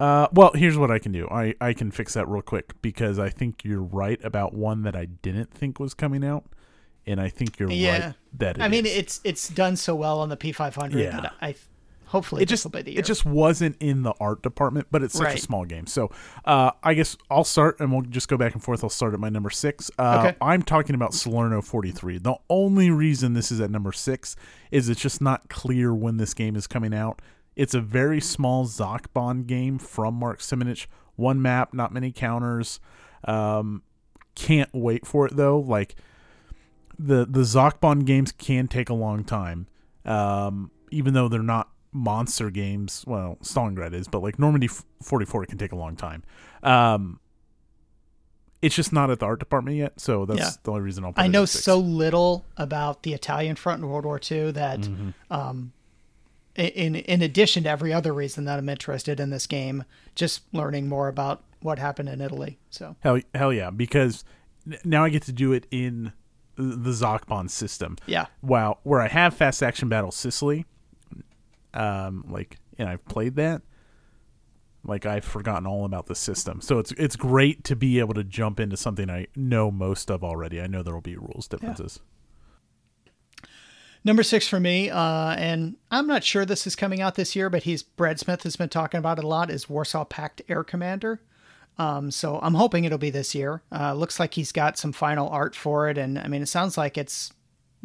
Uh, 0.00 0.28
well, 0.32 0.52
here's 0.54 0.76
what 0.76 0.90
I 0.90 0.98
can 0.98 1.12
do. 1.12 1.26
I, 1.28 1.54
I 1.60 1.72
can 1.72 1.90
fix 1.90 2.14
that 2.14 2.28
real 2.28 2.42
quick 2.42 2.80
because 2.82 3.18
I 3.18 3.30
think 3.30 3.64
you're 3.64 3.82
right 3.82 4.22
about 4.24 4.54
one 4.54 4.82
that 4.82 4.94
I 4.94 5.06
didn't 5.06 5.52
think 5.52 5.80
was 5.80 5.92
coming 5.94 6.24
out, 6.24 6.44
and 7.06 7.20
I 7.20 7.28
think 7.28 7.58
you're 7.58 7.70
Yeah. 7.70 7.98
right 8.06 8.14
that 8.34 8.58
it 8.58 8.62
I 8.62 8.68
mean, 8.68 8.86
is. 8.86 8.96
it's 8.96 9.20
it's 9.24 9.48
done 9.48 9.76
so 9.76 9.94
well 9.96 10.20
on 10.20 10.28
the 10.28 10.36
P500 10.36 10.92
Yeah. 10.94 11.20
that 11.20 11.32
I 11.40 11.54
hopefully 12.08 12.42
it 12.42 12.46
just 12.48 12.64
will 12.64 12.70
be 12.70 12.82
the 12.82 12.90
year. 12.92 13.00
it 13.00 13.04
just 13.06 13.24
wasn't 13.24 13.76
in 13.80 14.02
the 14.02 14.12
art 14.20 14.42
department, 14.42 14.88
but 14.90 15.02
it's 15.02 15.14
such 15.14 15.34
a 15.34 15.38
small 15.38 15.64
game. 15.64 15.86
So 15.86 16.10
uh, 16.44 16.72
I 16.82 16.94
guess 16.94 17.16
I'll 17.30 17.44
start 17.44 17.80
and 17.80 17.92
we'll 17.92 18.02
just 18.02 18.28
go 18.28 18.36
back 18.36 18.54
and 18.54 18.62
forth. 18.62 18.82
I'll 18.82 18.90
start 18.90 19.14
at 19.14 19.20
my 19.20 19.28
number 19.28 19.50
six. 19.50 19.90
Uh, 19.98 20.24
Okay. 20.26 20.36
I'm 20.40 20.62
talking 20.62 20.94
about 20.94 21.14
Salerno 21.14 21.62
43. 21.62 22.18
The 22.18 22.34
only 22.50 22.90
reason 22.90 23.34
this 23.34 23.50
is 23.52 23.60
at 23.60 23.70
number 23.70 23.92
six 23.92 24.36
is 24.70 24.88
it's 24.88 25.00
just 25.00 25.20
not 25.20 25.48
clear 25.48 25.94
when 25.94 26.16
this 26.16 26.34
game 26.34 26.56
is 26.56 26.66
coming 26.66 26.92
out. 26.94 27.22
It's 27.56 27.74
a 27.74 27.80
very 27.80 28.20
small 28.20 28.66
ZOC-bond 28.66 29.46
game 29.46 29.78
from 29.78 30.14
Mark 30.14 30.40
Simonitch. 30.40 30.86
One 31.16 31.42
map, 31.42 31.74
not 31.74 31.92
many 31.92 32.12
counters. 32.12 32.78
Um, 33.24 33.82
can't 34.36 34.70
wait 34.72 35.04
for 35.04 35.26
it 35.26 35.34
though. 35.36 35.58
Like 35.58 35.96
the 36.98 37.26
the 37.28 37.40
ZOC-bond 37.40 38.06
games 38.06 38.30
can 38.32 38.68
take 38.68 38.88
a 38.88 38.94
long 38.94 39.24
time, 39.24 39.66
um, 40.04 40.70
even 40.90 41.14
though 41.14 41.28
they're 41.28 41.42
not 41.42 41.68
monster 41.92 42.50
games. 42.50 43.04
Well, 43.06 43.38
Stalingrad 43.42 43.94
is, 43.94 44.08
but 44.08 44.22
like 44.22 44.38
Normandy 44.38 44.66
f- 44.66 44.84
44 45.02 45.46
can 45.46 45.58
take 45.58 45.72
a 45.72 45.76
long 45.76 45.96
time. 45.96 46.22
Um, 46.62 47.20
it's 48.60 48.74
just 48.74 48.92
not 48.92 49.10
at 49.10 49.20
the 49.20 49.26
art 49.26 49.38
department 49.38 49.76
yet, 49.76 50.00
so 50.00 50.26
that's 50.26 50.40
Yeah. 50.40 50.50
the 50.64 50.70
only 50.72 50.82
reason 50.82 51.04
I'll. 51.04 51.12
Put 51.12 51.22
I 51.22 51.28
know 51.28 51.44
so 51.44 51.78
little 51.78 52.44
about 52.56 53.04
the 53.04 53.14
Italian 53.14 53.54
front 53.56 53.82
in 53.82 53.88
World 53.88 54.04
War 54.04 54.20
II 54.30 54.50
that, 54.52 54.80
Mm-hmm. 54.80 55.10
um, 55.30 55.72
in 56.56 56.96
in 56.96 57.22
addition 57.22 57.62
to 57.62 57.68
every 57.68 57.92
other 57.92 58.12
reason 58.12 58.44
that 58.46 58.58
I'm 58.58 58.68
interested 58.68 59.20
in 59.20 59.30
this 59.30 59.46
game, 59.46 59.84
just 60.16 60.42
learning 60.52 60.88
more 60.88 61.06
about 61.06 61.44
what 61.60 61.78
happened 61.78 62.08
in 62.08 62.20
Italy. 62.20 62.58
So 62.70 62.96
Hell, 63.00 63.20
hell 63.32 63.52
yeah! 63.52 63.70
Because 63.70 64.24
now 64.84 65.04
I 65.04 65.08
get 65.08 65.22
to 65.24 65.32
do 65.32 65.52
it 65.52 65.66
in 65.70 66.12
the 66.56 66.90
ZOC-bond 66.90 67.52
system. 67.52 67.96
yeah, 68.06 68.26
Wow, 68.42 68.78
where 68.82 69.00
I 69.00 69.06
have 69.06 69.34
Fast 69.34 69.62
Action 69.62 69.88
Battle 69.88 70.10
Sicily, 70.10 70.66
um, 71.74 72.24
like, 72.28 72.58
and 72.78 72.88
I've 72.88 73.04
played 73.06 73.36
that. 73.36 73.62
Like 74.84 75.06
I've 75.06 75.24
forgotten 75.24 75.66
all 75.66 75.84
about 75.84 76.06
the 76.06 76.14
system, 76.14 76.60
so 76.60 76.78
it's 76.78 76.92
it's 76.92 77.16
great 77.16 77.64
to 77.64 77.76
be 77.76 77.98
able 77.98 78.14
to 78.14 78.24
jump 78.24 78.60
into 78.60 78.76
something 78.76 79.10
I 79.10 79.26
know 79.34 79.70
most 79.70 80.10
of 80.10 80.22
already. 80.22 80.62
I 80.62 80.66
know 80.68 80.82
there 80.82 80.94
will 80.94 81.00
be 81.00 81.16
rules 81.16 81.48
differences. 81.48 82.00
Number 84.04 84.22
six 84.22 84.46
for 84.46 84.60
me, 84.60 84.88
uh, 84.88 85.34
and 85.34 85.76
I'm 85.90 86.06
not 86.06 86.22
sure 86.22 86.46
this 86.46 86.66
is 86.66 86.76
coming 86.76 87.00
out 87.00 87.16
this 87.16 87.34
year, 87.34 87.50
but 87.50 87.64
he's 87.64 87.82
Brad 87.82 88.20
Smith 88.20 88.44
has 88.44 88.56
been 88.56 88.68
talking 88.68 88.98
about 88.98 89.18
it 89.18 89.24
a 89.24 89.28
lot. 89.28 89.50
Is 89.50 89.68
Warsaw 89.68 90.04
Pact 90.04 90.42
Air 90.48 90.62
Commander? 90.62 91.20
Um, 91.76 92.10
so 92.10 92.38
I'm 92.40 92.54
hoping 92.54 92.84
it'll 92.84 92.98
be 92.98 93.10
this 93.10 93.34
year. 93.34 93.62
Uh, 93.70 93.94
looks 93.94 94.18
like 94.18 94.34
he's 94.34 94.52
got 94.52 94.78
some 94.78 94.92
final 94.92 95.28
art 95.28 95.54
for 95.54 95.88
it, 95.88 95.98
and 95.98 96.18
I 96.18 96.28
mean, 96.28 96.42
it 96.42 96.48
sounds 96.48 96.78
like 96.78 96.96
it's 96.96 97.32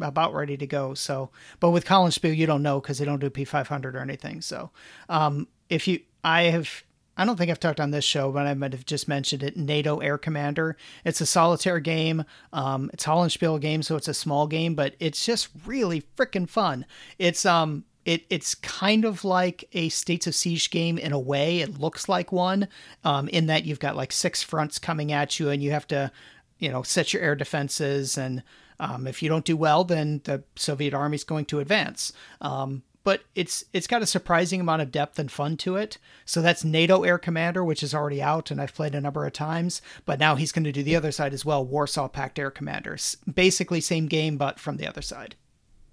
about 0.00 0.34
ready 0.34 0.56
to 0.56 0.66
go. 0.66 0.94
So, 0.94 1.30
but 1.60 1.70
with 1.70 1.86
Hollandspiel, 1.86 2.36
you 2.36 2.46
don't 2.46 2.62
know 2.62 2.80
because 2.80 2.98
they 2.98 3.04
don't 3.04 3.20
do 3.20 3.30
P500 3.30 3.94
or 3.94 3.98
anything. 3.98 4.40
So, 4.40 4.70
um, 5.08 5.48
if 5.68 5.88
you, 5.88 6.00
I 6.22 6.44
have, 6.44 6.82
I 7.16 7.24
don't 7.24 7.36
think 7.36 7.50
I've 7.50 7.60
talked 7.60 7.80
on 7.80 7.90
this 7.90 8.04
show, 8.04 8.32
but 8.32 8.46
I 8.46 8.54
might 8.54 8.72
have 8.72 8.86
just 8.86 9.08
mentioned 9.08 9.42
it. 9.42 9.56
NATO 9.56 9.98
Air 9.98 10.18
Commander. 10.18 10.76
It's 11.04 11.20
a 11.20 11.26
solitaire 11.26 11.80
game. 11.80 12.24
Um, 12.52 12.90
it's 12.92 13.04
Hollandspiel 13.04 13.60
game, 13.60 13.82
so 13.82 13.96
it's 13.96 14.08
a 14.08 14.14
small 14.14 14.46
game, 14.46 14.74
but 14.74 14.94
it's 14.98 15.24
just 15.24 15.48
really 15.64 16.02
freaking 16.16 16.48
fun. 16.48 16.86
It's 17.18 17.46
um, 17.46 17.84
it 18.04 18.26
it's 18.30 18.54
kind 18.54 19.04
of 19.04 19.24
like 19.24 19.64
a 19.72 19.88
States 19.88 20.26
of 20.26 20.34
Siege 20.34 20.70
game 20.70 20.98
in 20.98 21.12
a 21.12 21.18
way. 21.18 21.60
It 21.60 21.78
looks 21.78 22.08
like 22.08 22.32
one, 22.32 22.68
um, 23.04 23.28
in 23.28 23.46
that 23.46 23.64
you've 23.64 23.80
got 23.80 23.96
like 23.96 24.12
six 24.12 24.42
fronts 24.42 24.78
coming 24.78 25.12
at 25.12 25.38
you, 25.38 25.50
and 25.50 25.62
you 25.62 25.70
have 25.70 25.86
to, 25.88 26.10
you 26.58 26.70
know, 26.70 26.82
set 26.82 27.12
your 27.12 27.22
air 27.22 27.36
defenses 27.36 28.18
and 28.18 28.42
um, 28.80 29.06
if 29.06 29.22
you 29.22 29.28
don't 29.28 29.44
do 29.44 29.56
well, 29.56 29.84
then 29.84 30.20
the 30.24 30.42
Soviet 30.56 30.94
army 30.94 31.14
is 31.16 31.24
going 31.24 31.44
to 31.46 31.60
advance. 31.60 32.12
Um, 32.40 32.82
but 33.04 33.22
it's 33.34 33.64
it's 33.74 33.86
got 33.86 34.00
a 34.00 34.06
surprising 34.06 34.62
amount 34.62 34.80
of 34.80 34.90
depth 34.90 35.18
and 35.18 35.30
fun 35.30 35.58
to 35.58 35.76
it. 35.76 35.98
So 36.24 36.40
that's 36.40 36.64
NATO 36.64 37.02
Air 37.02 37.18
Commander, 37.18 37.62
which 37.62 37.82
is 37.82 37.94
already 37.94 38.22
out, 38.22 38.50
and 38.50 38.60
I've 38.60 38.74
played 38.74 38.94
a 38.94 39.00
number 39.00 39.26
of 39.26 39.34
times. 39.34 39.82
But 40.06 40.18
now 40.18 40.36
he's 40.36 40.52
going 40.52 40.64
to 40.64 40.72
do 40.72 40.82
the 40.82 40.96
other 40.96 41.12
side 41.12 41.34
as 41.34 41.44
well, 41.44 41.62
Warsaw 41.64 42.08
Pact 42.08 42.38
Air 42.38 42.50
Commander. 42.50 42.96
Basically 43.32 43.80
same 43.82 44.06
game, 44.06 44.38
but 44.38 44.58
from 44.58 44.78
the 44.78 44.86
other 44.88 45.02
side. 45.02 45.36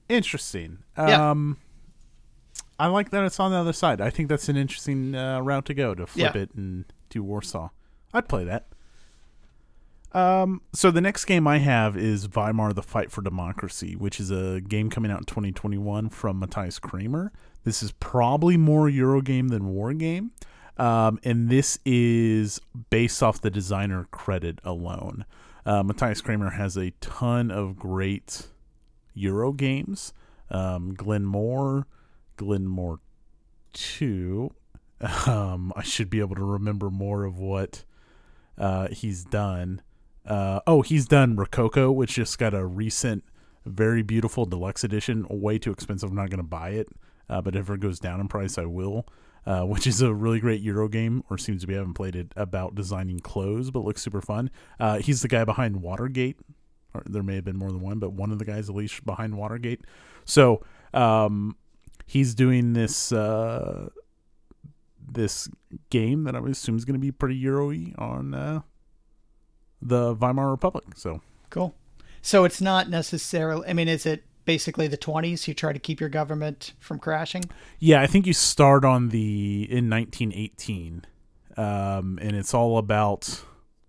Interesting. 0.07 0.79
Yeah. 0.97 1.31
Um, 1.31 1.57
I 2.79 2.87
like 2.87 3.11
that 3.11 3.23
it's 3.25 3.39
on 3.39 3.51
the 3.51 3.57
other 3.57 3.73
side. 3.73 4.01
I 4.01 4.09
think 4.09 4.27
that's 4.29 4.49
an 4.49 4.57
interesting 4.57 5.13
uh, 5.13 5.39
route 5.41 5.65
to 5.65 5.73
go 5.73 5.93
to 5.93 6.07
flip 6.07 6.33
Yeah. 6.35 6.41
it 6.43 6.53
and 6.55 6.85
do 7.09 7.23
Warsaw. 7.23 7.69
I'd 8.13 8.27
play 8.27 8.43
that. 8.45 8.67
Um, 10.13 10.61
so 10.73 10.91
the 10.91 11.01
next 11.01 11.25
game 11.25 11.47
I 11.47 11.59
have 11.59 11.95
is 11.95 12.27
Weimar: 12.27 12.73
The 12.73 12.81
Fight 12.81 13.11
for 13.11 13.21
Democracy, 13.21 13.95
which 13.95 14.19
is 14.19 14.29
a 14.29 14.61
game 14.61 14.89
coming 14.89 15.11
out 15.11 15.19
in 15.19 15.25
2021 15.25 16.09
from 16.09 16.39
Matthias 16.39 16.79
Cramer. 16.79 17.31
This 17.63 17.81
is 17.81 17.91
probably 17.93 18.57
more 18.57 18.89
Eurogame 18.89 19.49
than 19.49 19.67
War 19.67 19.93
Game, 19.93 20.31
um, 20.77 21.19
and 21.23 21.49
this 21.49 21.79
is 21.85 22.59
based 22.89 23.23
off 23.23 23.41
the 23.41 23.49
designer 23.49 24.07
credit 24.11 24.59
alone. 24.63 25.25
Uh, 25.65 25.83
Matthias 25.83 26.21
Cramer 26.21 26.51
has 26.51 26.75
a 26.75 26.91
ton 26.99 27.51
of 27.51 27.77
great 27.77 28.47
Euro 29.13 29.53
games. 29.53 30.13
Um, 30.49 30.97
Moore 31.25 31.87
2. 33.73 34.51
Um, 35.25 35.73
I 35.75 35.81
should 35.81 36.11
be 36.11 36.19
able 36.19 36.35
to 36.35 36.43
remember 36.43 36.91
more 36.91 37.23
of 37.23 37.39
what 37.39 37.85
uh, 38.57 38.87
he's 38.89 39.23
done. 39.23 39.81
Uh, 40.25 40.61
oh, 40.67 40.81
he's 40.81 41.05
done 41.05 41.35
Rococo, 41.35 41.91
which 41.91 42.15
just 42.15 42.37
got 42.37 42.53
a 42.53 42.65
recent, 42.65 43.23
very 43.65 44.01
beautiful 44.01 44.45
deluxe 44.45 44.83
edition. 44.83 45.25
Way 45.29 45.57
too 45.57 45.71
expensive. 45.71 46.09
I'm 46.09 46.15
not 46.15 46.29
going 46.29 46.37
to 46.37 46.43
buy 46.43 46.69
it. 46.71 46.89
Uh, 47.29 47.41
but 47.41 47.55
if 47.55 47.69
it 47.69 47.79
goes 47.79 47.99
down 47.99 48.19
in 48.19 48.27
price, 48.27 48.57
I 48.57 48.65
will. 48.65 49.07
Uh, 49.43 49.63
which 49.63 49.87
is 49.87 50.01
a 50.03 50.13
really 50.13 50.39
great 50.39 50.61
Euro 50.61 50.87
game, 50.87 51.23
or 51.27 51.37
seems 51.37 51.61
to 51.61 51.67
be. 51.67 51.73
I 51.73 51.77
haven't 51.77 51.95
played 51.95 52.15
it 52.15 52.31
about 52.35 52.75
designing 52.75 53.19
clothes, 53.19 53.71
but 53.71 53.83
looks 53.83 54.03
super 54.03 54.21
fun. 54.21 54.51
Uh, 54.79 54.99
he's 54.99 55.23
the 55.23 55.27
guy 55.27 55.43
behind 55.45 55.81
Watergate. 55.81 56.37
Or 56.93 57.01
there 57.05 57.23
may 57.23 57.35
have 57.35 57.45
been 57.45 57.57
more 57.57 57.71
than 57.71 57.81
one, 57.81 57.97
but 57.99 58.11
one 58.11 58.31
of 58.31 58.37
the 58.37 58.45
guys 58.45 58.69
at 58.69 58.75
least 58.75 59.03
behind 59.05 59.35
Watergate. 59.35 59.81
So 60.25 60.61
um, 60.93 61.55
he's 62.05 62.35
doing 62.35 62.73
this 62.73 63.11
uh, 63.11 63.89
this 65.11 65.49
game 65.89 66.25
that 66.25 66.35
I 66.35 66.39
assume 66.39 66.75
is 66.75 66.85
going 66.85 66.95
to 66.95 66.99
be 66.99 67.11
pretty 67.11 67.35
Euro-y 67.37 67.93
on 67.97 68.33
uh, 68.33 68.61
the 69.81 70.15
Weimar 70.15 70.49
Republic. 70.49 70.85
So 70.95 71.21
Cool. 71.51 71.75
So 72.23 72.45
it's 72.45 72.61
not 72.61 72.89
necessarily. 72.89 73.67
I 73.67 73.73
mean, 73.73 73.87
is 73.87 74.05
it 74.07 74.23
basically 74.45 74.87
the 74.87 74.97
20s? 74.97 75.47
You 75.47 75.53
try 75.53 75.73
to 75.73 75.79
keep 75.79 75.99
your 75.99 76.09
government 76.09 76.73
from 76.79 76.97
crashing. 76.97 77.43
yeah, 77.79 78.01
I 78.01 78.07
think 78.07 78.25
you 78.25 78.33
start 78.33 78.83
on 78.83 79.09
the 79.09 79.67
in 79.69 79.89
1918, 79.89 81.05
um, 81.57 82.17
and 82.21 82.35
it's 82.35 82.53
all 82.53 82.77
about 82.77 83.43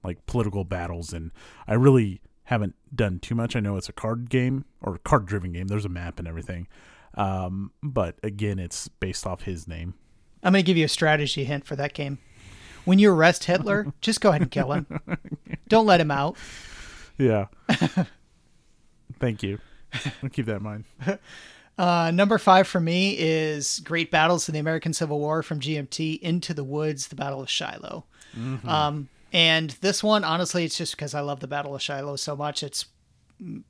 like 0.04 0.26
political 0.26 0.64
battles. 0.64 1.12
And 1.12 1.30
I 1.66 1.74
really 1.74 2.20
haven't 2.44 2.74
done 2.94 3.18
too 3.20 3.34
much. 3.34 3.54
I 3.54 3.60
know 3.60 3.76
it's 3.76 3.88
a 3.88 3.94
card 3.94 4.28
game 4.28 4.64
or 4.80 4.98
card 4.98 5.26
driven 5.26 5.52
game. 5.52 5.68
There's 5.68 5.84
a 5.84 5.90
map 5.90 6.18
and 6.18 6.26
everything, 6.26 6.66
um, 7.14 7.70
but 7.82 8.16
again, 8.22 8.58
it's 8.58 8.88
based 8.88 9.26
off 9.26 9.42
his 9.42 9.68
name. 9.68 9.94
I'm 10.42 10.52
going 10.52 10.64
to 10.64 10.66
give 10.66 10.76
you 10.76 10.86
a 10.86 10.88
strategy 10.88 11.44
hint 11.44 11.64
for 11.64 11.76
that 11.76 11.94
game. 11.94 12.18
When 12.84 12.98
you 12.98 13.12
arrest 13.12 13.44
Hitler, 13.44 13.92
just 14.00 14.20
go 14.20 14.30
ahead 14.30 14.42
and 14.42 14.50
kill 14.50 14.72
him. 14.72 14.86
Don't 15.68 15.86
let 15.86 16.00
him 16.00 16.10
out. 16.10 16.36
Yeah. 17.18 17.46
Thank 19.18 19.42
you. 19.42 19.58
I'll 20.22 20.30
keep 20.30 20.46
that 20.46 20.56
in 20.56 20.62
mind. 20.62 20.84
Uh, 21.78 22.10
number 22.10 22.36
five 22.36 22.68
for 22.68 22.78
me 22.78 23.16
is 23.18 23.80
Great 23.80 24.10
Battles 24.10 24.46
in 24.46 24.52
the 24.52 24.58
American 24.58 24.92
Civil 24.92 25.18
War 25.18 25.42
from 25.42 25.58
GMT 25.58 26.20
Into 26.20 26.52
the 26.52 26.62
Woods, 26.62 27.08
the 27.08 27.16
Battle 27.16 27.40
of 27.40 27.48
Shiloh. 27.48 28.04
Um, 28.64 29.08
and 29.32 29.70
this 29.80 30.02
one, 30.02 30.22
honestly, 30.22 30.64
it's 30.64 30.76
just 30.76 30.94
because 30.94 31.14
I 31.14 31.20
love 31.20 31.40
the 31.40 31.48
Battle 31.48 31.74
of 31.74 31.80
Shiloh 31.80 32.16
so 32.16 32.36
much. 32.36 32.62
It's 32.62 32.84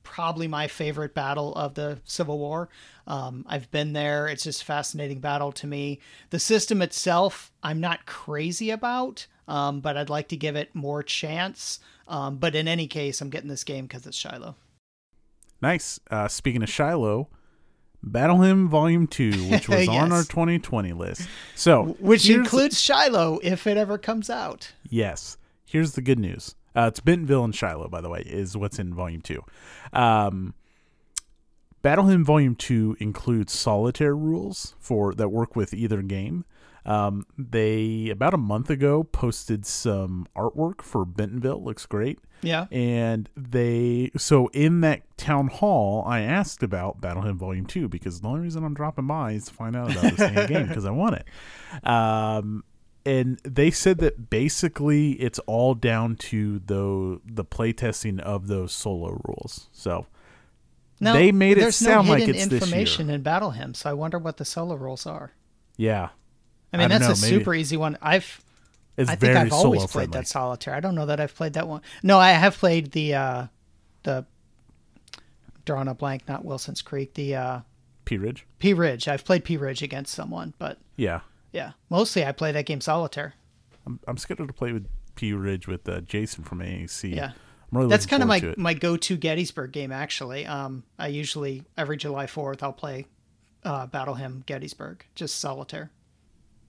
probably 0.02 0.48
my 0.48 0.68
favorite 0.68 1.14
battle 1.14 1.54
of 1.54 1.74
the 1.74 1.98
Civil 2.04 2.38
War. 2.38 2.68
Um, 3.06 3.44
I've 3.48 3.70
been 3.70 3.92
there. 3.92 4.26
It's 4.26 4.44
just 4.44 4.62
a 4.62 4.64
fascinating 4.64 5.20
battle 5.20 5.52
to 5.52 5.66
me. 5.66 6.00
The 6.30 6.38
system 6.38 6.82
itself, 6.82 7.52
I'm 7.62 7.80
not 7.80 8.06
crazy 8.06 8.70
about, 8.70 9.26
um, 9.48 9.80
but 9.80 9.96
I'd 9.96 10.10
like 10.10 10.28
to 10.28 10.36
give 10.36 10.56
it 10.56 10.74
more 10.74 11.02
chance. 11.02 11.80
Um, 12.08 12.36
but 12.36 12.54
in 12.54 12.68
any 12.68 12.86
case, 12.86 13.20
I'm 13.20 13.30
getting 13.30 13.48
this 13.48 13.64
game 13.64 13.86
because 13.86 14.06
it's 14.06 14.16
Shiloh. 14.16 14.56
Nice. 15.60 16.00
Uh, 16.10 16.28
speaking 16.28 16.62
of 16.62 16.68
Shiloh, 16.68 17.28
Battle 18.02 18.40
Hymn 18.40 18.68
Volume 18.68 19.06
2, 19.06 19.30
which 19.50 19.68
was 19.68 19.88
on 19.88 20.12
our 20.12 20.22
2020 20.22 20.92
list. 20.92 21.28
So, 21.54 21.96
Which 22.00 22.28
includes 22.28 22.80
Shiloh 22.80 23.38
if 23.42 23.66
it 23.66 23.76
ever 23.76 23.98
comes 23.98 24.28
out. 24.28 24.72
Yes. 24.88 25.38
Here's 25.64 25.92
the 25.92 26.02
good 26.02 26.18
news. 26.18 26.56
Uh, 26.74 26.86
it's 26.88 27.00
Bentonville 27.00 27.44
and 27.44 27.54
Shiloh, 27.54 27.88
by 27.88 28.00
the 28.00 28.08
way, 28.08 28.22
is 28.26 28.56
what's 28.56 28.78
in 28.78 28.94
Volume 28.94 29.20
2. 29.20 29.42
Um, 29.92 30.54
Battle 31.82 32.06
Hymn 32.06 32.24
Volume 32.24 32.54
2 32.54 32.96
includes 33.00 33.52
solitaire 33.52 34.14
rules 34.14 34.74
for 34.78 35.14
that 35.14 35.28
work 35.28 35.56
with 35.56 35.74
either 35.74 36.00
game. 36.02 36.44
Um, 36.84 37.26
they, 37.38 38.08
about 38.10 38.34
a 38.34 38.38
month 38.38 38.70
ago, 38.70 39.04
posted 39.04 39.66
some 39.66 40.26
artwork 40.36 40.82
for 40.82 41.04
Bentonville. 41.04 41.62
Looks 41.62 41.86
great. 41.86 42.18
Yeah. 42.42 42.66
And 42.72 43.28
they, 43.36 44.10
so 44.16 44.48
in 44.48 44.80
that 44.80 45.02
town 45.16 45.48
hall, 45.48 46.04
I 46.06 46.20
asked 46.20 46.62
about 46.62 47.00
Battle 47.00 47.22
Hymn 47.22 47.38
Volume 47.38 47.66
2 47.66 47.88
because 47.88 48.20
the 48.20 48.28
only 48.28 48.40
reason 48.40 48.64
I'm 48.64 48.74
dropping 48.74 49.06
by 49.06 49.32
is 49.32 49.46
to 49.46 49.52
find 49.52 49.76
out 49.76 49.92
about 49.92 50.16
this 50.16 50.48
game 50.48 50.66
because 50.68 50.84
I 50.84 50.90
want 50.90 51.16
it. 51.16 51.88
Um, 51.88 52.64
and 53.04 53.38
they 53.44 53.70
said 53.70 53.98
that 53.98 54.30
basically 54.30 55.12
it's 55.12 55.38
all 55.40 55.74
down 55.74 56.16
to 56.16 56.60
the 56.60 57.20
the 57.24 57.44
playtesting 57.44 58.20
of 58.20 58.46
those 58.46 58.72
solo 58.72 59.20
rules. 59.24 59.68
So 59.72 60.06
No, 61.00 61.12
They 61.14 61.32
made 61.32 61.58
it 61.58 61.72
sound 61.72 62.06
no 62.06 62.12
like 62.14 62.28
it's 62.28 62.46
this 62.46 62.50
year. 62.50 62.60
information 62.60 63.10
in 63.10 63.22
Battle 63.22 63.50
Hymn, 63.50 63.74
so 63.74 63.90
I 63.90 63.92
wonder 63.92 64.18
what 64.18 64.36
the 64.36 64.44
solo 64.44 64.74
rules 64.76 65.04
are. 65.06 65.32
yeah, 65.76 66.10
I 66.72 66.76
mean, 66.76 66.84
I 66.92 66.98
that's 66.98 67.02
know, 67.20 67.26
a 67.26 67.30
maybe- 67.30 67.38
super 67.40 67.54
easy 67.54 67.76
one. 67.76 67.98
I've 68.00 68.40
it's 68.96 69.10
I 69.10 69.14
think 69.16 69.36
I've 69.36 69.52
always 69.52 69.80
played 69.86 69.90
friendly. 70.10 70.18
that 70.18 70.28
solitaire. 70.28 70.74
I 70.74 70.80
don't 70.80 70.94
know 70.94 71.06
that 71.06 71.18
I've 71.18 71.34
played 71.34 71.54
that 71.54 71.66
one. 71.66 71.80
No, 72.02 72.18
I 72.18 72.30
have 72.32 72.56
played 72.58 72.92
the 72.92 73.14
uh 73.14 73.46
the 74.04 74.26
drawing 75.64 75.88
a 75.88 75.94
blank, 75.94 76.28
not 76.28 76.44
Wilson's 76.44 76.82
Creek, 76.82 77.14
the 77.14 77.34
uh 77.36 77.60
Pea 78.04 78.18
Ridge. 78.18 78.46
Pea 78.58 78.74
Ridge. 78.74 79.08
I've 79.08 79.24
played 79.24 79.44
Pea 79.44 79.56
Ridge 79.56 79.82
against 79.82 80.12
someone, 80.14 80.54
but 80.58 80.78
Yeah, 80.96 81.20
yeah, 81.52 81.72
mostly 81.90 82.24
I 82.24 82.32
play 82.32 82.52
that 82.52 82.66
game 82.66 82.80
solitaire. 82.80 83.34
I'm, 83.86 84.00
I'm 84.06 84.16
scheduled 84.16 84.48
to 84.48 84.54
play 84.54 84.72
with 84.72 84.86
Pea 85.14 85.32
Ridge 85.32 85.66
with 85.66 85.88
uh, 85.88 86.00
Jason 86.00 86.44
from 86.44 86.60
AAC. 86.60 87.14
Yeah. 87.14 87.32
I'm 87.72 87.78
really 87.78 87.90
That's 87.90 88.06
kind 88.06 88.22
of 88.22 88.28
my 88.28 88.40
forward 88.40 88.54
to 88.54 88.60
it. 88.60 88.62
my 88.62 88.74
go-to 88.74 89.16
Gettysburg 89.16 89.72
game 89.72 89.92
actually. 89.92 90.46
Um 90.46 90.84
I 90.98 91.08
usually 91.08 91.64
every 91.76 91.96
July 91.96 92.26
4th 92.26 92.62
I'll 92.62 92.72
play 92.72 93.06
uh 93.64 93.86
Battle 93.86 94.14
Hymn 94.14 94.42
Gettysburg, 94.46 95.06
just 95.14 95.40
solitaire. 95.40 95.90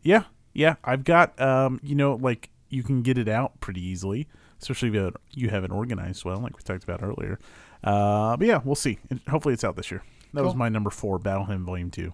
Yeah, 0.02 0.24
yeah. 0.54 0.76
I've 0.84 1.04
got 1.04 1.40
um, 1.42 1.80
you 1.84 1.96
know, 1.96 2.16
like 2.16 2.50
you 2.70 2.84
can 2.84 3.02
get 3.02 3.18
it 3.18 3.28
out 3.28 3.60
pretty 3.60 3.82
easily, 3.86 4.28
especially 4.62 4.90
if 4.90 4.96
you 4.96 5.02
have, 5.02 5.16
you 5.32 5.50
have 5.50 5.64
it 5.64 5.72
organized 5.72 6.26
well, 6.26 6.38
like 6.38 6.58
we 6.58 6.64
talked 6.64 6.84
about 6.84 7.04
earlier. 7.04 7.40
Uh, 7.84 8.36
but 8.38 8.48
yeah, 8.48 8.62
we'll 8.64 8.76
see. 8.76 8.98
And 9.10 9.20
hopefully, 9.30 9.54
it's 9.54 9.64
out 9.64 9.76
this 9.76 9.92
year. 9.92 10.04
That 10.34 10.44
was 10.44 10.56
my 10.56 10.68
number 10.70 10.90
four, 10.90 11.20
Battle 11.20 11.46
Hymn 11.46 11.66
Volume 11.66 11.92
Two. 11.92 12.14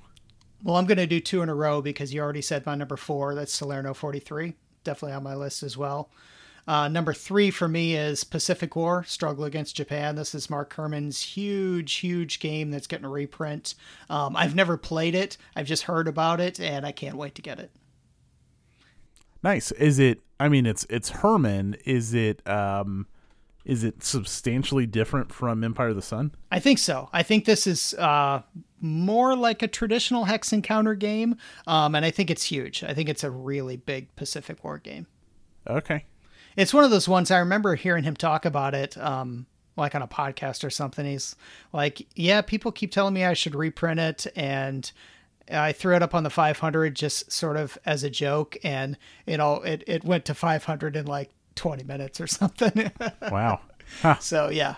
Well, 0.63 0.75
I'm 0.75 0.85
going 0.85 0.97
to 0.97 1.07
do 1.07 1.19
two 1.19 1.41
in 1.41 1.49
a 1.49 1.55
row 1.55 1.81
because 1.81 2.13
you 2.13 2.21
already 2.21 2.41
said 2.41 2.65
my 2.65 2.75
number 2.75 2.97
four. 2.97 3.33
That's 3.33 3.53
Salerno 3.53 3.93
43. 3.93 4.53
Definitely 4.83 5.15
on 5.15 5.23
my 5.23 5.35
list 5.35 5.63
as 5.63 5.77
well. 5.77 6.09
Uh, 6.67 6.87
number 6.87 7.13
three 7.13 7.49
for 7.49 7.67
me 7.67 7.95
is 7.95 8.23
Pacific 8.23 8.75
War 8.75 9.03
Struggle 9.05 9.45
Against 9.45 9.75
Japan. 9.75 10.15
This 10.15 10.35
is 10.35 10.49
Mark 10.49 10.73
Herman's 10.73 11.21
huge, 11.21 11.95
huge 11.95 12.39
game 12.39 12.69
that's 12.69 12.85
getting 12.85 13.05
a 13.05 13.09
reprint. 13.09 13.73
Um, 14.09 14.35
I've 14.35 14.53
never 14.53 14.77
played 14.77 15.15
it, 15.15 15.37
I've 15.55 15.65
just 15.65 15.83
heard 15.83 16.07
about 16.07 16.39
it, 16.39 16.59
and 16.59 16.85
I 16.85 16.91
can't 16.91 17.15
wait 17.15 17.33
to 17.35 17.41
get 17.41 17.59
it. 17.59 17.71
Nice. 19.41 19.71
Is 19.71 19.97
it? 19.97 20.19
I 20.39 20.49
mean, 20.49 20.65
it's 20.65 20.85
it's 20.89 21.09
Herman. 21.09 21.75
Is 21.85 22.13
it? 22.13 22.47
Um, 22.47 23.07
is 23.65 23.83
it 23.83 24.03
substantially 24.03 24.85
different 24.85 25.33
from 25.33 25.63
Empire 25.63 25.89
of 25.89 25.95
the 25.95 26.01
Sun? 26.01 26.33
I 26.51 26.59
think 26.59 26.79
so. 26.79 27.09
I 27.11 27.23
think 27.23 27.45
this 27.45 27.67
is 27.67 27.93
uh, 27.95 28.41
more 28.79 29.35
like 29.35 29.61
a 29.61 29.67
traditional 29.67 30.25
hex 30.25 30.53
encounter 30.53 30.95
game, 30.95 31.35
um, 31.67 31.95
and 31.95 32.05
I 32.05 32.11
think 32.11 32.31
it's 32.31 32.43
huge. 32.43 32.83
I 32.83 32.93
think 32.93 33.09
it's 33.09 33.23
a 33.23 33.31
really 33.31 33.77
big 33.77 34.15
Pacific 34.15 34.63
War 34.63 34.77
game. 34.77 35.07
Okay. 35.67 36.05
It's 36.55 36.73
one 36.73 36.83
of 36.83 36.91
those 36.91 37.07
ones 37.07 37.31
I 37.31 37.39
remember 37.39 37.75
hearing 37.75 38.03
him 38.03 38.15
talk 38.15 38.45
about 38.45 38.73
it, 38.73 38.97
um, 38.97 39.45
like 39.75 39.93
on 39.93 40.01
a 40.01 40.07
podcast 40.07 40.63
or 40.63 40.69
something. 40.69 41.05
He's 41.05 41.35
like, 41.71 42.07
"Yeah, 42.15 42.41
people 42.41 42.71
keep 42.71 42.91
telling 42.91 43.13
me 43.13 43.23
I 43.23 43.33
should 43.33 43.55
reprint 43.55 43.99
it, 43.99 44.27
and 44.35 44.91
I 45.51 45.71
threw 45.73 45.95
it 45.95 46.03
up 46.03 46.15
on 46.15 46.23
the 46.23 46.29
500 46.29 46.95
just 46.95 47.31
sort 47.31 47.57
of 47.57 47.77
as 47.85 48.03
a 48.03 48.09
joke, 48.09 48.57
and 48.63 48.97
you 49.25 49.37
know, 49.37 49.55
it 49.57 49.83
it 49.87 50.03
went 50.03 50.25
to 50.25 50.33
500 50.33 50.95
in 50.95 51.05
like 51.05 51.29
20 51.59 51.83
minutes 51.83 52.19
or 52.21 52.27
something. 52.27 52.91
Wow. 53.31 53.59
huh. 54.01 54.17
so 54.19 54.49
yeah, 54.49 54.75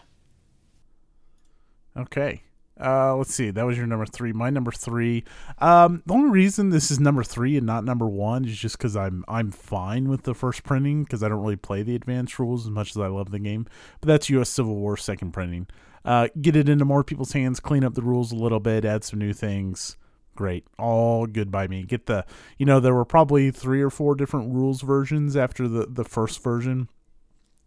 Okay. 1.96 2.42
Uh, 2.80 3.16
let's 3.16 3.34
see. 3.36 3.52
That 3.52 3.66
was 3.66 3.78
your 3.78 3.86
number 3.86 4.08
three. 4.08 4.34
My 4.34 4.50
number 4.50 4.72
three. 4.72 5.24
Um, 5.60 6.02
the 6.08 6.14
only 6.14 6.32
reason 6.32 6.70
this 6.72 6.90
is 6.90 7.00
number 7.00 7.24
three 7.24 7.56
and 7.58 7.66
not 7.68 7.84
number 7.84 8.08
one 8.08 8.46
is 8.46 8.58
just 8.58 8.78
because 8.78 8.96
I'm 8.96 9.24
I'm 9.28 9.52
fine 9.52 10.10
with 10.10 10.24
the 10.24 10.34
first 10.34 10.64
printing 10.64 11.04
because 11.04 11.22
I 11.22 11.30
don't 11.30 11.42
really 11.44 11.58
play 11.58 11.84
the 11.84 11.94
advanced 11.94 12.40
rules 12.40 12.66
as 12.66 12.72
much 12.72 12.92
as 12.92 12.98
I 12.98 13.08
love 13.08 13.30
the 13.30 13.38
game. 13.40 13.68
But 14.00 14.08
that's 14.08 14.30
U.S. 14.32 14.50
Civil 14.50 14.76
War 14.76 14.98
second 14.98 15.32
printing. 15.32 15.68
Uh, 16.04 16.30
get 16.42 16.56
it 16.56 16.68
into 16.68 16.84
more 16.86 17.04
people's 17.04 17.34
hands, 17.34 17.60
clean 17.60 17.84
up 17.84 17.94
the 17.94 18.02
rules 18.02 18.32
a 18.32 18.36
little 18.36 18.60
bit, 18.60 18.84
add 18.86 19.04
some 19.04 19.20
new 19.20 19.34
things. 19.34 19.96
Great, 20.36 20.66
all 20.80 21.26
good 21.28 21.52
by 21.52 21.68
me. 21.68 21.84
Get 21.84 22.06
the, 22.06 22.26
you 22.58 22.66
know, 22.66 22.80
there 22.80 22.94
were 22.94 23.06
probably 23.06 23.52
three 23.52 23.82
or 23.82 23.90
four 23.90 24.16
different 24.16 24.54
rules 24.54 24.82
versions 24.82 25.36
after 25.36 25.68
the 25.68 25.86
the 25.86 26.06
first 26.06 26.42
version 26.44 26.88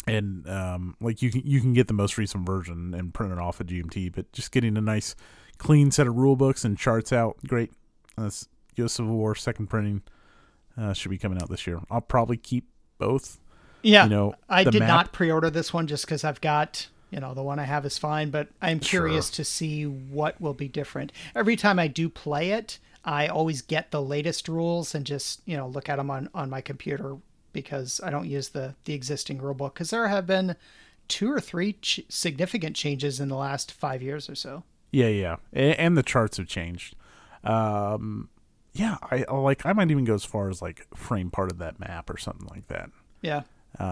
and 0.06 0.48
um, 0.48 0.96
like 1.00 1.22
you 1.22 1.30
can 1.30 1.42
you 1.44 1.60
can 1.60 1.72
get 1.72 1.88
the 1.88 1.94
most 1.94 2.18
recent 2.18 2.46
version 2.46 2.94
and 2.94 3.14
print 3.14 3.32
it 3.32 3.38
off 3.38 3.60
at 3.60 3.66
GMT, 3.68 4.14
but 4.14 4.30
just 4.32 4.52
getting 4.52 4.76
a 4.76 4.80
nice 4.80 5.14
clean 5.58 5.90
set 5.90 6.06
of 6.06 6.16
rule 6.16 6.36
books 6.36 6.64
and 6.64 6.76
charts 6.76 7.12
out, 7.12 7.36
great. 7.46 7.72
That's 8.16 8.48
U.S. 8.76 8.92
Civil 8.92 9.14
War 9.14 9.34
second 9.34 9.68
printing 9.68 10.02
uh, 10.76 10.92
should 10.92 11.10
be 11.10 11.18
coming 11.18 11.40
out 11.40 11.48
this 11.48 11.66
year. 11.66 11.80
I'll 11.90 12.00
probably 12.00 12.36
keep 12.36 12.68
both. 12.98 13.38
yeah. 13.82 14.04
You 14.04 14.10
know, 14.10 14.34
I 14.48 14.64
did 14.64 14.80
map- 14.80 14.88
not 14.88 15.12
pre-order 15.12 15.50
this 15.50 15.72
one 15.72 15.86
just 15.86 16.04
because 16.04 16.24
I've 16.24 16.40
got 16.40 16.88
you 17.14 17.20
know 17.20 17.32
the 17.32 17.44
one 17.44 17.60
I 17.60 17.64
have 17.64 17.86
is 17.86 17.96
fine, 17.96 18.30
but 18.30 18.48
I'm 18.60 18.80
curious 18.80 19.30
to 19.30 19.44
see 19.44 19.84
what 19.84 20.40
will 20.40 20.52
be 20.52 20.66
different. 20.66 21.12
Every 21.36 21.54
time 21.54 21.78
I 21.78 21.86
do 21.86 22.08
play 22.08 22.50
it, 22.50 22.80
I 23.04 23.28
always 23.28 23.62
get 23.62 23.92
the 23.92 24.02
latest 24.02 24.48
rules 24.48 24.96
and 24.96 25.06
just 25.06 25.40
you 25.46 25.56
know 25.56 25.68
look 25.68 25.88
at 25.88 25.96
them 25.96 26.10
on 26.10 26.28
on 26.34 26.50
my 26.50 26.60
computer 26.60 27.16
because 27.52 28.00
I 28.02 28.10
don't 28.10 28.26
use 28.26 28.48
the 28.48 28.74
the 28.84 28.94
existing 28.94 29.40
rule 29.40 29.54
book 29.54 29.74
because 29.74 29.90
there 29.90 30.08
have 30.08 30.26
been 30.26 30.56
two 31.06 31.30
or 31.30 31.40
three 31.40 31.74
ch- 31.74 32.00
significant 32.08 32.74
changes 32.74 33.20
in 33.20 33.28
the 33.28 33.36
last 33.36 33.70
five 33.70 34.02
years 34.02 34.28
or 34.28 34.34
so. 34.34 34.64
Yeah, 34.90 35.06
yeah, 35.06 35.36
and, 35.52 35.78
and 35.78 35.96
the 35.96 36.02
charts 36.02 36.38
have 36.38 36.48
changed. 36.48 36.96
Um, 37.44 38.28
yeah, 38.72 38.96
I 39.08 39.24
like. 39.32 39.64
I 39.64 39.72
might 39.72 39.92
even 39.92 40.04
go 40.04 40.14
as 40.14 40.24
far 40.24 40.50
as 40.50 40.60
like 40.60 40.84
frame 40.96 41.30
part 41.30 41.52
of 41.52 41.58
that 41.58 41.78
map 41.78 42.10
or 42.10 42.16
something 42.18 42.48
like 42.48 42.66
that. 42.66 42.90
Yeah. 43.22 43.42
Uh, 43.78 43.84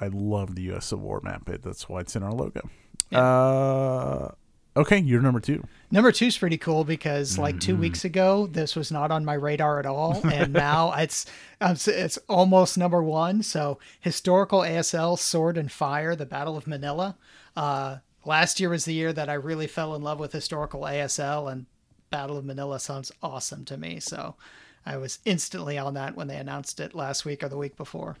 I 0.00 0.04
I 0.04 0.08
love 0.08 0.54
the 0.54 0.62
U.S. 0.64 0.86
Civil 0.86 1.04
War 1.06 1.20
map. 1.22 1.48
It 1.48 1.62
that's 1.62 1.88
why 1.88 2.00
it's 2.00 2.14
in 2.16 2.22
our 2.22 2.32
logo. 2.32 2.68
Yeah. 3.10 3.20
Uh, 3.20 4.32
okay, 4.76 4.98
you're 4.98 5.22
number 5.22 5.40
two. 5.40 5.64
Number 5.90 6.12
two 6.12 6.26
is 6.26 6.36
pretty 6.38 6.58
cool 6.58 6.84
because 6.84 7.38
like 7.38 7.54
Mm-hmm. 7.56 7.58
two 7.60 7.76
weeks 7.76 8.04
ago, 8.04 8.46
this 8.46 8.74
was 8.76 8.90
not 8.92 9.10
on 9.10 9.24
my 9.24 9.34
radar 9.34 9.78
at 9.78 9.86
all, 9.86 10.20
and 10.32 10.52
now 10.52 10.92
it's 10.92 11.26
it's 11.60 11.88
it's 11.88 12.18
almost 12.28 12.76
number 12.76 13.02
one. 13.02 13.42
So 13.42 13.78
historical 14.00 14.60
ASL 14.60 15.18
Sword 15.18 15.56
and 15.56 15.70
Fire: 15.72 16.14
The 16.16 16.26
Battle 16.26 16.56
of 16.56 16.66
Manila. 16.66 17.16
Uh, 17.56 17.98
last 18.24 18.58
year 18.60 18.68
was 18.70 18.84
the 18.84 18.94
year 18.94 19.12
that 19.12 19.28
I 19.30 19.34
really 19.34 19.66
fell 19.66 19.94
in 19.94 20.02
love 20.02 20.18
with 20.18 20.32
historical 20.32 20.82
ASL, 20.82 21.50
and 21.50 21.66
Battle 22.10 22.36
of 22.36 22.44
Manila 22.44 22.78
sounds 22.80 23.10
awesome 23.22 23.64
to 23.66 23.76
me. 23.76 24.00
So 24.00 24.34
I 24.84 24.96
was 24.98 25.18
instantly 25.24 25.78
on 25.78 25.94
that 25.94 26.14
when 26.16 26.26
they 26.28 26.36
announced 26.36 26.78
it 26.80 26.94
last 26.94 27.24
week 27.24 27.42
or 27.42 27.48
the 27.48 27.56
week 27.56 27.76
before. 27.76 28.16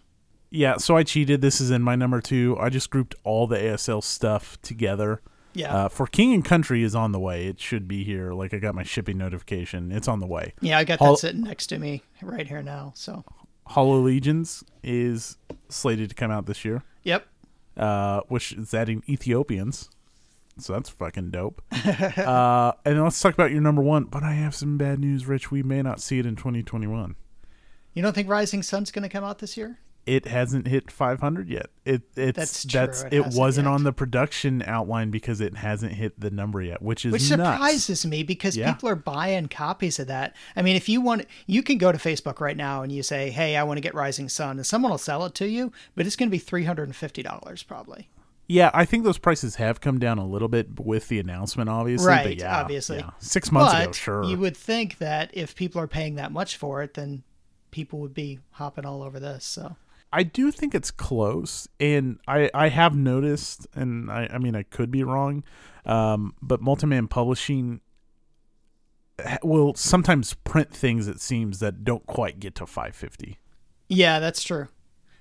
Yeah, 0.54 0.76
so 0.76 0.96
I 0.96 1.02
cheated. 1.02 1.40
This 1.40 1.60
is 1.60 1.70
in 1.70 1.82
my 1.82 1.96
number 1.96 2.20
two. 2.20 2.56
I 2.60 2.68
just 2.68 2.88
grouped 2.90 3.14
all 3.24 3.46
the 3.48 3.56
ASL 3.56 4.02
stuff 4.02 4.60
together. 4.62 5.20
Yeah, 5.52 5.74
Uh, 5.74 5.88
for 5.88 6.06
King 6.06 6.32
and 6.34 6.44
Country 6.44 6.82
is 6.82 6.94
on 6.94 7.12
the 7.12 7.18
way. 7.20 7.46
It 7.46 7.60
should 7.60 7.86
be 7.88 8.04
here. 8.04 8.32
Like 8.32 8.54
I 8.54 8.58
got 8.58 8.74
my 8.74 8.82
shipping 8.82 9.18
notification. 9.18 9.90
It's 9.92 10.08
on 10.08 10.20
the 10.20 10.26
way. 10.26 10.52
yeah, 10.60 10.78
I 10.78 10.84
got 10.84 10.98
Hol- 11.00 11.12
that 11.14 11.18
sitting 11.18 11.42
next 11.42 11.66
to 11.68 11.78
me 11.78 12.02
right 12.22 12.46
here 12.46 12.62
now. 12.62 12.92
So 12.96 13.24
Hollow 13.66 14.00
Legions 14.00 14.62
is 14.82 15.36
slated 15.68 16.08
to 16.10 16.14
come 16.14 16.30
out 16.30 16.46
this 16.46 16.64
year, 16.64 16.82
yep, 17.02 17.26
uh, 17.76 18.20
which 18.28 18.52
is 18.52 18.72
adding 18.74 19.02
Ethiopians. 19.08 19.90
So 20.58 20.72
that's 20.72 20.88
fucking 20.88 21.30
dope. 21.30 21.62
uh, 21.72 22.72
and 22.84 23.02
let's 23.02 23.20
talk 23.20 23.34
about 23.34 23.50
your 23.50 23.60
number 23.60 23.82
one. 23.82 24.04
But 24.04 24.22
I 24.22 24.34
have 24.34 24.54
some 24.54 24.76
bad 24.78 25.00
news, 25.00 25.26
Rich. 25.26 25.50
We 25.50 25.62
may 25.64 25.82
not 25.82 26.00
see 26.00 26.18
it 26.20 26.26
in 26.26 26.36
2021. 26.36 27.16
you 27.94 28.02
don't 28.02 28.12
think 28.12 28.28
Rising 28.28 28.62
Sun's 28.62 28.90
going 28.92 29.02
to 29.02 29.08
come 29.08 29.24
out 29.24 29.38
this 29.38 29.56
year? 29.56 29.78
It 30.06 30.26
hasn't 30.26 30.66
hit 30.66 30.90
500 30.90 31.48
yet. 31.48 31.66
It 31.84 32.02
it's 32.16 32.36
That's 32.36 32.62
that's, 32.64 33.02
it, 33.04 33.12
it 33.14 33.26
wasn't 33.34 33.66
yet. 33.66 33.72
on 33.74 33.84
the 33.84 33.92
production 33.92 34.62
outline 34.66 35.10
because 35.10 35.40
it 35.40 35.56
hasn't 35.56 35.92
hit 35.92 36.18
the 36.20 36.30
number 36.30 36.60
yet, 36.60 36.82
which 36.82 37.04
is 37.06 37.12
which 37.12 37.30
nuts. 37.30 37.42
surprises 37.42 38.06
me 38.06 38.22
because 38.22 38.56
Yeah. 38.56 38.72
people 38.72 38.88
are 38.88 38.96
buying 38.96 39.48
copies 39.48 39.98
of 39.98 40.06
that. 40.08 40.36
I 40.56 40.62
mean, 40.62 40.76
if 40.76 40.88
you 40.88 41.00
want, 41.00 41.26
you 41.46 41.62
can 41.62 41.78
go 41.78 41.90
to 41.92 41.98
Facebook 41.98 42.40
right 42.40 42.56
now 42.56 42.82
and 42.82 42.92
you 42.92 43.02
say, 43.02 43.30
"Hey, 43.30 43.56
I 43.56 43.62
want 43.62 43.78
to 43.78 43.82
get 43.82 43.94
Rising 43.94 44.28
Sun," 44.28 44.56
and 44.58 44.66
someone 44.66 44.90
will 44.90 44.98
sell 44.98 45.24
it 45.24 45.34
to 45.36 45.48
you, 45.48 45.72
but 45.94 46.06
it's 46.06 46.16
going 46.16 46.28
to 46.28 46.32
be 46.32 46.38
three 46.38 46.64
hundred 46.64 46.84
and 46.84 46.96
fifty 46.96 47.22
dollars 47.22 47.62
probably. 47.62 48.08
Yeah, 48.46 48.70
I 48.74 48.84
think 48.84 49.04
those 49.04 49.16
prices 49.16 49.54
have 49.56 49.80
come 49.80 49.98
down 49.98 50.18
a 50.18 50.26
little 50.26 50.48
bit 50.48 50.78
with 50.78 51.08
the 51.08 51.18
announcement, 51.18 51.70
obviously. 51.70 52.08
Right, 52.08 52.24
but 52.24 52.36
yeah, 52.36 52.60
obviously. 52.60 52.98
yeah. 52.98 53.10
Six 53.18 53.50
months 53.50 53.72
but 53.72 53.82
ago, 53.84 53.92
sure. 53.92 54.24
you 54.24 54.36
would 54.36 54.54
think 54.54 54.98
that 54.98 55.30
if 55.32 55.54
people 55.54 55.80
are 55.80 55.86
paying 55.86 56.16
that 56.16 56.30
much 56.30 56.58
for 56.58 56.82
it, 56.82 56.92
then 56.92 57.22
people 57.70 58.00
would 58.00 58.12
be 58.12 58.40
hopping 58.52 58.84
all 58.84 59.02
over 59.02 59.18
this. 59.18 59.46
So 59.46 59.76
I 60.16 60.22
do 60.22 60.50
think 60.52 60.74
it's 60.74 60.90
close, 60.90 61.66
and 61.80 62.18
I 62.28 62.50
I 62.54 62.68
have 62.68 62.94
noticed, 62.96 63.66
and 63.74 64.10
I 64.10 64.28
I 64.32 64.38
mean 64.38 64.54
I 64.54 64.62
could 64.62 64.90
be 64.90 65.02
wrong, 65.02 65.42
um, 65.84 66.34
but 66.40 66.60
Multiman 66.62 67.08
Publishing 67.10 67.80
will 69.42 69.74
sometimes 69.74 70.34
print 70.34 70.72
things 70.74 71.06
it 71.06 71.20
seems 71.20 71.60
that 71.60 71.84
don't 71.84 72.04
quite 72.06 72.40
get 72.40 72.54
to 72.56 72.66
550. 72.66 73.38
yeah, 73.88 74.18
that's 74.18 74.42
true. 74.42 74.68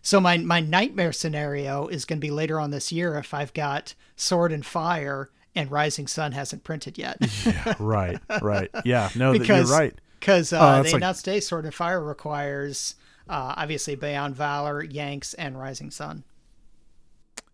So 0.02 0.20
my 0.20 0.38
my 0.38 0.60
nightmare 0.60 1.14
scenario 1.14 1.88
is 1.88 2.04
going 2.06 2.18
to 2.20 2.26
be 2.26 2.32
later 2.32 2.60
on 2.60 2.72
this 2.72 2.92
year 2.92 3.18
if 3.18 3.34
I've 3.34 3.54
got 3.54 3.94
Sword 4.16 4.52
and 4.52 4.66
Fire 4.66 5.30
and 5.56 5.72
Rising 5.72 6.08
Sun 6.08 6.32
hasn't 6.34 6.64
printed 6.64 6.98
yet. 6.98 7.18
Yeah, 7.46 7.76
right, 7.80 8.20
right. 8.42 8.70
Yeah, 8.84 9.10
no, 9.16 9.32
Because- 9.34 9.70
you're 9.70 9.78
right. 9.80 9.94
Because 10.20 10.52
uh, 10.54 10.60
that's 10.78 10.88
they 10.88 10.94
like- 10.94 11.00
announced 11.02 11.26
today 11.26 11.40
Sword 11.40 11.66
and 11.66 11.74
Fire 11.74 12.02
requires 12.04 12.96
uh, 13.30 13.54
obviously 13.58 13.96
Beyond 13.96 14.36
Valor, 14.36 14.84
Yanks, 14.84 15.34
and 15.36 15.60
Rising 15.60 15.92
Sun. 15.92 16.24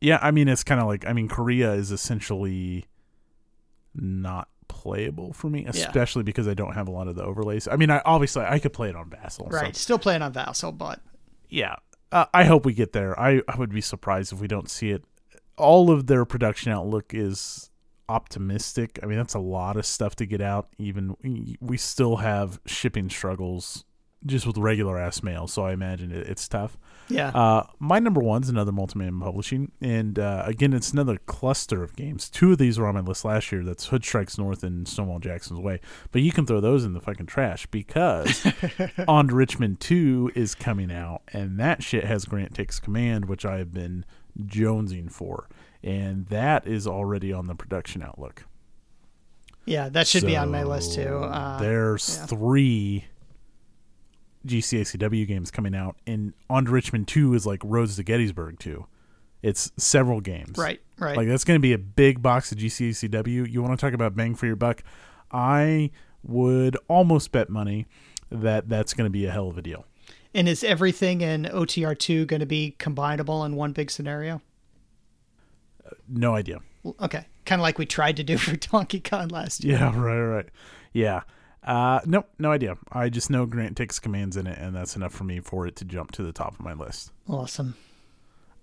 Yeah, 0.02 0.20
I 0.22 0.32
mean 0.32 0.48
it's 0.48 0.64
kind 0.64 0.80
of 0.80 0.88
like 0.88 1.06
I 1.06 1.14
mean 1.14 1.28
Korea 1.28 1.74
is 1.74 1.92
essentially 1.92 2.86
not 3.96 4.48
playable 4.68 5.34
for 5.34 5.50
me, 5.50 5.66
especially 5.66 6.24
because 6.24 6.48
I 6.48 6.54
don't 6.54 6.74
have 6.74 6.88
a 6.88 6.92
lot 6.92 7.08
of 7.08 7.16
the 7.16 7.24
overlays. 7.24 7.68
I 7.68 7.76
mean, 7.76 7.90
I 7.90 8.02
obviously 8.06 8.44
I 8.46 8.60
could 8.60 8.72
play 8.74 8.90
it 8.90 8.96
on 8.96 9.10
Vassal. 9.10 9.50
so- 9.50 9.56
Right. 9.58 9.76
Still 9.76 10.00
playing 10.00 10.22
on 10.22 10.32
Vassal, 10.32 10.72
but 10.72 11.00
yeah, 11.50 11.76
uh, 12.12 12.26
I 12.34 12.46
hope 12.46 12.66
we 12.66 12.74
get 12.74 12.94
there. 12.94 13.20
I 13.20 13.42
I 13.48 13.58
would 13.58 13.72
be 13.72 13.82
surprised 13.82 14.32
if 14.32 14.40
we 14.40 14.48
don't 14.48 14.70
see 14.70 14.92
it. 14.92 15.04
All 15.58 15.92
of 15.92 16.08
their 16.08 16.24
production 16.24 16.72
outlook 16.72 17.14
is 17.14 17.70
optimistic. 18.08 19.00
I 19.04 19.06
mean, 19.06 19.18
that's 19.18 19.34
a 19.34 19.40
lot 19.40 19.76
of 19.76 19.86
stuff 19.86 20.16
to 20.18 20.26
get 20.26 20.40
out. 20.42 20.70
Even 20.78 21.58
we 21.60 21.76
still 21.78 22.18
have 22.18 22.60
shipping 22.66 23.10
struggles 23.10 23.84
just 24.26 24.46
with 24.46 24.58
regular 24.58 24.98
ass 24.98 25.24
mail, 25.24 25.48
so 25.48 25.64
I 25.66 25.72
imagine 25.72 26.12
it, 26.12 26.28
it's 26.28 26.48
tough. 26.48 26.78
yeah. 27.08 27.30
Uh, 27.30 27.66
my 27.80 28.00
number 28.00 28.22
one's 28.22 28.50
another 28.50 28.72
Multiman 28.72 29.22
Publishing, 29.22 29.72
and 29.80 30.20
uh, 30.20 30.44
again, 30.46 30.74
it's 30.74 30.92
another 30.92 31.18
cluster 31.26 31.84
of 31.84 31.96
games. 31.96 32.30
Two 32.30 32.52
of 32.52 32.58
these 32.58 32.78
were 32.78 32.88
on 32.88 32.96
my 32.96 33.02
list 33.02 33.24
last 33.24 33.52
year. 33.52 33.64
That's 33.64 33.88
Hood 33.88 34.04
Strikes 34.04 34.38
North 34.38 34.64
and 34.64 34.88
Stonewall 34.88 35.20
Jackson's 35.20 35.60
Way. 35.60 35.80
But 36.12 36.22
you 36.22 36.32
can 36.32 36.46
throw 36.46 36.60
those 36.60 36.84
in 36.84 36.94
the 36.94 37.00
fucking 37.00 37.28
trash 37.28 37.66
because 37.68 38.46
On 39.08 39.28
to 39.30 39.36
Richmond 39.36 39.80
Two 39.80 40.32
is 40.36 40.54
coming 40.54 40.92
out, 40.92 41.22
and 41.32 41.60
that 41.60 41.82
shit 41.82 42.04
has 42.04 42.26
Grant 42.26 42.54
Takes 42.54 42.80
Command, 42.80 43.26
which 43.26 43.46
I 43.46 43.58
have 43.58 43.74
been 43.74 44.06
jonesing 44.42 45.12
for, 45.12 45.48
and 45.82 46.28
that 46.28 46.68
is 46.68 46.86
already 46.86 47.32
on 47.32 47.48
the 47.48 47.56
production 47.56 48.04
outlook. 48.04 48.46
yeah, 49.66 49.88
that 49.90 50.08
should 50.08 50.26
be 50.26 50.36
on 50.36 50.52
my 50.52 50.64
list 50.64 50.96
too. 50.96 51.08
Uh, 51.08 51.58
there's 51.60 52.18
yeah. 52.18 52.26
three 52.26 53.06
GCACW 54.46 55.28
games 55.28 55.52
coming 55.52 55.76
out, 55.76 55.96
and 56.08 56.34
On 56.50 56.66
to 56.66 56.72
Richmond 56.72 57.08
2 57.08 57.34
is 57.34 57.46
like 57.46 57.62
Roads 57.64 57.96
to 57.98 58.04
Gettysburg 58.04 58.60
2. 58.60 58.86
It's 59.42 59.72
several 59.78 60.20
games. 60.22 60.58
right, 60.58 60.82
right. 60.98 61.16
Like, 61.16 61.28
that's 61.28 61.44
going 61.46 61.58
to 61.58 61.62
be 61.62 61.72
a 61.74 61.78
big 61.78 62.22
box 62.22 62.52
of 62.52 62.58
GCACW. 62.58 63.50
You 63.50 63.62
want 63.62 63.78
to 63.78 63.86
talk 63.86 63.94
about 63.94 64.16
bang 64.16 64.36
for 64.36 64.46
your 64.46 64.56
buck? 64.58 64.84
I 65.32 65.92
would 66.24 66.76
almost 66.88 67.32
bet 67.32 67.50
money 67.50 67.86
that 68.30 68.68
that's 68.68 68.94
going 68.94 69.06
to 69.06 69.12
be 69.12 69.26
a 69.26 69.32
hell 69.32 69.48
of 69.48 69.58
a 69.58 69.62
deal. 69.62 69.86
and 70.36 70.48
is 70.50 70.64
everything 70.64 71.22
in 71.22 71.44
OTR2 71.46 72.28
going 72.28 72.40
to 72.42 72.46
be 72.46 72.76
combinable 72.80 73.46
in 73.46 73.56
one 73.56 73.72
big 73.72 73.90
scenario? 73.90 74.42
Uh, 75.86 75.92
no 76.08 76.36
idea. 76.36 76.60
Okay. 77.00 77.26
Kind 77.46 77.60
of 77.60 77.64
like 77.64 77.78
we 77.78 77.86
tried 77.86 78.18
to 78.18 78.24
do 78.24 78.38
for 78.46 78.56
Donkey 78.56 79.00
Con 79.00 79.30
last 79.30 79.64
year. 79.64 79.78
Yeah, 79.78 79.98
right, 80.00 80.22
right. 80.22 80.50
Yeah. 80.94 81.22
Uh, 81.64 82.00
nope, 82.06 82.30
no 82.40 82.52
idea. 82.52 82.78
I 82.92 83.10
just 83.10 83.30
know 83.30 83.46
Grant 83.46 83.76
takes 83.78 84.00
commands 84.00 84.38
in 84.38 84.48
it, 84.48 84.58
and 84.58 84.76
that's 84.76 84.96
enough 84.96 85.14
for 85.14 85.24
me 85.24 85.40
for 85.40 85.68
it 85.68 85.76
to 85.78 85.86
jump 85.86 86.12
to 86.14 86.24
the 86.24 86.32
top 86.32 86.54
of 86.54 86.62
my 86.62 86.74
list. 86.74 87.12
Awesome. 87.28 87.76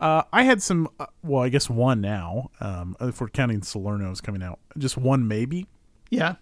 Uh, 0.00 0.22
I 0.32 0.42
had 0.42 0.62
some, 0.62 0.88
uh, 1.00 1.06
well, 1.22 1.42
I 1.42 1.48
guess 1.48 1.70
one 1.70 2.00
now. 2.00 2.50
Um, 2.60 2.96
if 3.00 3.20
we're 3.20 3.28
counting 3.28 3.60
Salerno's 3.60 4.20
coming 4.20 4.42
out, 4.42 4.58
just 4.76 4.96
one 4.96 5.26
maybe. 5.26 5.66
Yeah. 6.10 6.36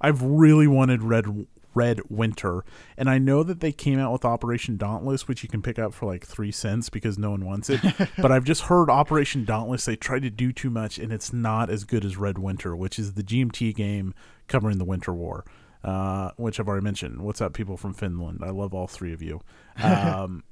I've 0.00 0.22
really 0.22 0.66
wanted 0.66 1.02
Red 1.02 1.46
Red 1.74 2.00
Winter, 2.08 2.64
and 2.96 3.10
I 3.10 3.18
know 3.18 3.42
that 3.42 3.58
they 3.58 3.72
came 3.72 3.98
out 3.98 4.12
with 4.12 4.24
Operation 4.24 4.76
Dauntless, 4.76 5.26
which 5.26 5.42
you 5.42 5.48
can 5.48 5.60
pick 5.60 5.76
up 5.76 5.92
for 5.92 6.06
like 6.06 6.24
three 6.24 6.52
cents 6.52 6.88
because 6.88 7.18
no 7.18 7.30
one 7.32 7.44
wants 7.44 7.68
it. 7.68 7.80
but 8.18 8.30
I've 8.30 8.44
just 8.44 8.62
heard 8.62 8.88
Operation 8.88 9.44
Dauntless 9.44 9.84
they 9.84 9.96
tried 9.96 10.22
to 10.22 10.30
do 10.30 10.52
too 10.52 10.70
much, 10.70 10.98
and 10.98 11.12
it's 11.12 11.32
not 11.32 11.70
as 11.70 11.82
good 11.82 12.04
as 12.04 12.16
Red 12.16 12.38
Winter, 12.38 12.76
which 12.76 12.98
is 12.98 13.14
the 13.14 13.24
GMT 13.24 13.74
game 13.74 14.14
covering 14.46 14.78
the 14.78 14.84
Winter 14.84 15.12
War. 15.12 15.44
Uh, 15.84 16.30
which 16.38 16.58
I've 16.58 16.66
already 16.66 16.82
mentioned. 16.82 17.20
What's 17.20 17.42
up, 17.42 17.52
people 17.52 17.76
from 17.76 17.92
Finland? 17.92 18.40
I 18.42 18.48
love 18.48 18.72
all 18.72 18.86
three 18.86 19.12
of 19.12 19.20
you. 19.22 19.40
Um, 19.82 20.42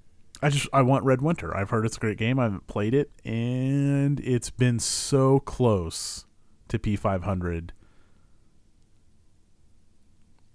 I 0.44 0.48
just 0.50 0.68
I 0.72 0.82
want 0.82 1.04
Red 1.04 1.22
Winter. 1.22 1.56
I've 1.56 1.70
heard 1.70 1.86
it's 1.86 1.96
a 1.96 2.00
great 2.00 2.18
game. 2.18 2.38
I 2.40 2.44
haven't 2.44 2.66
played 2.66 2.94
it, 2.94 3.10
and 3.24 4.18
it's 4.20 4.50
been 4.50 4.80
so 4.80 5.38
close 5.38 6.26
to 6.68 6.78
P500 6.80 7.70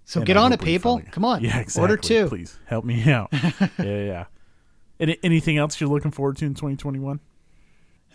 So 0.04 0.20
and 0.20 0.26
get 0.26 0.36
I 0.36 0.42
on 0.42 0.52
it, 0.52 0.60
people. 0.60 1.00
Come 1.10 1.24
on. 1.24 1.42
Yeah, 1.44 1.58
exactly. 1.58 1.80
Order 1.82 1.96
two. 1.96 2.28
Please 2.28 2.58
help 2.66 2.84
me 2.84 3.02
out. 3.12 3.30
yeah, 3.32 3.68
yeah. 3.78 4.24
Any, 5.00 5.16
anything 5.22 5.56
else 5.56 5.80
you're 5.80 5.88
looking 5.90 6.10
forward 6.10 6.36
to 6.38 6.44
in 6.44 6.54
2021? 6.54 7.20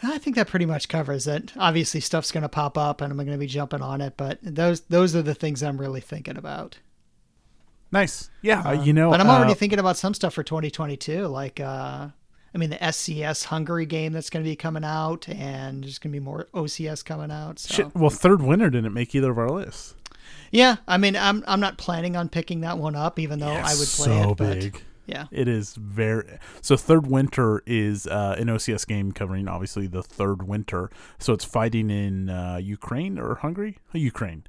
I 0.04 0.18
think 0.18 0.36
that 0.36 0.48
pretty 0.48 0.66
much 0.66 0.90
covers 0.90 1.28
it. 1.28 1.54
Obviously, 1.58 2.00
stuff's 2.00 2.32
going 2.32 2.42
to 2.44 2.50
pop 2.50 2.78
up, 2.78 3.02
and 3.02 3.12
I'm 3.12 3.18
going 3.18 3.32
to 3.32 3.38
be 3.38 3.48
jumping 3.48 3.82
on 3.82 4.02
it. 4.02 4.16
But 4.18 4.40
those 4.42 4.82
those 4.82 5.16
are 5.16 5.22
the 5.22 5.34
things 5.34 5.64
I'm 5.64 5.80
really 5.80 6.02
thinking 6.02 6.38
about. 6.38 6.80
Nice. 7.92 8.30
Yeah, 8.42 8.62
uh, 8.62 8.72
you 8.72 8.92
know, 8.92 9.12
but 9.12 9.22
I'm 9.22 9.30
already 9.30 9.52
uh, 9.52 9.56
thinking 9.56 9.80
about 9.80 9.98
some 9.98 10.14
stuff 10.14 10.34
for 10.34 10.44
2022, 10.44 11.28
like 11.28 11.60
uh, 11.60 12.08
I 12.54 12.58
mean 12.58 12.72
the 12.72 12.78
SCS 12.78 13.46
Hungary 13.46 13.86
game 13.86 14.14
that's 14.14 14.30
going 14.30 14.44
to 14.44 14.50
be 14.50 14.56
coming 14.56 14.84
out, 14.84 15.30
and 15.30 15.84
there's 15.84 16.00
going 16.00 16.12
to 16.12 16.20
be 16.20 16.24
more 16.24 16.48
OCS 16.54 17.06
coming 17.06 17.32
out. 17.32 17.60
So. 17.60 17.74
shit. 17.74 17.96
Well, 17.96 18.10
third 18.10 18.42
winter 18.42 18.70
didn't 18.70 18.94
make 18.94 19.14
either 19.14 19.32
of 19.32 19.38
our 19.38 19.50
lists. 19.50 19.96
Yeah, 20.52 20.78
I 20.88 20.98
mean 20.98 21.16
I'm 21.16 21.44
I'm 21.48 21.60
not 21.60 21.78
planning 21.78 22.16
on 22.16 22.30
picking 22.30 22.62
that 22.62 22.78
one 22.78 22.96
up, 22.96 23.20
even 23.20 23.40
though 23.40 23.48
I 23.48 23.74
would 23.76 23.88
play 23.88 24.06
so 24.06 24.32
it. 24.32 24.38
But 24.38 24.60
big. 24.60 24.82
Yeah, 25.06 25.26
It 25.32 25.48
is 25.48 25.76
very 25.76 26.40
so. 26.62 26.78
Third 26.78 27.08
winter 27.08 27.62
is 27.66 28.08
uh, 28.08 28.36
an 28.38 28.48
OCS 28.48 28.88
game 28.88 29.12
covering 29.12 29.48
obviously 29.48 29.88
the 29.88 30.02
third 30.04 30.48
winter. 30.48 30.90
So 31.20 31.34
it's 31.34 31.44
fighting 31.44 31.90
in 31.90 32.30
uh, 32.30 32.58
Ukraine 32.62 33.20
or 33.20 33.36
Hungary, 33.36 33.80
Ukraine. 33.94 34.46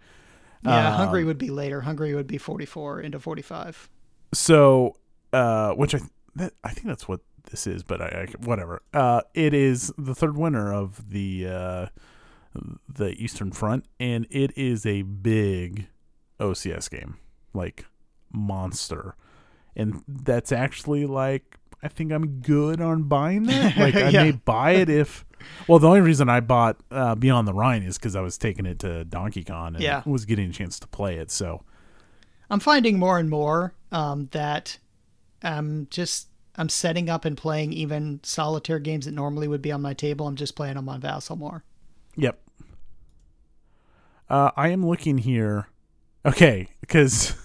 yeah. 0.62 0.90
Um, 0.90 0.94
Hungary 0.94 1.24
would 1.24 1.38
be 1.38 1.50
later. 1.50 1.80
Hungary 1.80 2.14
would 2.14 2.26
be 2.28 2.38
44 2.38 3.00
into 3.00 3.18
45. 3.18 3.88
So, 4.32 4.96
uh, 5.32 5.72
which 5.72 5.94
I 5.94 6.00
that, 6.36 6.52
I 6.62 6.70
think 6.70 6.86
that's 6.86 7.08
what 7.08 7.20
this 7.50 7.66
is, 7.66 7.82
but 7.82 8.00
I, 8.00 8.06
I 8.06 8.26
whatever. 8.44 8.82
Uh, 8.92 9.22
it 9.34 9.54
is 9.54 9.92
the 9.98 10.14
third 10.14 10.36
winter 10.36 10.72
of 10.72 11.10
the 11.10 11.46
uh, 11.46 11.86
the 12.88 13.10
Eastern 13.22 13.50
Front, 13.52 13.86
and 13.98 14.26
it 14.30 14.56
is 14.56 14.86
a 14.86 15.02
big 15.02 15.88
OCS 16.40 16.90
game, 16.90 17.18
like 17.52 17.86
monster, 18.32 19.16
and 19.76 20.02
that's 20.08 20.52
actually 20.52 21.06
like 21.06 21.56
I 21.82 21.88
think 21.88 22.12
I'm 22.12 22.40
good 22.40 22.80
on 22.80 23.02
buying 23.04 23.42
that. 23.44 23.76
Like 23.78 23.94
I 23.94 24.08
Yeah. 24.10 24.22
may 24.24 24.30
buy 24.32 24.72
it 24.72 24.88
if. 24.88 25.24
Well, 25.66 25.78
the 25.78 25.88
only 25.88 26.00
reason 26.00 26.28
I 26.30 26.40
bought 26.40 26.78
uh, 26.90 27.14
Beyond 27.14 27.46
the 27.46 27.52
Rhine 27.52 27.82
is 27.82 27.98
because 27.98 28.16
I 28.16 28.20
was 28.22 28.38
taking 28.38 28.64
it 28.64 28.78
to 28.78 29.04
Donkey 29.04 29.44
Con 29.44 29.74
and 29.76 29.82
Yeah. 29.84 30.02
was 30.06 30.24
getting 30.24 30.48
a 30.48 30.52
chance 30.52 30.78
to 30.80 30.86
play 30.86 31.16
it. 31.18 31.30
So 31.30 31.62
I'm 32.48 32.60
finding 32.60 32.98
more 32.98 33.18
and 33.18 33.28
more 33.28 33.74
um, 33.92 34.26
that 34.32 34.78
I'm 35.42 35.86
just 35.90 36.28
I'm 36.56 36.68
setting 36.70 37.10
up 37.10 37.24
and 37.26 37.36
playing 37.36 37.72
even 37.74 38.20
solitaire 38.22 38.78
games 38.78 39.04
that 39.04 39.12
normally 39.12 39.48
would 39.48 39.60
be 39.60 39.72
on 39.72 39.82
my 39.82 39.92
table. 39.92 40.26
I'm 40.26 40.36
just 40.36 40.54
playing 40.56 40.76
them 40.76 40.88
on 40.88 41.00
Vassal 41.00 41.36
more. 41.36 41.64
Yep. 42.16 42.40
Uh, 44.30 44.50
I 44.56 44.68
am 44.68 44.86
looking 44.86 45.18
here. 45.18 45.68
Okay, 46.24 46.68
because 46.80 47.34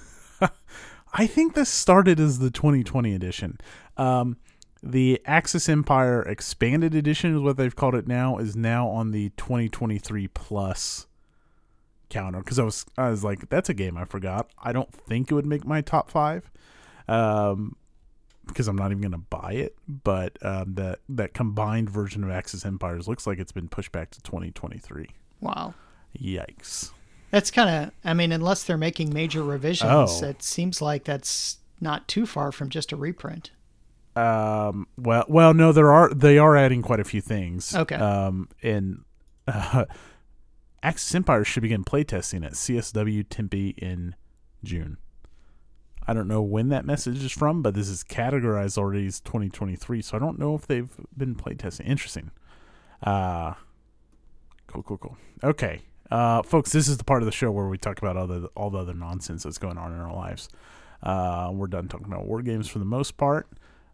I 1.14 1.28
think 1.28 1.54
this 1.54 1.70
started 1.70 2.20
as 2.20 2.40
the 2.40 2.52
2020 2.52 3.14
edition. 3.14 3.58
Um, 3.98 4.38
the 4.82 5.22
Axis 5.26 5.68
Empire 5.68 6.22
Expanded 6.22 6.96
Edition 6.96 7.36
is 7.36 7.42
what 7.42 7.58
they've 7.58 7.76
called 7.76 7.96
it 7.96 8.08
now. 8.08 8.38
Is 8.38 8.56
now 8.56 8.88
on 8.88 9.12
the 9.12 9.30
2023 9.32 10.28
plus 10.30 11.08
counter 12.10 12.40
because 12.40 12.58
I 12.58 12.64
was 12.64 12.86
I 12.98 13.10
was 13.10 13.24
like 13.24 13.50
that's 13.50 13.70
a 13.70 13.74
game 13.74 13.98
I 13.98 14.06
forgot. 14.06 14.50
I 14.62 14.72
don't 14.72 14.92
think 14.92 15.32
it 15.32 15.36
would 15.36 15.46
make 15.46 15.66
my 15.66 15.82
top 15.82 16.10
five. 16.10 16.50
Um, 17.08 17.76
because 18.46 18.68
I'm 18.68 18.76
not 18.76 18.92
even 18.92 19.02
going 19.02 19.12
to 19.12 19.18
buy 19.18 19.54
it, 19.54 19.76
but 19.88 20.38
um, 20.42 20.74
that 20.76 21.00
that 21.10 21.34
combined 21.34 21.90
version 21.90 22.24
of 22.24 22.32
Axis 22.32 22.66
Empires 22.66 23.08
looks 23.08 23.28
like 23.28 23.38
it's 23.40 23.52
been 23.52 23.68
pushed 23.68 23.92
back 23.92 24.10
to 24.12 24.22
2023. 24.22 25.08
Wow. 25.40 25.74
Yikes! 26.20 26.92
That's 27.32 27.52
kind 27.52 27.70
of, 27.70 27.92
I 28.04 28.14
mean, 28.14 28.32
unless 28.32 28.64
they're 28.64 28.78
making 28.78 29.14
major 29.14 29.44
revisions, 29.44 30.22
Oh. 30.22 30.26
it 30.26 30.42
seems 30.42 30.82
like 30.82 31.04
that's 31.04 31.58
not 31.80 32.08
too 32.08 32.26
far 32.26 32.52
from 32.52 32.70
just 32.70 32.92
a 32.92 32.96
reprint. 32.96 33.52
Um. 34.16 34.88
Well. 34.98 35.26
Well. 35.30 35.54
No. 35.54 35.72
There 35.72 35.92
are. 35.92 36.10
They 36.14 36.38
are 36.40 36.58
adding 36.58 36.82
quite 36.82 37.00
a 37.00 37.04
few 37.04 37.22
things. 37.22 37.74
Okay. 37.76 37.96
Um. 37.96 38.50
And 38.64 39.06
uh, 39.48 39.86
Axis 40.84 41.14
Empire 41.14 41.44
should 41.44 41.62
begin 41.62 41.84
playtesting 41.86 42.44
at 42.46 42.54
CSW 42.54 43.26
Tempe 43.30 43.76
in 43.78 44.16
June. 44.64 44.98
I 46.08 46.14
don't 46.14 46.28
know 46.28 46.42
when 46.42 46.70
that 46.70 46.86
message 46.86 47.24
is 47.24 47.32
from, 47.32 47.62
but 47.62 47.76
this 47.76 47.88
is 47.88 48.04
categorized 48.04 48.80
already 48.80 49.06
as 49.06 49.20
2023, 49.20 50.02
so 50.02 50.18
I 50.18 50.20
don't 50.20 50.40
know 50.40 50.56
if 50.56 50.66
they've 50.66 50.90
been 51.16 51.36
playtesting. 51.36 51.86
Interesting. 51.86 52.32
Uh, 53.04 53.54
cool, 54.66 54.82
cool, 54.82 54.98
cool. 54.98 55.18
Okay, 55.44 55.82
uh, 56.12 56.44
folks, 56.44 56.72
this 56.72 56.88
is 56.88 56.98
the 56.98 57.04
part 57.04 57.22
of 57.22 57.26
the 57.26 57.32
show 57.32 57.52
where 57.52 57.68
we 57.68 57.78
talk 57.78 58.00
about 58.00 58.18
all 58.18 58.28
the 58.28 58.50
all 58.56 58.70
the 58.70 58.80
other 58.80 58.94
nonsense 58.94 59.44
that's 59.44 59.58
going 59.58 59.78
on 59.78 59.94
in 59.94 60.00
our 60.00 60.14
lives. 60.14 60.50
Uh, 61.02 61.50
we're 61.54 61.68
done 61.68 61.88
talking 61.88 62.08
about 62.08 62.26
war 62.26 62.42
games 62.42 62.68
for 62.68 62.80
the 62.80 62.86
most 62.86 63.16
part. 63.18 63.48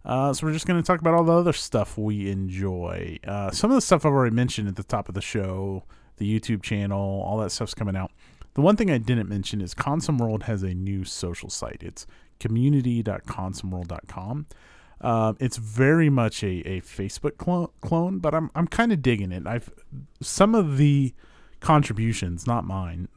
Uh, 0.04 0.34
so 0.34 0.46
we're 0.46 0.54
just 0.54 0.68
going 0.68 0.82
to 0.82 0.86
talk 0.86 1.02
about 1.02 1.14
all 1.16 1.24
the 1.24 1.34
other 1.34 1.54
stuff 1.54 1.98
we 1.98 2.30
enjoy. 2.30 3.18
Uh, 3.28 3.50
some 3.52 3.72
of 3.72 3.76
the 3.76 3.82
stuff 3.82 4.06
I've 4.06 4.12
already 4.12 4.36
mentioned 4.36 4.68
at 4.68 4.76
the 4.76 4.84
top 4.84 5.10
of 5.10 5.16
the 5.16 5.22
show, 5.22 5.84
the 6.18 6.40
YouTube 6.40 6.62
channel, 6.62 7.24
all 7.26 7.40
that 7.40 7.50
stuff's 7.52 7.74
coming 7.74 7.96
out. 7.96 8.12
The 8.54 8.62
one 8.62 8.76
thing 8.76 8.92
I 8.92 9.00
didn't 9.00 9.28
mention 9.28 9.62
is 9.62 9.74
ConsimWorld 9.74 10.44
has 10.44 10.62
a 10.64 10.76
new 10.76 11.06
social 11.06 11.50
site. 11.50 11.82
It's 11.82 12.06
community.consimworld.com. 12.40 14.46
Um, 15.02 15.38
it's 15.40 15.58
very 15.58 16.10
much 16.10 16.42
a, 16.44 16.62
a 16.66 16.80
Facebook 16.82 17.38
clone, 17.38 17.68
clone, 17.82 18.20
but 18.20 18.34
I'm 18.34 18.50
I'm 18.56 18.68
kind 18.68 18.94
of 18.94 19.02
digging 19.02 19.34
it. 19.34 19.46
I've 19.46 19.70
some 20.22 20.56
of 20.56 20.78
the 20.78 21.14
contributions, 21.60 22.46
not 22.46 22.66
mine, 22.66 23.08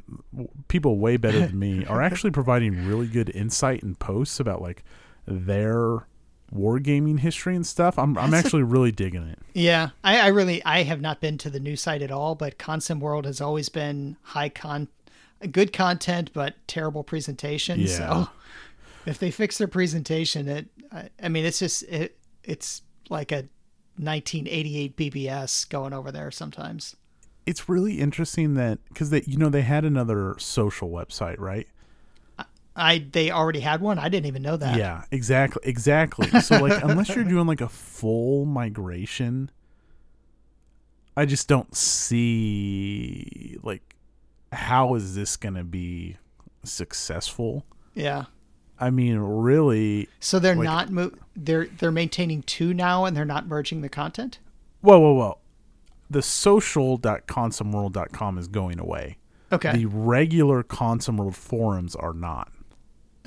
people 0.69 0.99
way 0.99 1.17
better 1.17 1.41
than 1.41 1.59
me, 1.59 1.85
are 1.87 2.03
actually 2.09 2.31
providing 2.31 2.87
really 2.87 3.07
good 3.07 3.31
insight 3.31 3.83
and 3.83 3.99
posts 3.99 4.41
about 4.41 4.63
like 4.63 4.85
their 5.27 6.07
wargaming 6.55 7.21
history 7.21 7.55
and 7.55 7.67
stuff. 7.67 7.99
I'm 7.99 8.17
I'm 8.17 8.31
That's 8.31 8.45
a- 8.45 8.47
actually 8.47 8.63
really 8.63 8.93
digging 8.93 9.27
it. 9.29 9.39
Yeah, 9.55 9.91
I, 10.03 10.21
I 10.21 10.27
really 10.29 10.65
I 10.65 10.83
have 10.83 11.01
not 11.01 11.21
been 11.21 11.39
to 11.39 11.51
the 11.51 11.61
new 11.61 11.77
site 11.77 12.03
at 12.03 12.11
all, 12.11 12.35
but 12.35 12.59
ConsimWorld 12.59 13.25
has 13.25 13.41
always 13.41 13.69
been 13.69 14.17
high 14.23 14.49
con, 14.49 14.89
good 15.53 15.73
content, 15.73 16.31
but 16.33 16.55
terrible 16.67 17.05
presentation. 17.05 17.81
Yeah. 17.81 17.87
So 17.87 18.29
if 19.07 19.19
they 19.19 19.31
fix 19.31 19.59
their 19.59 19.69
presentation, 19.69 20.49
it 20.49 20.67
I, 20.93 21.09
I 21.23 21.29
mean 21.29 21.45
it's 21.45 21.59
just 21.59 21.83
it 21.85 22.17
it's 22.45 22.83
like 23.11 23.33
a 23.33 23.49
1988 23.97 24.97
BBS 24.97 25.69
going 25.69 25.93
over 25.93 26.13
there 26.13 26.31
sometimes. 26.31 26.97
It's 27.49 27.69
really 27.69 27.99
interesting 28.01 28.55
that 28.55 28.79
because 28.89 29.11
they 29.11 29.23
you 29.27 29.39
know 29.39 29.49
they 29.49 29.63
had 29.63 29.85
another 29.85 30.35
social 30.39 30.91
website, 30.91 31.39
right? 31.39 31.67
I 32.77 33.07
they 33.11 33.31
already 33.31 33.61
had 33.61 33.81
one. 33.81 33.99
I 33.99 34.09
didn't 34.09 34.27
even 34.27 34.43
know 34.43 34.57
that. 34.57 34.77
Yeah, 34.77 35.03
exactly, 35.11 35.63
exactly. 35.65 36.29
So 36.41 36.59
like, 36.63 36.83
unless 36.91 37.09
you're 37.15 37.25
doing 37.25 37.47
like 37.47 37.61
a 37.61 37.69
full 37.69 38.45
migration, 38.45 39.51
I 41.17 41.25
just 41.27 41.49
don't 41.49 41.75
see 41.75 43.57
like 43.63 43.97
how 44.53 44.95
is 44.95 45.15
this 45.15 45.37
gonna 45.37 45.65
be 45.65 46.17
successful. 46.65 47.65
Yeah. 47.95 48.27
I 48.79 48.91
mean, 48.91 49.19
really. 49.19 50.09
So 50.21 50.39
they're 50.39 50.55
Like- 50.55 50.65
not 50.65 50.91
mo- 50.91 51.13
they're 51.35 51.67
they're 51.67 51.91
maintaining 51.91 52.43
two 52.43 52.73
now, 52.75 53.05
and 53.07 53.17
they're 53.17 53.25
not 53.25 53.47
merging 53.49 53.81
the 53.81 53.89
content. 53.89 54.39
Whoa, 54.83 55.01
whoa, 55.01 55.15
whoa! 55.15 55.39
The 56.11 56.23
social.consimworld.com 56.23 58.39
is 58.39 58.49
going 58.49 58.81
away. 58.81 59.19
Okay. 59.51 59.73
The 59.73 59.87
regular 59.87 60.63
ConsimWorld 60.63 61.35
forums 61.35 61.97
are 61.97 62.13
not. 62.13 62.53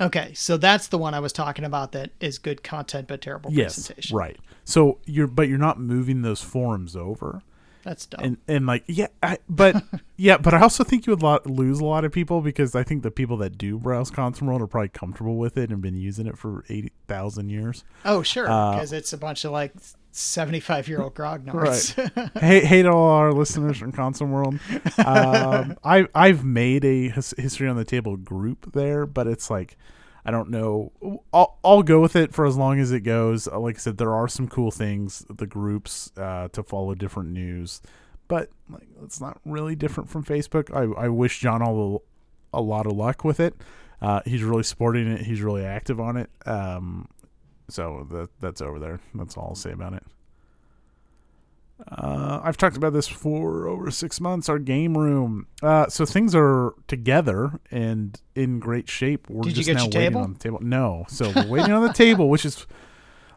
okay. 0.00 0.32
So 0.34 0.56
that's 0.56 0.86
the 0.88 0.98
one 0.98 1.14
I 1.14 1.20
was 1.20 1.32
talking 1.32 1.64
about. 1.64 1.90
That 1.92 2.10
is 2.20 2.38
good 2.38 2.62
content 2.62 3.08
but 3.08 3.20
terrible 3.20 3.50
Yes, 3.52 3.74
presentation. 3.74 4.16
right. 4.16 4.38
So 4.64 4.98
you're, 5.04 5.26
but 5.26 5.48
you're 5.48 5.58
not 5.58 5.80
moving 5.80 6.22
those 6.22 6.40
forums 6.42 6.94
over. 6.96 7.42
That's 7.84 8.06
dumb. 8.06 8.20
and 8.22 8.36
and 8.46 8.64
like 8.64 8.84
yeah 8.86 9.08
I, 9.24 9.38
but 9.48 9.82
yeah 10.16 10.38
but 10.38 10.54
i 10.54 10.60
also 10.60 10.84
think 10.84 11.04
you 11.04 11.10
would 11.10 11.22
lot, 11.24 11.48
lose 11.48 11.80
a 11.80 11.84
lot 11.84 12.04
of 12.04 12.12
people 12.12 12.40
because 12.40 12.76
i 12.76 12.84
think 12.84 13.02
the 13.02 13.10
people 13.10 13.36
that 13.38 13.58
do 13.58 13.76
browse 13.76 14.08
ConsimWorld 14.08 14.60
are 14.60 14.68
probably 14.68 14.90
comfortable 14.90 15.36
with 15.36 15.56
it 15.58 15.72
and 15.72 15.82
been 15.82 15.96
using 15.96 16.28
it 16.28 16.38
for 16.38 16.64
80000 16.68 17.48
years 17.50 17.82
oh 18.04 18.22
sure, 18.22 18.48
uh, 18.48 18.74
because 18.76 18.92
it's 18.92 19.12
a 19.12 19.18
bunch 19.18 19.44
of 19.44 19.50
like 19.50 19.72
seventy-five 20.12 20.88
year 20.88 21.00
old 21.00 21.14
grognards. 21.14 21.94
hey 22.40 22.64
hey 22.64 22.82
to 22.82 22.90
all 22.90 23.08
our 23.10 23.32
listeners 23.32 23.78
from 23.78 23.92
ConsimWorld. 23.92 24.60
Um, 25.04 25.76
I, 25.84 26.06
i've 26.14 26.44
made 26.44 26.84
a 26.84 27.08
his, 27.08 27.34
history 27.38 27.68
on 27.68 27.76
the 27.76 27.84
table 27.84 28.16
group 28.16 28.72
there 28.72 29.06
but 29.06 29.26
it's 29.26 29.50
like 29.50 29.76
i 30.24 30.30
don't 30.30 30.50
know. 30.50 30.92
I'll, 31.32 31.58
I'll 31.64 31.82
go 31.82 32.00
with 32.00 32.14
it 32.14 32.32
for 32.32 32.46
as 32.46 32.56
long 32.56 32.78
as 32.78 32.92
it 32.92 33.00
goes. 33.00 33.48
Uh, 33.48 33.58
like 33.58 33.76
i 33.76 33.78
said 33.78 33.98
there 33.98 34.14
are 34.14 34.28
some 34.28 34.48
cool 34.48 34.70
things 34.70 35.24
the 35.28 35.46
groups 35.46 36.12
uh, 36.16 36.48
to 36.48 36.62
follow 36.62 36.94
different 36.94 37.30
news 37.30 37.80
but 38.28 38.50
like 38.70 38.88
it's 39.02 39.20
not 39.20 39.40
really 39.44 39.74
different 39.74 40.08
from 40.10 40.24
facebook. 40.24 40.74
I, 40.74 41.04
I 41.04 41.08
wish 41.08 41.40
john 41.40 41.62
all 41.62 41.76
the, 42.52 42.58
a 42.58 42.60
lot 42.60 42.86
of 42.86 42.92
luck 42.92 43.24
with 43.24 43.40
it. 43.40 43.54
Uh, 44.02 44.20
he's 44.24 44.42
really 44.42 44.64
supporting 44.64 45.06
it. 45.06 45.20
He's 45.24 45.42
really 45.42 45.64
active 45.64 46.00
on 46.00 46.16
it. 46.16 46.28
Um, 46.44 47.08
so 47.72 48.06
that 48.10 48.28
that's 48.40 48.60
over 48.60 48.78
there 48.78 49.00
that's 49.14 49.36
all 49.36 49.48
i'll 49.50 49.54
say 49.54 49.72
about 49.72 49.92
it 49.92 50.02
uh, 51.88 52.40
I've 52.42 52.56
talked 52.56 52.76
about 52.76 52.92
this 52.92 53.08
for 53.08 53.66
over 53.66 53.90
six 53.90 54.20
months. 54.20 54.48
Our 54.48 54.58
game 54.58 54.96
room. 54.96 55.46
Uh, 55.62 55.88
so 55.88 56.06
things 56.06 56.34
are 56.34 56.74
together 56.86 57.58
and 57.70 58.20
in 58.34 58.60
great 58.60 58.88
shape. 58.88 59.28
We're 59.28 59.42
Did 59.42 59.54
just 59.56 59.68
now 59.68 59.84
waiting 59.86 59.90
table? 59.90 60.20
on 60.20 60.32
the 60.34 60.38
table. 60.38 60.60
No, 60.62 61.04
so 61.08 61.32
we're 61.36 61.48
waiting 61.48 61.72
on 61.72 61.82
the 61.82 61.92
table, 61.92 62.28
which 62.28 62.44
is 62.44 62.66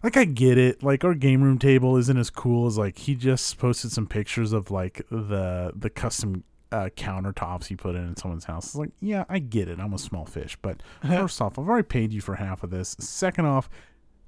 like 0.04 0.16
I 0.16 0.26
get 0.26 0.58
it. 0.58 0.84
Like 0.84 1.04
our 1.04 1.16
game 1.16 1.42
room 1.42 1.58
table 1.58 1.98
isn't 1.98 2.18
as 2.18 2.30
cool 2.30 2.68
as 2.68 2.78
like 2.78 2.98
he 3.00 3.16
just 3.16 3.58
posted 3.58 3.92
some 3.92 4.06
pictures 4.06 4.54
of 4.54 4.70
like 4.70 5.02
the 5.10 5.72
the 5.76 5.90
custom 5.90 6.44
uh, 6.72 6.90
countertops 6.96 7.66
he 7.68 7.76
put 7.76 7.96
in 7.96 8.08
in 8.10 8.16
someone's 8.16 8.46
house. 8.46 8.68
It's 8.68 8.76
like, 8.76 8.92
yeah, 9.00 9.26
I 9.30 9.40
get 9.40 9.70
it. 9.70 9.80
I'm 9.80 9.94
a 9.94 9.98
small 9.98 10.26
fish, 10.26 10.58
but 10.62 10.82
first 11.02 11.42
off, 11.42 11.58
I've 11.58 11.68
already 11.68 11.88
paid 11.88 12.14
you 12.14 12.22
for 12.22 12.36
half 12.36 12.64
of 12.64 12.70
this. 12.70 12.96
Second 13.00 13.46
off, 13.46 13.70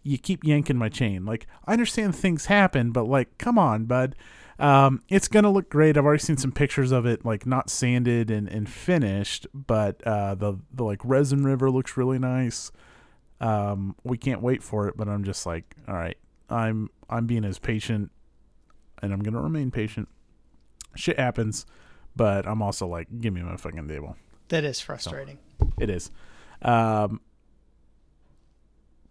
you 0.08 0.18
keep 0.18 0.44
yanking 0.44 0.78
my 0.78 0.90
chain. 0.90 1.26
Like, 1.26 1.48
I 1.66 1.74
understand 1.74 2.16
things 2.16 2.46
happen, 2.46 2.92
but 2.92 3.08
like, 3.08 3.38
come 3.38 3.58
on, 3.60 3.86
bud. 3.86 4.16
Um, 4.60 5.04
it's 5.08 5.28
gonna 5.28 5.52
look 5.52 5.70
great. 5.70 5.98
I've 5.98 6.06
already 6.06 6.24
seen 6.24 6.38
some 6.38 6.52
pictures 6.52 6.92
of 6.92 7.06
it, 7.06 7.24
like 7.24 7.46
not 7.46 7.70
sanded 7.70 8.32
and, 8.32 8.48
and 8.48 8.68
finished, 8.68 9.46
but 9.54 10.02
uh, 10.08 10.34
the 10.34 10.58
the 10.74 10.84
like 10.84 11.00
resin 11.04 11.44
river 11.44 11.70
looks 11.70 11.96
really 11.96 12.18
nice. 12.18 12.72
Um, 13.40 13.96
we 14.04 14.18
can't 14.18 14.42
wait 14.42 14.64
for 14.64 14.88
it, 14.88 14.98
but 14.98 15.08
I'm 15.08 15.24
just 15.24 15.46
like, 15.46 15.76
all 15.88 15.94
right, 15.94 16.18
I'm 16.50 16.90
I'm 17.08 17.28
being 17.28 17.46
as 17.46 17.60
patient, 17.60 18.10
and 19.02 19.14
I'm 19.14 19.20
gonna 19.20 19.42
remain 19.42 19.70
patient. 19.70 20.08
Shit 20.96 21.20
happens, 21.20 21.68
but 22.16 22.48
I'm 22.48 22.64
also 22.64 22.88
like, 22.88 23.08
give 23.22 23.34
me 23.34 23.42
my 23.42 23.58
fucking 23.58 23.88
table. 23.88 24.16
that 24.50 24.64
is 24.64 24.80
frustrating. 24.80 25.38
It 25.80 25.92
is. 25.92 26.10
Um, 26.64 27.22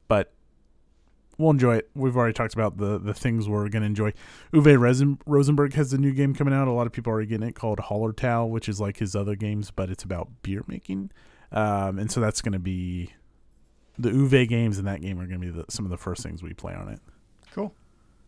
but 0.08 0.32
we'll 1.38 1.50
enjoy 1.50 1.76
it. 1.76 1.90
We've 1.94 2.16
already 2.16 2.32
talked 2.32 2.54
about 2.54 2.76
the 2.78 2.98
the 2.98 3.14
things 3.14 3.48
we're 3.48 3.68
going 3.68 3.82
to 3.82 3.86
enjoy. 3.86 4.12
Uwe 4.52 4.78
Rosen, 4.78 5.18
Rosenberg 5.26 5.74
has 5.74 5.92
a 5.92 5.98
new 5.98 6.12
game 6.12 6.34
coming 6.34 6.54
out. 6.54 6.68
A 6.68 6.72
lot 6.72 6.86
of 6.86 6.92
people 6.92 7.12
are 7.12 7.24
getting 7.24 7.46
it 7.48 7.54
called 7.54 7.78
Hallertau, 7.78 8.48
which 8.48 8.68
is 8.68 8.80
like 8.80 8.98
his 8.98 9.14
other 9.16 9.34
games, 9.36 9.70
but 9.70 9.90
it's 9.90 10.04
about 10.04 10.28
beer 10.42 10.62
making. 10.66 11.10
Um, 11.52 11.98
and 11.98 12.10
so 12.10 12.20
that's 12.20 12.42
going 12.42 12.52
to 12.54 12.58
be 12.58 13.12
the 13.98 14.10
Uwe 14.10 14.48
games, 14.48 14.78
and 14.78 14.86
that 14.86 15.00
game 15.00 15.18
are 15.20 15.26
going 15.26 15.40
to 15.40 15.46
be 15.46 15.52
the, 15.52 15.64
some 15.70 15.84
of 15.84 15.90
the 15.90 15.96
first 15.96 16.22
things 16.22 16.42
we 16.42 16.52
play 16.52 16.74
on 16.74 16.88
it. 16.88 17.00
Cool. 17.52 17.72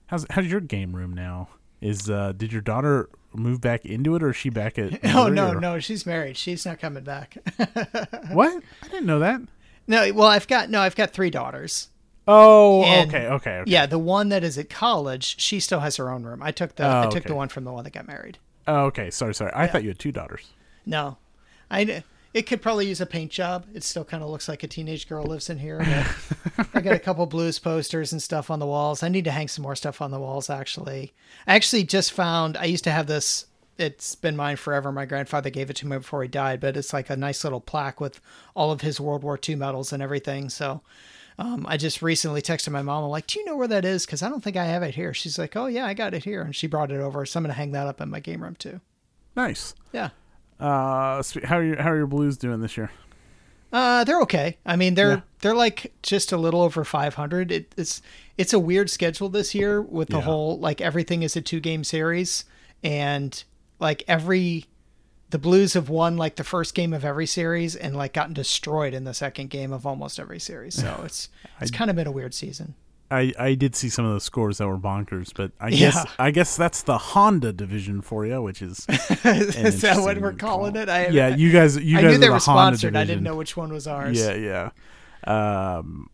How's 0.07 0.25
how's 0.31 0.47
your 0.47 0.61
game 0.61 0.95
room 0.97 1.13
now? 1.13 1.49
Is 1.81 2.09
uh, 2.09 2.33
did 2.37 2.53
your 2.53 2.63
daughter 2.63 3.09
move 3.35 3.61
back 3.61 3.85
into 3.85 4.17
it, 4.17 4.23
or 4.23 4.31
is 4.31 4.37
she 4.37 4.49
back 4.51 4.79
at? 4.79 4.99
Oh 5.15 5.29
no, 5.29 5.53
or- 5.53 5.61
no, 5.61 5.79
she's 5.79 6.07
married. 6.07 6.37
She's 6.37 6.65
not 6.65 6.79
coming 6.81 7.05
back. 7.05 7.37
What? 8.33 8.63
I 8.83 8.89
didn't 8.89 9.07
know 9.07 9.19
that. 9.21 9.41
no, 9.87 10.13
well, 10.13 10.29
I've 10.29 10.49
got 10.49 10.71
no, 10.71 10.81
I've 10.81 10.97
got 10.97 11.11
three 11.11 11.31
daughters. 11.31 11.89
Oh, 12.29 12.83
And- 12.85 13.09
okay, 13.09 13.27
okay, 13.27 13.59
okay. 13.61 13.71
Yeah, 13.71 13.87
the 13.87 13.99
one 13.99 14.29
that 14.29 14.45
is 14.45 14.59
at 14.59 14.69
college, 14.69 15.41
she 15.41 15.59
still 15.61 15.81
has 15.81 15.97
her 15.97 16.11
own 16.11 16.25
room. 16.25 16.43
I 16.43 16.53
took 16.53 16.77
the 16.77 16.87
Oh, 16.87 17.01
I 17.01 17.05
took 17.07 17.17
okay. 17.25 17.29
the 17.29 17.35
one 17.35 17.49
from 17.49 17.65
the 17.65 17.73
one 17.73 17.85
that 17.85 17.95
got 17.95 18.07
married. 18.07 18.39
Oh, 18.67 18.85
okay. 18.87 19.11
Sorry, 19.11 19.35
sorry. 19.35 19.51
I 19.55 19.67
thought 19.67 19.83
you 19.83 19.89
had 19.89 19.99
two 19.99 20.13
daughters. 20.13 20.45
No, 20.85 21.17
I 21.71 22.03
it 22.35 22.43
could 22.47 22.61
probably 22.61 22.87
use 22.87 23.01
a 23.01 23.07
paint 23.07 23.31
job. 23.33 23.65
It 23.75 23.83
still 23.83 24.05
kind 24.05 24.23
of 24.23 24.29
looks 24.29 24.47
like 24.49 24.63
a 24.63 24.69
teenage 24.69 25.09
girl 25.09 25.25
lives 25.25 25.49
in 25.49 25.59
here. 25.59 25.81
I 26.75 26.81
got 26.83 26.95
a 26.95 26.99
couple 26.99 27.25
blues 27.25 27.59
posters 27.59 28.13
and 28.13 28.23
stuff 28.23 28.51
on 28.51 28.59
the 28.59 28.67
walls. 28.67 29.03
I 29.03 29.09
need 29.09 29.25
to 29.25 29.31
hang 29.31 29.49
some 29.49 29.63
more 29.63 29.75
stuff 29.75 30.03
on 30.03 30.11
the 30.11 30.21
walls. 30.21 30.51
Actually, 30.51 31.15
I 31.47 31.57
actually 31.57 31.85
just 31.85 32.13
found. 32.13 32.59
I 32.59 32.65
used 32.65 32.85
to 32.85 32.91
have 32.91 33.07
this. 33.07 33.47
It's 33.79 34.15
been 34.15 34.37
mine 34.37 34.57
forever. 34.57 34.93
My 34.93 35.07
grandfather 35.07 35.49
gave 35.51 35.71
it 35.71 35.77
to 35.77 35.87
me 35.87 35.97
before 35.97 36.21
he 36.23 36.29
died, 36.29 36.61
but 36.61 36.77
it's 36.77 36.93
like 36.93 37.09
a 37.09 37.17
nice 37.17 37.43
little 37.45 37.61
plaque 37.61 38.01
with 38.01 38.21
all 38.55 38.71
of 38.71 38.83
his 38.83 39.01
World 39.01 39.23
War 39.23 39.39
II 39.49 39.55
medals 39.57 39.93
and 39.95 40.03
everything. 40.03 40.51
So. 40.51 40.83
Um, 41.39 41.65
I 41.69 41.77
just 41.77 42.03
recently 42.03 42.43
texted 42.43 42.71
my 42.73 42.83
mom. 42.83 43.05
I'm 43.05 43.11
like, 43.11 43.27
"Do 43.29 43.39
you 43.39 43.45
know 43.45 43.57
where 43.57 43.69
that 43.69 43.85
is? 43.85 44.05
Because 44.05 44.23
I 44.23 44.29
don't 44.29 44.43
think 44.43 44.57
I 44.57 44.65
have 44.65 44.83
it 44.83 44.95
here." 44.97 45.15
She's 45.15 45.39
like, 45.39 45.55
"Oh 45.57 45.67
yeah, 45.67 45.87
I 45.87 45.95
got 45.95 46.13
it 46.15 46.25
here," 46.25 46.43
and 46.43 46.55
she 46.55 46.67
brought 46.67 46.91
it 46.91 47.01
over. 47.01 47.25
So 47.25 47.39
I'm 47.39 47.45
gonna 47.45 47.55
hang 47.55 47.73
that 47.73 47.87
up 47.87 48.01
in 48.01 48.11
my 48.11 48.21
game 48.21 48.43
room 48.43 48.57
too. 48.57 48.81
Nice. 49.37 49.75
Yeah. 49.93 50.11
Uh, 50.59 51.23
how 51.45 51.59
are 51.59 51.63
your 51.65 51.81
how 51.81 51.91
are 51.93 51.97
your 51.97 52.07
Blues 52.09 52.37
doing 52.37 52.61
this 52.61 52.77
year? 52.77 52.91
Uh, 53.73 54.03
they're 54.05 54.21
okay. 54.23 54.57
I 54.67 54.77
mean, 54.77 54.95
they're 54.95 55.11
Yeah. 55.13 55.21
they're 55.41 55.55
like 55.55 55.93
just 56.03 56.33
a 56.33 56.37
little 56.37 56.63
over 56.63 56.83
500. 56.85 57.53
It, 57.53 57.73
it's 57.77 58.03
it's 58.37 58.53
a 58.53 58.59
weird 58.59 58.91
schedule 58.91 59.29
this 59.29 59.55
year 59.55 59.81
with 59.81 60.09
the 60.09 60.17
Yeah. 60.17 60.23
whole 60.23 60.59
like 60.59 60.81
everything 60.81 61.23
is 61.23 61.37
a 61.37 61.41
two 61.41 61.61
game 61.61 61.85
series, 61.85 62.45
and 62.83 63.45
like 63.79 64.03
every 64.09 64.65
the 65.31 65.39
Blues 65.39 65.75
have 65.75 65.89
won 65.91 66.17
like 66.17 66.37
the 66.37 66.45
first 66.45 66.75
game 66.75 66.93
of 66.95 67.05
every 67.05 67.27
series 67.27 67.77
and 67.77 67.95
like 67.97 68.13
gotten 68.15 68.33
destroyed 68.35 68.95
in 68.95 69.05
the 69.05 69.13
second 69.15 69.51
game 69.51 69.73
of 69.73 69.87
almost 69.87 70.19
every 70.19 70.39
series. 70.41 70.75
So 70.75 71.03
it's 71.05 71.29
it's 71.61 71.71
kind 71.71 71.91
of 71.91 71.97
been 71.97 72.07
a 72.07 72.13
weird 72.13 72.35
season. 72.35 72.75
I, 73.11 73.33
I 73.39 73.55
did 73.55 73.75
see 73.75 73.89
some 73.89 74.05
of 74.05 74.13
the 74.13 74.21
scores 74.21 74.59
that 74.59 74.69
were 74.69 74.77
bonkers, 74.77 75.33
but 75.35 75.53
I 75.59 75.69
Yeah. 75.69 75.79
guess 75.79 76.07
I 76.19 76.31
guess 76.31 76.57
that's 76.57 76.83
the 76.83 76.99
Honda 76.99 77.55
division 77.55 78.03
for 78.03 78.27
you, 78.27 78.43
which 78.43 78.61
is 78.61 78.87
is 79.25 79.81
that 79.81 79.97
what 80.01 80.19
we're 80.21 80.33
calling 80.35 80.75
call. 80.75 80.83
it? 80.83 80.89
I, 80.91 81.07
yeah. 81.09 81.35
You 81.35 81.51
guys, 81.51 81.77
you 81.79 81.97
I 81.99 82.03
guys 82.03 82.13
knew 82.13 82.19
they 82.19 82.27
the 82.27 82.33
were 82.33 82.39
Honda 82.39 82.77
sponsored. 82.77 82.97
I 82.97 83.05
didn't 83.05 83.23
know 83.25 83.35
which 83.37 83.57
one 83.57 83.73
was 83.73 83.87
ours. 83.87 84.19
Yeah, 84.21 84.35
yeah. 84.35 85.77
Um, 85.79 86.11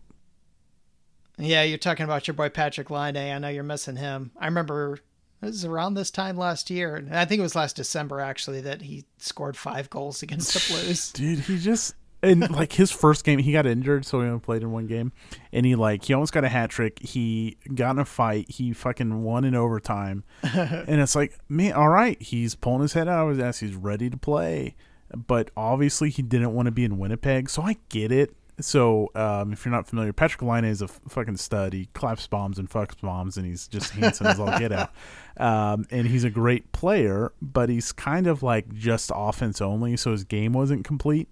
Yeah, 1.36 1.62
you're 1.64 1.78
talking 1.78 2.04
about 2.04 2.26
your 2.28 2.34
boy 2.34 2.48
Patrik 2.48 2.90
Laine. 2.90 3.16
I 3.16 3.38
know 3.38 3.48
you're 3.48 3.64
missing 3.64 3.96
him. 3.96 4.30
I 4.38 4.44
remember 4.46 4.98
it 5.44 5.50
was 5.50 5.64
around 5.64 5.94
this 5.94 6.10
time 6.10 6.36
last 6.36 6.70
year, 6.70 6.96
and 6.96 7.14
I 7.14 7.24
think 7.24 7.38
it 7.38 7.42
was 7.42 7.54
last 7.54 7.76
December 7.76 8.20
actually 8.20 8.60
that 8.62 8.82
he 8.82 9.04
scored 9.18 9.56
five 9.56 9.90
goals 9.90 10.22
against 10.22 10.54
the 10.54 10.72
Blues. 10.72 11.12
dude, 11.12 11.40
he 11.40 11.58
just 11.58 11.94
and 12.24 12.50
like 12.50 12.72
his 12.72 12.90
first 12.90 13.24
game, 13.24 13.38
he 13.38 13.52
got 13.52 13.66
injured, 13.66 14.06
so 14.06 14.20
he 14.20 14.26
only 14.26 14.40
played 14.40 14.62
in 14.62 14.72
one 14.72 14.86
game, 14.86 15.12
and 15.52 15.66
he 15.66 15.74
like 15.74 16.04
he 16.04 16.14
almost 16.14 16.32
got 16.32 16.44
a 16.44 16.48
hat 16.48 16.70
trick. 16.70 16.98
He 17.00 17.58
got 17.74 17.92
in 17.92 17.98
a 17.98 18.04
fight. 18.04 18.50
He 18.50 18.72
fucking 18.72 19.22
won 19.22 19.44
in 19.44 19.54
overtime, 19.54 20.24
and 20.42 21.00
it's 21.00 21.14
like, 21.14 21.38
man, 21.48 21.74
all 21.74 21.90
right, 21.90 22.20
he's 22.20 22.54
pulling 22.54 22.82
his 22.82 22.94
head 22.94 23.08
out 23.08 23.28
of 23.28 23.36
his 23.36 23.44
ass. 23.44 23.58
He's 23.58 23.74
ready 23.74 24.08
to 24.08 24.16
play, 24.16 24.74
but 25.14 25.50
obviously 25.56 26.10
he 26.10 26.22
didn't 26.22 26.54
want 26.54 26.66
to 26.66 26.72
be 26.72 26.84
in 26.84 26.98
Winnipeg, 26.98 27.50
so 27.50 27.62
I 27.62 27.76
get 27.88 28.10
it. 28.10 28.34
So, 28.60 29.10
um, 29.16 29.52
if 29.52 29.64
you're 29.64 29.72
not 29.72 29.88
familiar, 29.88 30.12
Patrik 30.12 30.46
Laine 30.46 30.64
is 30.64 30.80
a 30.80 30.84
f- 30.84 31.00
fucking 31.08 31.38
stud. 31.38 31.72
He 31.72 31.86
claps 31.86 32.26
bombs 32.28 32.58
and 32.58 32.70
fucks 32.70 33.00
bombs, 33.00 33.36
and 33.36 33.44
he's 33.44 33.66
just 33.66 33.90
handsome 33.92 34.28
as 34.28 34.38
all 34.38 34.58
get 34.58 34.72
out. 34.72 34.90
Um, 35.36 35.84
and 35.90 36.06
he's 36.06 36.22
a 36.22 36.30
great 36.30 36.70
player, 36.70 37.32
but 37.42 37.68
he's 37.68 37.90
kind 37.90 38.28
of 38.28 38.44
like 38.44 38.72
just 38.72 39.10
offense 39.12 39.60
only, 39.60 39.96
so 39.96 40.12
his 40.12 40.22
game 40.22 40.52
wasn't 40.52 40.84
complete. 40.84 41.28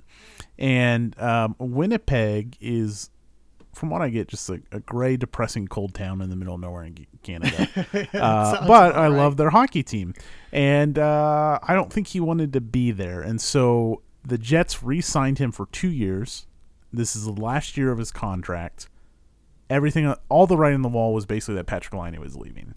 And 0.59 1.17
um, 1.21 1.55
Winnipeg 1.61 2.57
is, 2.61 3.11
from 3.73 3.91
what 3.91 4.03
I 4.03 4.09
get, 4.09 4.27
just 4.27 4.51
a, 4.51 4.61
a 4.73 4.81
gray, 4.81 5.17
depressing, 5.17 5.69
cold 5.69 5.95
town 5.95 6.21
in 6.21 6.31
the 6.31 6.37
middle 6.37 6.57
of 6.57 6.61
nowhere 6.61 6.83
in 6.83 7.07
Canada. 7.23 7.69
uh, 8.13 8.67
but 8.67 8.97
I 8.97 9.07
right. 9.07 9.07
love 9.07 9.37
their 9.37 9.51
hockey 9.51 9.85
team, 9.85 10.15
and 10.51 10.99
uh, 10.99 11.61
I 11.63 11.75
don't 11.75 11.93
think 11.93 12.09
he 12.09 12.19
wanted 12.19 12.53
to 12.55 12.61
be 12.61 12.91
there. 12.91 13.21
And 13.21 13.41
so 13.41 14.03
the 14.25 14.37
Jets 14.37 14.83
re-signed 14.83 15.39
him 15.39 15.53
for 15.53 15.67
two 15.67 15.91
years. 15.91 16.47
This 16.93 17.17
is 17.17 17.25
the 17.25 17.33
last 17.33 17.77
year 17.77 17.91
of 17.91 17.99
his 17.99 18.11
contract. 18.11 18.89
Everything, 19.71 20.15
all 20.29 20.47
the 20.47 20.57
writing 20.57 20.77
on 20.77 20.83
the 20.83 20.89
wall 20.89 21.15
was 21.15 21.25
basically 21.25 21.55
that 21.55 21.67
Patrik 21.67 21.99
Laine 21.99 22.21
was 22.21 22.37
leaving. 22.37 22.75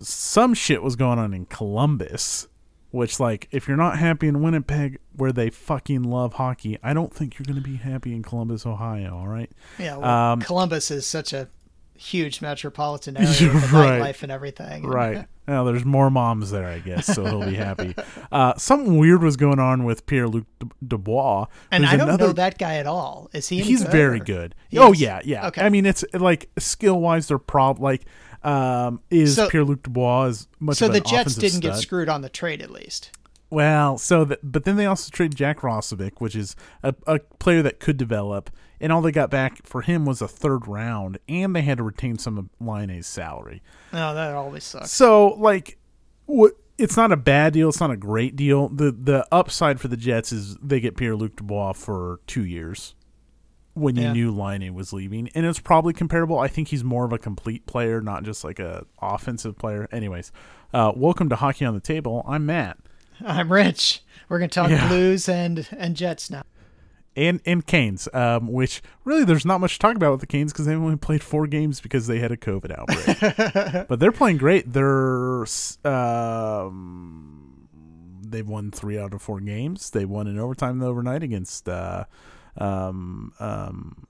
Some 0.00 0.54
shit 0.54 0.82
was 0.82 0.96
going 0.96 1.18
on 1.18 1.34
in 1.34 1.46
Columbus, 1.46 2.46
which, 2.90 3.20
like, 3.20 3.48
if 3.50 3.68
you're 3.68 3.76
not 3.76 3.98
happy 3.98 4.28
in 4.28 4.40
Winnipeg, 4.40 4.98
where 5.14 5.32
they 5.32 5.50
fucking 5.50 6.04
love 6.04 6.34
hockey, 6.34 6.78
I 6.82 6.94
don't 6.94 7.12
think 7.12 7.38
you're 7.38 7.44
going 7.44 7.62
to 7.62 7.68
be 7.68 7.76
happy 7.76 8.14
in 8.14 8.22
Columbus, 8.22 8.64
Ohio. 8.64 9.16
All 9.16 9.28
right. 9.28 9.50
Yeah, 9.78 9.96
well, 9.96 10.08
Um, 10.32 10.40
Columbus 10.40 10.90
is 10.90 11.06
such 11.06 11.32
a 11.32 11.48
huge 12.00 12.40
metropolitan 12.40 13.16
area 13.18 13.28
right. 13.52 14.00
nightlife 14.00 14.22
and 14.22 14.32
everything. 14.32 14.82
Right. 14.88 15.26
Now 15.46 15.64
there's 15.64 15.84
more 15.84 16.10
moms 16.10 16.52
there, 16.52 16.66
I 16.68 16.78
guess, 16.78 17.06
so 17.06 17.24
he'll 17.24 17.44
be 17.44 17.56
happy. 17.56 17.94
Uh, 18.30 18.54
something 18.56 18.98
weird 18.98 19.20
was 19.22 19.36
going 19.36 19.58
on 19.58 19.82
with 19.84 20.06
Pierre 20.06 20.28
Luc 20.28 20.44
Dubois. 20.86 21.46
And 21.72 21.84
I 21.84 21.96
don't 21.96 22.08
another- 22.08 22.28
know 22.28 22.32
that 22.34 22.56
guy 22.56 22.76
at 22.76 22.86
all. 22.86 23.28
Is 23.32 23.48
he? 23.48 23.60
He's 23.60 23.82
good, 23.82 23.90
very 23.90 24.20
or- 24.20 24.24
good. 24.24 24.54
He 24.68 24.78
Oh 24.78 24.92
is? 24.92 25.00
yeah, 25.00 25.20
yeah. 25.24 25.48
Okay. 25.48 25.62
I 25.62 25.68
mean, 25.68 25.86
it's 25.86 26.04
like 26.14 26.50
skill 26.56 27.00
wise, 27.00 27.26
they're 27.26 27.38
prob 27.38 27.80
like 27.80 28.04
um, 28.44 29.00
is 29.10 29.34
So- 29.36 29.48
Pierre 29.48 29.64
Luc 29.64 29.82
Dubois 29.82 30.26
as 30.26 30.46
much 30.60 30.76
So 30.76 30.86
the 30.88 31.00
Jets 31.00 31.34
didn't 31.34 31.60
get 31.60 31.76
screwed 31.76 32.08
on 32.08 32.20
the 32.22 32.28
trade, 32.28 32.62
at 32.62 32.70
least. 32.70 33.10
Well, 33.50 33.98
so 33.98 34.24
that, 34.26 34.38
but 34.42 34.64
then 34.64 34.76
they 34.76 34.86
also 34.86 35.10
traded 35.10 35.36
Jack 35.36 35.58
Roslovic, 35.60 36.12
which 36.20 36.36
is 36.36 36.54
a, 36.84 36.94
a 37.06 37.18
player 37.18 37.62
that 37.62 37.80
could 37.80 37.96
develop, 37.96 38.48
and 38.80 38.92
all 38.92 39.02
they 39.02 39.10
got 39.12 39.28
back 39.30 39.66
for 39.66 39.82
him 39.82 40.06
was 40.06 40.22
a 40.22 40.28
third 40.28 40.68
round, 40.68 41.18
and 41.28 41.54
they 41.54 41.62
had 41.62 41.78
to 41.78 41.82
retain 41.84 42.16
some 42.16 42.38
of 42.38 42.48
Laine's 42.60 43.08
salary. 43.08 43.60
No, 43.92 44.14
that 44.14 44.34
always 44.34 44.62
sucks. 44.64 44.92
So 44.92 45.28
like, 45.34 45.78
what? 46.26 46.52
It's 46.78 46.96
not 46.96 47.12
a 47.12 47.16
bad 47.16 47.52
deal. 47.52 47.68
It's 47.68 47.80
not 47.80 47.90
a 47.90 47.96
great 47.96 48.36
deal. 48.36 48.68
the 48.70 48.90
The 48.90 49.26
upside 49.30 49.80
for 49.80 49.88
the 49.88 49.98
Jets 49.98 50.32
is 50.32 50.56
they 50.62 50.80
get 50.80 50.96
Pierre 50.96 51.14
Luc 51.16 51.36
Dubois 51.36 51.72
for 51.74 52.20
two 52.26 52.44
years. 52.44 52.94
When 53.74 53.96
you 53.96 54.02
Yeah. 54.04 54.12
knew 54.12 54.30
Line 54.30 54.72
was 54.74 54.92
leaving, 54.92 55.28
and 55.34 55.44
it's 55.46 55.60
probably 55.60 55.92
comparable. 55.92 56.38
I 56.38 56.48
think 56.48 56.68
he's 56.68 56.82
more 56.82 57.04
of 57.04 57.12
a 57.12 57.18
complete 57.18 57.66
player, 57.66 58.00
not 58.00 58.22
just 58.24 58.44
like 58.44 58.58
a 58.58 58.84
offensive 59.02 59.58
player. 59.58 59.88
Anyways, 59.92 60.32
uh, 60.74 60.92
welcome 60.96 61.28
to 61.28 61.36
Hockey 61.36 61.64
on 61.64 61.74
the 61.74 61.80
Table. 61.80 62.24
I'm 62.26 62.46
Matt. 62.46 62.78
I'm 63.26 63.52
rich. 63.52 64.02
We're 64.28 64.38
gonna 64.38 64.48
talk 64.48 64.70
Yeah. 64.70 64.88
Blues 64.88 65.28
and 65.28 65.66
and 65.76 65.96
Jets 65.96 66.30
now. 66.30 66.42
and 67.16 67.40
and 67.44 67.66
Canes, 67.66 68.08
um, 68.14 68.46
which 68.46 68.80
really 69.04 69.24
there's 69.24 69.44
not 69.44 69.60
much 69.60 69.74
to 69.74 69.78
talk 69.80 69.96
about 69.96 70.12
with 70.12 70.20
the 70.20 70.26
Canes 70.26 70.52
because 70.52 70.66
they 70.66 70.74
only 70.74 70.96
played 70.96 71.22
four 71.22 71.46
games 71.46 71.80
because 71.80 72.06
they 72.06 72.18
had 72.20 72.30
a 72.30 72.36
COVID 72.36 72.76
outbreak. 72.78 73.88
but 73.88 73.98
they're 73.98 74.12
playing 74.12 74.36
great. 74.36 74.72
They're 74.72 75.44
um, 75.84 77.68
they've 78.22 78.46
won 78.48 78.70
three 78.70 78.98
out 78.98 79.12
of 79.12 79.22
four 79.22 79.40
games. 79.40 79.90
They 79.90 80.04
won 80.04 80.26
in 80.28 80.38
overtime 80.38 80.78
the 80.78 80.86
overnight 80.86 81.22
against 81.24 81.68
uh, 81.68 82.04
um, 82.56 83.32
um, 83.40 84.06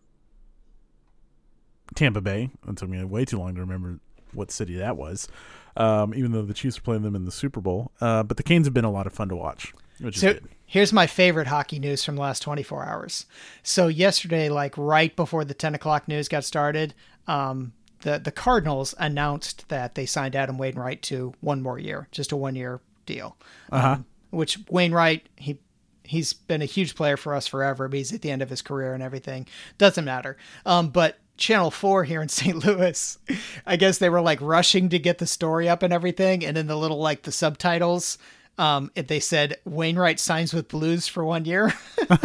Tampa 1.95 2.21
Bay. 2.21 2.51
It 2.69 2.77
took 2.77 2.91
me 2.91 3.03
way 3.05 3.25
too 3.25 3.39
long 3.39 3.55
to 3.55 3.61
remember 3.63 3.99
what 4.33 4.51
city 4.51 4.75
that 4.77 4.97
was. 4.97 5.27
Um, 5.77 6.15
even 6.15 6.33
though 6.33 6.43
the 6.43 6.55
Chiefs 6.55 6.79
are 6.79 6.83
playing 6.83 7.03
them 7.03 7.15
in 7.15 7.25
the 7.25 7.33
Super 7.33 7.61
Bowl, 7.61 7.93
uh, 8.01 8.23
but 8.23 8.37
the 8.37 8.43
Canes 8.43 8.67
have 8.67 8.75
been 8.75 8.85
a 8.85 8.91
lot 8.91 9.07
of 9.07 9.13
fun 9.13 9.29
to 9.29 9.37
watch, 9.37 9.73
which 10.01 10.19
So 10.19 10.39
here's 10.67 10.93
my 10.93 11.07
favorite 11.07 11.47
hockey 11.47 11.79
news 11.79 12.05
from 12.05 12.17
the 12.17 12.23
last 12.23 12.41
24 12.41 12.85
hours. 12.85 13.27
So 13.63 13.89
yesterday, 13.89 14.49
like 14.49 14.77
right 14.77 15.15
before 15.15 15.45
the 15.45 15.55
10 15.55 15.75
o'clock 15.75 16.09
news 16.09 16.29
got 16.29 16.45
started, 16.45 16.95
um, 17.27 17.73
the 18.03 18.19
the 18.19 18.33
Cardinals 18.33 18.95
announced 18.99 19.69
that 19.69 19.95
they 19.95 20.07
signed 20.07 20.35
Adam 20.35 20.59
Wainwright 20.59 21.03
to 21.03 21.35
one 21.41 21.63
more 21.63 21.79
year, 21.79 22.09
just 22.11 22.33
a 22.33 22.37
one 22.37 22.57
year 22.57 22.81
deal. 23.07 23.37
Um, 23.71 24.07
which 24.31 24.59
Wainwright 24.71 25.29
he 25.37 25.59
he's 26.05 26.33
been 26.33 26.63
a 26.63 26.67
huge 26.67 26.95
player 26.97 27.17
for 27.17 27.35
us 27.35 27.47
forever, 27.47 27.89
but 27.89 27.97
he's 27.97 28.13
at 28.13 28.23
the 28.23 28.31
end 28.31 28.43
of 28.43 28.51
his 28.51 28.63
career 28.63 28.95
and 28.95 29.03
everything. 29.03 29.47
Doesn't 29.79 30.05
matter. 30.05 30.37
Um, 30.67 30.89
but 30.89 31.19
Channel 31.41 31.71
4 31.73 32.05
here 32.05 32.23
in 32.23 32.29
St. 32.31 32.65
Louis, 32.65 33.19
I 33.67 33.77
guess 33.77 33.99
they 33.99 34.09
were 34.09 34.21
like 34.21 34.41
rushing 34.41 34.89
to 34.91 34.99
get 34.99 35.19
the 35.19 35.27
story 35.27 35.69
up 35.69 35.83
and 35.83 35.93
everything. 35.93 36.45
And 36.45 36.57
in 36.57 36.69
the 36.69 36.77
little, 36.77 36.99
like 36.99 37.23
the 37.23 37.33
subtitles, 37.33 38.19
um, 38.59 38.91
they 38.95 39.21
said 39.21 39.57
Wainwright 39.65 40.21
signs 40.21 40.53
with 40.53 40.69
Blues 40.69 41.09
for 41.09 41.25
one 41.25 41.47
year. 41.47 41.73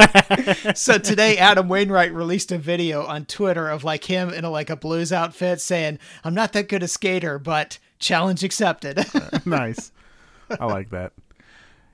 so 0.75 0.97
today, 0.97 1.37
Adam 1.37 1.69
Wainwright 1.69 2.13
released 2.13 2.51
a 2.51 2.57
video 2.57 3.05
on 3.05 3.25
Twitter 3.25 3.69
of 3.69 3.85
like 3.85 4.03
him 4.03 4.29
in 4.31 4.43
a, 4.43 4.49
like 4.49 4.69
a 4.69 4.75
Blues 4.75 5.13
outfit 5.13 5.61
saying, 5.61 5.97
I'm 6.25 6.33
not 6.33 6.51
that 6.53 6.67
good 6.67 6.83
a 6.83 6.89
skater, 6.89 7.39
but 7.39 7.79
challenge 7.99 8.43
accepted. 8.43 9.05
nice. 9.45 9.93
I 10.59 10.65
like 10.65 10.89
that. 10.89 11.13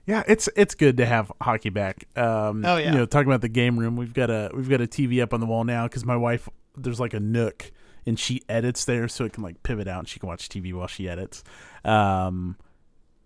Yeah, 0.07 0.23
it's 0.27 0.49
it's 0.55 0.73
good 0.73 0.97
to 0.97 1.05
have 1.05 1.31
hockey 1.39 1.69
back. 1.69 2.07
Um, 2.17 2.65
Oh, 2.65 2.77
yeah. 2.77 2.91
You 2.91 2.97
know, 2.97 3.05
talking 3.05 3.27
about 3.27 3.41
the 3.41 3.47
game 3.47 3.79
room, 3.79 3.95
we've 3.95 4.13
got 4.13 4.31
a 4.31 4.49
we've 4.53 4.67
got 4.67 4.81
a 4.81 4.87
TV 4.87 5.21
up 5.21 5.33
on 5.33 5.39
the 5.39 5.45
wall 5.45 5.63
now 5.63 5.87
because 5.87 6.03
my 6.03 6.17
wife 6.17 6.49
there's 6.77 6.99
like 6.99 7.13
a 7.13 7.19
nook 7.19 7.71
and 8.05 8.17
she 8.19 8.41
edits 8.49 8.85
there, 8.85 9.07
so 9.07 9.25
it 9.25 9.33
can 9.33 9.43
like 9.43 9.61
pivot 9.63 9.87
out 9.87 9.99
and 9.99 10.07
she 10.07 10.19
can 10.19 10.27
watch 10.27 10.49
TV 10.49 10.73
while 10.73 10.87
she 10.87 11.07
edits. 11.09 11.43
Um, 11.85 12.57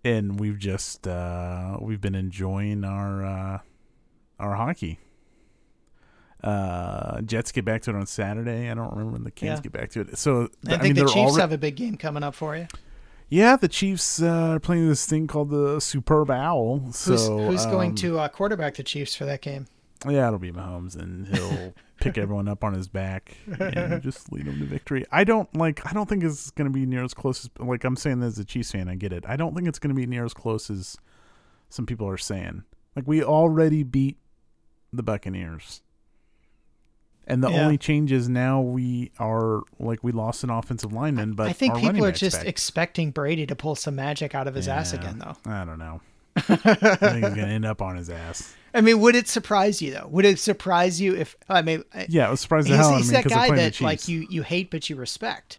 and 0.04 0.38
we've 0.38 0.58
just 0.58 1.06
uh, 1.08 1.78
we've 1.80 2.00
been 2.00 2.14
enjoying 2.14 2.84
our 2.84 3.24
uh, 3.24 3.58
our 4.38 4.54
hockey. 4.54 4.98
Uh, 6.42 7.22
Jets 7.22 7.50
get 7.50 7.64
back 7.64 7.82
to 7.82 7.90
it 7.90 7.96
on 7.96 8.06
Saturday. 8.06 8.70
I 8.70 8.74
don't 8.74 8.90
remember 8.90 9.12
when 9.12 9.24
the 9.24 9.30
Canes 9.30 9.58
Yeah. 9.58 9.62
get 9.62 9.72
back 9.72 9.90
to 9.92 10.02
it. 10.02 10.18
So 10.18 10.48
I 10.68 10.74
I, 10.74 10.78
think 10.78 10.96
mean, 10.96 11.06
the 11.06 11.10
Chiefs 11.12 11.36
have 11.38 11.52
a 11.52 11.58
big 11.58 11.76
game 11.76 11.96
coming 11.96 12.22
up 12.22 12.34
for 12.34 12.56
you. 12.56 12.66
yeah, 13.28 13.56
the 13.56 13.68
Chiefs 13.68 14.22
uh, 14.22 14.26
are 14.54 14.60
playing 14.60 14.88
this 14.88 15.06
thing 15.06 15.26
called 15.26 15.50
the 15.50 15.80
Superb 15.80 16.30
Owl. 16.30 16.92
So 16.92 17.38
who's 17.46 17.64
going 17.66 17.90
um, 17.90 17.96
to 17.96 18.18
uh, 18.20 18.28
quarterback 18.28 18.74
the 18.76 18.82
Chiefs 18.84 19.16
for 19.16 19.24
that 19.24 19.40
game? 19.40 19.66
Yeah, 20.06 20.26
it'll 20.28 20.38
be 20.38 20.52
Mahomes, 20.52 20.94
and 20.94 21.26
he'll 21.26 21.74
pick 22.06 22.18
everyone 22.18 22.48
up 22.48 22.62
on 22.64 22.72
his 22.74 22.88
back 22.88 23.36
and 23.60 24.02
just 24.02 24.32
lead 24.32 24.46
them 24.46 24.58
to 24.58 24.64
victory. 24.64 25.04
I 25.12 25.24
don't 25.24 25.54
like. 25.56 25.84
I 25.86 25.92
don't 25.92 26.08
think 26.08 26.22
it's 26.24 26.50
going 26.50 26.70
to 26.70 26.72
be 26.72 26.86
near 26.86 27.04
as 27.04 27.14
close 27.14 27.44
as 27.44 27.50
like 27.58 27.84
I'm 27.84 27.96
saying 27.96 28.22
as 28.22 28.38
a 28.38 28.44
Chiefs 28.44 28.72
fan. 28.72 28.88
I 28.88 28.94
get 28.94 29.12
it. 29.12 29.24
I 29.28 29.36
don't 29.36 29.54
think 29.54 29.68
it's 29.68 29.78
going 29.78 29.94
to 29.94 29.94
be 29.94 30.06
near 30.06 30.24
as 30.24 30.34
close 30.34 30.70
as 30.70 30.96
some 31.68 31.86
people 31.86 32.08
are 32.08 32.16
saying. 32.18 32.64
Like 32.94 33.06
we 33.06 33.22
already 33.22 33.82
beat 33.82 34.16
the 34.92 35.02
Buccaneers. 35.02 35.82
And 37.28 37.42
the 37.42 37.50
Yeah. 37.50 37.62
only 37.64 37.76
change 37.76 38.12
is 38.12 38.28
now 38.28 38.60
we 38.60 39.10
are 39.18 39.62
like 39.80 40.04
we 40.04 40.12
lost 40.12 40.44
an 40.44 40.50
offensive 40.50 40.92
lineman, 40.92 41.32
but 41.34 41.48
I 41.48 41.52
think 41.52 41.76
people 41.76 42.04
are 42.04 42.12
just 42.12 42.38
back. 42.38 42.46
expecting 42.46 43.10
Brady 43.10 43.46
to 43.46 43.56
pull 43.56 43.74
some 43.74 43.96
magic 43.96 44.32
out 44.34 44.46
of 44.46 44.54
his 44.54 44.68
ass 44.68 44.92
again, 44.92 45.18
though. 45.18 45.36
I 45.50 45.64
don't 45.64 45.78
know. 45.80 46.00
I 46.36 46.40
think 46.42 46.60
he's 47.24 47.34
gonna 47.34 47.46
end 47.48 47.64
up 47.64 47.80
on 47.82 47.96
his 47.96 48.10
ass. 48.10 48.54
I 48.74 48.82
mean, 48.82 49.00
would 49.00 49.14
it 49.16 49.26
surprise 49.28 49.80
you 49.80 49.92
though? 49.92 50.06
Would 50.08 50.24
it 50.26 50.38
surprise 50.38 51.00
you 51.00 51.14
if 51.16 51.34
I 51.48 51.62
mean, 51.62 51.84
Yeah, 52.08 52.28
it 52.28 52.30
was 52.30 52.40
surprised 52.40 52.66
the 52.68 52.76
he's, 52.76 52.78
hell 52.78 52.94
out 52.94 53.00
of 53.00 53.08
me 53.08 53.16
because 53.16 53.32
guy 53.32 53.54
that 53.56 53.80
like 53.80 54.06
you 54.08 54.26
you 54.28 54.42
hate 54.42 54.70
but 54.70 54.88
you 54.90 54.96
respect. 54.96 55.58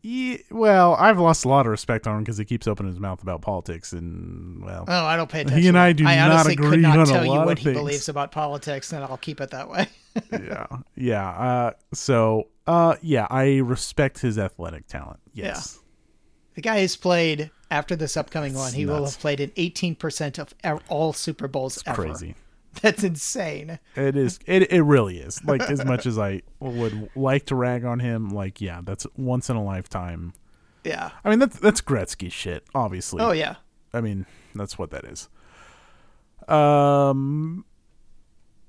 Yeah, 0.00 0.36
well, 0.50 0.94
I've 0.94 1.18
lost 1.18 1.44
a 1.44 1.48
lot 1.48 1.66
of 1.66 1.70
respect 1.70 2.06
on 2.06 2.16
him 2.18 2.22
because 2.22 2.38
he 2.38 2.44
keeps 2.44 2.68
opening 2.68 2.92
his 2.92 3.00
mouth 3.00 3.20
about 3.20 3.42
politics, 3.42 3.92
and 3.92 4.62
well, 4.64 4.84
Oh, 4.86 5.04
I 5.04 5.16
don't 5.16 5.28
pay 5.28 5.40
attention. 5.40 5.68
and 5.70 5.78
I 5.78 5.92
do 5.92 6.06
I 6.06 6.14
not 6.16 6.30
honestly 6.30 6.52
agree 6.52 6.70
could 6.70 6.80
not 6.80 6.98
on 6.98 7.02
a 7.02 7.06
tell 7.06 7.24
you 7.24 7.32
what 7.32 7.52
of 7.52 7.58
he 7.58 7.64
things. 7.64 7.76
believes 7.76 8.08
about 8.08 8.30
politics, 8.30 8.92
and 8.92 9.04
I'll 9.04 9.16
keep 9.16 9.40
it 9.40 9.50
that 9.50 9.68
way. 9.68 9.88
yeah, 10.32 10.66
yeah. 10.94 11.28
Uh, 11.30 11.70
so, 11.92 12.46
uh, 12.68 12.94
yeah, 13.02 13.26
I 13.28 13.56
respect 13.58 14.20
his 14.20 14.38
athletic 14.38 14.86
talent. 14.86 15.18
Yes, 15.34 15.80
the 16.54 16.62
guy 16.62 16.78
has 16.78 16.94
played 16.94 17.50
after 17.70 17.94
this 17.96 18.16
upcoming 18.16 18.54
one. 18.54 18.72
He 18.72 18.86
will 18.86 19.04
have 19.04 19.18
played 19.18 19.40
in 19.40 19.50
18% 19.50 20.38
of 20.38 20.54
all 20.88 21.12
Super 21.12 21.48
Bowls 21.48 21.82
ever. 21.86 22.02
crazy. 22.02 22.34
That's 22.82 23.02
insane. 23.02 23.78
It 23.96 24.14
is. 24.16 24.38
It 24.46 24.70
it 24.70 24.82
really 24.82 25.18
is. 25.18 25.42
Like 25.44 25.62
as 25.62 25.84
much 25.84 26.06
as 26.06 26.16
I 26.18 26.42
would 26.60 27.10
like 27.16 27.46
to 27.46 27.56
rag 27.56 27.84
on 27.84 27.98
him, 27.98 28.28
like 28.30 28.60
yeah, 28.60 28.82
that's 28.84 29.04
once 29.16 29.50
in 29.50 29.56
a 29.56 29.64
lifetime. 29.64 30.32
Yeah. 30.84 31.10
I 31.24 31.30
mean, 31.30 31.40
that's 31.40 31.58
that's 31.58 31.80
Gretzky 31.80 32.30
shit. 32.30 32.64
Obviously. 32.74 33.20
Oh 33.20 33.32
yeah. 33.32 33.56
I 33.92 34.00
mean, 34.00 34.26
that's 34.54 34.78
what 34.78 34.90
that 34.90 35.04
is. 35.06 35.28
Um, 36.46 37.64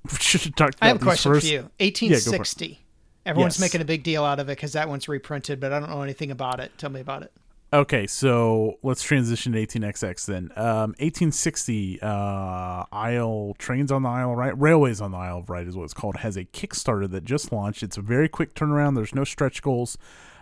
should 0.18 0.40
have 0.42 0.52
about 0.54 0.76
I 0.82 0.88
have 0.88 0.96
a 0.96 1.04
question 1.04 1.32
first. 1.32 1.46
for 1.46 1.52
you. 1.52 1.58
1860. 1.78 2.80
Everyone's 3.26 3.56
Yes. 3.56 3.60
making 3.60 3.80
a 3.80 3.84
big 3.84 4.02
deal 4.02 4.24
out 4.24 4.40
of 4.40 4.48
it 4.48 4.52
because 4.56 4.72
that 4.72 4.88
one's 4.88 5.08
reprinted, 5.08 5.60
but 5.60 5.72
I 5.72 5.78
don't 5.78 5.90
know 5.90 6.02
anything 6.02 6.30
about 6.30 6.58
it. 6.58 6.72
Tell 6.78 6.90
me 6.90 7.00
about 7.00 7.22
it. 7.22 7.32
Okay, 7.72 8.06
so 8.08 8.78
let's 8.82 9.02
transition 9.02 9.52
to 9.52 9.64
18XX 9.64 10.26
then. 10.26 10.50
Um, 10.56 10.90
1860, 10.98 12.00
uh, 12.02 12.84
Isle 12.90 13.54
Trains 13.58 13.92
on 13.92 14.02
the 14.02 14.08
Isle 14.08 14.32
of 14.32 14.38
Wight, 14.38 14.60
Railways 14.60 15.00
on 15.00 15.12
the 15.12 15.18
Isle 15.18 15.38
of 15.38 15.48
Wight 15.48 15.68
is 15.68 15.76
what 15.76 15.84
it's 15.84 15.94
called. 15.94 16.16
Has 16.16 16.36
a 16.36 16.44
Kickstarter 16.44 17.08
that 17.10 17.24
just 17.24 17.52
launched. 17.52 17.84
It's 17.84 17.96
a 17.96 18.02
very 18.02 18.28
quick 18.28 18.54
turnaround. 18.54 18.96
There's 18.96 19.14
no 19.14 19.22
stretch 19.22 19.62
goals. 19.62 19.96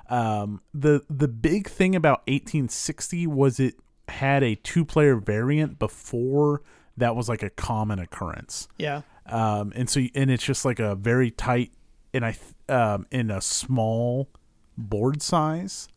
Um, 0.09 0.63
the 0.73 1.03
the 1.11 1.29
big 1.29 1.69
thing 1.69 1.95
about 1.95 2.21
1860 2.29 3.27
was 3.27 3.61
it 3.61 3.75
had 4.09 4.43
a 4.43 4.55
two 4.55 4.87
player 4.87 5.17
variant 5.17 5.79
before 5.79 6.63
that 6.97 7.15
was 7.15 7.29
like 7.29 7.43
a 7.43 7.51
common 7.51 7.99
occurrence. 7.99 8.69
Yeah. 8.79 9.03
um, 9.27 9.73
and 9.77 9.91
so 9.91 10.01
and 10.15 10.31
it's 10.31 10.45
just 10.45 10.65
like 10.65 10.79
a 10.81 10.95
very 10.95 11.31
tight 11.31 11.73
and 12.15 12.25
I 12.25 12.37
um, 12.71 13.07
in 13.11 13.31
a 13.31 13.43
small 13.43 14.31
board 14.79 15.21
size, 15.21 15.89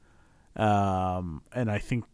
um, 0.56 1.42
and 1.54 1.72
I 1.72 1.80
think 1.80 2.06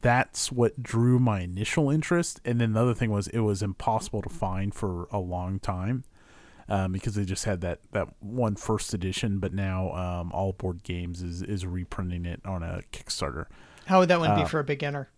that's 0.00 0.52
what 0.52 0.82
drew 0.82 1.18
my 1.18 1.40
initial 1.40 1.90
interest. 1.90 2.40
And 2.44 2.60
then 2.60 2.72
the 2.72 2.80
other 2.80 2.94
thing 2.94 3.10
was 3.10 3.28
it 3.28 3.40
was 3.40 3.62
impossible 3.62 4.22
to 4.22 4.28
find 4.28 4.74
for 4.74 5.08
a 5.10 5.18
long 5.18 5.58
time. 5.58 6.04
Um, 6.66 6.92
because 6.92 7.14
they 7.14 7.26
just 7.26 7.44
had 7.44 7.60
that, 7.60 7.80
that 7.92 8.08
one 8.20 8.56
first 8.56 8.94
edition, 8.94 9.38
but 9.38 9.52
now 9.52 9.92
um, 9.92 10.32
All-Aboard 10.32 10.82
Games 10.82 11.20
is, 11.20 11.42
is 11.42 11.66
reprinting 11.66 12.24
it 12.24 12.40
on 12.46 12.62
a 12.62 12.80
Kickstarter. 12.90 13.48
How 13.84 13.98
would 13.98 14.08
that 14.08 14.18
one 14.18 14.30
Uh, 14.30 14.36
be 14.42 14.48
for 14.48 14.60
a 14.60 14.64
beginner? 14.64 15.10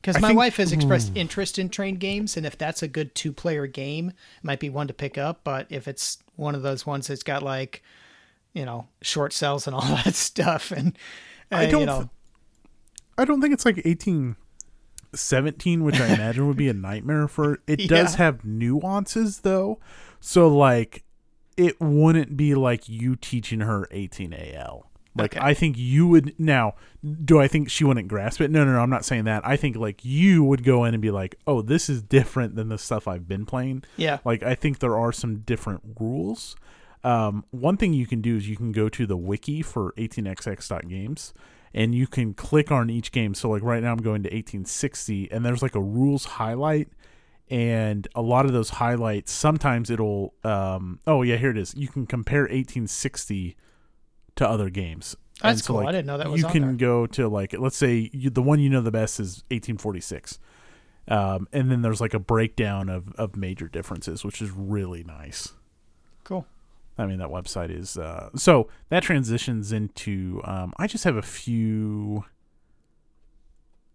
Because 0.00 0.22
my 0.22 0.28
think- 0.28 0.38
wife 0.38 0.58
has 0.58 0.70
expressed 0.70 1.10
interest 1.16 1.58
in 1.58 1.70
train 1.70 1.96
games, 1.96 2.36
and 2.36 2.46
if 2.46 2.56
that's 2.56 2.84
a 2.84 2.88
good 2.88 3.16
two-player 3.16 3.66
game, 3.66 4.10
it 4.10 4.44
might 4.44 4.60
be 4.60 4.70
one 4.70 4.86
to 4.86 4.94
pick 4.94 5.18
up. 5.18 5.40
But 5.42 5.66
if 5.70 5.88
it's 5.88 6.18
one 6.36 6.54
of 6.54 6.62
those 6.62 6.86
ones 6.86 7.08
that's 7.08 7.24
got 7.24 7.42
like, 7.42 7.82
you 8.56 8.64
know, 8.64 8.88
short 9.02 9.34
sells 9.34 9.66
and 9.66 9.76
all 9.76 9.82
that 10.04 10.14
stuff, 10.14 10.72
and 10.72 10.96
uh, 11.52 11.56
I 11.56 11.66
don't 11.66 11.80
you 11.80 11.86
know, 11.86 12.10
I 13.18 13.24
don't 13.26 13.40
think 13.40 13.52
it's 13.52 13.64
like 13.66 13.76
1817, 13.76 15.84
which 15.84 16.00
I 16.00 16.14
imagine 16.14 16.46
would 16.48 16.56
be 16.56 16.68
a 16.68 16.74
nightmare 16.74 17.28
for. 17.28 17.60
It 17.66 17.76
does 17.88 18.16
have 18.16 18.44
nuances 18.44 19.40
though. 19.40 19.78
So 20.20 20.48
like 20.48 21.04
it 21.56 21.80
wouldn't 21.80 22.36
be 22.36 22.54
like 22.54 22.88
you 22.88 23.16
teaching 23.16 23.60
her 23.60 23.86
18AL. 23.92 24.82
Like 25.14 25.36
Okay. 25.36 25.40
I 25.40 25.54
think 25.54 25.78
you 25.78 26.06
would 26.08 26.38
now 26.38 26.74
do 27.24 27.40
I 27.40 27.48
think 27.48 27.70
she 27.70 27.84
wouldn't 27.84 28.08
grasp 28.08 28.40
it? 28.40 28.50
No, 28.50 28.64
no, 28.64 28.72
no, 28.72 28.80
I'm 28.80 28.90
not 28.90 29.04
saying 29.04 29.24
that. 29.24 29.46
I 29.46 29.56
think 29.56 29.76
like 29.76 30.04
you 30.04 30.44
would 30.44 30.64
go 30.64 30.84
in 30.84 30.94
and 30.94 31.02
be 31.02 31.10
like, 31.10 31.36
"Oh, 31.46 31.62
this 31.62 31.88
is 31.88 32.02
different 32.02 32.56
than 32.56 32.68
the 32.68 32.78
stuff 32.78 33.06
I've 33.06 33.28
been 33.28 33.46
playing." 33.46 33.84
yeah, 33.96 34.18
Like 34.24 34.42
I 34.42 34.54
think 34.54 34.80
there 34.80 34.98
are 34.98 35.12
some 35.12 35.40
different 35.40 35.82
rules. 36.00 36.56
Um, 37.06 37.44
one 37.52 37.76
thing 37.76 37.92
you 37.92 38.04
can 38.04 38.20
do 38.20 38.36
is 38.36 38.48
you 38.48 38.56
can 38.56 38.72
go 38.72 38.88
to 38.88 39.06
the 39.06 39.16
wiki 39.16 39.62
for 39.62 39.92
18xx.games 39.92 41.32
and 41.72 41.94
you 41.94 42.08
can 42.08 42.34
click 42.34 42.72
on 42.72 42.90
each 42.90 43.12
game. 43.12 43.32
So 43.32 43.48
like 43.48 43.62
right 43.62 43.80
now 43.80 43.92
I'm 43.92 43.98
going 43.98 44.24
to 44.24 44.28
1860 44.28 45.30
and 45.30 45.46
there's 45.46 45.62
like 45.62 45.76
a 45.76 45.80
rules 45.80 46.24
highlight 46.24 46.88
and 47.48 48.08
a 48.16 48.22
lot 48.22 48.44
of 48.44 48.52
those 48.52 48.70
highlights 48.70 49.30
sometimes 49.30 49.88
it'll 49.88 50.34
um 50.42 50.98
oh 51.06 51.22
yeah 51.22 51.36
here 51.36 51.50
it 51.50 51.58
is. 51.58 51.76
You 51.76 51.86
can 51.86 52.06
compare 52.06 52.42
1860 52.42 53.56
to 54.34 54.48
other 54.48 54.68
games. 54.68 55.16
That's 55.40 55.62
so, 55.62 55.74
cool. 55.74 55.76
like, 55.76 55.90
I 55.90 55.92
didn't 55.92 56.06
know 56.06 56.18
that 56.18 56.28
was 56.28 56.40
you 56.40 56.48
can 56.48 56.62
there. 56.62 56.72
go 56.72 57.06
to 57.06 57.28
like 57.28 57.54
let's 57.56 57.76
say 57.76 58.10
you, 58.12 58.30
the 58.30 58.42
one 58.42 58.58
you 58.58 58.68
know 58.68 58.80
the 58.80 58.90
best 58.90 59.20
is 59.20 59.44
1846 59.50 60.40
um, 61.06 61.46
and 61.52 61.70
then 61.70 61.82
there's 61.82 62.00
like 62.00 62.14
a 62.14 62.18
breakdown 62.18 62.88
of, 62.88 63.12
of 63.12 63.36
major 63.36 63.68
differences 63.68 64.24
which 64.24 64.42
is 64.42 64.50
really 64.50 65.04
nice 65.04 65.52
cool. 66.24 66.44
I 66.98 67.06
mean 67.06 67.18
that 67.18 67.28
website 67.28 67.70
is 67.70 67.96
uh, 67.96 68.30
so 68.34 68.68
that 68.88 69.02
transitions 69.02 69.72
into 69.72 70.40
um, 70.44 70.72
i 70.78 70.86
just 70.86 71.04
have 71.04 71.16
a 71.16 71.22
few 71.22 72.24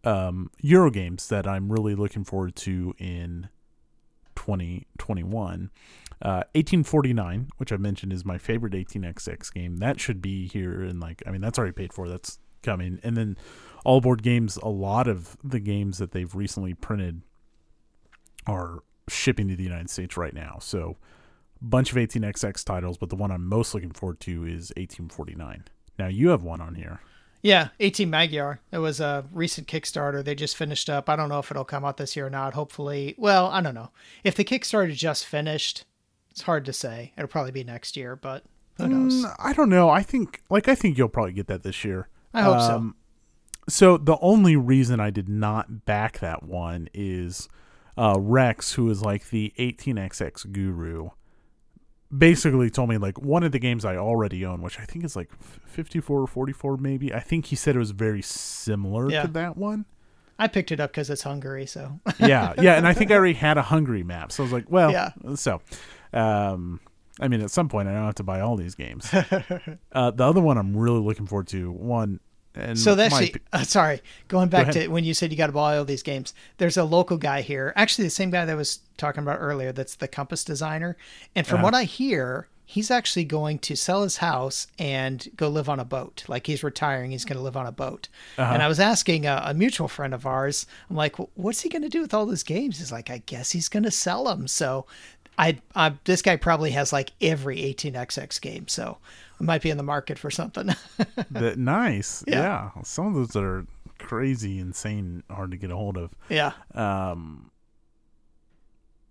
um, 0.04 0.50
euro 0.62 0.92
games 0.92 1.28
that 1.30 1.48
i'm 1.48 1.72
really 1.72 1.96
looking 1.96 2.24
forward 2.24 2.56
to 2.58 2.94
in 2.98 3.50
2021 4.36 5.70
uh, 6.22 6.46
1849 6.54 7.50
which 7.58 7.72
i 7.72 7.78
mentioned 7.78 8.14
is 8.14 8.24
my 8.24 8.38
favorite 8.38 8.74
18xx 8.74 9.54
game. 9.54 9.78
That 9.78 10.00
should 10.00 10.22
be 10.22 10.48
here 10.48 10.84
in 10.84 11.00
like 11.00 11.24
i 11.26 11.32
mean 11.32 11.42
that's 11.42 11.58
already 11.58 11.74
paid 11.74 11.94
for. 11.94 12.08
That's 12.08 12.40
coming. 12.62 13.00
And 13.04 13.18
then 13.18 13.38
All-Aboard 13.86 14.24
Games 14.24 14.58
a 14.58 14.70
lot 14.70 15.08
of 15.08 15.38
the 15.44 15.60
games 15.60 15.98
that 15.98 16.12
they've 16.12 16.34
recently 16.34 16.74
printed 16.74 17.22
are 18.48 18.84
shipping 19.10 19.48
to 19.48 19.56
the 19.56 19.64
united 19.64 19.90
states 19.90 20.18
right 20.18 20.34
now. 20.34 20.58
So 20.60 20.98
bunch 21.62 21.92
of 21.92 21.98
18xx 21.98 22.64
titles 22.66 22.98
but 22.98 23.10
the 23.10 23.16
one 23.16 23.32
i'm 23.32 23.46
most 23.48 23.74
looking 23.74 23.92
forward 23.92 24.20
to 24.20 24.44
is 24.46 24.72
1849 24.78 25.66
now 26.00 26.08
you 26.08 26.30
have 26.30 26.44
one 26.44 26.60
on 26.62 26.76
here 26.76 27.00
Yeah, 27.44 27.70
18 27.80 28.10
Magyar. 28.10 28.60
It 28.72 28.78
was 28.78 29.00
a 29.00 29.26
recent 29.32 29.68
Kickstarter. 29.68 30.24
They 30.24 30.36
just 30.36 30.56
finished 30.56 30.92
up. 30.92 31.10
I 31.10 31.16
don't 31.16 31.28
know 31.30 31.40
if 31.40 31.50
it'll 31.50 31.66
come 31.66 31.84
out 31.84 31.98
this 31.98 32.16
year 32.16 32.28
or 32.28 32.30
not. 32.30 32.54
Hopefully, 32.54 33.16
well, 33.18 33.48
I 33.48 33.62
don't 33.62 33.74
know. 33.74 33.90
If 34.24 34.36
the 34.36 34.44
Kickstarter 34.44 34.94
just 34.94 35.26
finished, 35.26 35.86
it's 36.30 36.44
hard 36.44 36.66
to 36.66 36.74
say. 36.74 37.14
It'll 37.18 37.28
probably 37.28 37.52
be 37.52 37.64
next 37.64 37.98
year, 37.98 38.16
but 38.16 38.44
who 38.78 38.88
knows? 38.88 39.26
Mm, 39.26 39.36
I 39.40 39.54
don't 39.54 39.70
know. 39.70 39.90
I 39.90 40.04
think 40.04 40.42
like 40.52 40.68
I 40.68 40.76
think 40.76 41.00
you'll 41.00 41.10
probably 41.10 41.34
get 41.34 41.48
that 41.48 41.64
this 41.64 41.84
year. 41.84 42.10
I 42.32 42.44
hope 42.44 42.60
so. 42.60 42.76
Um, 42.76 42.96
So 43.68 43.98
the 43.98 44.18
only 44.22 44.56
reason 44.56 45.00
I 45.00 45.10
did 45.10 45.28
not 45.28 45.86
back 45.86 46.20
that 46.20 46.44
one 46.44 46.90
is 46.94 47.50
uh, 47.98 48.18
Rex, 48.20 48.74
who 48.74 48.88
is 48.92 49.02
like 49.02 49.30
the 49.32 49.52
18xx 49.58 50.52
guru, 50.52 51.10
basically 52.16 52.70
told 52.70 52.90
me 52.90 52.98
like 52.98 53.20
one 53.22 53.44
of 53.44 53.52
the 53.52 53.60
games 53.60 53.86
I 53.86 53.96
already 53.98 54.46
own, 54.46 54.62
which 54.62 54.80
I 54.80 54.86
think 54.86 55.06
is 55.06 55.16
like 55.16 55.30
54 55.66 56.22
or 56.22 56.28
44 56.28 56.78
maybe. 56.78 57.14
I 57.14 57.20
think 57.20 57.46
he 57.48 57.56
said 57.56 57.76
it 57.76 57.80
was 57.80 57.92
very 57.92 58.22
similar 58.22 59.10
Yeah. 59.10 59.24
to 59.24 59.28
that 59.30 59.58
one. 59.58 59.86
I 60.40 60.48
picked 60.48 60.72
it 60.72 60.80
up 60.80 60.92
because 60.92 61.10
it's 61.10 61.22
Hungary, 61.22 61.66
so 61.68 62.00
yeah, 62.20 62.54
yeah, 62.60 62.74
and 62.76 62.88
I 62.88 62.94
think 62.94 63.12
I 63.12 63.16
already 63.16 63.36
had 63.36 63.58
a 63.58 63.62
Hungary 63.62 64.02
map, 64.04 64.32
so 64.32 64.42
I 64.42 64.46
was 64.46 64.52
like, 64.54 64.66
well, 64.72 64.92
Yeah. 64.92 65.12
so, 65.36 65.62
um, 66.14 66.80
I 67.20 67.28
mean, 67.28 67.42
at 67.42 67.52
some 67.52 67.70
point 67.70 67.88
I 67.88 67.94
don't 67.94 68.06
have 68.06 68.16
to 68.16 68.24
buy 68.24 68.40
all 68.42 68.56
these 68.56 68.74
games. 68.74 69.08
uh, 69.92 70.12
the 70.12 70.24
other 70.24 70.42
one 70.42 70.58
I'm 70.58 70.76
really 70.76 71.00
looking 71.00 71.28
forward 71.28 71.48
to 71.50 71.72
one, 71.72 72.20
and 72.56 72.78
So 72.78 72.96
that's 72.96 73.12
my 73.14 73.24
actually, 73.24 73.42
uh, 73.54 73.64
sorry, 73.64 74.02
going 74.28 74.50
back 74.50 74.64
ahead. 74.70 74.74
to 74.84 74.88
when 74.90 75.04
you 75.04 75.14
said 75.14 75.32
you 75.32 75.38
got 75.38 75.48
to 75.48 75.54
buy 75.54 75.78
all 75.78 75.86
these 75.86 76.04
games. 76.04 76.34
There's 76.58 76.78
a 76.78 76.84
local 76.84 77.18
guy 77.18 77.42
here, 77.42 77.74
actually 77.76 78.04
the 78.06 78.10
same 78.12 78.30
guy 78.32 78.46
that 78.46 78.52
I 78.52 78.56
was 78.56 78.80
talking 78.98 79.24
about 79.24 79.38
earlier. 79.40 79.72
That's 79.72 79.96
the 79.96 80.08
Compass 80.08 80.44
designer, 80.44 80.98
and 81.36 81.46
from 81.48 81.58
Uh-huh. 81.58 81.64
what 81.66 81.74
I 81.76 81.84
hear, 81.86 82.48
he's 82.66 82.90
actually 82.92 83.26
going 83.26 83.60
to 83.60 83.76
sell 83.76 84.04
his 84.04 84.18
house 84.18 84.68
and 84.80 85.28
go 85.36 85.50
live 85.50 85.68
on 85.68 85.80
a 85.80 85.84
boat. 85.86 86.24
Like 86.28 86.48
he's 86.48 86.64
retiring, 86.64 87.12
he's 87.12 87.26
going 87.26 87.38
to 87.38 87.44
live 87.44 87.58
on 87.58 87.66
a 87.66 87.72
boat. 87.72 88.08
Uh-huh. 88.38 88.54
And 88.54 88.64
I 88.64 88.68
was 88.70 88.80
asking 88.80 89.26
a, 89.26 89.42
a 89.46 89.54
mutual 89.54 89.88
friend 89.90 90.14
of 90.14 90.26
ours, 90.26 90.66
I'm 90.90 90.96
like, 90.96 91.18
"Wh- 91.18 91.38
what's 91.38 91.62
he 91.62 91.70
going 91.70 91.82
to 91.82 91.90
do 91.90 92.00
with 92.02 92.14
all 92.14 92.26
those 92.26 92.44
games? 92.44 92.78
He's 92.80 92.92
like, 92.92 93.10
I 93.10 93.24
guess 93.26 93.52
he's 93.52 93.68
going 93.70 93.84
to 93.84 93.92
sell 93.92 94.26
them. 94.26 94.48
So. 94.48 94.86
I, 95.38 95.60
I 95.76 95.94
this 96.04 96.22
guy 96.22 96.36
probably 96.36 96.72
has 96.72 96.92
like 96.92 97.14
every 97.22 97.58
18xx 97.58 98.40
game, 98.42 98.68
so 98.68 98.98
I 99.42 99.44
might 99.44 99.62
be 99.64 99.72
in 99.72 99.78
the 99.78 99.84
market 99.84 100.20
for 100.20 100.30
something. 100.30 100.68
the, 101.32 101.56
nice, 101.58 102.24
Yeah. 102.28 102.70
yeah. 102.76 102.82
Some 102.84 103.08
of 103.08 103.16
those 103.16 103.36
are 103.36 103.66
crazy, 103.98 104.60
insane, 104.60 105.24
hard 105.32 105.50
to 105.52 105.58
get 105.58 105.72
a 105.72 105.76
hold 105.76 105.98
of. 105.98 106.12
yeah, 106.30 106.52
Um, 106.76 107.50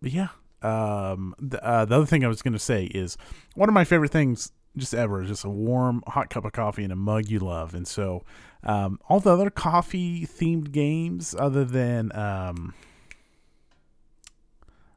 but 0.01 0.13
yeah. 0.13 0.29
Um, 0.63 1.35
the, 1.41 1.63
uh, 1.65 1.85
the 1.85 1.97
other 1.97 2.07
thing 2.07 2.25
I 2.25 2.29
was 2.29 2.43
going 2.43 2.53
to 2.53 2.59
say 2.59 2.85
is 2.85 3.17
one 3.55 3.69
of 3.69 3.75
my 3.75 3.85
favorite 3.85 4.11
things 4.13 4.53
just 4.77 4.95
ever. 4.95 5.23
Is 5.23 5.29
just 5.29 5.45
a 5.45 5.49
warm, 5.51 6.03
hot 6.07 6.31
cup 6.31 6.45
of 6.45 6.53
coffee 6.53 6.85
in 6.85 6.91
a 6.91 6.97
mug 6.97 7.29
you 7.29 7.41
love. 7.41 7.75
And 7.75 7.89
so, 7.89 8.23
um, 8.63 9.01
all 9.09 9.21
the 9.21 9.33
other 9.33 9.51
coffee 9.51 10.27
themed 10.27 10.71
games, 10.71 11.35
other 11.39 11.65
than 11.65 12.15
um, 12.15 12.75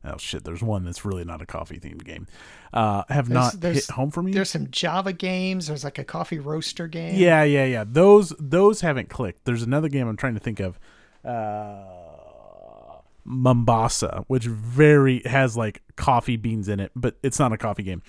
oh 0.06 0.18
shit, 0.18 0.44
there's 0.44 0.62
one 0.62 0.84
that's 0.86 1.06
really 1.06 1.24
not 1.24 1.42
a 1.42 1.46
coffee 1.46 1.80
themed 1.80 2.04
game, 2.04 2.28
uh, 2.74 3.04
have 3.10 3.30
There's- 3.30 3.54
not 3.54 3.62
there's- 3.62 3.86
hit 3.88 3.96
home 3.96 4.12
for 4.12 4.22
me. 4.24 4.32
There's 4.34 4.50
some 4.50 4.70
Java 4.72 5.14
games. 5.14 5.68
There's 5.68 5.84
like 5.84 5.98
a 6.00 6.04
coffee 6.04 6.40
roaster 6.40 6.88
game. 6.88 7.16
Yeah, 7.16 7.44
yeah, 7.44 7.66
yeah. 7.66 7.84
Those 7.88 8.34
those 8.40 8.82
haven't 8.82 9.10
clicked. 9.10 9.46
There's 9.46 9.64
another 9.64 9.90
game 9.90 10.08
I'm 10.08 10.18
trying 10.18 10.34
to 10.36 10.40
think 10.40 10.60
of. 10.60 10.80
Uh 11.24 11.84
Mombasa, 13.26 14.26
which 14.28 14.44
very 14.46 15.22
has 15.26 15.56
like 15.56 15.82
coffee 15.96 16.36
beans 16.36 16.68
in 16.68 16.80
it, 16.80 16.92
but 16.96 17.16
it's 17.24 17.40
not 17.40 17.54
a 17.54 17.58
coffee 17.58 17.84
game. 17.84 18.02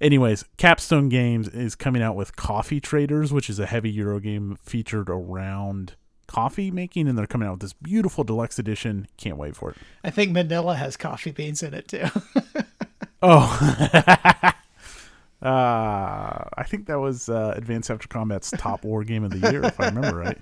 Anyways, 0.00 0.44
Capstone 0.56 1.08
Games 1.08 1.48
is 1.48 1.74
coming 1.74 2.02
out 2.02 2.16
with 2.16 2.36
Coffee 2.36 2.80
Traders, 2.80 3.32
which 3.32 3.48
is 3.50 3.58
a 3.58 3.66
heavy 3.66 3.90
Euro 3.90 4.18
game 4.20 4.56
featured 4.62 5.08
around 5.08 5.94
coffee 6.32 6.70
making, 6.70 7.08
and 7.08 7.18
they're 7.18 7.26
coming 7.26 7.46
out 7.46 7.52
with 7.52 7.60
this 7.60 7.72
beautiful 7.74 8.24
deluxe 8.24 8.58
edition. 8.58 9.06
Can't 9.18 9.36
wait 9.36 9.54
for 9.54 9.70
it. 9.70 9.76
I 10.02 10.10
think 10.10 10.32
Manila 10.32 10.74
has 10.74 10.96
coffee 10.96 11.30
beans 11.30 11.62
in 11.62 11.74
it 11.74 11.88
too. 11.88 12.04
Oh, 13.24 13.56
uh, 15.42 15.44
I 15.44 16.64
think 16.66 16.86
that 16.86 16.98
was 16.98 17.28
uh, 17.28 17.54
Advanced 17.56 17.88
After 17.88 18.08
Combat's 18.08 18.50
top 18.50 18.82
war 18.84 19.04
game 19.04 19.22
of 19.22 19.30
the 19.30 19.48
year, 19.48 19.62
if 19.64 19.78
I 19.78 19.90
remember 19.90 20.18
right. 20.18 20.38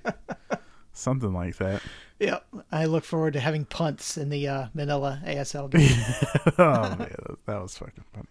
Something 0.95 1.35
like 1.35 1.59
that. 1.59 1.83
yeah. 2.19 2.39
I 2.73 2.87
look 2.87 3.05
forward 3.05 3.35
to 3.35 3.41
having 3.41 3.67
punts 3.67 4.17
in 4.17 4.31
the 4.31 4.49
uh, 4.49 4.67
Manila 4.73 5.21
ASL 5.27 5.69
game. 5.69 5.91
oh 6.59 6.97
man, 6.97 6.99
that, 6.99 7.37
that 7.45 7.61
was 7.61 7.77
fucking 7.77 8.05
funny. 8.15 8.29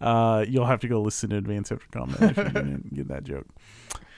Uh, 0.00 0.44
you'll 0.48 0.66
have 0.66 0.80
to 0.80 0.88
go 0.88 1.00
listen 1.00 1.30
to 1.30 1.36
Advanced 1.36 1.70
After 1.70 1.86
Combat 1.92 2.32
if 2.32 2.36
you 2.38 2.44
didn't 2.44 2.92
get 2.92 3.06
that 3.06 3.22
joke. 3.22 3.46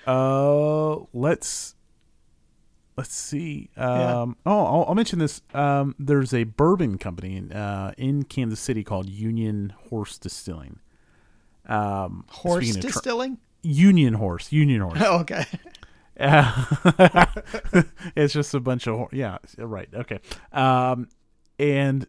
Uh, 0.06 1.04
let's 1.12 1.74
let's 2.98 3.14
see. 3.14 3.70
Yeah. 3.76 4.22
Um, 4.22 4.36
oh, 4.44 4.64
I'll, 4.64 4.84
I'll 4.88 4.94
mention 4.94 5.20
this. 5.20 5.40
Um, 5.54 5.94
there's 5.98 6.34
a 6.34 6.44
bourbon 6.44 6.98
company 6.98 7.36
in, 7.36 7.52
uh, 7.52 7.92
in 7.96 8.24
Kansas 8.24 8.58
City 8.58 8.82
called 8.82 9.08
Union 9.08 9.72
Horse 9.88 10.18
Distilling. 10.18 10.80
Um, 11.66 12.24
Horse 12.28 12.74
of 12.74 12.80
tr- 12.80 12.88
distilling. 12.88 13.38
Union 13.62 14.14
Horse, 14.14 14.50
Union 14.52 14.80
Horse. 14.80 14.98
Oh, 15.00 15.20
okay. 15.20 15.46
Uh, 16.18 17.24
it's 18.16 18.34
just 18.34 18.52
a 18.52 18.60
bunch 18.60 18.88
of 18.88 18.96
hor- 18.96 19.08
yeah, 19.12 19.38
right. 19.58 19.88
Okay. 19.94 20.18
Um, 20.52 21.08
and 21.60 22.06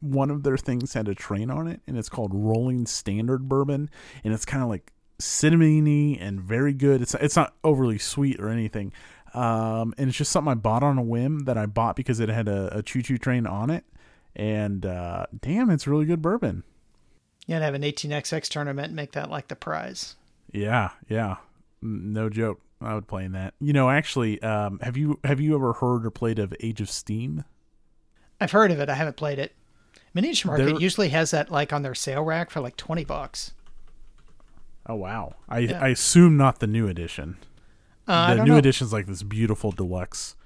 one 0.00 0.30
of 0.30 0.42
their 0.42 0.56
things 0.56 0.94
had 0.94 1.06
a 1.06 1.14
train 1.14 1.50
on 1.50 1.68
it, 1.68 1.80
and 1.86 1.96
it's 1.96 2.08
called 2.08 2.32
Rolling 2.34 2.86
Standard 2.86 3.48
Bourbon, 3.48 3.90
and 4.24 4.34
it's 4.34 4.44
kind 4.44 4.62
of 4.62 4.68
like 4.68 4.92
cinnamony 5.20 6.18
and 6.20 6.40
very 6.40 6.72
good. 6.72 7.02
It's 7.02 7.14
it's 7.14 7.36
not 7.36 7.54
overly 7.62 7.98
sweet 7.98 8.40
or 8.40 8.48
anything, 8.48 8.92
um, 9.34 9.94
and 9.98 10.08
it's 10.08 10.18
just 10.18 10.30
something 10.32 10.50
I 10.50 10.54
bought 10.54 10.82
on 10.82 10.98
a 10.98 11.02
whim 11.02 11.40
that 11.40 11.56
I 11.56 11.66
bought 11.66 11.96
because 11.96 12.20
it 12.20 12.28
had 12.28 12.48
a, 12.48 12.78
a 12.78 12.82
choo 12.82 13.02
choo 13.02 13.18
train 13.18 13.46
on 13.46 13.70
it, 13.70 13.84
and 14.36 14.84
uh, 14.86 15.26
damn, 15.40 15.70
it's 15.70 15.86
really 15.86 16.04
good 16.04 16.22
bourbon. 16.22 16.64
Yeah, 17.46 17.56
gotta 17.56 17.64
have 17.66 17.74
an 17.74 17.82
18xx 17.82 18.48
tournament 18.48 18.86
and 18.88 18.96
make 18.96 19.12
that 19.12 19.30
like 19.30 19.48
the 19.48 19.56
prize. 19.56 20.16
Yeah, 20.52 20.90
yeah, 21.08 21.36
no 21.80 22.28
joke. 22.28 22.60
I 22.80 22.94
would 22.94 23.06
play 23.06 23.24
in 23.24 23.32
that. 23.32 23.54
You 23.60 23.72
know, 23.72 23.90
actually, 23.90 24.42
um, 24.42 24.78
have 24.82 24.96
you 24.96 25.18
have 25.24 25.40
you 25.40 25.54
ever 25.54 25.72
heard 25.74 26.04
or 26.04 26.10
played 26.10 26.38
of 26.38 26.54
Age 26.60 26.80
of 26.80 26.90
Steam? 26.90 27.44
I've 28.40 28.50
heard 28.52 28.70
of 28.72 28.80
it. 28.80 28.88
I 28.88 28.94
haven't 28.94 29.16
played 29.16 29.38
it. 29.38 29.54
Miniature 30.14 30.50
Market 30.50 30.64
There- 30.72 30.80
usually 30.80 31.08
has 31.10 31.30
that 31.30 31.50
like 31.50 31.72
on 31.72 31.82
their 31.82 31.94
sale 31.94 32.22
rack 32.22 32.50
for 32.50 32.60
like 32.60 32.76
20 32.76 33.04
bucks. 33.04 33.52
Oh 34.86 34.96
wow! 34.96 35.36
I 35.48 35.60
Yeah. 35.60 35.80
I 35.80 35.88
assume 35.88 36.36
not 36.36 36.58
the 36.58 36.66
new 36.66 36.88
edition. 36.88 37.36
Uh, 38.06 38.34
the 38.34 38.44
new 38.44 38.52
know. 38.52 38.58
edition's 38.58 38.92
like 38.92 39.06
this 39.06 39.22
beautiful 39.22 39.70
deluxe. 39.70 40.36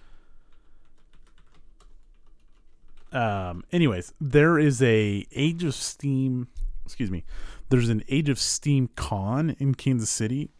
Um. 3.12 3.64
Anyways, 3.72 4.12
there 4.20 4.58
is 4.58 4.82
a 4.82 5.24
Age 5.32 5.64
of 5.64 5.74
Steam. 5.74 6.48
Excuse 6.84 7.10
me. 7.10 7.24
There's 7.68 7.88
an 7.88 8.02
Age 8.08 8.28
of 8.28 8.38
Steam 8.38 8.90
con 8.94 9.56
in 9.58 9.74
Kansas 9.74 10.10
City 10.10 10.50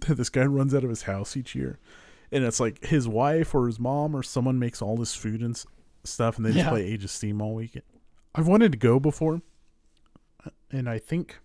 that 0.00 0.14
this 0.14 0.28
guy 0.28 0.44
runs 0.44 0.74
out 0.74 0.84
of 0.84 0.90
his 0.90 1.02
house 1.02 1.36
each 1.36 1.54
year, 1.54 1.78
and 2.32 2.44
it's 2.44 2.60
like 2.60 2.86
his 2.86 3.06
wife 3.06 3.54
or 3.54 3.66
his 3.66 3.78
mom 3.78 4.14
or 4.14 4.22
someone 4.22 4.58
makes 4.58 4.80
all 4.80 4.96
this 4.96 5.14
food 5.14 5.42
and 5.42 5.62
stuff, 6.04 6.36
and 6.36 6.46
they 6.46 6.52
just 6.52 6.68
play 6.68 6.84
Age 6.84 7.04
of 7.04 7.10
Steam 7.10 7.42
all 7.42 7.54
weekend. 7.54 7.84
I've 8.34 8.46
wanted 8.46 8.72
to 8.72 8.78
go 8.78 8.98
before, 8.98 9.42
and 10.70 10.88
I 10.88 10.98
think 10.98 11.38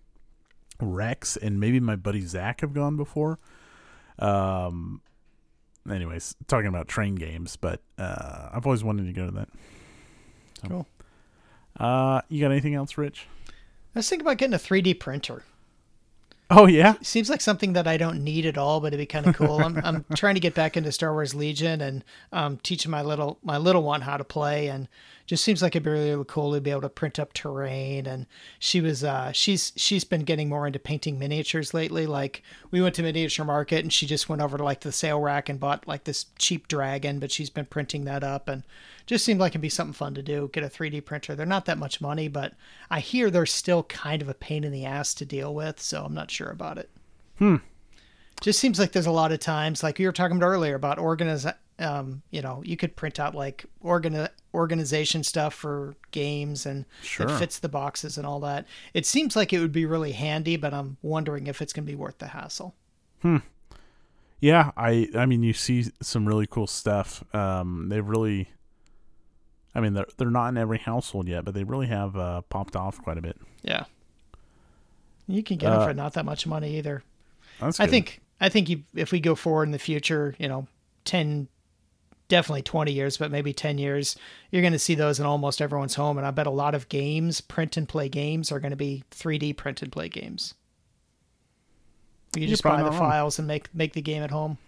Rex 0.80 1.36
and 1.36 1.60
maybe 1.60 1.80
my 1.80 1.96
buddy 1.96 2.20
Zach 2.20 2.60
have 2.60 2.72
gone 2.72 2.96
before. 2.96 3.38
Um. 4.18 5.00
Anyways, 5.90 6.34
talking 6.46 6.68
about 6.68 6.88
train 6.88 7.14
games, 7.14 7.56
but 7.56 7.82
uh, 7.98 8.48
I've 8.52 8.64
always 8.64 8.82
wanted 8.82 9.04
to 9.06 9.12
go 9.12 9.26
to 9.26 9.32
that. 9.32 9.48
So. 10.62 10.68
Cool. 10.68 10.86
Uh, 11.78 12.22
you 12.30 12.40
got 12.40 12.52
anything 12.52 12.74
else, 12.74 12.96
Rich? 12.96 13.26
I 13.48 13.98
was 13.98 14.08
thinking 14.08 14.26
about 14.26 14.38
getting 14.38 14.54
a 14.54 14.58
3D 14.58 14.98
printer. 14.98 15.42
Oh 16.50 16.66
yeah. 16.66 16.94
Seems 17.02 17.30
like 17.30 17.40
something 17.40 17.72
that 17.72 17.86
I 17.86 17.96
don't 17.96 18.22
need 18.22 18.44
at 18.46 18.58
all, 18.58 18.80
but 18.80 18.88
it'd 18.88 18.98
be 18.98 19.06
kind 19.06 19.26
of 19.26 19.34
cool. 19.34 19.60
I'm, 19.60 19.78
I'm 19.84 20.04
trying 20.14 20.34
to 20.34 20.40
get 20.40 20.54
back 20.54 20.76
into 20.76 20.92
Star 20.92 21.12
Wars 21.12 21.34
Legion 21.34 21.80
and 21.80 22.04
um, 22.32 22.58
teaching 22.62 22.90
my 22.90 23.02
little 23.02 23.38
my 23.42 23.56
little 23.56 23.82
one 23.82 24.02
how 24.02 24.16
to 24.16 24.24
play, 24.24 24.68
and 24.68 24.88
just 25.26 25.42
seems 25.42 25.62
like 25.62 25.74
it'd 25.74 25.84
be 25.84 25.90
really, 25.90 26.24
cool 26.26 26.52
to 26.52 26.60
be 26.60 26.70
able 26.70 26.82
to 26.82 26.88
print 26.88 27.18
up 27.18 27.32
terrain. 27.32 28.06
And 28.06 28.26
she 28.58 28.80
was 28.80 29.02
uh, 29.02 29.32
she's 29.32 29.72
she's 29.76 30.04
been 30.04 30.24
getting 30.24 30.48
more 30.48 30.66
into 30.66 30.78
painting 30.78 31.18
miniatures 31.18 31.72
lately. 31.72 32.06
Like 32.06 32.42
we 32.70 32.82
went 32.82 32.94
to 32.96 33.02
miniature 33.02 33.44
market, 33.44 33.82
and 33.82 33.92
she 33.92 34.06
just 34.06 34.28
went 34.28 34.42
over 34.42 34.58
to 34.58 34.64
like 34.64 34.80
the 34.80 34.92
sale 34.92 35.20
rack 35.20 35.48
and 35.48 35.58
bought 35.58 35.88
like 35.88 36.04
this 36.04 36.26
cheap 36.38 36.68
dragon, 36.68 37.18
but 37.18 37.32
she's 37.32 37.50
been 37.50 37.66
printing 37.66 38.04
that 38.04 38.22
up 38.22 38.48
and 38.48 38.62
just 39.06 39.24
seemed 39.24 39.40
like 39.40 39.52
it'd 39.52 39.60
be 39.60 39.68
something 39.68 39.94
fun 39.94 40.14
to 40.14 40.22
do. 40.22 40.50
Get 40.52 40.64
a 40.64 40.68
3D 40.68 41.04
printer. 41.04 41.34
They're 41.34 41.46
not 41.46 41.66
that 41.66 41.78
much 41.78 42.00
money, 42.00 42.28
but 42.28 42.54
I 42.90 43.00
hear 43.00 43.30
they're 43.30 43.46
still 43.46 43.84
kind 43.84 44.22
of 44.22 44.28
a 44.28 44.34
pain 44.34 44.64
in 44.64 44.72
the 44.72 44.84
ass 44.84 45.14
to 45.14 45.24
deal 45.24 45.54
with, 45.54 45.80
so 45.80 46.04
I'm 46.04 46.14
not 46.14 46.30
sure 46.30 46.50
about 46.50 46.78
it. 46.78 46.90
Hmm 47.38 47.56
just 48.40 48.60
seems 48.60 48.78
like 48.78 48.92
there's 48.92 49.06
a 49.06 49.10
lot 49.10 49.32
of 49.32 49.38
times, 49.38 49.82
like 49.82 49.98
we 49.98 50.04
were 50.04 50.12
talking 50.12 50.36
about 50.36 50.46
earlier 50.46 50.74
about 50.74 50.98
organize. 50.98 51.46
Um, 51.78 52.22
you 52.30 52.40
know, 52.40 52.62
you 52.64 52.76
could 52.76 52.94
print 52.94 53.18
out 53.18 53.34
like 53.34 53.64
organi- 53.84 54.28
organization 54.54 55.24
stuff 55.24 55.52
for 55.54 55.96
games 56.12 56.66
and 56.66 56.84
Sure. 57.02 57.26
it 57.26 57.36
fits 57.38 57.58
the 57.58 57.68
boxes 57.68 58.16
and 58.16 58.24
all 58.24 58.38
that. 58.40 58.64
It 58.92 59.06
seems 59.06 59.34
like 59.34 59.52
it 59.52 59.58
would 59.58 59.72
be 59.72 59.84
really 59.84 60.12
handy, 60.12 60.56
but 60.56 60.72
I'm 60.72 60.98
wondering 61.02 61.48
if 61.48 61.60
it's 61.60 61.72
going 61.72 61.84
to 61.84 61.90
be 61.90 61.96
worth 61.96 62.18
the 62.18 62.28
hassle. 62.28 62.74
Hmm. 63.22 63.38
Yeah, 64.40 64.70
I 64.76 65.08
I 65.16 65.26
mean 65.26 65.42
you 65.42 65.52
see 65.52 65.86
some 66.02 66.26
really 66.28 66.46
cool 66.46 66.66
stuff. 66.66 67.24
Um 67.34 67.88
they've 67.88 68.06
really 68.06 68.50
I 69.74 69.80
mean 69.80 69.94
they're 69.94 70.06
they're 70.18 70.30
not 70.30 70.48
in 70.48 70.58
every 70.58 70.78
household 70.78 71.26
yet, 71.26 71.44
but 71.44 71.54
they 71.54 71.64
really 71.64 71.86
have 71.88 72.16
uh, 72.16 72.42
popped 72.42 72.76
off 72.76 73.00
quite 73.02 73.18
a 73.18 73.22
bit. 73.22 73.36
Yeah. 73.62 73.84
You 75.26 75.42
can 75.42 75.56
get 75.56 75.70
them 75.70 75.80
Uh, 75.80 75.86
for 75.86 75.94
not 75.94 76.12
that 76.12 76.24
much 76.24 76.46
money 76.46 76.76
either. 76.76 77.02
That's 77.58 77.80
I 77.80 77.86
good. 77.86 77.90
think 77.90 78.20
I 78.40 78.48
think 78.48 78.68
you, 78.68 78.82
if 78.94 79.10
we 79.12 79.20
go 79.20 79.34
forward 79.34 79.64
in 79.64 79.72
the 79.72 79.78
future, 79.78 80.34
you 80.38 80.48
know, 80.48 80.66
ten, 81.04 81.48
definitely 82.28 82.62
twenty 82.62 82.92
years, 82.92 83.16
but 83.16 83.30
maybe 83.30 83.52
ten 83.52 83.78
years, 83.78 84.16
you're 84.50 84.62
going 84.62 84.72
to 84.72 84.78
see 84.78 84.94
those 84.94 85.20
in 85.20 85.26
almost 85.26 85.60
everyone's 85.62 85.94
home. 85.94 86.18
And 86.18 86.26
I 86.26 86.30
bet 86.30 86.46
a 86.46 86.50
lot 86.50 86.74
of 86.74 86.88
games, 86.88 87.40
print 87.40 87.76
and 87.76 87.88
play 87.88 88.08
games, 88.08 88.50
are 88.52 88.60
going 88.60 88.70
to 88.70 88.76
be 88.76 89.04
3D 89.10 89.56
print 89.56 89.82
and 89.82 89.90
play 89.92 90.08
games. 90.08 90.54
You 92.36 92.42
You're 92.42 92.50
just 92.50 92.62
buy 92.64 92.82
the 92.82 92.90
wrong. 92.90 92.98
files 92.98 93.38
and 93.38 93.46
make 93.46 93.72
make 93.74 93.92
the 93.92 94.02
game 94.02 94.22
at 94.22 94.30
home. 94.30 94.58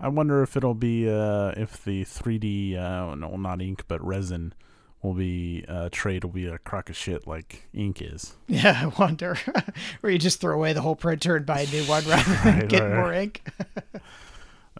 I 0.00 0.08
wonder 0.08 0.42
if 0.42 0.56
it'll 0.56 0.74
be 0.74 1.08
uh 1.08 1.52
if 1.56 1.84
the 1.84 2.04
3D 2.04 2.76
uh 2.76 3.14
no 3.14 3.36
not 3.36 3.62
ink 3.62 3.84
but 3.86 4.04
resin 4.04 4.52
will 5.00 5.14
be 5.14 5.64
uh 5.68 5.88
trade 5.92 6.24
will 6.24 6.32
be 6.32 6.46
a 6.46 6.58
crock 6.58 6.90
of 6.90 6.96
shit 6.96 7.28
like 7.28 7.68
ink 7.72 8.02
is. 8.02 8.34
Yeah, 8.48 8.80
I 8.82 8.86
wonder. 9.00 9.38
Where 10.00 10.12
you 10.12 10.18
just 10.18 10.40
throw 10.40 10.54
away 10.56 10.72
the 10.72 10.80
whole 10.82 10.96
printer 10.96 11.36
and 11.36 11.46
buy 11.46 11.60
a 11.60 11.66
new 11.70 11.84
one 11.84 12.04
rather 12.08 12.34
than 12.42 12.58
Right, 12.60 12.68
get 12.68 12.82
right, 12.82 12.94
more 12.96 13.12
ink. 13.12 13.42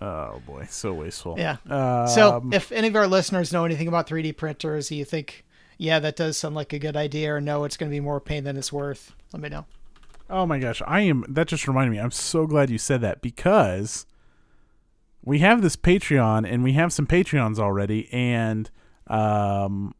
Oh 0.00 0.42
boy, 0.46 0.66
so 0.68 0.92
wasteful. 0.92 1.36
Yeah. 1.38 1.56
Um, 1.68 2.08
So, 2.08 2.44
if 2.52 2.72
any 2.72 2.88
of 2.88 2.96
our 2.96 3.06
listeners 3.06 3.52
know 3.52 3.64
anything 3.64 3.86
about 3.88 4.08
3D 4.08 4.36
printers, 4.36 4.90
you 4.90 5.04
think, 5.04 5.44
yeah, 5.78 5.98
that 6.00 6.16
does 6.16 6.36
sound 6.36 6.54
like 6.54 6.72
a 6.72 6.78
good 6.78 6.96
idea, 6.96 7.34
or 7.34 7.40
no, 7.40 7.64
it's 7.64 7.76
going 7.76 7.90
to 7.90 7.94
be 7.94 8.00
more 8.00 8.20
pain 8.20 8.44
than 8.44 8.56
it's 8.56 8.72
worth, 8.72 9.14
let 9.32 9.40
me 9.40 9.48
know. 9.48 9.66
Oh 10.28 10.46
my 10.46 10.58
gosh, 10.58 10.82
I 10.86 11.00
am. 11.02 11.24
That 11.28 11.48
just 11.48 11.68
reminded 11.68 11.92
me. 11.92 12.00
I'm 12.00 12.10
so 12.10 12.46
glad 12.46 12.70
you 12.70 12.78
said 12.78 13.02
that 13.02 13.20
because 13.22 14.06
we 15.22 15.40
have 15.40 15.62
this 15.62 15.76
Patreon 15.76 16.50
and 16.50 16.64
we 16.64 16.72
have 16.72 16.92
some 16.92 17.06
Patreons 17.06 17.58
already, 17.58 18.08
and 18.12 18.70
um, 19.06 19.94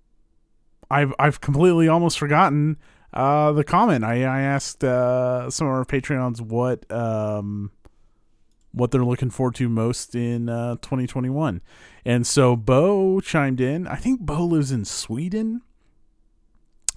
I've 0.91 1.13
I've 1.19 1.41
completely 1.41 1.89
almost 1.89 2.19
forgotten 2.19 2.79
uh 3.13 3.53
the 3.53 3.65
comment. 3.65 4.03
I 4.03 4.25
I 4.25 4.41
asked 4.41 4.83
uh 4.83 5.51
some 5.51 5.67
of 5.67 5.73
our 5.75 5.85
Patreons 5.85 6.41
what 6.41 6.91
um 6.91 7.71
what 8.75 8.91
they're 8.91 9.05
looking 9.05 9.31
forward 9.31 9.55
to 9.57 9.69
most 9.69 10.15
in 10.15 10.49
uh 10.49 10.75
2021, 10.83 11.63
and 12.05 12.27
so 12.27 12.57
Bo 12.57 13.21
chimed 13.21 13.61
in. 13.61 13.87
I 13.87 13.97
think 13.97 14.21
Bo 14.21 14.45
lives 14.45 14.71
in 14.73 14.85
Sweden. 14.85 15.63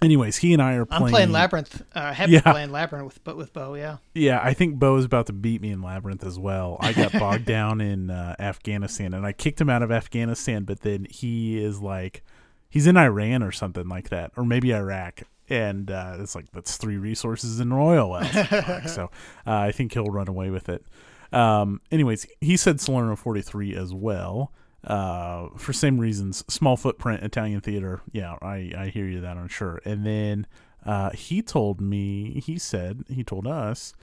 anyways, 0.02 0.38
he 0.38 0.54
and 0.54 0.62
I 0.62 0.74
are 0.76 0.86
playing. 0.86 1.04
I'm 1.06 1.10
playing 1.10 1.32
Labyrinth. 1.32 1.82
Uh, 1.96 2.14
have 2.14 2.30
Yeah. 2.30 2.42
been 2.42 2.54
playing 2.54 2.72
Labyrinth 2.72 3.06
with, 3.06 3.24
but 3.24 3.36
with 3.38 3.52
Bo, 3.54 3.74
yeah. 3.76 3.98
Yeah, 4.14 4.40
I 4.44 4.54
think 4.54 4.78
Bo 4.78 4.96
is 4.98 5.06
about 5.06 5.26
to 5.28 5.34
beat 5.34 5.62
me 5.62 5.72
in 5.72 5.82
Labyrinth 5.82 6.24
as 6.24 6.38
well. 6.38 6.78
I 6.80 6.94
got 6.94 7.14
bogged 7.14 7.46
down 7.58 7.82
in 7.82 8.10
uh, 8.12 8.36
Afghanistan 8.40 9.14
and 9.14 9.26
I 9.26 9.32
kicked 9.32 9.60
him 9.60 9.70
out 9.70 9.82
of 9.82 9.92
Afghanistan, 9.92 10.66
but 10.66 10.82
then 10.82 11.08
he 11.10 11.58
is 11.64 11.82
like, 11.82 12.24
he's 12.70 12.86
in 12.86 12.96
Iran 12.98 13.42
or 13.42 13.52
something 13.52 13.88
like 13.88 14.10
that, 14.10 14.32
or 14.38 14.46
maybe 14.46 14.72
Iraq. 14.74 15.24
And 15.50 15.90
uh, 15.90 16.18
it's 16.20 16.36
like, 16.36 16.52
that's 16.52 16.78
three 16.78 16.98
resources 16.98 17.60
in 17.60 17.72
oil. 17.72 18.22
Fuck. 18.22 18.88
so 18.90 19.06
uh, 19.48 19.54
I 19.56 19.72
think 19.72 19.94
he'll 19.94 20.06
run 20.06 20.28
away 20.28 20.50
with 20.52 20.68
it. 20.70 20.86
Um, 21.32 21.82
anyways, 21.92 22.26
he 22.42 22.58
said 22.58 22.80
Salerno 22.80 23.16
43 23.16 23.76
as 23.76 23.94
well. 23.94 24.52
Uh, 24.84 25.50
for 25.58 25.74
same 25.74 26.00
reasons, 26.00 26.46
small 26.48 26.78
footprint 26.78 27.24
Italian 27.24 27.60
theater. 27.60 28.02
Yeah, 28.12 28.36
I, 28.42 28.72
I 28.78 28.88
hear 28.94 29.06
you 29.06 29.20
that 29.22 29.38
I'm 29.38 29.50
sure. 29.50 29.82
And 29.84 30.06
then 30.06 30.48
uh, 30.86 31.10
he 31.10 31.42
told 31.42 31.82
me, 31.82 32.42
he 32.46 32.58
said, 32.58 33.04
he 33.10 33.24
told 33.24 33.48
us, 33.48 33.94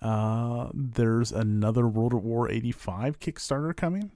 uh, 0.00 0.68
there's 0.74 1.30
another 1.30 1.86
World 1.86 2.12
at 2.14 2.22
War 2.22 2.50
85 2.50 3.20
Kickstarter 3.20 3.76
coming 3.76 4.10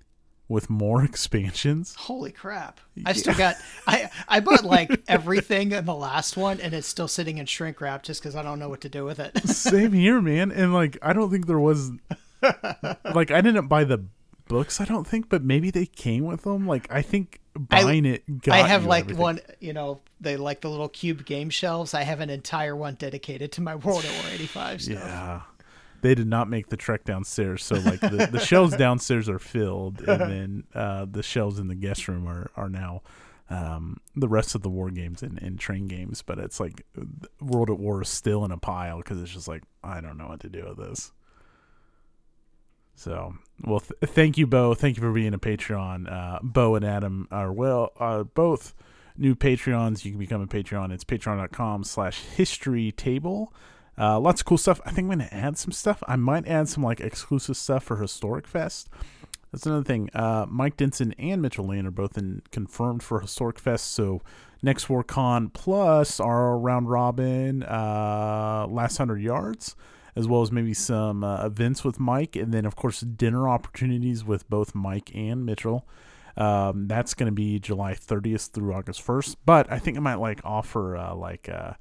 with 0.49 0.69
more 0.69 1.05
expansions. 1.05 1.95
Holy 1.95 2.33
crap! 2.33 2.81
I 3.05 3.13
still 3.13 3.35
got 3.35 3.57
I 3.87 4.11
I 4.29 4.41
bought 4.41 4.65
like 4.65 5.03
everything 5.09 5.73
in 5.73 5.85
the 5.85 5.95
last 5.95 6.37
one, 6.37 6.61
and 6.61 6.75
it's 6.75 6.89
still 6.89 7.09
sitting 7.09 7.39
in 7.39 7.47
shrink 7.47 7.81
wrap 7.81 8.03
just 8.03 8.21
because 8.21 8.35
I 8.35 8.43
don't 8.43 8.59
know 8.59 8.69
what 8.69 8.81
to 8.83 8.89
do 8.89 9.05
with 9.05 9.21
it. 9.21 9.39
Same 9.49 9.93
here, 9.93 10.21
man. 10.21 10.51
And 10.51 10.75
like, 10.75 10.99
I 11.03 11.13
don't 11.13 11.31
think 11.31 11.47
there 11.47 11.61
was, 11.61 11.93
like, 13.15 13.31
I 13.31 13.41
didn't 13.41 13.69
buy 13.69 13.85
the 13.85 14.05
books, 14.49 14.81
I 14.81 14.85
don't 14.85 15.07
think, 15.07 15.29
but 15.29 15.43
maybe 15.43 15.71
they 15.71 15.87
came 15.87 16.25
with 16.25 16.43
them. 16.43 16.67
Like, 16.67 16.87
I 16.91 17.03
think 17.03 17.41
I- 17.57 17.83
buying 17.83 18.05
it 18.05 18.43
got 18.43 18.55
I 18.55 18.67
have 18.69 18.85
like 18.85 19.05
everything. 19.05 19.23
one, 19.23 19.41
you 19.61 19.73
know, 19.73 20.01
they 20.21 20.37
like 20.37 20.61
the 20.61 20.71
little 20.71 20.89
cube 20.89 21.25
game 21.25 21.51
shelves. 21.51 21.95
I 21.95 22.03
have 22.03 22.21
an 22.21 22.31
entire 22.31 22.77
one 22.77 22.95
dedicated 22.95 23.53
to 23.53 23.61
my 23.61 23.77
World 23.77 24.05
at 24.05 24.13
War 24.23 24.33
'85 24.35 24.83
stuff. 24.83 24.99
Yeah. 24.99 25.41
They 26.03 26.15
did 26.15 26.29
not 26.29 26.49
make 26.49 26.69
the 26.69 26.77
trek 26.77 27.05
downstairs, 27.05 27.65
so 27.65 27.77
like 27.77 28.01
the, 28.01 28.29
the 28.31 28.39
shelves 28.39 28.77
downstairs 28.79 29.29
are 29.29 29.39
filled, 29.39 30.03
and 30.03 30.21
then 30.21 30.65
uh, 30.75 31.07
the 31.11 31.23
shelves 31.23 31.59
in 31.59 31.69
the 31.69 31.75
guest 31.75 32.07
room 32.07 32.29
are 32.29 32.51
are 32.55 32.69
now 32.69 33.03
um, 33.49 33.97
the 34.15 34.29
rest 34.29 34.55
of 34.55 34.61
the 34.63 34.69
war 34.69 34.91
games 34.91 35.23
and, 35.23 35.41
and 35.43 35.59
train 35.59 35.89
games. 35.89 36.23
But 36.23 36.39
it's 36.39 36.61
like 36.61 36.85
World 37.41 37.71
at 37.71 37.79
War 37.79 38.03
is 38.03 38.09
still 38.09 38.45
in 38.45 38.51
a 38.53 38.59
pile 38.59 38.99
because 38.99 39.21
it's 39.21 39.33
just 39.33 39.49
like 39.49 39.63
I 39.83 40.01
don't 40.03 40.19
know 40.19 40.29
what 40.29 40.41
to 40.41 40.49
do 40.51 40.67
with 40.69 40.77
this. 40.77 41.13
So, 42.97 43.37
well, 43.63 43.81
th- 43.81 44.11
thank 44.13 44.39
you, 44.39 44.47
Bo. 44.47 44.75
Thank 44.75 44.97
you 44.97 45.03
for 45.03 45.13
being 45.13 45.35
a 45.35 45.39
Patreon. 45.39 46.11
Uh, 46.11 46.39
Bo 46.43 46.75
and 46.75 46.85
Adam 46.85 47.29
are 47.31 47.53
well, 47.53 47.93
uh, 48.01 48.25
both 48.25 48.75
new 49.17 49.35
Patreons. 49.35 50.05
You 50.05 50.13
can 50.13 50.19
become 50.19 50.41
a 50.41 50.47
Patreon. 50.47 50.93
It's 50.93 51.05
patreon.com 51.05 51.85
slash 51.85 52.21
history 52.21 52.93
table. 52.93 53.53
Uh, 53.99 54.19
lots 54.19 54.41
of 54.41 54.47
cool 54.47 54.59
stuff. 54.59 54.81
I 54.85 54.91
think 54.91 55.11
I'm 55.11 55.19
going 55.19 55.29
to 55.29 55.35
add 55.35 55.57
some 55.57 55.73
stuff. 55.73 56.03
I 56.09 56.17
might 56.17 56.49
add 56.49 56.69
some 56.69 56.83
like 56.83 57.01
exclusive 57.01 57.57
stuff 57.57 57.85
for 57.85 57.97
Historic 57.97 58.47
Fest. 58.47 58.89
That's 59.53 59.65
another 59.67 59.85
thing. 59.85 60.11
Uh, 60.13 60.47
Mike 60.49 60.77
Denson 60.77 61.15
and 61.19 61.41
Mitchell 61.41 61.67
Land 61.67 61.87
are 61.87 61.93
both 61.93 62.19
in 62.19 62.43
confirmed 62.51 63.03
for 63.03 63.21
Historic 63.21 63.59
Fest. 63.59 63.93
So 63.93 64.21
next 64.63 64.89
WarCon 64.89 65.53
plus 65.53 66.19
our 66.21 66.59
round 66.59 66.91
robin 66.91 67.63
uh, 67.63 68.67
last 68.69 68.99
hundred 68.99 69.23
yards, 69.23 69.77
as 70.17 70.27
well 70.27 70.43
as 70.43 70.51
maybe 70.51 70.73
some 70.75 71.23
uh, 71.23 71.45
events 71.45 71.85
with 71.85 72.01
Mike, 72.01 72.35
and 72.37 72.53
then 72.53 72.65
of 72.65 72.75
course 72.75 73.01
dinner 73.01 73.49
opportunities 73.49 74.25
with 74.25 74.49
both 74.51 74.75
Mike 74.75 75.11
and 75.15 75.45
Mitchell. 75.47 75.87
Um, 76.39 76.87
that's 76.89 77.15
going 77.15 77.27
to 77.29 77.33
be 77.33 77.59
July 77.59 77.95
30th 77.95 78.51
through 78.51 78.75
August 78.75 79.07
1st. 79.07 79.37
But 79.47 79.73
I 79.73 79.79
think 79.79 79.97
I 79.97 80.01
might 80.01 80.17
like 80.17 80.41
offer 80.45 80.97
uh, 80.97 81.15
like 81.15 81.49
uh, 81.49 81.73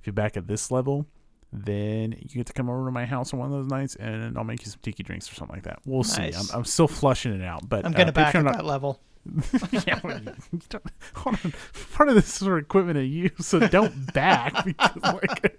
if 0.00 0.06
you're 0.06 0.12
back 0.12 0.36
at 0.36 0.46
this 0.46 0.70
level, 0.70 1.06
then 1.52 2.12
you 2.18 2.28
get 2.34 2.46
to 2.46 2.52
come 2.52 2.68
over 2.68 2.84
to 2.86 2.90
my 2.90 3.06
house 3.06 3.32
on 3.32 3.38
one 3.38 3.50
of 3.50 3.54
those 3.58 3.70
nights, 3.70 3.94
and 3.96 4.36
I'll 4.36 4.44
make 4.44 4.60
you 4.64 4.70
some 4.70 4.80
tiki 4.82 5.02
drinks 5.02 5.30
or 5.30 5.34
something 5.34 5.56
like 5.56 5.64
that. 5.64 5.78
We'll 5.86 6.02
see. 6.04 6.24
I'm, 6.24 6.44
I'm 6.52 6.64
still 6.64 6.88
flushing 6.88 7.32
it 7.32 7.42
out, 7.42 7.68
but 7.68 7.86
I'm 7.86 7.92
gonna 7.92 8.08
uh, 8.08 8.12
back 8.12 8.34
at 8.34 8.44
that 8.44 8.64
level. 8.66 9.00
yeah, 9.72 9.98
well, 10.04 10.20
you- 10.20 10.32
you 10.52 10.80
hold 11.14 11.38
on. 11.44 11.52
Part 11.94 12.08
of 12.10 12.14
this 12.16 12.36
is 12.40 12.46
for 12.46 12.58
equipment 12.58 12.98
at 12.98 13.06
you, 13.06 13.30
so 13.40 13.58
don't 13.60 14.12
back 14.12 14.64
because 14.64 14.96
like 15.02 15.58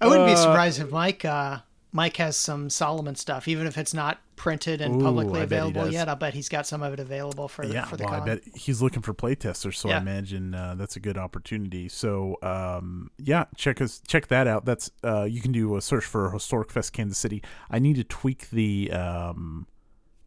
I 0.00 0.06
wouldn't 0.06 0.26
be 0.26 0.32
Uh, 0.32 0.36
surprised 0.36 0.80
if 0.80 0.90
Mike 0.90 1.24
uh, 1.24 1.58
Mike 1.92 2.16
has 2.18 2.36
some 2.36 2.70
Solomon 2.70 3.14
stuff, 3.16 3.48
even 3.48 3.66
if 3.66 3.76
it's 3.78 3.94
not 3.94 4.18
printed 4.36 4.80
and 4.80 5.00
Ooh, 5.00 5.04
publicly 5.04 5.40
I 5.40 5.42
available 5.42 5.88
yet. 5.90 6.08
I'll 6.08 6.16
bet 6.16 6.32
he's 6.32 6.48
got 6.48 6.66
some 6.66 6.82
of 6.82 6.92
it 6.94 7.00
available 7.00 7.46
for 7.48 7.66
the 7.66 7.74
yeah, 7.74 7.84
for 7.84 7.96
the 7.96 8.04
well, 8.04 8.14
I 8.14 8.20
bet 8.24 8.40
he's 8.54 8.80
looking 8.80 9.02
for 9.02 9.12
playtesters, 9.12 9.74
so 9.74 9.90
I 9.90 9.98
imagine 9.98 10.54
uh, 10.54 10.76
that's 10.76 10.96
a 10.96 11.00
good 11.00 11.18
opportunity. 11.18 11.88
So, 11.88 12.38
um, 12.42 13.10
yeah, 13.18 13.44
check 13.56 13.80
us 13.80 14.00
check 14.06 14.28
that 14.28 14.46
out. 14.46 14.64
That's 14.64 14.90
uh, 15.04 15.24
you 15.24 15.40
can 15.40 15.52
do 15.52 15.76
a 15.76 15.82
search 15.82 16.04
for 16.04 16.30
Historic 16.30 16.70
Fest 16.70 16.92
Kansas 16.92 17.18
City. 17.18 17.42
I 17.70 17.78
need 17.80 17.96
to 17.96 18.04
tweak 18.04 18.48
the 18.50 18.92
um, 18.92 19.66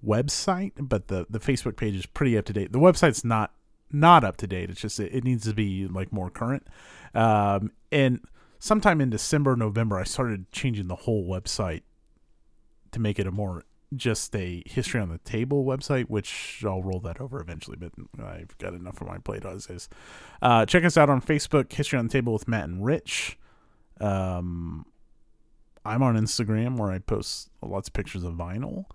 website, 0.06 0.74
but 0.78 1.08
the 1.08 1.26
the 1.30 1.40
Facebook 1.40 1.76
page 1.78 1.96
is 1.96 2.06
pretty 2.06 2.38
up 2.38 2.46
to 2.46 2.54
date. 2.54 2.72
The 2.72 2.80
website's 2.80 3.24
not 3.24 3.52
not 3.92 4.24
up 4.24 4.38
to 4.38 4.48
date. 4.48 4.70
It's 4.70 4.82
just 4.82 5.00
it, 5.00 5.14
it 5.14 5.24
needs 5.24 5.46
to 5.46 5.54
be 5.54 5.88
like 5.88 6.12
more 6.12 6.30
current. 6.30 6.68
Um, 7.16 7.72
and 7.92 8.20
sometime 8.64 9.02
in 9.02 9.10
December, 9.10 9.58
November, 9.58 10.00
I 10.00 10.06
started 10.06 10.50
changing 10.54 10.88
the 10.88 10.96
whole 10.96 11.28
website 11.28 11.82
to 12.94 13.00
make 13.02 13.20
it 13.20 13.28
a 13.28 13.32
more 13.32 13.64
just 13.94 14.34
a 14.38 14.64
history 14.66 15.02
on 15.02 15.10
the 15.10 15.18
table 15.20 15.66
website, 15.66 16.06
which 16.06 16.64
I'll 16.66 16.82
roll 16.82 17.02
that 17.02 17.20
over 17.20 17.42
eventually, 17.42 17.76
but 17.76 17.92
I've 18.24 18.58
got 18.60 18.74
enough 18.74 19.02
on 19.02 19.10
my 19.10 19.18
plate 19.18 19.44
as 19.44 19.70
is. 19.70 19.90
Uh, 20.42 20.66
check 20.66 20.86
us 20.86 20.96
out 20.96 21.10
on 21.10 21.22
Facebook, 21.22 21.74
History 21.74 22.00
on 22.00 22.08
the 22.08 22.12
Table 22.14 22.32
with 22.32 22.48
Matt 22.48 22.64
and 22.64 22.86
Rich. 22.86 23.38
Um, 24.00 24.86
I'm 25.84 26.02
on 26.02 26.16
Instagram 26.16 26.78
where 26.78 26.90
I 26.90 27.00
post 27.00 27.50
lots 27.62 27.90
of 27.90 27.94
pictures 27.94 28.24
of 28.24 28.34
vinyl. 28.34 28.86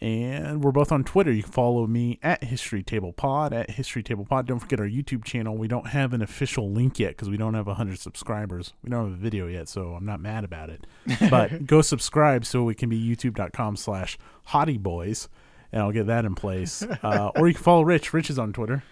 And 0.00 0.62
we're 0.62 0.72
both 0.72 0.92
on 0.92 1.04
Twitter. 1.04 1.32
You 1.32 1.42
can 1.42 1.52
follow 1.52 1.86
me 1.86 2.18
at 2.22 2.44
History 2.44 2.82
Table 2.82 3.12
Pod, 3.12 3.52
at 3.52 3.70
History 3.70 4.02
Table 4.02 4.26
Pod. 4.26 4.46
Don't 4.46 4.58
forget 4.58 4.78
our 4.78 4.86
YouTube 4.86 5.24
channel. 5.24 5.56
We 5.56 5.68
don't 5.68 5.88
have 5.88 6.12
an 6.12 6.22
official 6.22 6.70
link 6.70 6.98
yet 6.98 7.10
because 7.10 7.30
we 7.30 7.36
don't 7.36 7.54
have 7.54 7.66
100 7.66 7.98
subscribers. 7.98 8.74
We 8.82 8.90
don't 8.90 9.04
have 9.04 9.14
a 9.14 9.22
video 9.22 9.46
yet, 9.46 9.68
so 9.68 9.94
I'm 9.94 10.04
not 10.04 10.20
mad 10.20 10.44
about 10.44 10.70
it. 10.70 10.86
But 11.30 11.66
go 11.66 11.82
subscribe 11.82 12.44
so 12.44 12.62
we 12.62 12.74
can 12.74 12.88
be 12.88 13.00
youtube.com 13.00 13.76
slash 13.76 14.18
hottie 14.50 14.78
boys, 14.78 15.28
and 15.72 15.82
I'll 15.82 15.92
get 15.92 16.06
that 16.06 16.24
in 16.24 16.34
place. 16.34 16.82
Uh, 17.02 17.30
or 17.36 17.48
you 17.48 17.54
can 17.54 17.62
follow 17.62 17.82
Rich. 17.82 18.12
Rich 18.12 18.30
is 18.30 18.38
on 18.38 18.52
Twitter. 18.52 18.82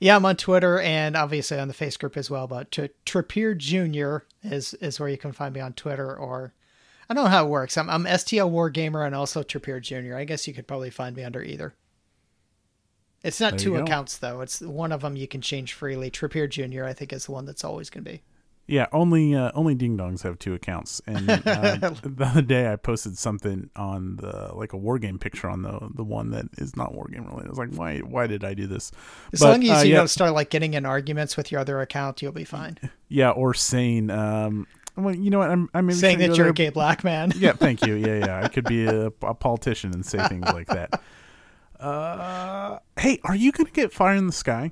Yeah, 0.00 0.16
I'm 0.16 0.24
on 0.24 0.36
Twitter 0.36 0.80
and 0.80 1.16
obviously 1.16 1.58
on 1.58 1.68
the 1.68 1.74
face 1.74 1.96
group 1.96 2.16
as 2.16 2.30
well. 2.30 2.46
But 2.46 2.70
T- 2.70 2.90
Trappier 3.06 3.56
Junior 3.56 4.24
is 4.42 4.74
is 4.74 4.98
where 4.98 5.08
you 5.08 5.18
can 5.18 5.32
find 5.32 5.54
me 5.54 5.60
on 5.60 5.74
Twitter 5.74 6.16
or 6.16 6.52
I 7.08 7.14
don't 7.14 7.24
know 7.24 7.30
how 7.30 7.44
it 7.44 7.50
works. 7.50 7.76
I'm 7.76 7.90
I'm 7.90 8.04
STL 8.04 8.50
Wargamer 8.50 9.06
and 9.06 9.14
also 9.14 9.42
Trappier 9.42 9.80
Junior. 9.80 10.16
I 10.16 10.24
guess 10.24 10.46
you 10.46 10.54
could 10.54 10.66
probably 10.66 10.90
find 10.90 11.16
me 11.16 11.24
under 11.24 11.42
either. 11.42 11.74
It's 13.22 13.40
not 13.40 13.52
There 13.52 13.58
two 13.60 13.76
accounts 13.76 14.18
though. 14.18 14.40
It's 14.40 14.60
one 14.60 14.92
of 14.92 15.02
them 15.02 15.16
you 15.16 15.28
can 15.28 15.40
change 15.40 15.74
freely. 15.74 16.10
Trappier 16.10 16.48
Junior, 16.48 16.84
I 16.84 16.92
think, 16.92 17.12
is 17.12 17.26
the 17.26 17.32
one 17.32 17.44
that's 17.44 17.64
always 17.64 17.88
going 17.90 18.04
to 18.04 18.10
be. 18.10 18.22
Yeah, 18.66 18.86
only 18.92 19.34
uh, 19.34 19.50
only 19.54 19.74
ding 19.74 19.98
dongs 19.98 20.22
have 20.22 20.38
two 20.38 20.54
accounts. 20.54 21.02
And 21.06 21.28
uh, 21.46 21.76
the 22.02 22.24
other 22.24 22.42
day 22.42 22.72
I 22.72 22.76
posted 22.76 23.18
something 23.18 23.70
on 23.76 24.16
the 24.16 24.50
like 24.54 24.72
a 24.72 24.76
war 24.76 24.98
game 24.98 25.18
picture 25.18 25.50
on 25.50 25.62
the 25.62 25.90
the 25.94 26.04
one 26.04 26.30
that 26.30 26.46
is 26.58 26.76
not 26.76 26.94
war 26.94 27.08
game 27.10 27.26
related. 27.26 27.46
I 27.46 27.50
was 27.50 27.58
like, 27.58 27.74
why 27.74 27.98
why 27.98 28.26
did 28.26 28.44
I 28.44 28.54
do 28.54 28.66
this? 28.66 28.92
As 29.32 29.40
But, 29.40 29.50
long 29.50 29.64
as 29.64 29.80
uh, 29.82 29.84
you 29.84 29.90
yeah, 29.92 29.96
don't 29.98 30.08
start 30.08 30.32
like 30.32 30.50
getting 30.50 30.74
in 30.74 30.86
arguments 30.86 31.36
with 31.36 31.50
your 31.50 31.60
other 31.60 31.80
account, 31.80 32.22
you'll 32.22 32.32
be 32.32 32.44
fine. 32.44 32.78
yeah, 33.08 33.30
or 33.30 33.52
saying, 33.52 34.10
um, 34.10 34.66
well, 34.96 35.14
you 35.14 35.30
know 35.30 35.38
what? 35.38 35.50
I'm 35.50 35.68
I'm 35.74 35.90
Saying 35.92 36.18
that 36.18 36.36
you're 36.36 36.48
a 36.48 36.52
gay 36.52 36.70
black 36.70 37.04
man. 37.04 37.32
Yeah, 37.36 37.52
thank 37.52 37.84
you. 37.86 37.94
Yeah, 37.94 38.18
yeah. 38.18 38.40
I 38.44 38.48
could 38.48 38.64
be 38.64 38.86
a, 38.86 39.06
a 39.06 39.34
politician 39.34 39.92
and 39.92 40.04
say 40.04 40.26
things 40.28 40.46
like 40.52 40.68
that. 40.68 41.00
Uh, 41.80 42.78
hey, 42.96 43.18
are 43.24 43.34
you 43.34 43.50
gonna 43.50 43.68
get 43.68 43.92
Fire 43.92 44.14
in 44.14 44.28
the 44.28 44.32
Sky? 44.32 44.70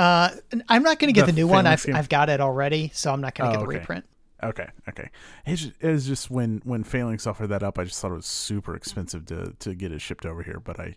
Uh, 0.00 0.30
I'm 0.68 0.82
not 0.82 0.98
going 0.98 1.06
to 1.06 1.12
get 1.12 1.26
The 1.26 1.32
the, 1.32 1.40
new 1.40 1.46
one. 1.46 1.64
I've? 1.64 1.86
I've 1.94 2.08
got 2.08 2.28
it 2.28 2.40
already, 2.40 2.90
so 2.92 3.12
I'm 3.12 3.20
not 3.20 3.36
going 3.36 3.50
Oh, 3.50 3.52
to 3.52 3.58
get 3.58 3.62
the 3.64 3.68
okay. 3.68 3.78
reprint. 3.78 4.04
Okay, 4.42 4.66
okay. 4.88 5.10
It's 5.46 5.62
just, 5.62 5.74
it 5.78 5.88
was 5.88 6.06
just 6.06 6.28
when 6.30 6.60
when 6.64 6.82
Phalanx 6.82 7.24
offered 7.26 7.48
that 7.48 7.62
up, 7.62 7.78
I 7.78 7.84
just 7.84 8.00
thought 8.00 8.10
it 8.10 8.14
was 8.16 8.26
super 8.26 8.74
expensive 8.74 9.26
to 9.26 9.52
to 9.60 9.74
get 9.74 9.92
it 9.92 10.00
shipped 10.00 10.24
over 10.26 10.42
here. 10.42 10.58
But 10.58 10.80
I 10.80 10.96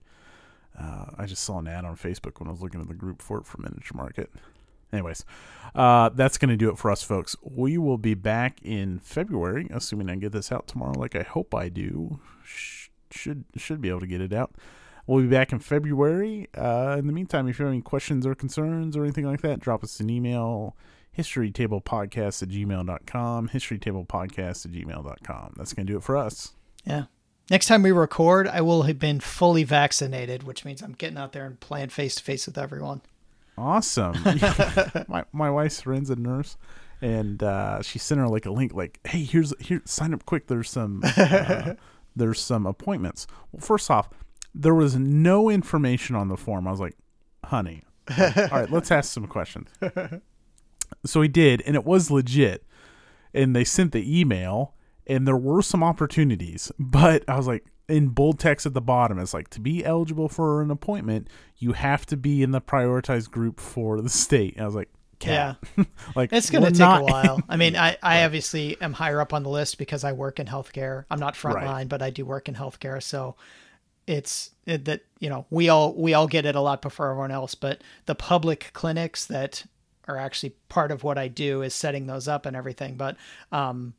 uh, 0.80 1.06
I 1.18 1.26
just 1.28 1.44
saw 1.44 1.60
an 1.60 1.68
ad 1.68 1.86
on 1.86 1.96
Facebook 1.98 2.40
when 2.40 2.48
I 2.48 2.52
was 2.52 2.62
looking 2.62 2.82
at 2.82 2.88
the 2.88 2.94
group 2.96 3.22
for 3.22 3.38
it 3.40 3.46
for 3.46 3.62
Miniature 3.62 3.96
Market. 3.96 4.32
Anyways, 4.94 5.26
uh, 5.76 6.10
that's 6.10 6.38
going 6.38 6.50
to 6.50 6.56
do 6.58 6.70
it 6.70 6.78
for 6.78 6.92
us, 6.92 7.04
folks. 7.04 7.36
We 7.42 7.78
will 7.78 7.98
be 7.98 8.14
back 8.14 8.62
in 8.62 9.00
February, 9.00 9.68
assuming 9.74 10.10
I 10.10 10.16
get 10.16 10.32
this 10.32 10.52
out 10.52 10.68
tomorrow, 10.68 10.98
like 10.98 11.16
I 11.16 11.24
hope 11.24 11.54
I 11.54 11.68
do. 11.70 12.20
Sh- 12.46 12.90
should 13.12 13.46
should 13.58 13.82
be 13.82 13.90
able 13.90 14.00
to 14.00 14.08
get 14.08 14.22
it 14.22 14.34
out. 14.34 14.56
We'll 15.06 15.22
be 15.22 15.28
back 15.28 15.52
in 15.52 15.60
February. 15.60 16.48
Uh, 16.56 16.96
in 16.98 17.08
the 17.08 17.14
meantime, 17.14 17.48
if 17.48 17.60
you 17.60 17.66
have 17.66 17.74
any 17.74 17.82
questions 17.82 18.26
or 18.26 18.34
concerns 18.36 18.96
or 18.96 19.04
anything 19.04 19.26
like 19.26 19.42
that, 19.42 19.60
drop 19.60 19.84
us 19.84 20.00
an 20.00 20.10
email 20.10 20.76
historytablepodcast 21.18 22.42
at 22.42 22.50
gmail.com 22.50 23.50
historytablepodcast 23.50 24.66
at 24.66 24.72
gmail.com 24.72 25.54
that's 25.56 25.74
going 25.74 25.86
to 25.86 25.94
do 25.94 25.98
it 25.98 26.04
for 26.04 26.18
us 26.18 26.54
Yeah. 26.86 27.04
Next 27.52 27.68
time 27.68 27.84
we 27.84 27.92
record, 27.92 28.48
I 28.48 28.62
will 28.62 28.84
have 28.84 28.98
been 29.00 29.20
fully 29.20 29.64
vaccinated, 29.64 30.44
which 30.44 30.64
means 30.64 30.82
I'm 30.82 30.94
getting 30.94 31.18
out 31.18 31.34
there 31.34 31.46
and 31.46 31.60
playing 31.60 31.90
face 31.90 32.16
to 32.16 32.24
face 32.24 32.46
with 32.48 32.58
everyone. 32.58 33.02
Awesome. 33.58 34.16
my 35.08 35.26
my 35.32 35.50
wife's 35.50 35.82
friend's 35.82 36.10
a 36.10 36.16
nurse, 36.16 36.58
and 37.02 37.42
uh, 37.44 37.82
she 37.82 38.00
sent 38.00 38.20
her 38.20 38.28
like 38.28 38.46
a 38.46 38.52
link, 38.52 38.74
like, 38.74 39.00
"Hey, 39.06 39.24
here's 39.24 39.54
here, 39.60 39.82
sign 39.86 40.14
up 40.14 40.26
quick. 40.26 40.48
There's 40.48 40.70
some 40.70 41.02
uh, 41.18 41.74
there's 42.16 42.40
some 42.40 42.66
appointments." 42.66 43.28
Well, 43.52 43.62
first 43.62 43.90
off, 43.90 44.10
there 44.54 44.76
was 44.76 44.96
no 44.96 45.50
information 45.50 46.16
on 46.16 46.28
the 46.28 46.38
form. 46.38 46.68
I 46.68 46.72
was 46.72 46.80
like, 46.80 46.98
"Honey, 47.46 47.84
all 48.18 48.32
right, 48.52 48.72
let's 48.72 48.92
ask 48.92 49.12
some 49.12 49.28
questions." 49.28 49.70
So 51.06 51.22
he 51.22 51.28
did, 51.28 51.62
and 51.66 51.76
it 51.76 51.86
was 51.86 52.12
legit. 52.12 52.64
And 53.34 53.56
they 53.56 53.64
sent 53.64 53.94
the 53.94 54.20
email, 54.20 54.76
and 55.08 55.28
there 55.28 55.38
were 55.38 55.62
some 55.62 55.84
opportunities, 55.84 56.72
but 56.78 57.24
I 57.28 57.36
was 57.36 57.48
like, 57.48 57.66
in 57.90 58.10
bold 58.10 58.40
text 58.40 58.66
at 58.66 58.74
the 58.74 58.82
bottom, 58.82 59.20
it's 59.20 59.34
like 59.34 59.50
to 59.50 59.60
be 59.60 59.84
eligible 59.84 60.30
for 60.30 60.62
an 60.62 60.72
appointment, 60.72 61.28
you 61.58 61.74
have 61.74 62.06
to 62.08 62.18
be 62.18 62.42
in 62.42 62.52
the 62.52 62.62
prioritized 62.62 63.30
group 63.32 63.60
for 63.60 64.02
the 64.02 64.10
state. 64.10 64.54
And 64.56 64.64
I 64.64 64.66
was 64.66 64.76
like, 64.76 64.90
Yeah. 65.22 65.56
like 66.16 66.32
It's 66.34 66.50
going 66.50 66.64
to 66.64 66.72
take 66.72 66.80
not- 66.80 67.02
a 67.02 67.04
while. 67.06 67.40
I 67.50 67.58
mean, 67.58 67.76
I, 67.76 67.98
I 68.02 68.24
obviously 68.24 68.80
am 68.82 68.94
higher 68.94 69.20
up 69.22 69.34
on 69.34 69.44
the 69.44 69.50
list 69.50 69.78
because 69.78 70.04
I 70.04 70.12
work 70.14 70.40
in 70.40 70.48
healthcare. 70.48 71.06
I'm 71.12 71.20
not 71.20 71.36
frontline, 71.36 71.66
Right. 71.66 71.90
but 71.90 72.02
I 72.02 72.10
do 72.10 72.26
work 72.26 72.48
in 72.50 72.56
healthcare. 72.56 73.02
So 73.04 73.36
it's 74.08 74.52
it, 74.66 74.86
that, 74.86 75.02
you 75.20 75.30
know, 75.30 75.46
we 75.50 75.70
all, 75.70 75.94
we 75.94 76.14
all 76.14 76.28
get 76.28 76.46
it 76.46 76.56
a 76.56 76.62
lot 76.62 76.82
before 76.82 77.10
everyone 77.10 77.32
else, 77.32 77.56
but 77.56 77.82
the 78.06 78.16
public 78.16 78.70
clinics 78.74 79.26
that 79.26 79.66
are 80.08 80.18
actually 80.18 80.52
part 80.70 80.92
of 80.92 81.04
what 81.04 81.18
I 81.18 81.28
do 81.30 81.62
is 81.62 81.74
setting 81.74 82.08
those 82.08 82.28
up 82.28 82.46
and 82.46 82.56
everything. 82.56 82.96
But, 82.96 83.16
um, 83.52 83.94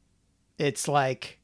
it's 0.59 0.87
like, 0.89 1.39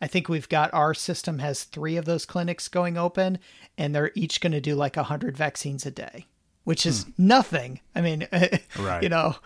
I 0.00 0.06
think 0.06 0.28
we've 0.28 0.48
got 0.48 0.72
our 0.72 0.94
system 0.94 1.38
has 1.40 1.64
three 1.64 1.96
of 1.96 2.04
those 2.04 2.24
clinics 2.24 2.68
going 2.68 2.96
open 2.96 3.38
and 3.76 3.94
they're 3.94 4.12
each 4.14 4.40
going 4.40 4.52
to 4.52 4.60
do 4.60 4.74
like 4.74 4.96
a 4.96 5.04
hundred 5.04 5.36
vaccines 5.36 5.84
a 5.84 5.90
day, 5.90 6.26
which 6.64 6.86
is 6.86 7.04
hmm. 7.04 7.10
nothing. 7.18 7.80
I 7.94 8.00
mean, 8.00 8.26
Right. 8.78 9.02
you 9.02 9.08
know, 9.08 9.36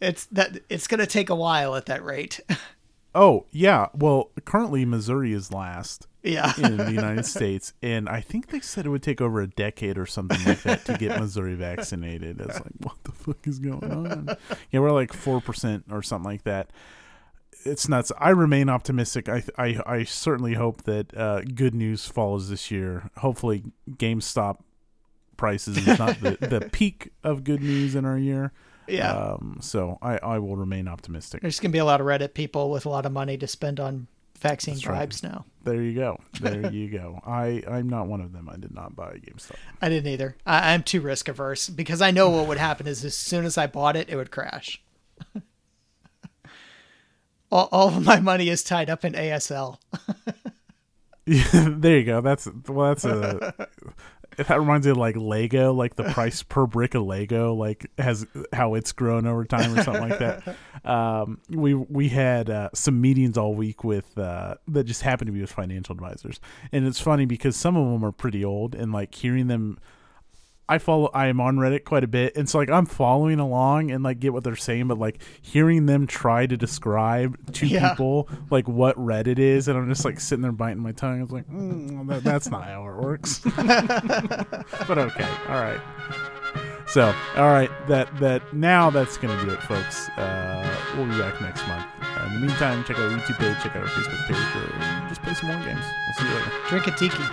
it's 0.00 0.26
that 0.26 0.58
it's 0.68 0.86
going 0.86 1.00
to 1.00 1.06
take 1.06 1.30
a 1.30 1.34
while 1.34 1.74
at 1.74 1.86
that 1.86 2.04
rate. 2.04 2.40
Oh 3.14 3.46
yeah. 3.52 3.86
Well, 3.94 4.30
currently 4.44 4.84
Missouri 4.84 5.32
is 5.32 5.52
last 5.52 6.08
yeah. 6.24 6.52
in 6.58 6.78
the 6.78 6.90
United 6.90 7.24
States, 7.26 7.72
and 7.80 8.08
I 8.08 8.20
think 8.20 8.48
they 8.48 8.58
said 8.58 8.86
it 8.86 8.88
would 8.88 9.04
take 9.04 9.20
over 9.20 9.40
a 9.40 9.46
decade 9.46 9.98
or 9.98 10.06
something 10.06 10.42
like 10.44 10.62
that 10.64 10.84
to 10.86 10.98
get 10.98 11.20
Missouri 11.20 11.54
vaccinated. 11.54 12.40
It's 12.40 12.58
like, 12.58 12.72
what 12.78 12.96
the 13.04 13.12
fuck 13.12 13.46
is 13.46 13.60
going 13.60 13.92
on? 13.92 14.36
Yeah, 14.72 14.80
we're 14.80 14.90
like 14.90 15.12
four 15.12 15.40
percent 15.40 15.84
or 15.90 16.02
something 16.02 16.28
like 16.28 16.42
that. 16.42 16.70
It's 17.64 17.88
nuts. 17.88 18.12
I 18.18 18.30
remain 18.30 18.68
optimistic. 18.68 19.28
I 19.28 19.42
I, 19.56 19.80
I 19.86 20.04
certainly 20.04 20.54
hope 20.54 20.82
that 20.84 21.16
uh, 21.16 21.40
good 21.40 21.74
news 21.74 22.06
follows 22.06 22.48
this 22.48 22.70
year. 22.70 23.10
Hopefully, 23.18 23.64
GameStop 23.90 24.58
prices 25.36 25.76
is 25.76 25.98
not 25.98 26.20
the, 26.20 26.38
the 26.40 26.68
peak 26.72 27.10
of 27.22 27.44
good 27.44 27.62
news 27.62 27.94
in 27.94 28.04
our 28.04 28.18
year. 28.18 28.52
Yeah. 28.86 29.12
Um, 29.12 29.58
so 29.60 29.98
I, 30.02 30.18
I 30.18 30.38
will 30.38 30.56
remain 30.56 30.88
optimistic. 30.88 31.40
There's 31.40 31.58
going 31.58 31.70
to 31.70 31.72
be 31.72 31.78
a 31.78 31.84
lot 31.84 32.00
of 32.00 32.06
Reddit 32.06 32.34
people 32.34 32.70
with 32.70 32.86
a 32.86 32.90
lot 32.90 33.06
of 33.06 33.12
money 33.12 33.38
to 33.38 33.46
spend 33.46 33.80
on 33.80 34.06
vaccine 34.38 34.74
That's 34.74 34.86
right. 34.86 35.22
now. 35.22 35.46
There 35.64 35.80
you 35.80 35.94
go. 35.94 36.20
There 36.40 36.70
you 36.72 36.90
go. 36.90 37.20
I 37.26 37.62
I'm 37.66 37.88
not 37.88 38.08
one 38.08 38.20
of 38.20 38.32
them. 38.32 38.48
I 38.48 38.56
did 38.56 38.74
not 38.74 38.94
buy 38.94 39.12
a 39.12 39.18
GameStop. 39.18 39.56
I 39.80 39.88
didn't 39.88 40.12
either. 40.12 40.36
I, 40.44 40.74
I'm 40.74 40.82
too 40.82 41.00
risk 41.00 41.28
averse 41.28 41.68
because 41.68 42.02
I 42.02 42.10
know 42.10 42.28
what 42.28 42.46
would 42.48 42.58
happen 42.58 42.86
is 42.86 43.04
as 43.04 43.16
soon 43.16 43.44
as 43.44 43.56
I 43.56 43.66
bought 43.66 43.96
it, 43.96 44.10
it 44.10 44.16
would 44.16 44.30
crash. 44.30 44.82
all, 47.54 47.68
all 47.72 47.88
of 47.88 48.04
my 48.04 48.20
money 48.20 48.48
is 48.50 48.62
tied 48.62 48.90
up 48.90 49.04
in 49.04 49.14
ASL. 49.14 49.78
Yeah, 51.26 51.68
there 51.70 51.96
you 52.00 52.04
go. 52.04 52.20
That's 52.20 52.46
well. 52.68 52.88
That's 52.88 53.06
a. 53.06 53.68
That 54.36 54.58
reminds 54.58 54.84
me 54.84 54.90
of 54.90 54.96
like 54.96 55.16
Lego, 55.16 55.72
like 55.72 55.94
the 55.94 56.04
price 56.04 56.42
per 56.42 56.66
brick 56.66 56.94
of 56.94 57.04
Lego, 57.04 57.54
like 57.54 57.88
has 57.98 58.26
how 58.52 58.74
it's 58.74 58.90
grown 58.90 59.26
over 59.28 59.44
time 59.44 59.78
or 59.78 59.82
something 59.82 60.08
like 60.08 60.18
that. 60.18 60.56
Um, 60.84 61.40
we 61.48 61.72
we 61.72 62.10
had 62.10 62.50
uh, 62.50 62.68
some 62.74 63.00
meetings 63.00 63.38
all 63.38 63.54
week 63.54 63.84
with 63.84 64.18
uh, 64.18 64.56
that 64.68 64.84
just 64.84 65.00
happened 65.00 65.28
to 65.28 65.32
be 65.32 65.40
with 65.40 65.50
financial 65.52 65.94
advisors, 65.94 66.40
and 66.72 66.86
it's 66.86 67.00
funny 67.00 67.24
because 67.24 67.56
some 67.56 67.74
of 67.74 67.90
them 67.90 68.04
are 68.04 68.12
pretty 68.12 68.44
old, 68.44 68.74
and 68.74 68.92
like 68.92 69.14
hearing 69.14 69.46
them. 69.46 69.78
I 70.68 70.78
follow. 70.78 71.10
I 71.12 71.26
am 71.26 71.40
on 71.40 71.56
Reddit 71.56 71.84
quite 71.84 72.04
a 72.04 72.06
bit, 72.06 72.36
and 72.36 72.48
so 72.48 72.56
like 72.58 72.70
I'm 72.70 72.86
following 72.86 73.38
along 73.38 73.90
and 73.90 74.02
like 74.02 74.18
get 74.18 74.32
what 74.32 74.44
they're 74.44 74.56
saying, 74.56 74.88
but 74.88 74.98
like 74.98 75.20
hearing 75.42 75.84
them 75.86 76.06
try 76.06 76.46
to 76.46 76.56
describe 76.56 77.52
to 77.54 77.66
Yeah. 77.66 77.90
people 77.90 78.28
like 78.50 78.66
what 78.66 78.96
Reddit 78.96 79.38
is, 79.38 79.68
and 79.68 79.76
I'm 79.76 79.88
just 79.90 80.04
like 80.06 80.18
sitting 80.20 80.42
there 80.42 80.52
biting 80.52 80.82
my 80.82 80.92
tongue. 80.92 81.18
I 81.18 81.22
was 81.22 81.32
like, 81.32 81.46
mm, 81.50 82.06
that, 82.08 82.24
that's 82.24 82.50
not 82.50 82.64
how 82.64 82.88
it 82.88 82.96
works. 82.96 83.38
but 83.56 84.98
okay, 84.98 85.28
all 85.48 85.60
right. 85.60 85.80
So, 86.86 87.14
all 87.36 87.50
right, 87.50 87.70
that 87.88 88.08
that 88.20 88.54
now 88.54 88.88
that's 88.88 89.16
gonna 89.18 89.42
do 89.44 89.50
it, 89.50 89.60
folks. 89.62 90.08
Uh, 90.10 90.76
we'll 90.96 91.06
be 91.06 91.18
back 91.18 91.40
next 91.42 91.66
month. 91.66 91.84
Uh, 92.00 92.26
in 92.28 92.34
the 92.40 92.46
meantime, 92.46 92.84
check 92.84 92.98
out 92.98 93.10
our 93.12 93.18
YouTube 93.18 93.38
page, 93.38 93.56
check 93.62 93.76
out 93.76 93.82
our 93.82 93.88
Facebook 93.88 94.28
page, 94.28 94.56
or 94.56 95.08
just 95.08 95.22
play 95.22 95.34
some 95.34 95.48
more 95.48 95.58
games. 95.64 95.84
We'll 96.06 96.14
see 96.16 96.24
you 96.26 96.34
later. 96.34 96.52
Drink 96.68 96.86
a 96.86 96.90
tiki. 96.92 97.24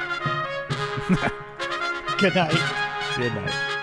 Good 2.20 2.36
night. 2.36 2.88
Good 3.18 3.36
night. 3.36 3.81